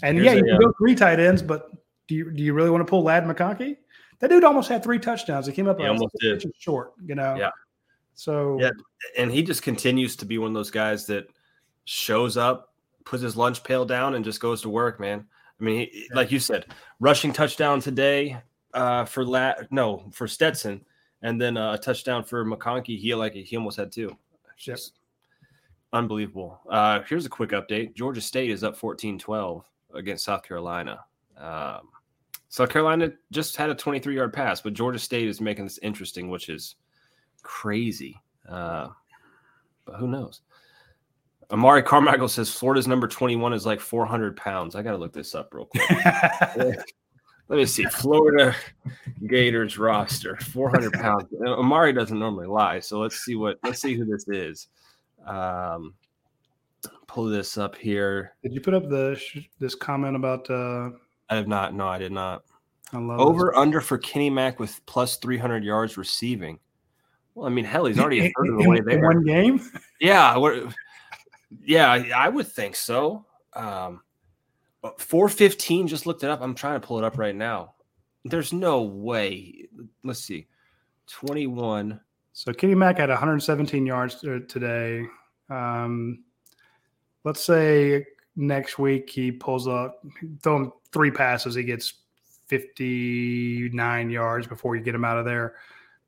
[0.03, 1.69] And Here's yeah, a, you can uh, go three tight ends, but
[2.07, 3.77] do you do you really want to pull Ladd McConkey?
[4.21, 5.45] That dude almost had three touchdowns.
[5.47, 6.43] He came up He like almost did.
[6.57, 7.35] short, you know.
[7.35, 7.49] Yeah.
[8.13, 8.69] So Yeah.
[9.17, 11.25] and he just continues to be one of those guys that
[11.85, 12.73] shows up,
[13.03, 15.25] puts his lunch pail down, and just goes to work, man.
[15.59, 16.65] I mean, he, like you said,
[16.99, 18.37] rushing touchdown today
[18.73, 20.85] uh, for La- no for Stetson,
[21.23, 22.97] and then uh, a touchdown for McConkey.
[22.99, 24.07] He like he almost had two.
[24.09, 24.17] Yep.
[24.57, 24.93] just
[25.93, 26.59] unbelievable.
[26.69, 30.99] Uh, here's a quick update: Georgia State is up 14-12 against South Carolina.
[31.37, 31.89] Um,
[32.51, 36.29] South Carolina just had a 23 yard pass, but Georgia State is making this interesting,
[36.29, 36.75] which is
[37.43, 38.21] crazy.
[38.47, 38.89] Uh,
[39.85, 40.41] but who knows?
[41.49, 44.75] Amari Carmichael says Florida's number 21 is like 400 pounds.
[44.75, 45.89] I got to look this up real quick.
[47.47, 47.85] Let me see.
[47.85, 48.53] Florida
[49.27, 51.33] Gators roster, 400 pounds.
[51.45, 52.79] Uh, Amari doesn't normally lie.
[52.79, 54.67] So let's see what, let's see who this is.
[55.25, 55.93] Um,
[57.07, 58.33] pull this up here.
[58.43, 60.91] did you put up the sh- this comment about uh
[61.31, 61.73] I have not.
[61.73, 62.43] No, I did not.
[62.93, 66.59] I love Over under for Kenny Mack with plus 300 yards receiving.
[67.33, 69.01] Well, I mean, hell, he's already a third of the way there.
[69.01, 69.61] one game.
[70.01, 70.75] Yeah, what,
[71.63, 73.25] yeah, I would think so.
[73.53, 74.01] Um,
[74.97, 75.87] four fifteen.
[75.87, 76.41] Just looked it up.
[76.41, 77.75] I'm trying to pull it up right now.
[78.25, 79.69] There's no way.
[80.03, 80.47] Let's see,
[81.07, 82.01] twenty one.
[82.33, 85.05] So Kenny Mack had 117 yards today.
[85.49, 86.23] Um,
[87.23, 88.05] let's say
[88.35, 90.01] next week he pulls up,
[90.41, 91.93] throw him three passes, he gets
[92.47, 95.55] 59 yards before you get him out of there.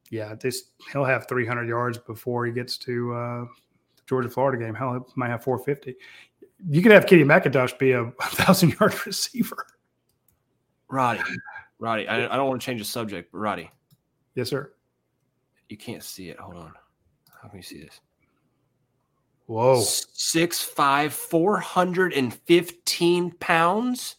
[0.10, 3.40] Yeah, this he'll have 300 yards before he gets to uh,
[3.96, 4.76] the Georgia Florida game.
[4.76, 5.96] Hell, he might have 450.
[6.70, 9.66] You could have Kenny McIntosh be a thousand yard receiver.
[10.92, 11.24] Radi,
[11.82, 12.08] Radi.
[12.08, 13.70] I, I don't want to change the subject, but Radi,
[14.36, 14.74] Yes, sir.
[15.70, 16.38] you can't see it.
[16.40, 16.74] Hold on.
[17.42, 18.00] How can you see this?
[19.48, 19.82] Whoa.
[19.82, 24.18] Six five, four hundred and fifteen pounds.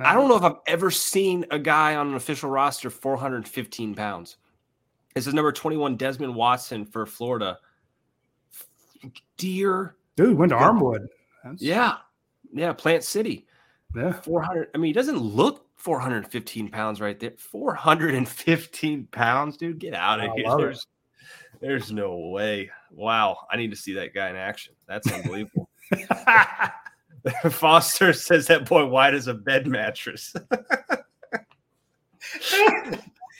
[0.00, 4.36] I don't know if I've ever seen a guy on an official roster 415 pounds.
[5.14, 7.58] This is number 21, Desmond Watson for Florida.
[9.36, 11.06] Dear, Dude, went to Armwood.
[11.42, 11.96] That's- yeah,
[12.52, 13.46] yeah, Plant City.
[13.96, 14.12] Yeah.
[14.12, 14.68] 400.
[14.74, 17.32] I mean, he doesn't look 415 pounds right there.
[17.38, 19.78] 415 pounds, dude.
[19.78, 20.44] Get out of I here.
[20.46, 20.56] it.
[20.58, 20.86] There's,
[21.60, 22.70] there's no way.
[22.90, 23.38] Wow.
[23.50, 24.74] I need to see that guy in action.
[24.86, 25.68] That's unbelievable.
[27.50, 30.34] Foster says that boy white as a bed mattress.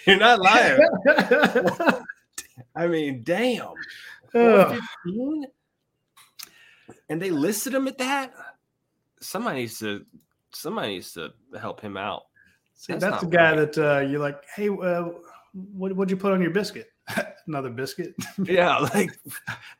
[0.06, 0.78] You're not lying.
[2.74, 3.72] I mean, damn.
[4.32, 5.46] 415?
[7.10, 8.32] And they listed him at that.
[9.20, 10.04] Somebody needs to
[10.52, 12.22] somebody needs to help him out.
[12.74, 13.72] See, That's that's, the guy right.
[13.72, 15.08] that uh, you're like, hey, uh,
[15.52, 16.90] what what'd you put on your biscuit?
[17.46, 18.14] Another biscuit.
[18.44, 19.10] Yeah, like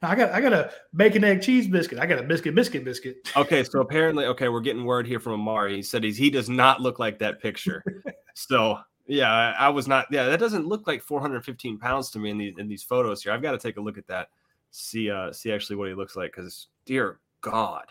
[0.03, 1.99] I got I got a bacon egg cheese biscuit.
[1.99, 3.31] I got a biscuit biscuit biscuit.
[3.37, 5.77] okay, so apparently, okay, we're getting word here from Amari.
[5.77, 7.83] He said he's he does not look like that picture.
[8.35, 10.07] so yeah, I, I was not.
[10.11, 13.33] Yeah, that doesn't look like 415 pounds to me in these in these photos here.
[13.33, 14.29] I've got to take a look at that.
[14.71, 17.87] See, uh, see actually what he looks like because dear God,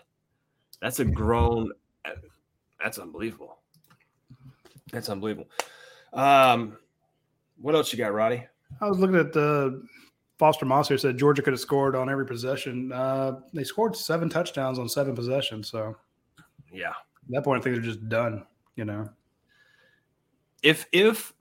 [0.82, 1.72] that's a grown.
[2.80, 3.58] That's unbelievable.
[4.92, 5.50] That's unbelievable.
[6.14, 6.78] Um,
[7.60, 8.46] what else you got, Radi?
[8.82, 9.84] I was looking at the
[10.38, 12.92] Foster Moss here said Georgia could have scored on every possession.
[12.92, 15.70] Uh, they scored seven touchdowns on seven possessions.
[15.70, 15.96] So
[16.72, 16.96] Yeah, at
[17.30, 18.46] that point, I think they're just done.
[18.76, 19.10] You know.
[20.64, 21.34] if if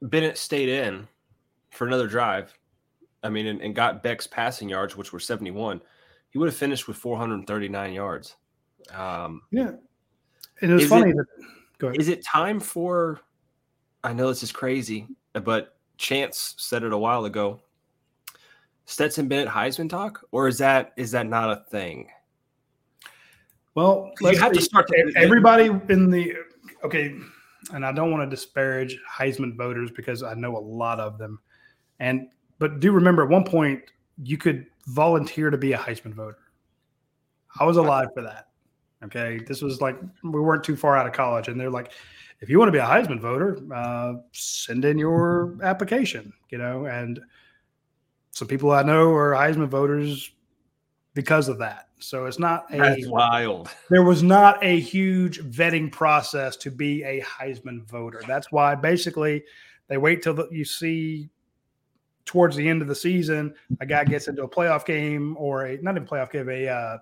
[0.00, 1.06] Bennett stayed in
[1.70, 2.56] for another drive,
[3.22, 5.80] I mean, and, and got Beck's passing yards, which were 71,
[6.30, 8.36] he would have finished with 439 yards.
[8.94, 9.72] Um, Yeah.
[10.60, 11.26] And it was funny it- that.
[11.78, 12.00] Go ahead.
[12.00, 13.20] is it time for?
[14.04, 17.60] I know this is crazy, but Chance said it a while ago.
[18.86, 22.08] Stetson Bennett Heisman talk, or is that is that not a thing?
[23.76, 26.34] Well, You have to start to- everybody in the
[26.82, 27.14] okay,
[27.72, 31.38] and I don't want to disparage Heisman voters because I know a lot of them,
[32.00, 33.80] and but do remember at one point
[34.18, 36.38] you could volunteer to be a Heisman voter.
[37.60, 38.48] I was alive for that.
[39.04, 41.92] Okay, this was like we weren't too far out of college, and they're like,
[42.42, 46.32] if you want to be a Heisman voter, uh, send in your application.
[46.50, 47.20] You know, and
[48.32, 50.32] some people I know are Heisman voters
[51.14, 51.88] because of that.
[51.98, 53.70] So it's not a That's wild.
[53.90, 58.20] there was not a huge vetting process to be a Heisman voter.
[58.26, 59.44] That's why basically
[59.86, 61.28] they wait till the, you see
[62.24, 65.76] towards the end of the season a guy gets into a playoff game or a
[65.82, 66.98] not even playoff game, a uh,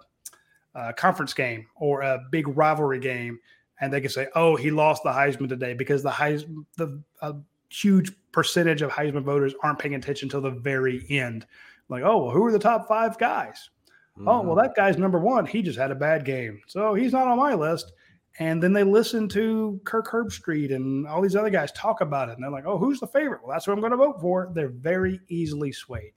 [0.75, 3.39] uh, conference game or a big rivalry game,
[3.81, 7.35] and they can say, "Oh, he lost the Heisman today," because the Heisman the a
[7.71, 11.47] huge percentage of Heisman voters aren't paying attention till the very end.
[11.89, 13.71] Like, oh, well, who are the top five guys?
[14.19, 14.59] Oh, well, mm-hmm.
[14.59, 15.47] that guy's number one.
[15.47, 16.61] He just had a bad game.
[16.67, 17.93] So he's not on my list.
[18.39, 22.35] And then they listen to Kirk Herbstreit and all these other guys talk about it.
[22.35, 23.41] And they're like, oh, who's the favorite?
[23.43, 24.51] Well, that's who I'm going to vote for.
[24.55, 26.13] They're very easily swayed.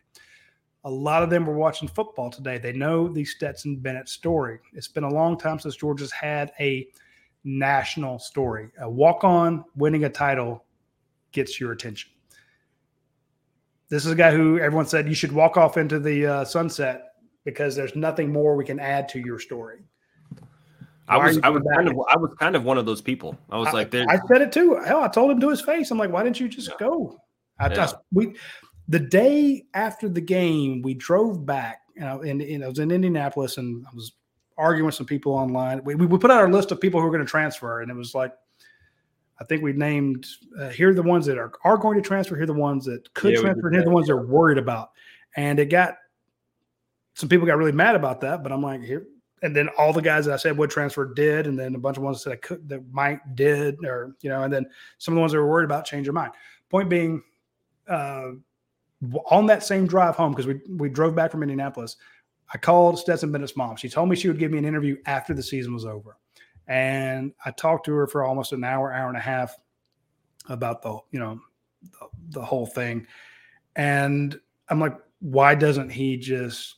[0.84, 2.58] A lot of them were watching football today.
[2.58, 4.60] They know the Stetson Bennett story.
[4.74, 6.88] It's been a long time since Georgia's had a
[7.44, 8.70] national story.
[8.80, 10.64] A walk on winning a title
[11.32, 12.12] gets your attention.
[13.90, 17.14] This is a guy who everyone said you should walk off into the uh, sunset
[17.44, 19.84] because there's nothing more we can add to your story.
[21.08, 23.02] I Why are was I was kind of I was kind of one of those
[23.02, 23.38] people.
[23.50, 24.80] I was like, there, I said it too.
[24.86, 25.92] Hell, I told him to his face.
[25.92, 27.20] I'm like, why didn't you just go?
[27.60, 27.86] I, Yeah.
[27.86, 28.36] I- we
[28.88, 31.82] the day after the game, we drove back.
[31.96, 34.14] You know, and, and I was in Indianapolis, and I was
[34.58, 35.84] arguing with some people online.
[35.84, 37.96] We, we put out our list of people who are going to transfer, and it
[37.96, 38.34] was like,
[39.40, 40.26] I think we named
[40.60, 42.36] uh, here are the ones that are are going to transfer.
[42.36, 43.68] Here are the ones that could Yeah, transfer.
[43.68, 44.92] And here are the ones they're worried about.
[45.36, 45.96] And it got
[47.16, 48.44] some people got really mad about that.
[48.44, 49.08] But I'm like, here
[49.44, 51.98] and then all the guys that I said would transfer did, and then a bunch
[51.98, 54.66] of ones that I could that might did, or you know, and then
[54.98, 56.32] some of the ones that were worried about changed their mind.
[56.70, 57.22] Point being,
[57.90, 58.30] uh,
[59.30, 61.98] on that same drive home because we we drove back from Indianapolis,
[62.54, 63.76] I called Stetson Bennett's mom.
[63.76, 66.18] She told me she would give me an interview after the season was over,
[66.68, 69.58] and I talked to her for almost an hour, hour and a half
[70.50, 71.40] about the you know
[71.82, 73.08] the, the whole thing,
[73.76, 74.40] and
[74.70, 76.76] I'm like, why doesn't he just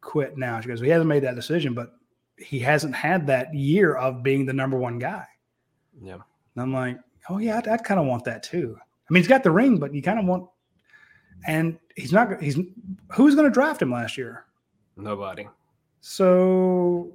[0.00, 0.60] quit now?
[0.60, 1.92] She goes, he hasn't made that decision, but
[2.38, 5.26] he hasn't had that year of being the number one guy.
[6.02, 6.18] yeah.
[6.54, 6.98] And I'm like,
[7.28, 8.76] oh yeah, I'd, I'd kind of want that too.
[8.78, 10.48] I mean, he's got the ring, but you kind of want,
[11.46, 12.40] and he's not.
[12.40, 12.58] He's
[13.12, 14.44] who's going to draft him last year?
[15.00, 15.48] Nobody.
[16.00, 17.12] So,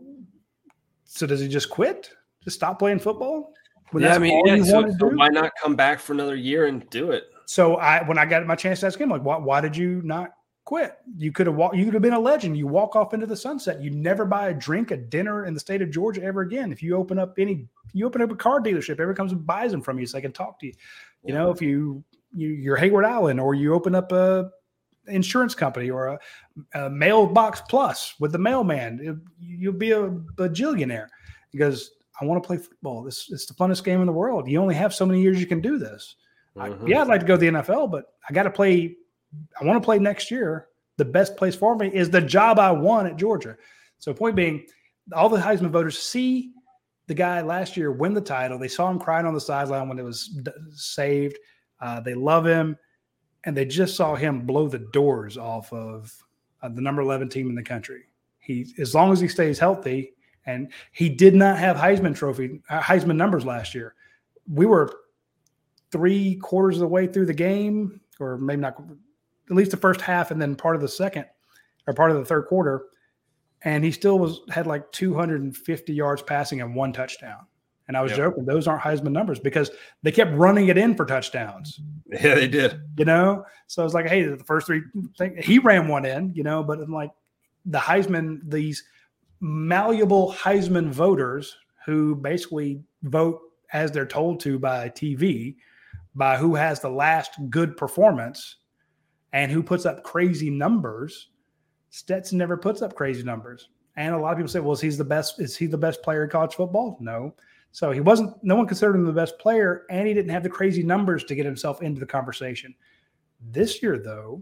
[1.03, 2.09] so does he just quit?
[2.43, 3.53] Just stop playing football?
[3.91, 6.87] When yeah, I mean, yeah, so, so why not come back for another year and
[6.89, 7.25] do it?
[7.45, 10.01] So I, when I got my chance to ask him, like, why, why did you
[10.03, 10.31] not
[10.65, 10.97] quit?
[11.15, 11.75] You could have walked.
[11.75, 12.57] You could have been a legend.
[12.57, 13.81] You walk off into the sunset.
[13.81, 16.71] You never buy a drink, a dinner in the state of Georgia ever again.
[16.71, 19.71] If you open up any, you open up a car dealership, everyone comes and buys
[19.71, 20.73] them from you, so they can talk to you.
[21.23, 22.03] You know, if you,
[22.35, 24.51] you you're Hayward Island, or you open up a
[25.07, 26.19] insurance company or a,
[26.73, 31.07] a mailbox plus with the mailman, it- you'll be a bajillionaire
[31.51, 33.03] because I want to play football.
[33.03, 34.47] This it's the funnest game in the world.
[34.49, 36.15] You only have so many years you can do this.
[36.57, 36.87] I- Mhm.
[36.87, 38.95] yeah, I'd like to go to the NFL, but I got to play.
[39.59, 40.67] I want to play next year.
[40.97, 43.57] The best place for me is the job I won at Georgia.
[43.99, 44.65] So, point being,
[45.13, 46.53] all the Heisman voters see
[47.07, 48.57] the guy last year win the title.
[48.57, 51.37] They saw him crying on the sideline when it was d- saved.
[51.81, 52.77] Uh, they love him,
[53.45, 56.13] and they just saw him blow the doors off of
[56.61, 58.03] uh, the number eleven team in the country.
[58.39, 60.13] He, as long as he stays healthy,
[60.45, 63.95] and he did not have Heisman Trophy uh, Heisman numbers last year.
[64.51, 64.91] We were
[65.91, 68.81] three quarters of the way through the game, or maybe not,
[69.49, 71.25] at least the first half, and then part of the second
[71.87, 72.85] or part of the third quarter,
[73.63, 77.45] and he still was had like 250 yards passing and one touchdown.
[77.87, 78.17] And I was Yep.
[78.17, 79.69] joking; those aren't Heisman numbers because
[80.01, 81.79] they kept running it in for touchdowns.
[82.11, 82.81] Yeah, they did.
[82.97, 84.83] You know, so I was like, "Hey, the first three,
[85.17, 87.11] thing, he ran one in." You know, but I'm like,
[87.65, 88.83] the Heisman, these
[89.41, 91.55] malleable Heisman voters
[91.85, 93.39] who basically vote
[93.73, 95.55] as they're told to by TV,
[96.15, 98.57] by who has the last good performance
[99.33, 101.29] and who puts up crazy numbers.
[101.89, 103.69] Stetson never puts up crazy numbers.
[103.97, 105.39] And a lot of people say, well, is he the best?
[105.39, 106.97] Is he the best player in college football?
[106.99, 107.33] No.
[107.75, 110.49] So he wasn't, no one considered him the best player, and he didn't have the
[110.49, 112.73] crazy numbers to get himself into the conversation.
[113.51, 114.41] This year, though,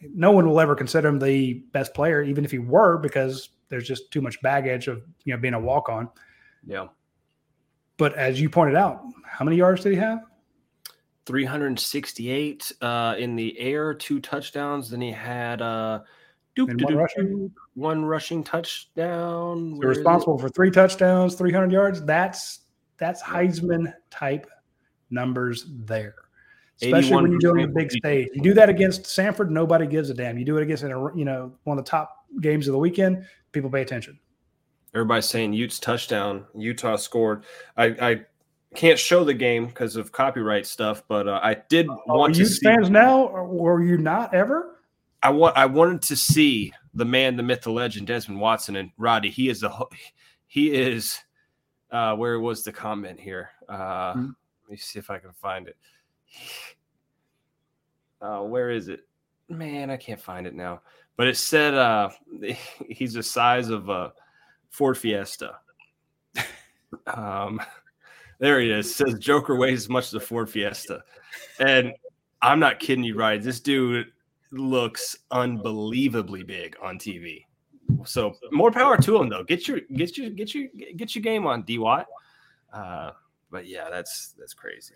[0.00, 3.86] no one will ever consider him the best player, even if he were, because there's
[3.86, 6.08] just too much baggage of you know being a walk on.
[6.66, 6.86] Yeah.
[7.98, 10.20] But as you pointed out, how many yards did he have?
[11.26, 14.88] 368 uh, in the air, two touchdowns.
[14.88, 16.00] Then he had uh,
[16.56, 17.26] doop, And one doop, rushing?
[17.28, 19.72] doop, one rushing touchdown.
[19.74, 20.00] So Where is it?
[20.00, 22.02] responsible for three touchdowns, 300 yards.
[22.04, 22.60] That's
[22.98, 24.48] that's Heisman type
[25.10, 26.14] numbers there.
[26.82, 28.28] Especially when you do it on the big stage.
[28.34, 30.38] You do that against Samford, nobody gives a damn.
[30.38, 33.70] You do it against you know one of the top games of the weekend, people
[33.70, 34.18] pay attention.
[34.94, 36.44] Everybody's saying Utes touchdown.
[36.54, 37.44] Utah scored.
[37.76, 38.20] I, I
[38.74, 42.40] can't show the game because of copyright stuff, but uh, I did Are want to
[42.40, 42.64] you see.
[42.64, 44.75] fans now, or were you not ever?
[45.26, 45.56] I want.
[45.56, 49.28] I wanted to see the man, the myth, the legend, Desmond Watson, and Radi.
[49.28, 49.72] He is a.
[50.46, 51.18] He is.
[51.90, 53.50] Uh, where was the comment here?
[53.68, 54.26] Uh, Hmm.
[54.64, 55.76] Let me see if I can find it.
[58.20, 59.00] Uh, where is it?
[59.48, 60.80] Man, I can't find it now.
[61.16, 62.10] But it said uh,
[62.88, 64.12] he's the size of a
[64.70, 65.56] Ford Fiesta.
[67.08, 67.60] um,
[68.38, 68.86] there he is.
[68.88, 71.02] It says Joker weighs as much as a Ford Fiesta,
[71.58, 71.92] and
[72.42, 73.42] I'm not kidding you, right?
[73.42, 74.12] This dude
[74.50, 77.44] looks unbelievably big on TV.
[78.04, 79.44] So more power to him though.
[79.44, 82.06] Get your get your get your get your game on D Watt.
[82.72, 83.12] Uh,
[83.50, 84.94] but yeah, that's that's crazy.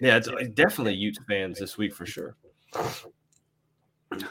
[0.00, 2.36] Yeah, it's definitely Utes fans this week for sure.
[2.74, 2.90] I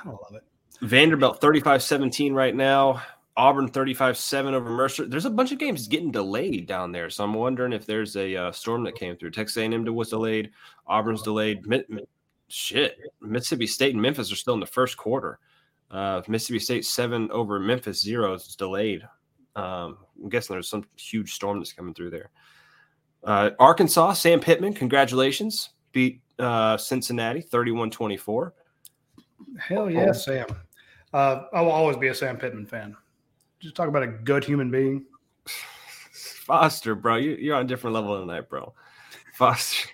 [0.05, 0.43] love it.
[0.81, 3.01] Vanderbilt 35-17 right now.
[3.37, 5.05] Auburn 35-7 over Mercer.
[5.05, 8.35] There's a bunch of games getting delayed down there, so I'm wondering if there's a
[8.35, 9.31] uh, storm that came through.
[9.31, 10.51] Texas A&M was delayed.
[10.87, 11.65] Auburn's delayed.
[11.65, 12.05] Mi- mi-
[12.51, 15.39] shit, Mississippi State and Memphis are still in the first quarter.
[15.89, 19.03] Uh, Mississippi State seven over Memphis zero is delayed.
[19.55, 22.31] Um, I'm guessing there's some huge storm that's coming through there.
[23.23, 28.53] Uh, Arkansas, Sam Pittman, congratulations, beat uh, Cincinnati 31 24.
[29.59, 30.47] Hell yeah, Sam.
[31.13, 32.95] Uh, I will always be a Sam Pittman fan.
[33.59, 35.05] Just talk about a good human being.
[36.45, 38.73] Foster, bro, you, you're on a different level tonight, bro.
[39.33, 39.89] Foster,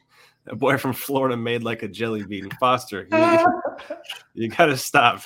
[0.47, 2.49] a boy from Florida made like a jelly bean.
[2.59, 3.95] Foster, you,
[4.33, 5.21] you got to stop.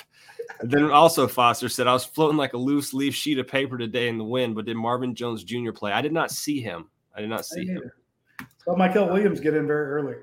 [0.60, 3.78] And then also, Foster said, I was floating like a loose leaf sheet of paper
[3.78, 5.72] today in the wind, but did Marvin Jones Jr.
[5.72, 5.92] play?
[5.92, 6.88] I did not see him.
[7.14, 7.90] I did not see him.
[8.64, 10.14] Saw Michael Williams get in very early.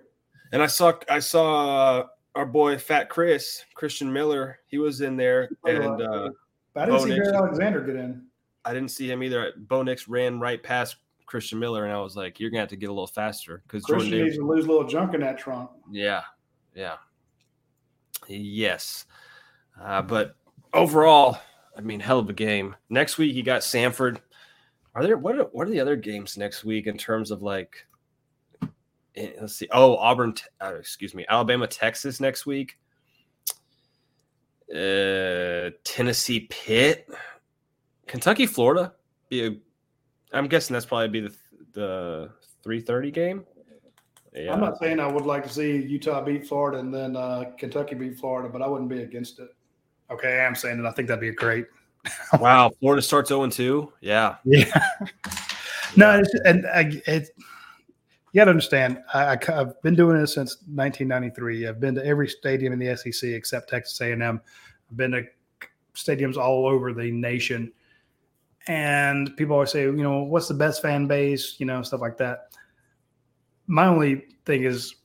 [0.52, 4.60] And I saw I saw uh, our boy Fat Chris Christian Miller.
[4.68, 6.30] He was in there, and uh,
[6.76, 7.28] I didn't Bo see Nix.
[7.30, 8.24] Alexander get in.
[8.66, 9.54] I didn't see him either.
[9.58, 10.98] Bo Nix ran right past
[11.30, 13.84] Christian Miller, and I was like, "You're gonna have to get a little faster because
[13.84, 15.70] Jordan Christian Davis." needs to lose a little junk in that trunk.
[15.92, 16.24] Yeah,
[16.76, 16.96] yeah,
[18.28, 19.06] yes.
[19.80, 20.36] Uh, but
[20.74, 21.38] overall,
[21.78, 22.76] I mean, hell of a game.
[22.90, 24.18] Next week you got Samford.
[24.96, 27.86] Are there what are, what are the other games next week in terms of like?
[29.16, 29.68] eh, Let's see.
[29.72, 30.34] Oh, Auburn.
[30.60, 32.78] Uh, excuse me, Alabama, Texas next week.
[34.74, 37.08] Uh, Tennessee, Pitt,
[38.08, 38.94] Kentucky, Florida.
[39.30, 39.58] Be a,
[40.34, 41.36] I'm guessing that's probably be the
[41.74, 42.30] the
[42.64, 43.46] three thirty game.
[44.34, 44.54] Yeah.
[44.54, 47.96] I'm not saying I would like to see Utah beat Florida and then uh, Kentucky
[47.96, 49.50] beat Florida, but I wouldn't be against it.
[50.12, 51.66] Okay, I am saying that I think that'd be great.
[52.40, 53.94] wow, Florida starts 0 2.
[54.02, 54.36] Yeah.
[54.46, 54.86] Yeah.
[55.96, 57.30] No, it's, and I, it,
[58.32, 59.00] you got to understand.
[59.14, 61.68] I, I, have been doing this since 1993.
[61.68, 64.24] I've been to every stadium in the SEC except Texas A&M.
[64.24, 65.24] I've been to
[65.96, 67.72] stadiums all over the nation,
[68.70, 71.56] and people always say, you know, what's the best fan base?
[71.58, 72.54] You know, stuff like that.
[73.66, 74.96] My only thing is,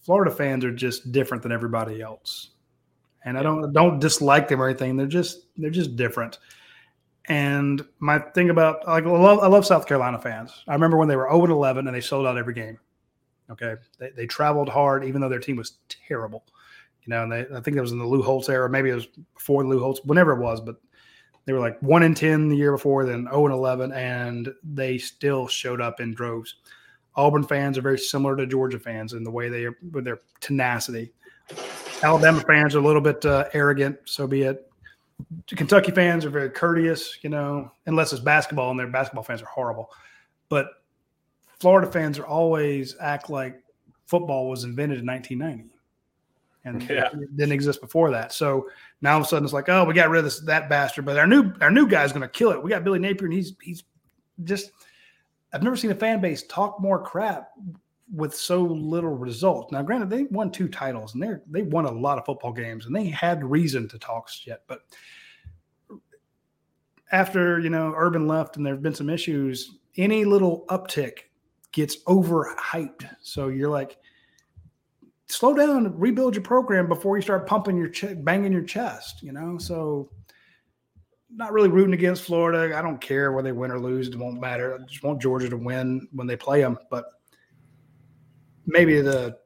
[0.00, 2.50] Florida fans are just different than everybody else,
[3.24, 4.96] and I don't don't dislike them or anything.
[4.96, 6.38] They're just they're just different.
[7.26, 10.64] And my thing about like I love, I love South Carolina fans.
[10.66, 12.78] I remember when they were 0 and 11 and they sold out every game.
[13.50, 16.44] Okay, they, they traveled hard even though their team was terrible.
[17.04, 18.94] You know, and they I think it was in the Lou Holtz era, maybe it
[18.94, 20.80] was before the Lou Holtz, whenever it was, but
[21.48, 24.98] they were like one and ten the year before, then 0 and 11, and they
[24.98, 26.56] still showed up in droves.
[27.16, 30.18] Auburn fans are very similar to Georgia fans in the way they are with their
[30.40, 31.10] tenacity.
[32.02, 34.70] Alabama fans are a little bit uh, arrogant, so be it.
[35.46, 39.46] Kentucky fans are very courteous, you know, unless it's basketball and their basketball fans are
[39.46, 39.90] horrible.
[40.50, 40.68] But
[41.60, 43.58] Florida fans are always act like
[44.04, 45.74] football was invented in 1990
[46.68, 47.08] and Yeah.
[47.12, 48.32] it didn't exist before that.
[48.32, 48.68] So
[49.00, 51.04] now all of a sudden it's like, oh, we got rid of this that bastard,
[51.04, 52.62] but our new our new guy's going to kill it.
[52.62, 53.84] We got Billy Napier, and he's he's
[54.44, 54.70] just.
[55.50, 57.48] I've never seen a fan base talk more crap
[58.12, 59.72] with so little result.
[59.72, 62.86] Now, granted, they won two titles and they they won a lot of football games
[62.86, 64.62] and they had reason to talk shit.
[64.66, 64.80] But
[67.12, 71.20] after you know Urban left and there have been some issues, any little uptick
[71.72, 73.08] gets overhyped.
[73.20, 73.98] So you're like,
[75.28, 79.22] slow down, rebuild your program before you start pumping your ch- banging your chest.
[79.22, 80.10] You know, so
[81.30, 82.76] not really rooting against Florida.
[82.76, 84.74] I don't care whether they win or lose; it won't matter.
[84.74, 87.04] I just want Georgia to win when they play them, but
[88.66, 89.38] maybe the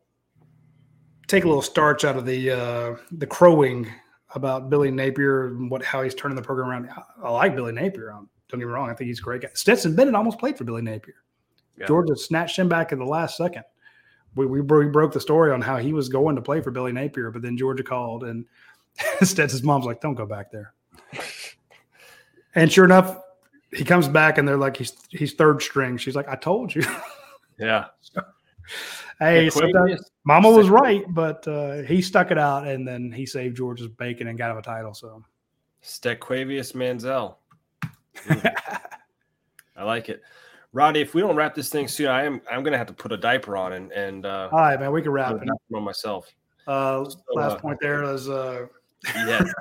[1.29, 3.91] take a little starch out of the uh, the crowing
[4.35, 6.91] about Billy Napier and what how he's turning the program around.
[6.91, 8.13] I, I like Billy Napier.
[8.13, 9.49] Um, don't get me wrong; I think he's a great guy.
[9.55, 11.15] Stetson Bennett almost played for Billy Napier.
[11.79, 11.87] Yeah.
[11.87, 13.65] Georgia snatched him back at the last second.
[14.35, 16.93] We, we, we broke the story on how he was going to play for Billy
[16.93, 18.45] Napier, but then Georgia called and
[19.23, 20.73] Stetson's mom's like, "Don't go back there."
[22.55, 23.19] and sure enough,
[23.73, 26.83] he comes back and they're like, "He's he's third string." She's like, "I told you."
[27.59, 27.87] Yeah.
[29.21, 33.13] hey, Yeah, sometimes Quavius- Mama was right, but uh, he stuck it out, and then
[33.13, 34.95] he saved Georgia's bacon and got him a title.
[34.95, 35.23] So
[35.83, 37.37] Stequavius Manziel.
[38.27, 38.55] Mm.
[39.77, 40.23] I like it.
[40.73, 43.13] Roddy, if we don't wrap this thing soon, I am I'm gonna have to put
[43.13, 45.41] a diaper on and and uh all right, man, we can wrap it.
[45.41, 46.33] diaper on myself.
[46.67, 47.01] Uh,
[47.35, 48.67] last uh, point there is uh,
[49.15, 49.45] Yeah.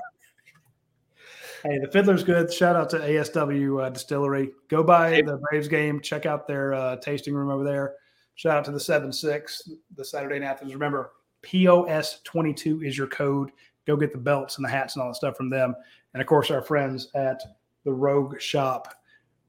[1.64, 2.52] Hey, the Fiddler's good.
[2.52, 4.50] Shout out to ASW uh, Distillery.
[4.68, 6.02] Go by the Braves game.
[6.02, 7.94] Check out their uh, tasting room over there.
[8.34, 10.74] Shout out to the 7 6, the Saturday in Athens.
[10.74, 11.12] Remember,
[11.44, 13.52] POS 22 is your code.
[13.86, 15.76] Go get the belts and the hats and all that stuff from them.
[16.16, 17.40] And of course, our friends at
[17.86, 18.96] the Rogue Shop.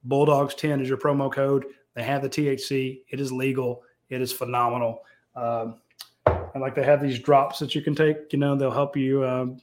[0.05, 1.65] Bulldogs 10 is your promo code.
[1.95, 3.03] They have the THC.
[3.09, 3.83] It is legal.
[4.09, 5.03] It is phenomenal.
[5.37, 5.81] Um,
[6.27, 8.33] and like they have these drops that you can take.
[8.33, 9.59] You know, they'll help you um,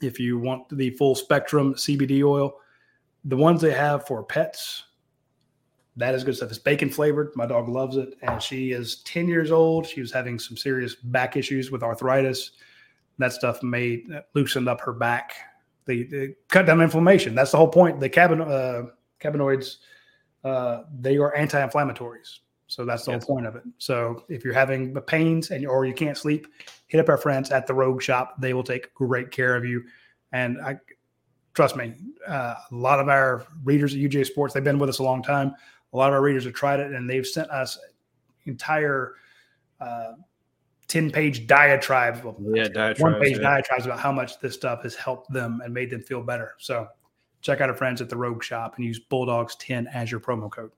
[0.00, 2.54] if you want the full spectrum CBD oil.
[3.24, 4.84] The ones they have for pets,
[5.96, 6.50] that is good stuff.
[6.50, 7.30] It's bacon flavored.
[7.36, 8.14] My dog loves it.
[8.22, 9.86] And she is 10 years old.
[9.86, 12.52] She was having some serious back issues with arthritis.
[13.18, 15.34] That stuff made loosened up her back.
[15.84, 17.34] They, they cut down inflammation.
[17.34, 18.00] That's the whole point.
[18.00, 18.86] The cabin, uh,
[19.22, 19.76] cannabinoids,
[20.44, 22.40] uh, they are anti-inflammatories.
[22.66, 23.24] So that's the Yes.
[23.24, 23.64] whole point of it.
[23.78, 26.46] So if you're having the pains and or you can't sleep,
[26.86, 28.40] hit up our friends at the Rogue Shop.
[28.40, 29.84] They will take great care of you.
[30.32, 30.78] And I
[31.52, 31.94] trust me,
[32.26, 35.54] uh, a lot of our readers at UGASports, they've been with us a long time.
[35.92, 37.78] A lot of our readers have tried it and they've sent us
[38.46, 39.16] entire
[39.80, 40.12] uh,
[40.88, 43.42] 10 page diatribes, well, Yeah, one page yeah.
[43.42, 46.54] diatribes about how much this stuff has helped them and made them feel better.
[46.58, 46.88] So
[47.42, 50.50] check out our friends at the Rogue Shop and use Bulldogs 10 as your promo
[50.50, 50.70] code.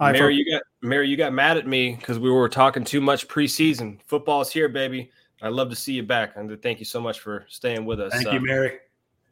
[0.00, 0.38] Right, Mary, folks.
[0.46, 3.98] you got Mary, you got mad at me because we were talking too much preseason.
[4.06, 5.10] Football's here, baby.
[5.42, 6.32] I'd love to see you back.
[6.36, 8.12] And thank you so much for staying with us.
[8.12, 8.78] Thank Uh, you, Mary.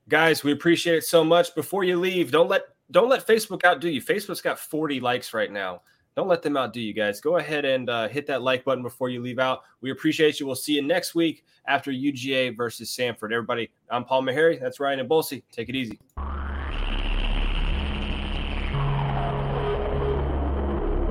[0.09, 3.89] guys we appreciate it so much before you leave don't let don't let facebook outdo
[3.89, 5.83] you facebook's got 40 likes right now
[6.17, 7.21] don't let them outdo you guys.
[7.21, 9.63] Go ahead and uh, hit that like button before you leave out.
[9.83, 10.47] We appreciate you.
[10.47, 13.33] We'll see you next week after uga versus Samford.
[13.33, 14.61] Everybody i'm paul Maharry.
[14.61, 15.43] that's Radi Nabulsi.
[15.53, 15.99] take it easy